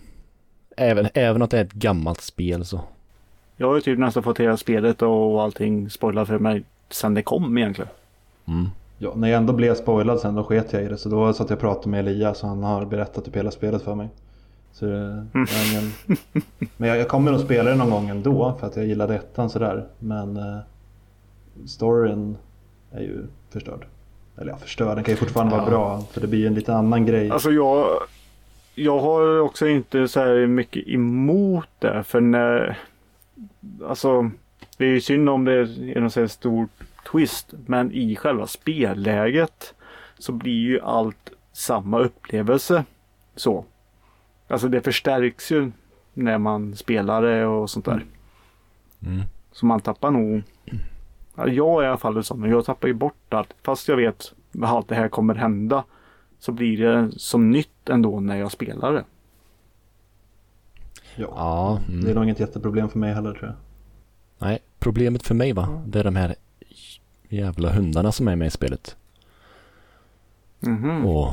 Även, 0.76 1.09
även 1.14 1.42
att 1.42 1.50
det 1.50 1.59
är 1.59 1.64
ett 1.64 1.72
gammalt 1.72 2.20
spel 2.20 2.64
så. 2.64 2.80
Jag 3.61 3.66
har 3.68 3.74
ju 3.74 3.80
typ 3.80 3.98
nästan 3.98 4.22
fått 4.22 4.40
hela 4.40 4.56
spelet 4.56 5.02
och 5.02 5.42
allting 5.42 5.90
spoilat 5.90 6.28
för 6.28 6.38
mig 6.38 6.62
sen 6.90 7.14
det 7.14 7.22
kom 7.22 7.59
egentligen. 7.59 7.90
Mm. 8.48 8.66
Ja, 8.98 9.12
när 9.16 9.28
jag 9.28 9.38
ändå 9.38 9.52
blev 9.52 9.74
spoilad 9.74 10.20
sen 10.20 10.34
då 10.34 10.44
sket 10.44 10.72
jag 10.72 10.82
i 10.82 10.88
det. 10.88 10.96
Så 10.96 11.09
då 11.09 11.32
satt 11.32 11.50
jag 11.50 11.56
och 11.56 11.61
pratade 11.61 11.88
med 11.88 12.00
Elias 12.00 12.42
och 12.42 12.48
han 12.48 12.62
har 12.62 12.84
berättat 12.84 13.24
typ 13.24 13.36
hela 13.36 13.50
spelet 13.50 13.82
för 13.82 13.94
mig. 13.94 14.09
Så 14.72 14.84
det, 14.84 15.26
jag 15.32 15.40
har 15.40 15.72
ingen... 15.72 15.92
Men 16.76 16.88
jag, 16.88 16.98
jag 16.98 17.09
kommer 17.09 17.30
nog 17.32 17.40
spela 17.40 17.70
det 17.70 17.76
någon 17.76 17.90
gång 17.90 18.09
ändå 18.09 18.56
för 18.61 18.66
att 18.66 18.76
jag 18.76 18.86
gillade 18.86 19.14
ettan 19.14 19.50
sådär. 19.50 19.86
Men 19.98 20.36
eh, 20.36 20.59
storyn 21.66 22.36
är 22.92 23.00
ju 23.00 23.24
förstörd. 23.50 23.86
Eller 24.36 24.50
ja, 24.52 24.56
förstörd, 24.56 24.96
den 24.96 25.04
kan 25.04 25.12
ju 25.12 25.18
fortfarande 25.18 25.52
vara 25.56 25.64
Ja. 25.64 25.70
bra. 25.70 26.02
För 26.12 26.20
det 26.20 26.26
blir 26.26 26.38
ju 26.40 26.46
en 26.46 26.54
lite 26.54 26.74
annan 26.74 27.06
grej. 27.06 27.30
Alltså 27.30 27.50
jag, 27.50 27.86
jag 28.74 28.98
har 28.98 29.38
också 29.40 29.66
inte 29.68 30.09
så 30.09 30.20
här 30.20 30.46
mycket 30.46 30.88
emot 30.88 31.68
det. 31.78 32.02
För 32.02 32.20
när, 32.20 32.78
alltså 33.84 34.30
det 34.76 34.84
är 34.84 34.89
ju 34.89 35.01
synd 35.01 35.28
om 35.28 35.45
det 35.45 35.53
är 35.53 36.01
någon 36.01 36.11
så 36.11 36.20
här 36.20 36.26
stor 36.26 36.68
twist. 37.12 37.55
Men 37.66 37.93
i 37.93 38.16
själva 38.16 38.47
spelläget 38.47 39.74
så 40.18 40.32
blir 40.32 40.53
ju 40.61 40.80
allt 40.80 41.30
samma 41.53 41.99
upplevelse. 41.99 42.84
Så. 43.36 43.64
Alltså 44.49 44.68
det 44.68 44.80
förstärks 44.80 45.53
ju 45.53 45.72
när 46.14 46.39
man 46.39 46.76
spelar 46.76 47.22
det 47.22 47.47
och 47.47 47.70
sånt 47.70 47.84
där. 47.84 48.05
Mm. 49.07 49.22
Så 49.53 49.66
man 49.66 49.80
tappar 49.80 50.11
nog. 50.11 50.43
Ja, 51.34 51.49
jag 51.49 51.82
är 51.82 51.86
i 51.86 51.89
alla 51.89 51.97
fall 51.97 52.24
sån. 52.24 52.51
Jag 52.51 52.64
tappar 52.64 52.89
ju 52.89 52.95
bort 52.95 53.34
allt. 53.34 53.55
Fast 53.62 53.89
jag 53.89 53.97
vet 53.97 54.34
att 54.62 54.68
allt 54.68 54.89
det 54.89 54.95
här 54.95 55.09
kommer 55.09 55.34
hända. 55.34 55.84
Så 56.39 56.53
blir 56.53 56.78
det 56.78 57.11
som 57.16 57.51
nytt 57.51 57.89
ändå 57.89 58.20
när 58.20 58.36
jag 58.36 58.53
spelar 58.53 58.93
det. 58.93 59.05
Ja. 61.18 61.28
Ja, 61.36 61.80
mm. 61.88 62.04
Det 62.04 62.10
är 62.10 62.14
nog 62.14 62.24
inget 62.24 62.40
jätteproblem 62.40 62.88
för 62.88 62.98
mig 62.98 63.14
heller 63.14 63.32
tror 63.32 63.44
jag. 63.46 63.54
Nej, 64.48 64.58
problemet 64.78 65.26
för 65.26 65.34
mig 65.34 65.52
va, 65.52 65.82
det 65.86 66.00
är 66.00 66.04
de 66.04 66.16
här 66.16 66.34
jävla 67.28 67.72
hundarna 67.72 68.12
som 68.12 68.28
är 68.28 68.36
med 68.36 68.46
i 68.46 68.50
spelet. 68.50 68.96
Mhm. 70.60 71.06
Och 71.06 71.32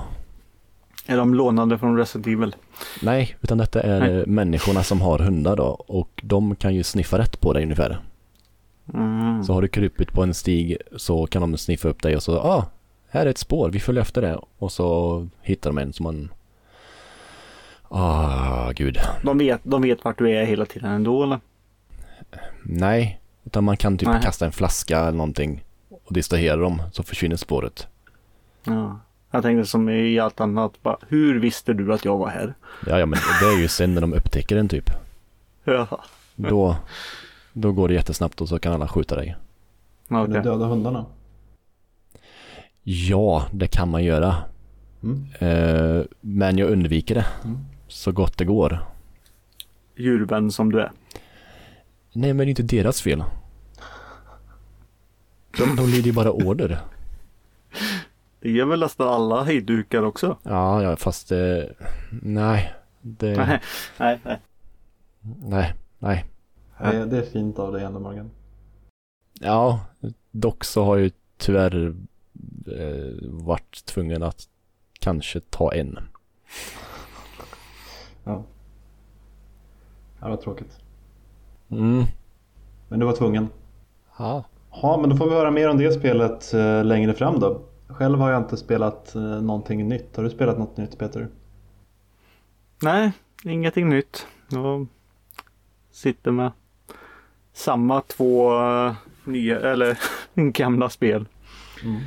Är 1.05 1.17
de 1.17 1.33
lånade 1.33 1.77
från 1.77 1.97
Resident 1.97 2.27
Evil? 2.27 2.55
Nej, 3.01 3.37
utan 3.41 3.57
detta 3.57 3.81
är 3.81 3.99
Nej. 3.99 4.19
eh, 4.19 4.25
människorna 4.27 4.83
som 4.83 5.01
har 5.01 5.19
hundar 5.19 5.55
då 5.55 5.67
och 5.67 6.21
de 6.23 6.55
kan 6.55 6.75
ju 6.75 6.83
sniffa 6.83 7.17
rätt 7.17 7.39
på 7.41 7.53
dig 7.53 7.63
ungefär. 7.63 7.99
Mm. 8.93 9.43
Så 9.43 9.53
har 9.53 9.61
du 9.61 9.67
krupit 9.67 10.11
på 10.13 10.23
en 10.23 10.33
stig 10.33 10.77
så 10.95 11.27
kan 11.27 11.41
de 11.41 11.57
sniffa 11.57 11.89
upp 11.89 12.01
dig 12.01 12.15
och 12.15 12.23
så, 12.23 12.37
ah, 12.39 12.65
här 13.09 13.25
är 13.25 13.29
ett 13.29 13.37
spår, 13.37 13.69
vi 13.69 13.79
följer 13.79 14.01
efter 14.01 14.21
det. 14.21 14.39
Och 14.57 14.71
så 14.71 15.27
hittar 15.41 15.69
de 15.69 15.77
en 15.77 15.93
som 15.93 16.03
man, 16.03 16.29
ah, 17.89 18.71
gud. 18.71 18.99
De, 19.23 19.37
vet, 19.37 19.61
de 19.63 19.81
vet 19.81 20.03
vart 20.03 20.17
du 20.17 20.29
är 20.31 20.45
hela 20.45 20.65
tiden 20.65 20.91
ändå 20.91 21.23
eller? 21.23 21.39
Nej, 22.63 23.19
utan 23.43 23.63
man 23.63 23.77
kan 23.77 23.97
typ 23.97 24.07
Nej. 24.09 24.21
kasta 24.21 24.45
en 24.45 24.51
flaska 24.51 24.99
eller 24.99 25.17
någonting 25.17 25.63
och 25.89 26.13
distrahera 26.13 26.55
dem 26.55 26.81
så 26.91 27.03
försvinner 27.03 27.35
spåret. 27.35 27.87
Ja. 28.63 28.99
Jag 29.31 29.43
tänkte 29.43 29.69
som 29.69 29.89
i 29.89 30.19
allt 30.19 30.39
annat, 30.39 30.83
bara, 30.83 30.97
hur 31.07 31.39
visste 31.39 31.73
du 31.73 31.93
att 31.93 32.05
jag 32.05 32.17
var 32.17 32.29
här? 32.29 32.53
Ja, 32.87 32.99
ja, 32.99 33.05
men 33.05 33.19
det 33.41 33.45
är 33.45 33.61
ju 33.61 33.67
sen 33.67 33.93
när 33.93 34.01
de 34.01 34.13
upptäcker 34.13 34.55
den 34.55 34.67
typ. 34.69 34.89
Ja. 35.63 36.03
Då, 36.35 36.75
då 37.53 37.71
går 37.71 37.87
det 37.87 37.93
jättesnabbt 37.93 38.41
och 38.41 38.49
så 38.49 38.59
kan 38.59 38.73
alla 38.73 38.87
skjuta 38.87 39.15
dig. 39.15 39.35
Kan 40.07 40.17
Okej. 40.21 40.33
du 40.33 40.41
döda 40.41 40.65
hundarna? 40.65 41.05
Ja, 42.83 43.45
det 43.51 43.67
kan 43.67 43.89
man 43.89 44.03
göra. 44.03 44.35
Mm. 45.03 45.27
Eh, 45.39 46.03
men 46.21 46.57
jag 46.57 46.69
undviker 46.69 47.15
det 47.15 47.25
Mm. 47.43 47.57
Så 47.95 48.11
gott 48.11 48.37
det 48.37 48.45
går. 48.45 48.85
Djurvän 49.95 50.51
som 50.51 50.71
du 50.71 50.81
är. 50.81 50.91
Nej, 52.13 52.33
men 52.33 52.37
det 52.37 52.43
är 52.43 52.49
inte 52.49 52.63
deras 52.63 53.01
fel. 53.01 53.23
De, 55.57 55.75
de 55.75 55.87
lyder 55.87 56.05
ju 56.05 56.13
bara 56.13 56.31
order. 56.31 56.79
Det 58.39 58.51
gör 58.51 58.65
väl 58.65 58.79
nästan 58.79 59.07
alla 59.07 59.43
hejdukar 59.43 60.03
också? 60.03 60.37
Ja, 60.43 60.83
ja, 60.83 60.95
fast 60.95 61.31
eh, 61.31 61.63
nej. 62.21 62.73
Det, 63.01 63.37
Nej, 63.37 63.61
nej, 63.97 64.19
nej. 64.23 64.39
nej, 65.41 65.73
nej. 65.99 66.25
Nej, 66.81 67.07
det 67.07 67.17
är 67.17 67.31
fint 67.31 67.59
av 67.59 67.73
dig 67.73 67.83
ändå 67.83 67.99
Morgan. 67.99 68.31
Ja, 69.39 69.85
dock 70.31 70.63
så 70.63 70.83
har 70.83 70.95
ju 70.95 71.11
tyvärr 71.37 71.95
eh, 72.67 73.13
varit 73.21 73.85
tvungen 73.85 74.23
att 74.23 74.47
kanske 74.99 75.39
ta 75.39 75.73
en. 75.73 75.99
Ja. 78.25 78.43
Det 80.19 80.29
var 80.29 80.35
tråkigt. 80.37 80.79
Mm. 81.71 82.03
Men 82.89 82.99
du 82.99 83.05
var 83.05 83.13
tvungen. 83.13 83.47
Ja. 84.17 84.43
Ja, 84.81 84.97
men 85.01 85.09
då 85.09 85.15
får 85.17 85.29
vi 85.29 85.35
höra 85.35 85.51
mer 85.51 85.69
om 85.69 85.77
det 85.77 85.91
spelet 85.91 86.53
eh, 86.53 86.83
längre 86.83 87.13
fram 87.13 87.39
då. 87.39 87.61
Själv 87.87 88.19
har 88.19 88.31
jag 88.31 88.41
inte 88.41 88.57
spelat 88.57 89.15
eh, 89.15 89.21
någonting 89.21 89.87
nytt. 89.87 90.15
Har 90.15 90.23
du 90.23 90.29
spelat 90.29 90.57
något 90.59 90.77
nytt 90.77 90.97
Peter? 90.99 91.27
Nej, 92.81 93.11
ingenting 93.43 93.89
nytt. 93.89 94.27
Jag 94.51 94.87
sitter 95.91 96.31
med 96.31 96.51
samma 97.53 98.01
två 98.01 98.59
eh, 98.63 98.93
nya, 99.23 99.59
eller 99.59 99.97
gamla 100.51 100.89
spel. 100.89 101.25
Mm. 101.83 102.01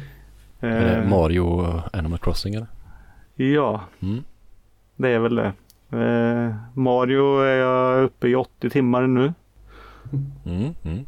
Eh, 0.60 1.08
Mario 1.08 1.40
och 1.40 1.96
Animal 1.96 2.18
Crossing 2.18 2.54
eller? 2.54 2.66
ja, 3.34 3.80
Mm. 4.00 4.24
det 4.96 5.08
är 5.08 5.18
väl 5.18 5.34
det. 5.34 5.52
Eh, 5.90 6.54
Mario 6.74 7.40
är 7.40 7.56
jag 7.56 8.04
uppe 8.04 8.28
i 8.28 8.34
80 8.34 8.70
timmar 8.70 9.06
nu. 9.06 9.34
Mm, 10.46 10.74
mm. 10.84 11.06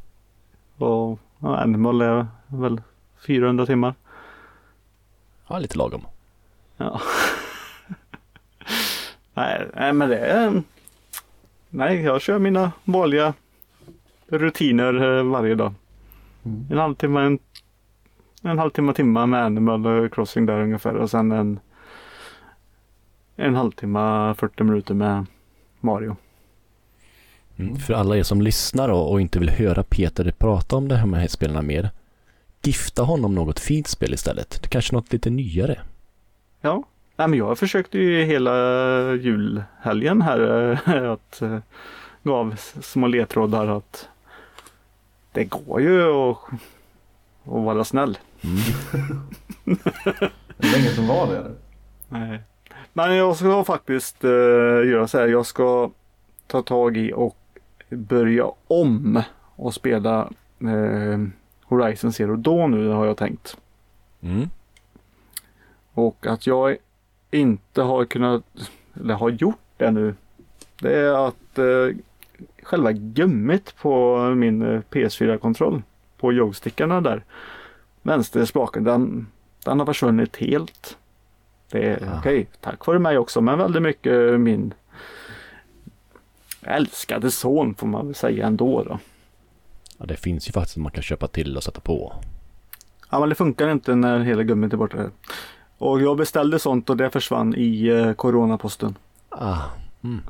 Och 0.76 1.18
ja, 1.38 1.56
Animal 1.56 2.00
är 2.00 2.26
väl 2.46 2.80
400 3.26 3.66
timmar. 3.66 3.94
Ja, 5.48 5.58
lite 5.58 5.78
lagom. 5.78 6.06
Ja. 6.76 7.00
nej, 9.34 9.66
nej, 9.74 9.92
men 9.92 10.08
det 10.08 10.18
är... 10.18 10.62
Nej, 11.70 12.02
jag 12.02 12.20
kör 12.20 12.38
mina 12.38 12.72
vanliga 12.84 13.34
rutiner 14.26 15.18
eh, 15.18 15.24
varje 15.24 15.54
dag. 15.54 15.74
Mm. 16.42 16.66
En 16.70 16.78
halvtimme, 16.78 17.20
en, 17.20 17.38
en 18.42 18.58
halvtimme, 18.58 18.92
timme 18.92 19.26
med 19.26 19.44
Animal 19.44 20.08
Crossing 20.08 20.46
där 20.46 20.60
ungefär 20.60 20.94
och 20.94 21.10
sen 21.10 21.32
en 21.32 21.60
en 23.40 23.54
halvtimme, 23.54 24.34
40 24.34 24.64
minuter 24.64 24.94
med 24.94 25.26
Mario. 25.80 26.16
Mm. 27.56 27.76
För 27.76 27.94
alla 27.94 28.16
er 28.16 28.22
som 28.22 28.42
lyssnar 28.42 28.88
och, 28.88 29.12
och 29.12 29.20
inte 29.20 29.38
vill 29.38 29.50
höra 29.50 29.82
Peter 29.82 30.34
prata 30.38 30.76
om 30.76 30.88
det 30.88 30.96
här 30.96 31.06
med 31.06 31.30
spelarna 31.30 31.62
mer. 31.62 31.90
Gifta 32.62 33.02
honom 33.02 33.34
något 33.34 33.60
fint 33.60 33.86
spel 33.86 34.14
istället. 34.14 34.58
Det 34.62 34.68
kanske 34.68 34.92
är 34.92 34.94
något 34.94 35.12
lite 35.12 35.30
nyare. 35.30 35.80
Ja, 36.60 36.82
nej, 37.16 37.28
men 37.28 37.38
jag 37.38 37.58
försökte 37.58 37.98
ju 37.98 38.24
hela 38.24 38.52
julhelgen 39.14 40.22
här 40.22 40.70
eh, 40.86 41.12
att 41.12 41.42
eh, 41.42 41.58
gav 42.22 42.56
små 42.80 43.06
ledtrådar 43.06 43.66
att 43.66 44.08
det 45.32 45.44
går 45.44 45.80
ju 45.80 46.02
att, 46.02 46.36
att 47.44 47.64
vara 47.64 47.84
snäll. 47.84 48.18
Mm. 48.40 48.56
Det 50.56 50.66
är 50.66 50.80
ingen 50.80 50.94
som 50.94 51.06
var 51.06 51.26
det 51.26 51.38
eller? 51.38 51.54
Nej. 52.08 52.40
Men 52.92 53.14
jag 53.14 53.36
ska 53.36 53.64
faktiskt 53.64 54.24
eh, 54.24 54.30
göra 54.90 55.08
så 55.08 55.18
här. 55.18 55.28
Jag 55.28 55.46
ska 55.46 55.90
ta 56.46 56.62
tag 56.62 56.96
i 56.96 57.12
och 57.12 57.36
börja 57.88 58.50
om 58.66 59.22
och 59.56 59.74
spela 59.74 60.30
eh, 60.60 61.18
Horizon 61.64 62.12
Zero 62.12 62.36
Dawn 62.36 62.70
nu 62.70 62.88
har 62.88 63.06
jag 63.06 63.16
tänkt. 63.16 63.56
Mm. 64.20 64.48
Och 65.92 66.26
att 66.26 66.46
jag 66.46 66.76
inte 67.30 67.82
har 67.82 68.04
kunnat, 68.04 68.44
eller 69.00 69.14
har 69.14 69.30
gjort 69.30 69.58
det 69.76 69.90
nu. 69.90 70.14
Det 70.80 70.98
är 70.98 71.28
att 71.28 71.58
eh, 71.58 71.96
själva 72.62 72.92
gummit 72.92 73.76
på 73.76 74.18
min 74.36 74.62
eh, 74.62 74.80
PS4-kontroll 74.90 75.82
på 76.16 76.32
joystickarna 76.32 77.00
där. 77.00 77.24
Vänsterspaken, 78.02 78.84
den, 78.84 79.26
den 79.64 79.78
har 79.78 79.86
försvunnit 79.86 80.36
helt. 80.36 80.96
Det 81.70 81.78
är 81.84 81.98
Ja. 82.06 82.18
okej, 82.18 82.48
tack 82.60 82.86
vare 82.86 82.98
mig 82.98 83.18
också, 83.18 83.40
men 83.40 83.58
väldigt 83.58 83.82
mycket 83.82 84.40
min 84.40 84.74
älskade 86.62 87.30
son 87.30 87.74
får 87.74 87.86
man 87.86 88.06
väl 88.06 88.14
säga 88.14 88.46
ändå 88.46 88.82
då. 88.84 88.98
Ja, 89.98 90.06
det 90.06 90.16
finns 90.16 90.48
ju 90.48 90.52
faktiskt 90.52 90.76
man 90.76 90.92
kan 90.92 91.02
köpa 91.02 91.26
till 91.28 91.56
och 91.56 91.62
sätta 91.62 91.80
på. 91.80 92.12
Ja 93.10 93.20
men 93.20 93.28
det 93.28 93.34
funkar 93.34 93.70
inte 93.70 93.94
när 93.94 94.20
hela 94.20 94.42
gummit 94.42 94.72
är 94.72 94.76
borta. 94.76 95.10
Och 95.78 96.00
jag 96.02 96.16
beställde 96.16 96.58
sånt 96.58 96.90
och 96.90 96.96
det 96.96 97.10
försvann 97.10 97.54
i 97.56 97.86
eh, 97.86 98.12
coronaposten. 98.12 98.98
Ah. 99.28 99.58
Mm. 100.04 100.20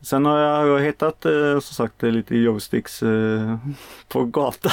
Sen 0.00 0.24
har 0.26 0.38
jag, 0.38 0.68
jag 0.68 0.72
har 0.72 0.80
hittat 0.80 1.24
eh, 1.24 1.52
som 1.60 1.74
sagt 1.74 2.02
eh, 2.02 2.10
lite 2.10 2.36
joysticks 2.36 3.02
eh, 3.02 3.56
på 4.08 4.24
gatan. 4.24 4.72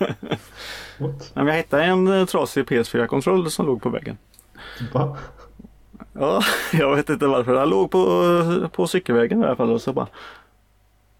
Jag 1.34 1.52
hittade 1.52 1.84
en 1.84 2.06
eh, 2.08 2.24
trasig 2.26 2.64
PS4-kontroll 2.64 3.50
som 3.50 3.66
låg 3.66 3.82
på 3.82 3.88
väggen. 3.88 4.18
Va? 4.92 5.16
Ja, 6.12 6.42
jag 6.72 6.96
vet 6.96 7.10
inte 7.10 7.26
varför. 7.26 7.54
Den 7.54 7.68
låg 7.68 7.90
på, 7.90 8.68
på 8.72 8.86
cykelvägen 8.86 9.42
i 9.42 9.46
alla 9.46 9.56
fall 9.56 9.70
och 9.70 9.82
så 9.82 9.92
bara 9.92 10.06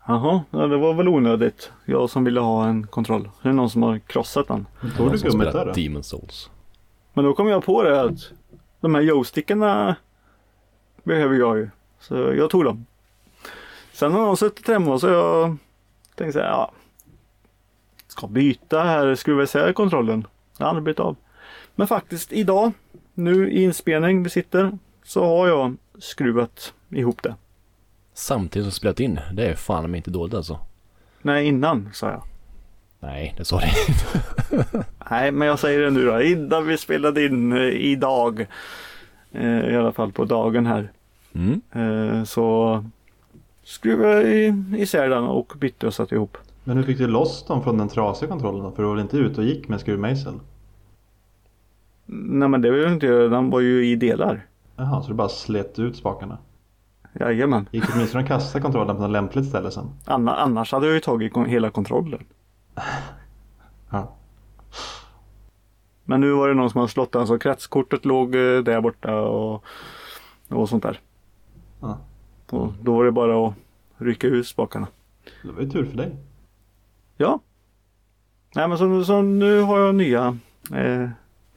Jaha, 0.07 0.43
ja, 0.51 0.67
det 0.67 0.77
var 0.77 0.95
väl 0.95 1.09
onödigt. 1.09 1.73
Jag 1.85 2.11
som 2.11 2.25
ville 2.25 2.41
ha 2.41 2.67
en 2.67 2.87
kontroll. 2.87 3.31
Det 3.43 3.49
är 3.49 3.53
någon 3.53 3.71
som 3.71 3.83
har 3.83 3.99
krossat 3.99 4.49
den. 4.49 4.67
Hur 4.81 4.91
tog 4.91 5.13
du 5.13 5.19
gummit 5.19 5.53
där 5.53 5.67
då? 5.67 5.73
Demon 5.73 6.03
Souls. 6.03 6.51
Men 7.13 7.25
då 7.25 7.35
kom 7.35 7.49
jag 7.49 7.65
på 7.65 7.83
det 7.83 8.01
att 8.01 8.33
de 8.81 8.95
här 8.95 9.03
joystickarna 9.03 9.97
behöver 11.03 11.37
jag 11.37 11.59
ju. 11.59 11.71
Så 12.01 12.15
jag 12.15 12.51
tog 12.51 12.65
dem. 12.65 12.87
Sen 13.93 14.13
har 14.13 14.27
de 14.27 14.37
suttit 14.37 14.69
hemma 14.69 14.93
och 14.93 15.01
så 15.01 15.09
jag 15.09 15.57
tänkte 16.15 16.33
så 16.33 16.39
här, 16.39 16.51
ja. 16.51 16.73
Ska 18.09 18.27
byta 18.27 18.83
här, 18.83 19.15
skruva 19.15 19.43
isär 19.43 19.73
kontrollen. 19.73 20.27
Jag 20.59 20.67
har 20.67 20.69
aldrig 20.69 20.83
blivit 20.83 21.01
av. 21.01 21.17
Men 21.75 21.87
faktiskt 21.87 22.33
idag, 22.33 22.73
nu 23.19 23.51
i 23.53 23.63
inspelning 23.63 24.23
vi 24.23 24.31
sitter, 24.31 24.79
så 25.05 25.25
har 25.25 25.49
jag 25.49 25.77
skruvat 25.99 26.75
ihop 26.91 27.23
det. 27.23 27.35
Samtidigt 28.15 28.65
som 28.67 28.73
spelat 28.73 29.01
in. 29.01 29.21
Det 29.33 29.47
är 29.47 29.55
fan 29.55 29.95
inte 29.95 30.11
dåligt 30.11 30.35
alltså. 30.35 30.59
Nej, 31.23 31.47
innan 31.47 31.91
sa 31.93 32.11
jag. 32.11 32.23
Nej, 33.01 33.35
det 33.39 33.45
sa 33.45 33.61
det 33.61 33.73
Nej, 35.11 35.33
men 35.33 35.49
jag 35.49 35.59
säger 35.59 35.81
det 35.81 35.91
nu 35.91 36.05
då. 36.07 36.23
Innan 36.23 36.67
vi 36.67 36.79
spelade 36.79 37.27
in 37.27 37.53
eh, 37.53 37.59
idag. 37.69 38.47
Eh, 39.33 39.61
I 39.73 39.77
alla 39.77 39.93
fall 39.93 40.13
på 40.13 40.25
dagen 40.25 40.67
här. 40.67 40.93
mm. 41.35 41.61
Eh, 41.73 42.25
så 42.25 42.85
skruvade 43.65 44.15
jag 44.15 44.25
i- 44.35 44.65
isär 44.83 45.09
den 45.09 45.25
och 45.25 45.53
bytte 45.59 45.87
och 45.87 45.95
satte 45.95 46.15
ihop. 46.15 46.37
Men 46.65 46.77
hur 46.77 46.85
fick 46.85 46.99
du 46.99 47.07
loss 47.07 47.45
dem 47.47 47.63
från 47.65 47.79
den 47.79 47.89
trasiga 47.89 48.29
kontrollen 48.31 48.63
då? 48.65 48.71
För 48.71 48.83
du 48.83 48.89
var 48.89 48.95
väl 48.95 49.03
inte 49.03 49.17
ute 49.17 49.41
och 49.41 49.47
gick 49.47 49.69
med 49.69 49.81
skruvmejsel? 49.81 50.35
Nej 52.11 52.49
men 52.49 52.61
det 52.63 52.71
var 52.71 52.77
ju 52.77 52.93
inte, 52.93 53.07
den 53.07 53.51
var 53.51 53.61
ju 53.61 53.87
i 53.87 53.97
delar. 53.97 54.47
Jaha, 54.77 55.03
så 55.03 55.09
du 55.09 55.15
bara 55.15 55.29
slet 55.29 55.79
ut 55.79 55.97
spakarna? 55.97 56.39
Jajamän. 57.21 57.69
Gick 57.73 57.87
du 57.87 57.93
åtminstone 57.95 58.23
att 58.23 58.29
kasta 58.29 58.61
kontrollen 58.61 58.97
på 58.97 59.03
något 59.03 59.11
lämpligt 59.11 59.49
ställe 59.49 59.71
sen? 59.71 59.91
Anna, 60.05 60.35
annars 60.37 60.73
hade 60.73 60.87
jag 60.87 60.95
ju 60.95 61.01
tagit 61.01 61.37
hela 61.37 61.71
kontrollen. 61.71 62.25
Ja. 63.91 64.15
Men 66.05 66.21
nu 66.21 66.33
var 66.33 66.49
det 66.49 66.55
någon 66.55 66.71
som 66.71 66.79
hade 66.79 66.93
slått 66.93 67.13
den 67.13 67.27
så 67.27 67.39
kretskortet 67.39 68.05
låg 68.05 68.35
eh, 68.35 68.59
där 68.59 68.81
borta 68.81 69.21
och 69.21 69.65
och 70.49 70.69
sånt 70.69 70.83
där. 70.83 71.01
Ja. 71.81 71.99
Och 72.51 72.73
då 72.83 72.97
var 72.97 73.05
det 73.05 73.13
bara 73.13 73.49
att 73.49 73.55
rycka 73.97 74.27
ur 74.27 74.43
spakarna. 74.43 74.87
Det 75.43 75.53
var 75.53 75.61
ju 75.63 75.71
tur 75.71 75.85
för 75.85 75.97
dig. 75.97 76.17
Ja. 77.17 77.41
Nej 78.55 78.69
men 78.69 78.79
så, 78.79 79.05
så 79.05 79.23
nu 79.23 79.61
har 79.61 79.79
jag 79.79 79.95
nya 79.95 80.39
eh, 80.75 81.09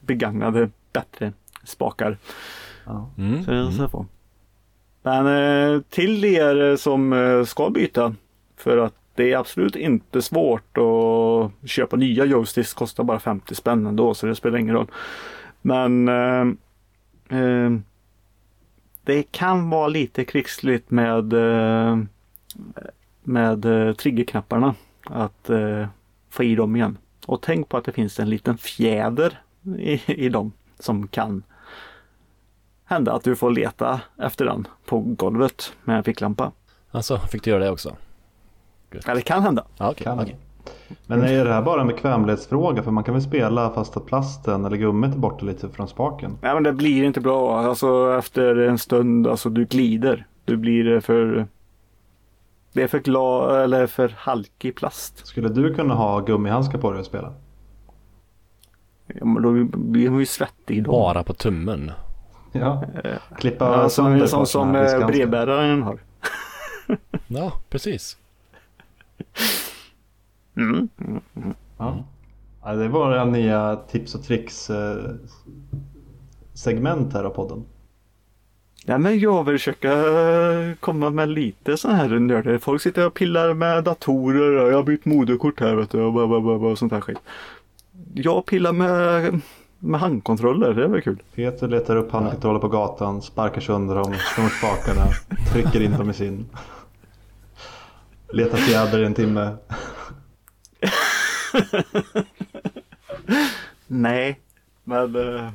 begagnade 0.06 0.70
bättre 0.92 1.32
spakar. 1.64 2.18
Ja. 2.84 3.10
Mm. 3.18 3.44
Så 3.44 3.52
jag 3.52 3.72
ska 3.72 3.88
få. 3.88 4.06
Men 5.02 5.26
eh, 5.26 5.80
till 5.80 6.24
er 6.24 6.76
som 6.76 7.12
eh, 7.12 7.44
ska 7.44 7.70
byta 7.70 8.14
för 8.56 8.78
att 8.78 8.94
det 9.14 9.32
är 9.32 9.38
absolut 9.38 9.76
inte 9.76 10.22
svårt 10.22 10.78
att 10.78 11.70
köpa 11.70 11.96
nya 11.96 12.24
joysticks. 12.24 12.74
Kostar 12.74 13.04
bara 13.04 13.20
50 13.20 13.54
spänn 13.54 13.86
ändå 13.86 14.14
så 14.14 14.26
det 14.26 14.34
spelar 14.34 14.58
ingen 14.58 14.74
roll. 14.74 14.90
Men 15.62 16.08
eh, 16.08 16.46
eh, 17.38 17.70
det 19.04 19.22
kan 19.22 19.70
vara 19.70 19.88
lite 19.88 20.24
krigsligt 20.24 20.90
med 20.90 21.32
eh, 21.32 21.98
med 23.22 23.64
eh, 23.64 23.94
triggerknapparna. 23.94 24.74
Att 25.04 25.50
eh, 25.50 25.86
få 26.30 26.44
i 26.44 26.54
dem 26.54 26.76
igen. 26.76 26.98
Och 27.26 27.42
tänk 27.42 27.68
på 27.68 27.76
att 27.76 27.84
det 27.84 27.92
finns 27.92 28.20
en 28.20 28.30
liten 28.30 28.58
fjäder 28.58 29.40
i, 29.78 30.00
i 30.06 30.28
dem 30.28 30.52
som 30.78 31.08
kan 31.08 31.42
hända 32.84 33.12
att 33.12 33.24
du 33.24 33.36
får 33.36 33.50
leta 33.50 34.00
efter 34.18 34.44
den 34.44 34.66
på 34.86 34.98
golvet 34.98 35.72
med 35.84 35.96
en 35.96 36.04
ficklampa. 36.04 36.52
Alltså, 36.90 37.18
fick 37.18 37.44
du 37.44 37.50
göra 37.50 37.64
det 37.64 37.70
också? 37.70 37.96
Ja, 39.06 39.14
det 39.14 39.22
kan 39.22 39.42
hända. 39.42 39.64
Ja, 39.78 39.90
okej. 39.90 40.04
Kan 40.04 40.20
okej. 40.20 40.36
Men 41.06 41.22
är 41.22 41.44
det 41.44 41.52
här 41.52 41.62
bara 41.62 41.80
en 41.80 41.86
bekvämlighetsfråga? 41.86 42.82
För 42.82 42.90
man 42.90 43.04
kan 43.04 43.14
väl 43.14 43.22
spela 43.22 43.70
fast 43.70 43.96
att 43.96 44.06
plasten 44.06 44.64
eller 44.64 44.76
gummit 44.76 45.14
är 45.14 45.18
borta 45.18 45.44
lite 45.44 45.68
från 45.68 45.88
spaken? 45.88 46.38
Nej, 46.42 46.54
men 46.54 46.62
det 46.62 46.72
blir 46.72 47.04
inte 47.04 47.20
bra. 47.20 47.58
Alltså 47.58 48.16
efter 48.18 48.56
en 48.56 48.78
stund, 48.78 49.26
alltså 49.26 49.48
du 49.48 49.64
glider. 49.64 50.26
Du 50.44 50.56
blir 50.56 51.00
för... 51.00 51.46
Det 52.72 52.82
är 52.82 52.88
för 52.88 52.98
glad 52.98 53.62
eller 53.62 53.86
för 53.86 54.14
halkig 54.16 54.76
plast. 54.76 55.26
Skulle 55.26 55.48
du 55.48 55.74
kunna 55.74 55.94
ha 55.94 56.20
gummihandskar 56.20 56.78
på 56.78 56.90
dig 56.90 57.00
och 57.00 57.06
spela? 57.06 57.32
Ja, 59.06 59.24
men 59.24 59.42
då 59.42 59.78
blir 59.78 60.10
man 60.10 60.20
ju 60.20 60.26
svettig 60.26 60.84
då. 60.84 60.90
Bara 60.90 61.22
på 61.22 61.34
tummen. 61.34 61.92
Ja. 62.52 62.84
Klippa 63.38 63.64
Ja, 63.64 63.88
som, 63.88 64.28
som, 64.28 64.46
som 64.46 64.76
eh, 64.76 65.06
brevbäraren 65.06 65.82
har. 65.82 65.98
Ja, 67.26 67.52
precis. 67.70 68.16
Mm. 70.56 70.88
Ja. 71.78 72.04
Ja, 72.64 72.72
det 72.72 72.88
var 72.88 73.00
våra 73.08 73.24
nya 73.24 73.76
tips 73.76 74.14
och 74.14 74.22
tricks 74.22 74.70
eh, 74.70 75.14
segment 76.54 77.12
här 77.12 77.24
av 77.24 77.30
podden. 77.30 77.64
Ja, 78.86 78.98
men 78.98 79.18
jag 79.18 79.44
vill 79.44 79.58
försöka 79.58 79.92
eh, 79.92 80.74
komma 80.80 81.10
med 81.10 81.28
lite 81.28 81.76
så 81.76 81.88
här 81.88 82.08
nörder. 82.08 82.58
Folk 82.58 82.82
sitter 82.82 83.06
och 83.06 83.14
pillar 83.14 83.54
med 83.54 83.84
datorer 83.84 84.64
och 84.64 84.72
jag 84.72 84.76
har 84.76 84.82
bytt 84.82 85.04
moderkort 85.04 85.60
här 85.60 85.74
vet 85.74 85.90
du 85.90 86.00
och 86.00 86.12
bla, 86.12 86.40
bla, 86.40 86.52
och 86.52 86.78
sånt 86.78 86.92
här 86.92 87.00
skit. 87.00 87.18
Jag 88.14 88.46
pillar 88.46 88.72
med, 88.72 89.40
med 89.78 90.00
handkontroller, 90.00 90.74
det 90.74 90.84
är 90.84 90.88
väl 90.88 91.02
kul. 91.02 91.22
Peter 91.34 91.68
letar 91.68 91.96
upp 91.96 92.12
handkontroller 92.12 92.60
på 92.60 92.68
gatan, 92.68 93.22
sparkar 93.22 93.60
sönder 93.60 93.94
dem, 93.94 94.14
snor 94.34 94.48
spakarna, 94.48 95.06
trycker 95.52 95.80
in 95.80 95.92
dem 95.92 96.10
i 96.10 96.12
sin. 96.12 96.46
Letar 98.32 98.56
fjäder 98.58 99.02
i 99.02 99.06
en 99.06 99.14
timme. 99.14 99.56
Nej, 103.86 104.40
men... 104.84 105.16
eh, 105.16 105.50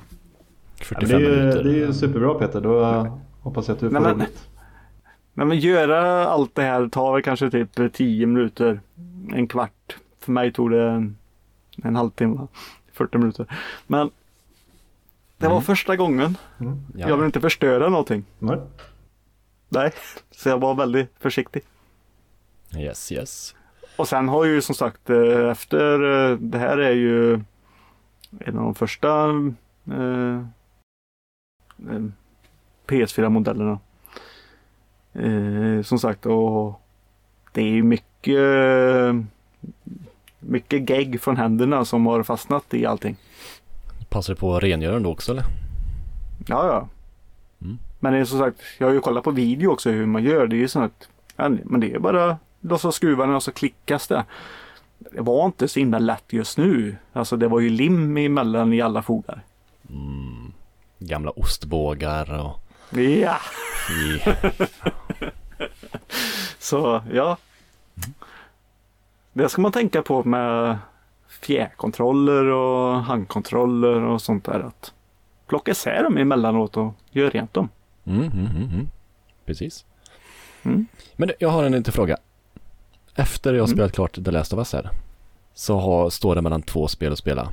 Ja, 0.79 0.85
45 0.85 1.21
men 1.21 1.21
det, 1.21 1.27
är 1.27 1.31
ju, 1.35 1.37
minuter. 1.39 1.63
det 1.63 1.69
är 1.69 1.73
ju 1.87 1.93
superbra 1.93 2.33
Peter, 2.33 2.61
då 2.61 2.81
eh, 2.81 3.15
hoppas 3.41 3.67
jag 3.67 3.75
att 3.75 3.79
du 3.79 3.89
får 3.89 3.93
Nej, 3.93 4.01
men- 4.01 4.15
roligt. 4.15 4.47
Nej 5.33 5.45
men 5.45 5.59
göra 5.59 6.25
allt 6.27 6.55
det 6.55 6.61
här 6.61 6.87
tar 6.89 7.13
väl 7.13 7.21
kanske 7.23 7.49
typ 7.49 7.93
10 7.93 8.25
minuter. 8.25 8.79
En 9.33 9.47
kvart. 9.47 9.97
För 10.19 10.31
mig 10.31 10.53
tog 10.53 10.71
det 10.71 11.11
en, 11.83 11.95
halvtimme. 11.95 12.47
40 12.93 13.17
minuter. 13.17 13.45
Men 13.87 14.11
det 15.37 15.45
var 15.47 15.53
Mm. 15.55 15.63
första 15.63 15.95
gången. 15.95 16.37
Ja. 16.57 16.75
Jag 17.09 17.17
vill 17.17 17.25
inte 17.25 17.41
förstöra 17.41 17.89
någonting. 17.89 18.25
Nej. 18.39 18.59
Nej, 19.69 19.91
så 20.31 20.49
jag 20.49 20.59
var 20.59 20.75
väldigt 20.75 21.11
försiktig. 21.19 21.61
Yes, 22.77 23.11
yes. 23.11 23.55
Och 23.97 24.07
sen 24.07 24.29
har 24.29 24.45
ju 24.45 24.61
som 24.61 24.75
sagt 24.75 25.09
eh, 25.09 25.49
efter 25.51 26.03
eh, 26.31 26.37
det 26.37 26.57
här 26.57 26.77
är 26.77 26.91
ju 26.91 27.33
en 28.39 28.57
av 28.57 28.63
de 28.63 28.75
första 28.75 29.29
eh, 29.91 30.37
eh, 31.89 32.03
PS4-modellerna. 32.87 33.79
Eh, 35.13 35.81
som 35.83 35.99
sagt 35.99 36.25
och 36.25 36.81
det 37.51 37.61
är 37.61 37.65
ju 37.69 37.83
mycket 37.83 38.39
mycket 40.47 40.89
gegg 40.89 41.21
från 41.21 41.37
händerna 41.37 41.85
som 41.85 42.05
har 42.05 42.23
fastnat 42.23 42.73
i 42.73 42.85
allting. 42.85 43.15
Passar 44.09 44.33
du 44.33 44.39
på 44.39 44.55
att 44.55 44.63
rengöra 44.63 44.99
då 44.99 45.11
också 45.11 45.31
eller? 45.31 45.43
Ja, 46.47 46.67
ja. 46.67 46.87
Mm. 47.61 47.77
Men 47.99 48.13
det 48.13 48.19
är 48.19 48.25
som 48.25 48.39
sagt, 48.39 48.61
jag 48.77 48.87
har 48.87 48.93
ju 48.93 48.99
kollat 48.99 49.23
på 49.23 49.31
video 49.31 49.71
också 49.71 49.89
hur 49.89 50.05
man 50.05 50.23
gör. 50.23 50.47
Det 50.47 50.55
är 50.55 50.57
ju 50.57 50.67
så 50.67 50.81
att, 50.81 51.09
men 51.63 51.79
det 51.79 51.93
är 51.93 51.99
bara 51.99 52.37
lossa 52.61 52.91
skruvarna 52.91 53.35
och 53.35 53.43
så 53.43 53.51
klickas 53.51 54.07
det. 54.07 54.25
Det 54.97 55.21
var 55.21 55.45
inte 55.45 55.67
så 55.67 55.79
himla 55.79 55.99
lätt 55.99 56.33
just 56.33 56.57
nu. 56.57 56.95
Alltså 57.13 57.37
det 57.37 57.47
var 57.47 57.59
ju 57.59 57.69
lim 57.69 58.17
emellan 58.17 58.73
i 58.73 58.81
alla 58.81 59.01
fogar. 59.01 59.41
Mm. 59.89 60.53
Gamla 60.99 61.31
ostbågar 61.31 62.39
och... 62.39 62.59
Ja, 62.99 63.37
I... 63.91 64.19
så 66.59 67.01
ja. 67.13 67.37
Det 69.37 69.49
ska 69.49 69.61
man 69.61 69.71
tänka 69.71 70.01
på 70.01 70.23
med 70.23 70.77
fjärrkontroller 71.27 72.45
och 72.45 73.03
handkontroller 73.03 74.01
och 74.01 74.21
sånt 74.21 74.45
där. 74.45 74.59
Att 74.59 74.93
plocka 75.47 75.71
isär 75.71 76.03
dem 76.03 76.17
emellanåt 76.17 76.77
och 76.77 76.93
göra 77.11 77.29
rent 77.29 77.53
dem. 77.53 77.69
Mm, 78.05 78.21
mm, 78.23 78.31
mm, 78.45 78.69
mm. 78.73 78.87
Precis. 79.45 79.85
Mm. 80.63 80.85
Men 81.15 81.31
jag 81.39 81.49
har 81.49 81.63
en 81.63 81.71
liten 81.71 81.93
fråga. 81.93 82.17
Efter 83.15 83.53
jag 83.53 83.63
Mm. 83.63 83.67
spelat 83.67 83.91
klart 83.91 84.13
The 84.25 84.31
Last 84.31 84.53
of 84.53 84.57
Us 84.57 84.73
här. 84.73 84.89
Så 85.53 85.79
har, 85.79 86.09
står 86.09 86.35
det 86.35 86.41
mellan 86.41 86.61
två 86.61 86.87
spel 86.87 87.11
att 87.11 87.19
spela. 87.19 87.49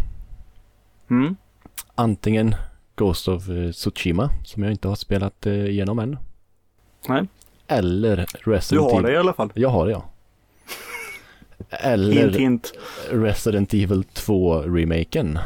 Antingen 1.94 2.54
Ghost 2.96 3.28
of 3.28 3.42
Tsushima 3.72 4.30
som 4.44 4.62
jag 4.62 4.72
inte 4.72 4.88
har 4.88 4.94
spelat 4.94 5.46
eh, 5.46 5.52
igenom 5.66 5.98
än. 5.98 6.18
Nej, 7.08 7.26
Eller 7.66 8.16
du 8.44 8.50
Resident 8.52 8.92
har 8.92 9.02
det 9.02 9.08
Evil. 9.08 9.14
i 9.14 9.18
alla 9.18 9.32
fall. 9.32 9.50
Jag 9.54 9.68
har 9.68 9.86
det 9.86 9.92
ja. 9.92 10.02
Eller 11.70 12.12
Hint 12.22 12.36
hint. 12.36 12.72
Resident 13.10 13.74
Evil 13.74 14.02
2-remaken. 14.14 15.38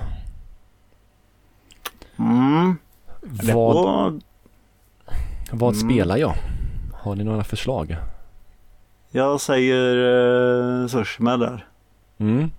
Mm. 2.18 2.76
Vad, 3.20 3.74
var 3.74 4.20
vad 5.52 5.74
Mm. 5.74 5.90
spelar 5.90 6.16
jag? 6.16 6.34
Har 6.94 7.14
ni 7.16 7.24
några 7.24 7.44
förslag? 7.44 7.96
Jag 9.10 9.40
säger 9.40 9.96
uh, 9.96 10.86
Sushima 10.86 11.36
där. 11.36 11.66
Mm. 12.18 12.50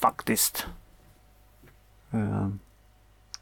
Faktiskt. 0.00 0.66
Eh, 2.12 2.48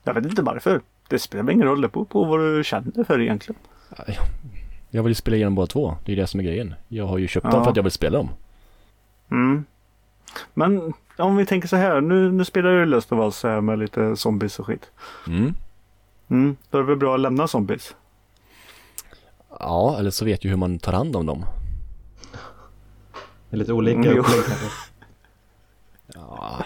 jag 0.05 0.15
vet 0.15 0.25
inte 0.27 0.43
varför. 0.43 0.81
Det 1.09 1.19
spelar 1.19 1.53
ingen 1.53 1.67
roll 1.67 1.81
det 1.81 1.89
beror 1.89 2.05
på 2.05 2.25
vad 2.25 2.41
du 2.41 2.65
känner 2.65 3.05
för 3.05 3.21
egentligen. 3.21 3.59
Jag 4.91 5.03
vill 5.03 5.11
ju 5.11 5.15
spela 5.15 5.37
igenom 5.37 5.55
båda 5.55 5.67
två. 5.67 5.97
Det 6.05 6.13
är 6.13 6.17
det 6.17 6.27
som 6.27 6.41
är 6.41 6.45
grejen. 6.45 6.75
Jag 6.89 7.07
har 7.07 7.19
ju 7.19 7.29
köpt 7.29 7.45
Ja. 7.45 7.51
dem 7.51 7.65
för 7.65 7.71
att 7.71 7.77
jag 7.77 7.83
vill 7.83 7.93
spela 7.93 8.19
dem. 8.19 8.29
Mm. 9.31 9.65
Men 10.55 10.93
om 11.17 11.37
vi 11.37 11.47
tänker 11.47 11.69
så 11.69 11.77
här. 11.77 12.01
Nu, 12.01 12.33
nu 12.33 12.45
spelar 12.45 12.71
du 12.71 12.87
Last 12.87 13.13
of 13.13 13.19
Us 13.19 13.43
här 13.43 13.61
med 13.61 13.79
lite 13.79 14.17
zombies 14.17 14.59
och 14.59 14.67
skit. 14.67 14.91
Mm. 15.27 15.55
Mm. 16.29 16.57
Då 16.71 16.79
är 16.79 16.83
det 16.83 16.89
väl 16.89 16.97
bra 16.97 17.15
att 17.15 17.21
lämna 17.21 17.49
zombies. 17.49 17.95
Ja, 19.61 19.97
eller 19.99 20.11
så 20.11 20.25
vet 20.25 20.45
jag 20.45 20.51
hur 20.51 20.59
man 20.59 20.79
tar 20.79 20.93
hand 20.93 21.17
om 21.17 21.27
dem. 21.27 21.45
Det 23.51 23.57
är 23.57 23.59
lite 23.59 23.73
olika 23.73 23.99
Mm, 23.99 24.19
upplägg 24.19 24.45
kanske. 24.47 24.67
Ja, 26.15 26.65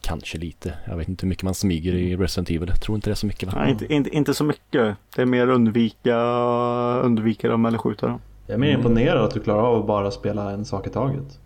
kanske 0.00 0.38
lite. 0.38 0.74
Jag 0.86 0.96
vet 0.96 1.08
inte 1.08 1.26
hur 1.26 1.28
mycket 1.28 1.44
man 1.44 1.54
smyger 1.54 1.92
i 1.94 2.16
Resident 2.16 2.50
Evil. 2.50 2.68
Jag 2.68 2.80
tror 2.80 2.96
inte 2.96 3.10
det 3.10 3.12
är 3.12 3.16
så 3.16 3.26
mycket 3.26 3.52
va? 3.52 3.58
Nej, 3.62 3.70
inte, 3.70 3.94
inte, 3.94 4.10
inte 4.10 4.34
så 4.34 4.44
mycket. 4.44 4.96
Det 5.14 5.22
är 5.22 5.26
mer 5.26 5.48
undvika, 5.48 6.16
undvika 7.02 7.48
dem 7.48 7.66
eller 7.66 7.78
skjuta 7.78 8.06
dem. 8.06 8.20
Jag 8.46 8.54
är 8.54 8.58
mer 8.58 8.70
imponerad 8.70 9.24
att 9.24 9.34
du 9.34 9.40
klarar 9.40 9.62
av 9.62 9.80
att 9.80 9.86
bara 9.86 10.10
spela 10.10 10.50
en 10.50 10.64
sak 10.64 10.86
i 10.86 10.90
taget. 10.90 11.38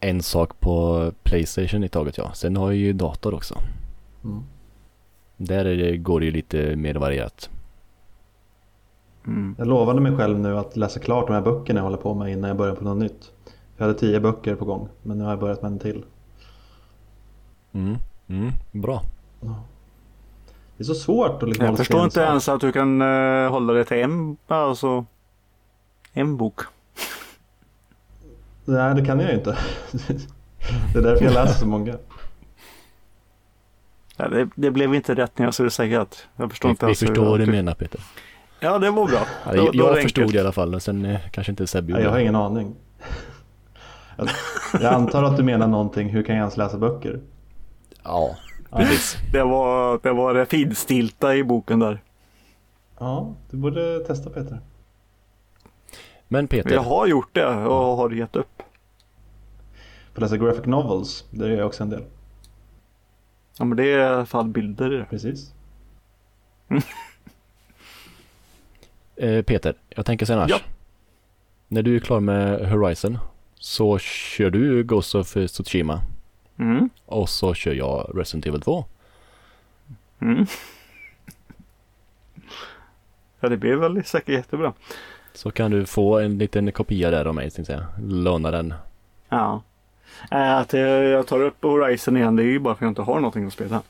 En 0.00 0.22
sak 0.22 0.60
på 0.60 1.12
Playstation 1.22 1.84
i 1.84 1.88
taget 1.88 2.18
ja. 2.18 2.32
Sen 2.32 2.56
har 2.56 2.66
jag 2.66 2.76
ju 2.76 2.92
dator 2.92 3.34
också. 3.34 3.58
Mm. 4.24 4.42
Där 5.36 5.64
är 5.64 5.76
det, 5.76 5.96
går 5.96 6.20
det 6.20 6.26
ju 6.26 6.32
lite 6.32 6.76
mer 6.76 6.94
varierat. 6.94 7.50
Mm. 9.26 9.54
Jag 9.58 9.66
lovade 9.66 10.00
mig 10.00 10.16
själv 10.16 10.38
nu 10.38 10.58
att 10.58 10.76
läsa 10.76 11.00
klart 11.00 11.26
de 11.26 11.32
här 11.32 11.42
böckerna 11.42 11.78
jag 11.78 11.84
håller 11.84 11.96
på 11.96 12.14
med 12.14 12.32
innan 12.32 12.48
jag 12.48 12.56
börjar 12.56 12.74
på 12.74 12.84
något 12.84 12.98
nytt. 12.98 13.32
Jag 13.76 13.86
hade 13.86 13.98
tio 13.98 14.20
böcker 14.20 14.54
på 14.54 14.64
gång 14.64 14.88
men 15.02 15.18
nu 15.18 15.24
har 15.24 15.30
jag 15.30 15.40
börjat 15.40 15.62
med 15.62 15.72
en 15.72 15.78
till. 15.78 16.04
Mm. 17.72 17.96
Mm. 18.28 18.52
Bra. 18.72 19.02
Det 20.76 20.82
är 20.82 20.84
så 20.84 20.94
svårt 20.94 21.42
att 21.42 21.48
liksom 21.48 21.66
Jag 21.66 21.76
förstår 21.76 22.04
inte 22.04 22.20
ens 22.20 22.48
att 22.48 22.60
du 22.60 22.72
kan 22.72 23.02
eh, 23.02 23.50
hålla 23.50 23.72
dig 23.72 23.84
till 23.84 23.96
en, 23.96 24.36
alltså, 24.46 25.04
en 26.12 26.36
bok. 26.36 26.60
Nej, 28.68 28.94
det 28.94 29.04
kan 29.04 29.20
jag 29.20 29.28
ju 29.30 29.34
inte. 29.36 29.56
det 30.92 30.98
är 30.98 31.02
därför 31.02 31.24
jag 31.24 31.34
läser 31.34 31.54
så 31.58 31.66
många. 31.66 31.94
Ja, 34.16 34.28
det, 34.28 34.48
det 34.54 34.70
blev 34.70 34.94
inte 34.94 35.14
rätt 35.14 35.38
när 35.38 35.46
jag 35.46 35.54
skulle 35.54 35.70
säga 35.70 36.00
att 36.00 36.26
jag 36.36 36.50
förstår 36.50 36.68
Vi, 36.68 36.70
inte 36.70 36.86
vi 36.86 36.90
hur 36.90 36.94
förstår 37.06 37.24
vad 37.24 37.40
du 37.40 37.46
menar 37.46 37.74
Peter. 37.74 38.00
Ja, 38.60 38.78
det 38.78 38.90
var 38.90 39.06
bra. 39.06 39.20
Ja, 39.46 39.52
Då- 39.52 39.70
jag 39.72 39.74
då 39.88 39.94
det 39.94 40.02
förstod 40.02 40.22
enkelt. 40.22 40.32
det 40.32 40.38
i 40.38 40.40
alla 40.40 40.52
fall, 40.52 40.70
men 40.70 40.80
sen 40.80 41.04
eh, 41.04 41.20
kanske 41.30 41.52
inte 41.52 41.66
Sebbe 41.66 41.90
gjorde 41.92 42.02
jag 42.02 42.10
har 42.10 42.16
det. 42.16 42.22
ingen 42.22 42.36
aning. 42.36 42.74
Jag, 44.16 44.28
jag 44.72 44.94
antar 44.94 45.22
att 45.22 45.36
du 45.36 45.42
menar 45.42 45.66
någonting, 45.66 46.08
hur 46.08 46.22
kan 46.22 46.34
jag 46.34 46.40
ens 46.42 46.56
läsa 46.56 46.78
böcker? 46.78 47.20
Ja, 48.04 48.36
precis. 48.70 49.16
Det 49.32 49.42
var 49.42 50.00
det, 50.02 50.12
var 50.12 50.34
det 50.34 50.46
finstilta 50.46 51.34
i 51.36 51.44
boken 51.44 51.78
där. 51.78 52.02
Ja, 52.98 53.34
du 53.50 53.56
borde 53.56 53.98
testa 54.06 54.30
Peter. 54.30 54.60
Men 56.28 56.48
Peter, 56.48 56.70
Jag 56.74 56.82
har 56.82 57.06
gjort 57.06 57.34
det 57.34 57.46
och 57.46 57.96
har 57.96 58.10
gett 58.10 58.36
upp. 58.36 58.62
Får 60.14 60.20
läsa 60.20 60.36
graphic 60.36 60.66
novels, 60.66 61.24
det 61.30 61.48
gör 61.48 61.56
jag 61.58 61.66
också 61.66 61.82
en 61.82 61.90
del. 61.90 62.04
Ja, 63.58 63.64
men 63.64 63.76
det 63.76 63.84
är 63.84 63.98
i 63.98 64.04
alla 64.04 64.26
fall 64.26 64.48
bilder 64.48 64.94
i 64.94 64.96
det. 64.96 65.04
Precis. 65.04 65.52
eh, 69.16 69.42
Peter, 69.42 69.74
jag 69.88 70.06
tänker 70.06 70.26
sen. 70.26 70.46
Ja. 70.48 70.60
När 71.68 71.82
du 71.82 71.96
är 71.96 72.00
klar 72.00 72.20
med 72.20 72.70
Horizon 72.70 73.18
så 73.54 73.98
kör 73.98 74.50
du 74.50 74.82
Ghost 74.84 75.14
of 75.14 75.32
Tsushima 75.46 76.00
Mm. 76.58 76.90
och 77.06 77.28
så 77.28 77.54
kör 77.54 77.72
jag 77.74 78.10
Resident 78.14 78.46
Evil 78.46 78.60
2. 78.60 78.84
Mm. 80.20 80.46
Ja, 83.40 83.48
det 83.48 83.56
blir 83.56 83.76
väl 83.76 84.04
säkert 84.04 84.28
jättebra. 84.34 84.72
Så 85.32 85.50
kan 85.50 85.70
du 85.70 85.86
få 85.86 86.18
en 86.18 86.38
liten 86.38 86.72
kopia 86.72 87.10
där 87.10 87.24
av 87.24 87.34
mig, 87.34 87.50
tänkte 87.50 87.72
jag. 87.72 87.82
Låna 88.10 88.50
den. 88.50 88.74
Ja. 89.28 89.62
Äh, 90.30 90.56
Att 90.56 90.72
jag, 90.72 91.26
tar 91.26 91.40
upp 91.42 91.62
Horizon 91.62 92.16
igen 92.16 92.36
det 92.36 92.42
är 92.42 92.46
ju 92.46 92.58
bara 92.58 92.74
för 92.74 92.78
att 92.78 92.86
jag 92.86 92.90
inte 92.90 93.02
har 93.02 93.14
någonting 93.14 93.46
att 93.46 93.52
spela. 93.52 93.82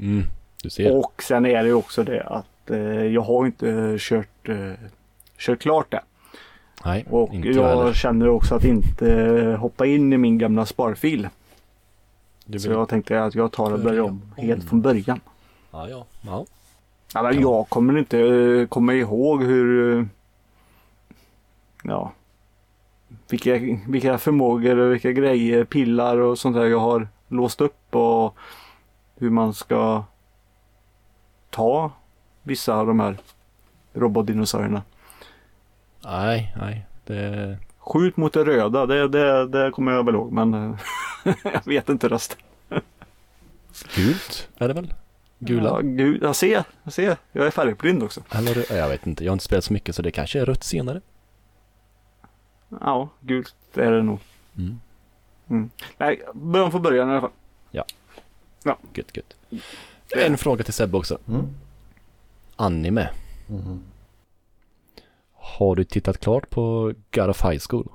Mm, 0.00 0.22
du 0.62 0.70
ser. 0.70 0.96
Och 0.96 1.22
sen 1.22 1.46
är 1.46 1.62
det 1.62 1.68
ju 1.68 1.74
också 1.74 2.04
det 2.04 2.22
att 2.22 2.70
eh, 2.70 2.78
jag 3.06 3.22
har 3.22 3.46
inte 3.46 3.96
kört, 3.98 4.48
eh, 4.48 4.72
kört 5.38 5.58
klart 5.60 5.90
det. 5.90 6.00
Nej, 6.84 7.04
Och 7.10 7.34
inte 7.34 7.48
jag 7.48 7.68
heller. 7.68 7.92
känner 7.92 8.28
också 8.28 8.54
att 8.54 8.64
inte 8.64 9.12
eh, 9.12 9.56
hoppa 9.58 9.86
in 9.86 10.12
i 10.12 10.16
min 10.18 10.38
gamla 10.38 10.66
sparfil. 10.66 11.28
Du 12.44 12.58
Så 12.58 12.68
vill... 12.68 12.78
jag 12.78 12.88
tänkte 12.88 13.24
att 13.24 13.34
jag 13.34 13.52
tar 13.52 13.72
och 13.72 13.80
börjar 13.80 14.02
om 14.02 14.22
helt 14.36 14.64
från 14.68 14.80
början. 14.82 15.20
Ja, 15.70 15.88
ja. 15.88 16.06
ja. 16.26 16.44
Ja, 17.14 17.22
men 17.22 17.40
jag 17.40 17.68
kommer 17.68 17.98
inte 17.98 18.18
eh, 18.20 18.66
komma 18.66 18.94
ihåg 18.94 19.42
hur... 19.42 20.08
Ja. 21.82 22.12
Vilka, 23.28 23.58
vilka 23.88 24.18
förmågor 24.18 24.76
och 24.76 24.92
vilka 24.92 25.12
grejer, 25.12 25.64
pillar 25.64 26.18
och 26.18 26.38
sånt 26.38 26.56
där 26.56 26.66
jag 26.66 26.78
har 26.78 27.08
låst 27.28 27.60
upp 27.60 27.94
och 27.94 28.36
hur 29.16 29.30
man 29.30 29.54
ska 29.54 30.04
ta 31.50 31.92
vissa 32.42 32.74
av 32.74 32.86
de 32.86 33.00
här 33.00 33.16
robotdinosaurierna. 33.92 34.82
Nej, 36.04 36.54
nej. 36.60 36.86
Det... 37.06 37.58
Skjut 37.78 38.16
mot 38.16 38.32
det 38.32 38.44
röda, 38.44 38.86
det, 38.86 39.08
det, 39.08 39.46
det 39.46 39.70
kommer 39.70 39.92
jag 39.92 40.04
väl 40.04 40.14
ihåg 40.14 40.32
men 40.32 40.76
jag 41.42 41.64
vet 41.64 41.88
inte 41.88 42.08
resten. 42.08 42.38
Gult 43.94 44.48
är 44.58 44.68
det 44.68 44.74
väl? 44.74 44.94
Gula? 45.38 45.68
Ja, 45.68 45.80
gud, 45.80 46.22
jag 46.22 46.36
ser, 46.36 46.64
jag 46.82 46.92
ser. 46.92 47.16
Jag 47.32 47.46
är 47.46 47.50
färgblind 47.50 48.02
också. 48.02 48.20
Eller 48.30 48.76
jag 48.76 48.88
vet 48.88 49.06
inte. 49.06 49.24
Jag 49.24 49.30
har 49.30 49.34
inte 49.34 49.44
spelat 49.44 49.64
så 49.64 49.72
mycket 49.72 49.94
så 49.94 50.02
det 50.02 50.10
kanske 50.10 50.40
är 50.40 50.46
rött 50.46 50.64
senare. 50.64 51.00
Ja, 52.80 53.08
gult 53.20 53.54
är 53.74 53.92
det 53.92 54.02
nog. 54.02 54.18
Mm. 55.48 55.70
Nej, 55.98 56.22
början 56.34 56.70
från 56.70 56.82
början 56.82 57.08
i 57.08 57.12
alla 57.12 57.20
fall. 57.20 57.30
Gött, 58.94 59.16
gött. 59.16 59.60
En 60.16 60.38
fråga 60.38 60.64
till 60.64 60.72
Sebbe 60.74 60.96
också. 60.96 61.18
Mm. 61.28 61.46
Anime. 62.56 63.10
Mhm. 63.46 63.80
Har 65.34 65.76
du 65.76 65.84
tittat 65.84 66.18
klart 66.18 66.50
på 66.50 66.92
God 67.10 67.30
of 67.30 67.44
High 67.44 67.58
School? 67.70 67.88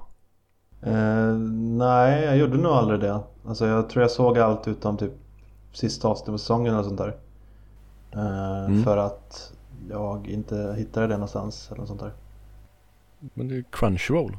Eh, 0.82 1.34
nej, 1.78 2.24
jag 2.26 2.38
gjorde 2.38 2.58
nog 2.58 2.72
aldrig 2.72 3.00
det. 3.00 3.20
Alltså 3.48 3.68
jag 3.68 3.90
tror 3.90 4.02
jag 4.02 4.12
såg 4.12 4.38
allt 4.40 4.68
utom 4.68 4.98
typ 4.98 5.12
sista 5.72 6.08
avsnittet 6.08 6.34
på 6.34 6.38
säsongen 6.38 6.74
eller 6.74 6.84
sånt 6.84 6.98
där. 6.98 7.18
Eh, 8.12 8.66
Mm. 8.66 8.84
För 8.84 8.98
att 8.98 9.54
jag 9.90 10.28
inte 10.28 10.76
hittade 10.78 11.08
det 11.08 11.14
någonstans 11.14 11.68
eller 11.72 11.80
något 11.80 11.88
sånt 11.88 12.00
där. 12.02 12.12
Men 13.34 13.48
det 13.48 13.56
är 13.58 13.64
Crunchyroll. 13.72 14.38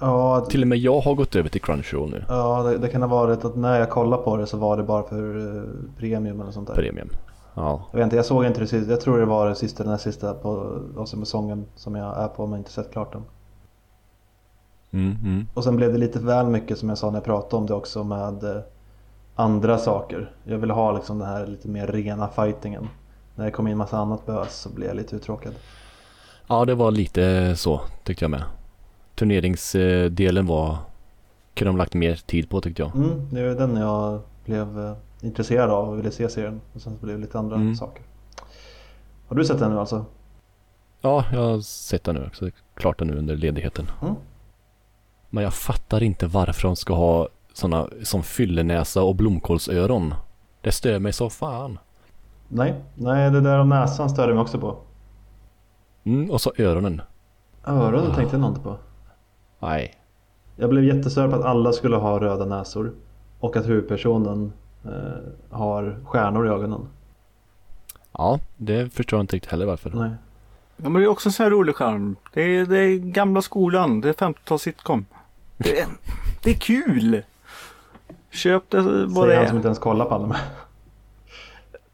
Ja, 0.00 0.40
Till 0.40 0.62
och 0.62 0.68
med 0.68 0.78
jag 0.78 1.00
har 1.00 1.14
gått 1.14 1.36
över 1.36 1.48
till 1.48 1.60
Crunchyroll 1.60 2.10
nu. 2.10 2.24
ja 2.28 2.62
det, 2.62 2.78
det 2.78 2.88
kan 2.88 3.02
ha 3.02 3.08
varit 3.08 3.44
att 3.44 3.56
när 3.56 3.78
jag 3.78 3.90
kollade 3.90 4.22
på 4.22 4.36
det 4.36 4.46
så 4.46 4.56
var 4.56 4.76
det 4.76 4.82
bara 4.82 5.02
för 5.02 5.56
eh, 5.56 5.62
premium 5.98 6.40
eller 6.40 6.52
sånt 6.52 6.68
där. 6.68 6.74
Premium. 6.74 7.08
Ja. 7.54 7.82
Jag 7.90 7.98
vet 7.98 8.04
inte, 8.04 8.16
jag 8.16 8.24
såg 8.24 8.44
inte 8.44 8.60
det 8.60 8.66
sista. 8.66 8.90
Jag 8.90 9.00
tror 9.00 9.18
det 9.18 9.24
var 9.24 9.48
det 9.48 9.54
sista, 9.54 9.82
den 9.82 9.90
här 9.90 9.98
sista 9.98 10.34
på 10.34 10.80
säsongen 11.06 11.66
som 11.74 11.94
jag 11.94 12.18
är 12.18 12.28
på 12.28 12.46
men 12.46 12.58
inte 12.58 12.70
sett 12.70 12.92
klart 12.92 13.12
den. 13.12 13.22
Mm, 14.90 15.16
mm. 15.24 15.46
Och 15.54 15.64
sen 15.64 15.76
blev 15.76 15.92
det 15.92 15.98
lite 15.98 16.18
väl 16.18 16.46
mycket 16.46 16.78
som 16.78 16.88
jag 16.88 16.98
sa 16.98 17.10
när 17.10 17.16
jag 17.16 17.24
pratade 17.24 17.56
om 17.56 17.66
det 17.66 17.74
också 17.74 18.04
med 18.04 18.44
eh, 18.44 18.62
andra 19.34 19.78
saker. 19.78 20.30
Jag 20.44 20.58
ville 20.58 20.72
ha 20.72 20.92
liksom 20.92 21.18
den 21.18 21.28
här 21.28 21.46
lite 21.46 21.68
mer 21.68 21.86
rena 21.86 22.28
fightingen. 22.28 22.88
När 23.34 23.44
det 23.44 23.50
kom 23.50 23.68
in 23.68 23.76
massa 23.76 23.98
annat 23.98 24.26
bös 24.26 24.54
så 24.54 24.68
blev 24.68 24.88
jag 24.88 24.96
lite 24.96 25.16
uttråkad. 25.16 25.54
Ja, 26.46 26.64
det 26.64 26.74
var 26.74 26.90
lite 26.90 27.56
så 27.56 27.80
tyckte 28.04 28.24
jag 28.24 28.30
med. 28.30 28.42
Turneringsdelen 29.18 30.46
var... 30.46 30.76
Kunde 31.54 31.68
de 31.68 31.76
lagt 31.76 31.94
mer 31.94 32.14
tid 32.26 32.50
på 32.50 32.60
tyckte 32.60 32.82
jag. 32.82 32.96
Mm, 32.96 33.28
det 33.30 33.40
är 33.40 33.54
den 33.54 33.76
jag 33.76 34.20
blev 34.44 34.80
eh, 34.84 34.92
intresserad 35.20 35.70
av 35.70 35.88
och 35.88 35.98
ville 35.98 36.10
se 36.10 36.28
serien. 36.28 36.60
Och 36.74 36.80
sen 36.80 36.92
så 36.98 37.04
blev 37.06 37.16
det 37.16 37.22
lite 37.22 37.38
andra 37.38 37.56
Mm. 37.56 37.74
saker. 37.76 38.02
Har 39.28 39.36
du 39.36 39.44
sett 39.44 39.58
den 39.58 39.70
nu 39.70 39.78
alltså? 39.78 40.04
Ja, 41.00 41.24
jag 41.32 41.40
har 41.40 41.60
sett 41.60 42.04
den 42.04 42.14
nu 42.14 42.26
också. 42.26 42.50
Klart 42.74 42.98
den 42.98 43.08
nu 43.08 43.18
under 43.18 43.36
ledigheten. 43.36 43.90
Mm. 44.02 44.14
Men 45.30 45.44
jag 45.44 45.54
fattar 45.54 46.02
inte 46.02 46.26
varför 46.26 46.62
de 46.62 46.76
ska 46.76 46.94
ha 46.94 47.28
sådana 47.52 47.88
som 48.02 48.22
fyllenäsa 48.22 49.02
och 49.02 49.14
blomkålsöron. 49.14 50.14
Det 50.60 50.72
stör 50.72 50.98
mig 50.98 51.12
så 51.12 51.30
fan. 51.30 51.78
Nej, 52.48 52.74
nej 52.94 53.30
det 53.30 53.40
där 53.40 53.58
om 53.58 53.68
näsan 53.68 54.10
störde 54.10 54.34
mig 54.34 54.42
också 54.42 54.58
på. 54.58 54.76
Mm, 56.04 56.30
och 56.30 56.40
så 56.40 56.52
öronen. 56.58 57.02
Öronen 57.64 58.14
tänkte 58.14 58.36
jag 58.36 58.46
inte 58.48 58.60
på. 58.60 58.76
Nej. 59.58 59.94
Jag 60.56 60.70
blev 60.70 60.84
jättestörd 60.84 61.30
på 61.30 61.36
att 61.36 61.44
alla 61.44 61.72
skulle 61.72 61.96
ha 61.96 62.20
röda 62.20 62.44
näsor. 62.44 62.92
Och 63.40 63.56
att 63.56 63.66
huvudpersonen 63.68 64.52
eh, 64.84 65.56
har 65.56 66.00
stjärnor 66.04 66.46
i 66.46 66.50
ögonen. 66.50 66.88
Ja, 68.12 68.40
det 68.56 68.90
förstår 68.92 69.16
jag 69.18 69.22
inte 69.22 69.36
riktigt 69.36 69.50
heller 69.50 69.66
varför. 69.66 69.90
Nej. 69.90 70.10
Ja, 70.76 70.88
men 70.88 70.92
det 71.02 71.02
är 71.02 71.08
också 71.08 71.28
en 71.28 71.32
sån 71.32 71.44
här 71.44 71.50
rolig 71.50 71.76
charm. 71.76 72.16
Det 72.32 72.42
är, 72.42 72.66
det 72.66 72.78
är 72.78 72.96
gamla 72.98 73.42
skolan. 73.42 74.00
Det 74.00 74.08
är 74.08 74.12
50-tals 74.12 74.62
sitcom. 74.62 75.06
Det 75.56 75.80
är, 75.80 75.86
det 76.42 76.50
är 76.50 76.54
kul! 76.54 77.22
Köp 78.30 78.70
det 78.70 78.80
vad 79.06 79.28
det 79.28 79.32
Säger 79.32 79.36
han 79.36 79.46
som 79.46 79.56
är. 79.56 79.58
inte 79.58 79.68
ens 79.68 79.78
kollar 79.78 80.04
på 80.04 80.14
anime. 80.14 80.36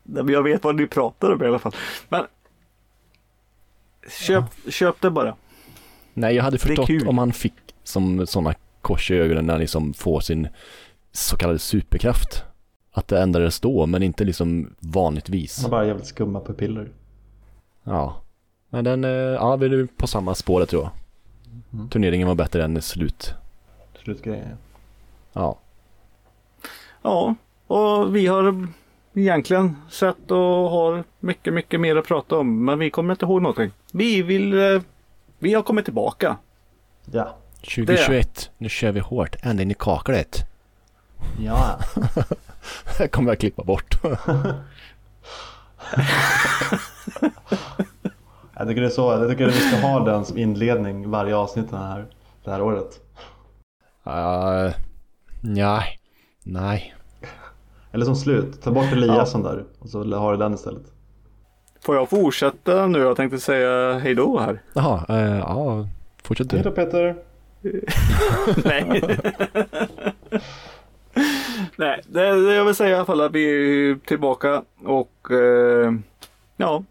Nej, 0.03 0.25
men 0.25 0.35
Jag 0.35 0.43
vet 0.43 0.65
vad 0.65 0.75
ni 0.75 0.87
pratar 0.87 1.33
om 1.33 1.43
i 1.43 1.47
alla 1.47 1.59
fall. 1.59 1.75
Men 2.09 2.25
köp, 4.09 4.45
köp 4.69 5.01
det 5.01 5.11
bara. 5.11 5.35
Nej, 6.15 6.35
jag 6.35 6.45
hade 6.45 6.59
förstått 6.59 6.91
om 7.07 7.19
han 7.19 7.33
fick 7.33 7.55
som 7.85 8.27
sådana 8.27 8.55
kors 8.83 9.11
i 9.11 9.15
ögonen 9.15 9.47
när 9.47 9.55
han 9.55 9.61
liksom 9.61 9.95
får 9.95 10.21
sin 10.21 10.49
så 11.13 11.37
kallade 11.37 11.59
superkraft. 11.59 12.43
Att 12.93 13.09
det 13.09 13.21
ändrades 13.21 13.61
då, 13.61 13.87
men 13.87 14.03
inte 14.03 14.25
liksom 14.25 14.75
vanligtvis. 14.81 15.63
Han 15.63 15.65
har 15.65 15.79
bara 15.79 15.87
jävligt 15.87 16.07
skumma 16.07 16.41
pupiller. 16.41 16.89
Ja. 17.85 18.17
Men 18.71 18.85
den, 18.85 19.05
eh, 19.05 19.11
ja 19.11 19.57
vi 19.57 19.67
är 19.67 19.89
på 19.97 20.07
samma 20.07 20.35
spåret 20.35 20.69
tror 20.69 20.83
jag. 20.83 20.91
Mm. 21.73 21.89
Turneringen 21.89 22.29
var 22.29 22.35
bättre 22.35 22.65
än 22.65 22.83
slut. 22.83 23.35
Slutgrejen. 24.03 24.49
ja. 24.49 24.57
Ja. 25.33 25.59
Ja, 27.03 27.35
och 27.67 28.17
vi 28.17 28.27
har 28.27 28.67
egentligen 29.15 29.77
sett 29.91 30.31
och 30.31 30.39
har 30.71 31.05
mycket, 31.21 31.55
mycket 31.55 31.81
mer 31.81 31.97
att 31.97 32.07
prata 32.07 32.39
om. 32.39 32.65
Men 32.65 32.79
vi 32.79 32.91
kommer 32.91 33.15
inte 33.15 33.25
ihåg 33.25 33.43
någonting. 33.43 33.71
Vi 33.93 34.23
vill... 34.23 34.81
Vi 35.45 35.55
har 35.55 35.63
kommit 35.63 35.85
tillbaka. 35.85 36.37
Ja. 37.11 37.37
2021, 37.57 38.51
nu 38.59 38.69
kör 38.69 38.93
vi 38.93 39.01
hårt, 39.01 39.37
ända 39.43 39.63
in 39.63 39.71
i 39.71 39.75
kaklet. 39.75 40.47
Ja. 41.41 41.79
Det 42.99 43.09
kommer 43.09 43.31
jag 43.31 43.39
klippa 43.41 43.65
bort. 43.65 43.99
Jag 48.57 48.69
tycker 48.69 48.81
det 48.81 48.87
är 48.87 48.91
så. 48.91 49.13
Jag 49.13 49.31
tycker 49.31 49.49
att 49.49 49.55
vi 49.55 49.61
ska 49.61 49.77
ha 49.77 50.05
den 50.05 50.25
som 50.25 50.39
inledning 50.39 51.11
varje 51.11 51.37
avsnitt 51.37 51.71
den 51.71 51.83
här, 51.83 52.07
det 52.45 52.51
här 52.51 52.63
året. 52.63 53.01
Uh, 54.07 54.75
nej. 55.41 55.99
Nej. 56.43 56.95
Eller 57.93 58.05
som 58.05 58.17
slut, 58.17 58.63
ta 58.63 58.71
bort 58.71 58.93
Eliasson 58.93 59.43
där 59.43 59.65
och 59.79 59.89
så 59.89 60.15
har 60.15 60.33
du 60.33 60.39
den 60.39 60.55
istället. 60.55 60.94
Får 61.85 61.97
jag 61.97 62.11
fortsätta 62.11 62.87
nu? 62.87 62.99
Jag 62.99 63.17
tänkte 63.17 63.39
säga 63.39 63.99
hej 63.99 64.15
då 64.15 64.39
här. 64.39 64.61
Jaha, 64.73 65.05
eh, 65.09 65.39
ja, 65.39 65.89
fortsätt 66.23 66.53
Hej 66.53 66.63
du. 66.63 66.71
då 66.71 66.77
Peter! 66.77 67.17
Nej. 68.65 69.03
Nej, 71.77 72.01
det, 72.07 72.47
det 72.47 72.55
jag 72.55 72.65
vill 72.65 72.75
säga 72.75 72.91
i 72.91 72.95
alla 72.95 73.05
fall 73.05 73.21
att 73.21 73.33
vi 73.33 73.45
är 73.91 73.95
tillbaka 73.95 74.63
och 74.85 75.31
eh, 75.31 75.93
ja, 76.57 76.85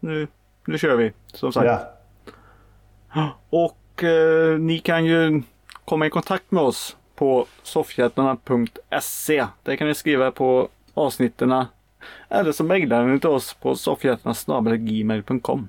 nu, 0.00 0.26
nu 0.64 0.78
kör 0.78 0.96
vi 0.96 1.12
som 1.32 1.52
sagt. 1.52 1.82
Ja. 3.14 3.38
Och 3.50 4.04
eh, 4.04 4.58
ni 4.58 4.78
kan 4.78 5.04
ju 5.04 5.42
komma 5.84 6.06
i 6.06 6.10
kontakt 6.10 6.50
med 6.50 6.62
oss 6.62 6.96
på 7.14 7.46
soffhjältarna.se. 7.62 9.46
Där 9.62 9.76
kan 9.76 9.88
ni 9.88 9.94
skriva 9.94 10.30
på 10.30 10.68
avsnitten 10.94 11.64
eller 12.28 12.52
så 12.52 12.64
mejlar 12.64 13.06
ni 13.06 13.20
till 13.20 13.28
oss 13.28 13.54
på 13.54 13.76
soffhjältarna.gmail.com 13.76 15.68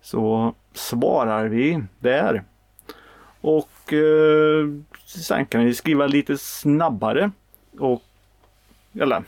Så 0.00 0.54
svarar 0.72 1.44
vi 1.48 1.84
där. 2.00 2.44
Och 3.40 3.92
eh, 3.92 4.68
sen 5.06 5.46
kan 5.46 5.64
ni 5.64 5.74
skriva 5.74 6.06
lite 6.06 6.38
snabbare 6.38 7.30
och 7.78 8.02
eller 9.00 9.22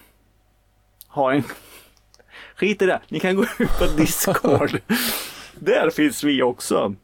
ha 1.09 1.33
en 1.33 1.43
Skit 2.57 2.83
i 2.83 2.87
det. 2.87 3.01
Ni 3.09 3.21
kan 3.21 3.37
gå 3.37 3.43
ut 3.43 3.79
på 3.79 3.87
Discord. 3.97 4.81
där 5.59 5.91
finns 5.91 6.25
vi 6.25 6.43
också. 6.43 6.95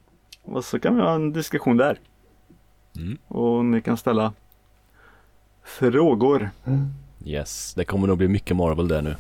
Och 0.43 0.65
så 0.65 0.79
kan 0.79 0.97
vi 0.97 1.03
ha 1.03 1.15
en 1.15 1.33
diskussion 1.33 1.77
där. 1.77 1.99
Mm. 2.97 3.19
Och 3.29 3.65
ni 3.65 3.81
kan 3.81 3.97
ställa 3.97 4.33
frågor. 5.65 6.51
Yes, 7.25 7.75
det 7.75 7.85
kommer 7.85 8.07
nog 8.09 8.19
bli 8.19 8.29
mycket 8.29 8.57
Marvel 8.57 8.89
där 8.89 9.03
nu. 9.03 9.17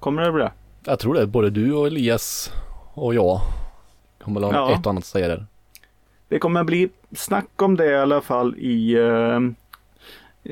Kommer 0.00 0.22
det 0.22 0.32
bli 0.32 0.42
det? 0.42 0.52
Jag 0.84 0.98
tror 0.98 1.14
det, 1.14 1.26
både 1.26 1.50
du 1.50 1.72
och 1.74 1.86
Elias 1.86 2.52
och 2.94 3.14
jag 3.14 3.40
kommer 4.22 4.40
ha 4.40 4.52
Ja. 4.52 4.72
ett 4.72 4.86
och 4.86 4.90
annat 4.90 5.02
att 5.02 5.06
säga 5.08 5.28
där. 5.28 5.46
Det 6.28 6.38
kommer 6.38 6.64
bli 6.64 6.88
snack 7.12 7.62
om 7.62 7.76
det 7.76 7.86
i 7.90 7.96
alla 7.96 8.20
fall 8.20 8.54
i 8.58 8.94
eh, 8.94 9.36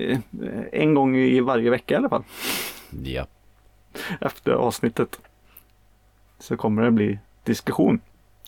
eh, 0.03 0.19
en 0.73 0.95
gång 0.95 1.17
i 1.17 1.41
varje 1.41 1.71
vecka 1.71 1.95
i 1.95 1.97
alla 1.97 2.09
fall. 2.09 2.23
Ja. 3.05 3.27
Efter 4.21 4.53
avsnittet. 4.53 5.21
Så 6.39 6.57
kommer 6.57 6.83
det 6.83 6.91
bli 6.91 7.19
diskussion. 7.45 8.01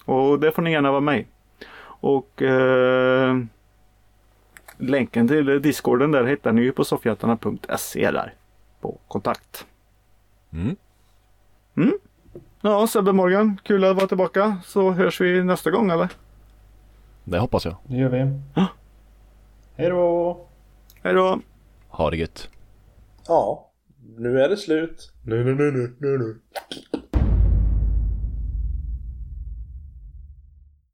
Och 0.05 0.41
det 0.41 0.53
får 0.53 0.63
ni 0.63 0.71
gärna 0.73 0.91
vara 0.91 1.01
med. 1.01 1.25
Och 1.85 2.43
eh, 2.43 3.37
länken 4.79 5.29
till 5.29 5.63
discorden 5.63 6.11
där 6.11 6.25
hittar 6.25 6.53
ni 6.53 6.63
ju 6.63 6.73
på 6.73 6.85
soffhjältarna.se 6.85 8.11
där. 8.11 8.35
På 8.81 8.99
kontakt. 9.09 9.67
Mm. 10.53 10.77
Ja, 12.61 12.87
Sebbe 12.87 13.13
Morgan, 13.13 13.61
kul 13.65 13.85
att 13.85 13.97
vara 13.97 14.07
tillbaka. 14.07 14.57
Så 14.65 14.91
hörs 14.91 15.21
vi 15.21 15.45
nästa 15.45 15.71
gång 15.71 15.91
eller? 15.91 16.09
Det 17.25 17.39
hoppas 17.39 17.65
jag. 17.65 17.77
Det 17.87 17.97
gör 17.97 18.09
vi. 18.09 18.19
Hej 19.77 19.89
då! 19.89 20.47
Hej 21.03 21.15
då! 21.15 21.41
Ha 21.89 22.11
det 22.11 22.17
gött. 22.17 22.51
Ja, 23.29 23.71
nu 24.17 24.41
är 24.41 24.49
det 24.49 24.57
slut. 24.57 25.13
Nu, 25.23 25.45
nu, 25.45 25.55
nu, 25.55 25.71
nu, 25.71 25.97
nu, 25.99 26.19
nu. 26.19 26.41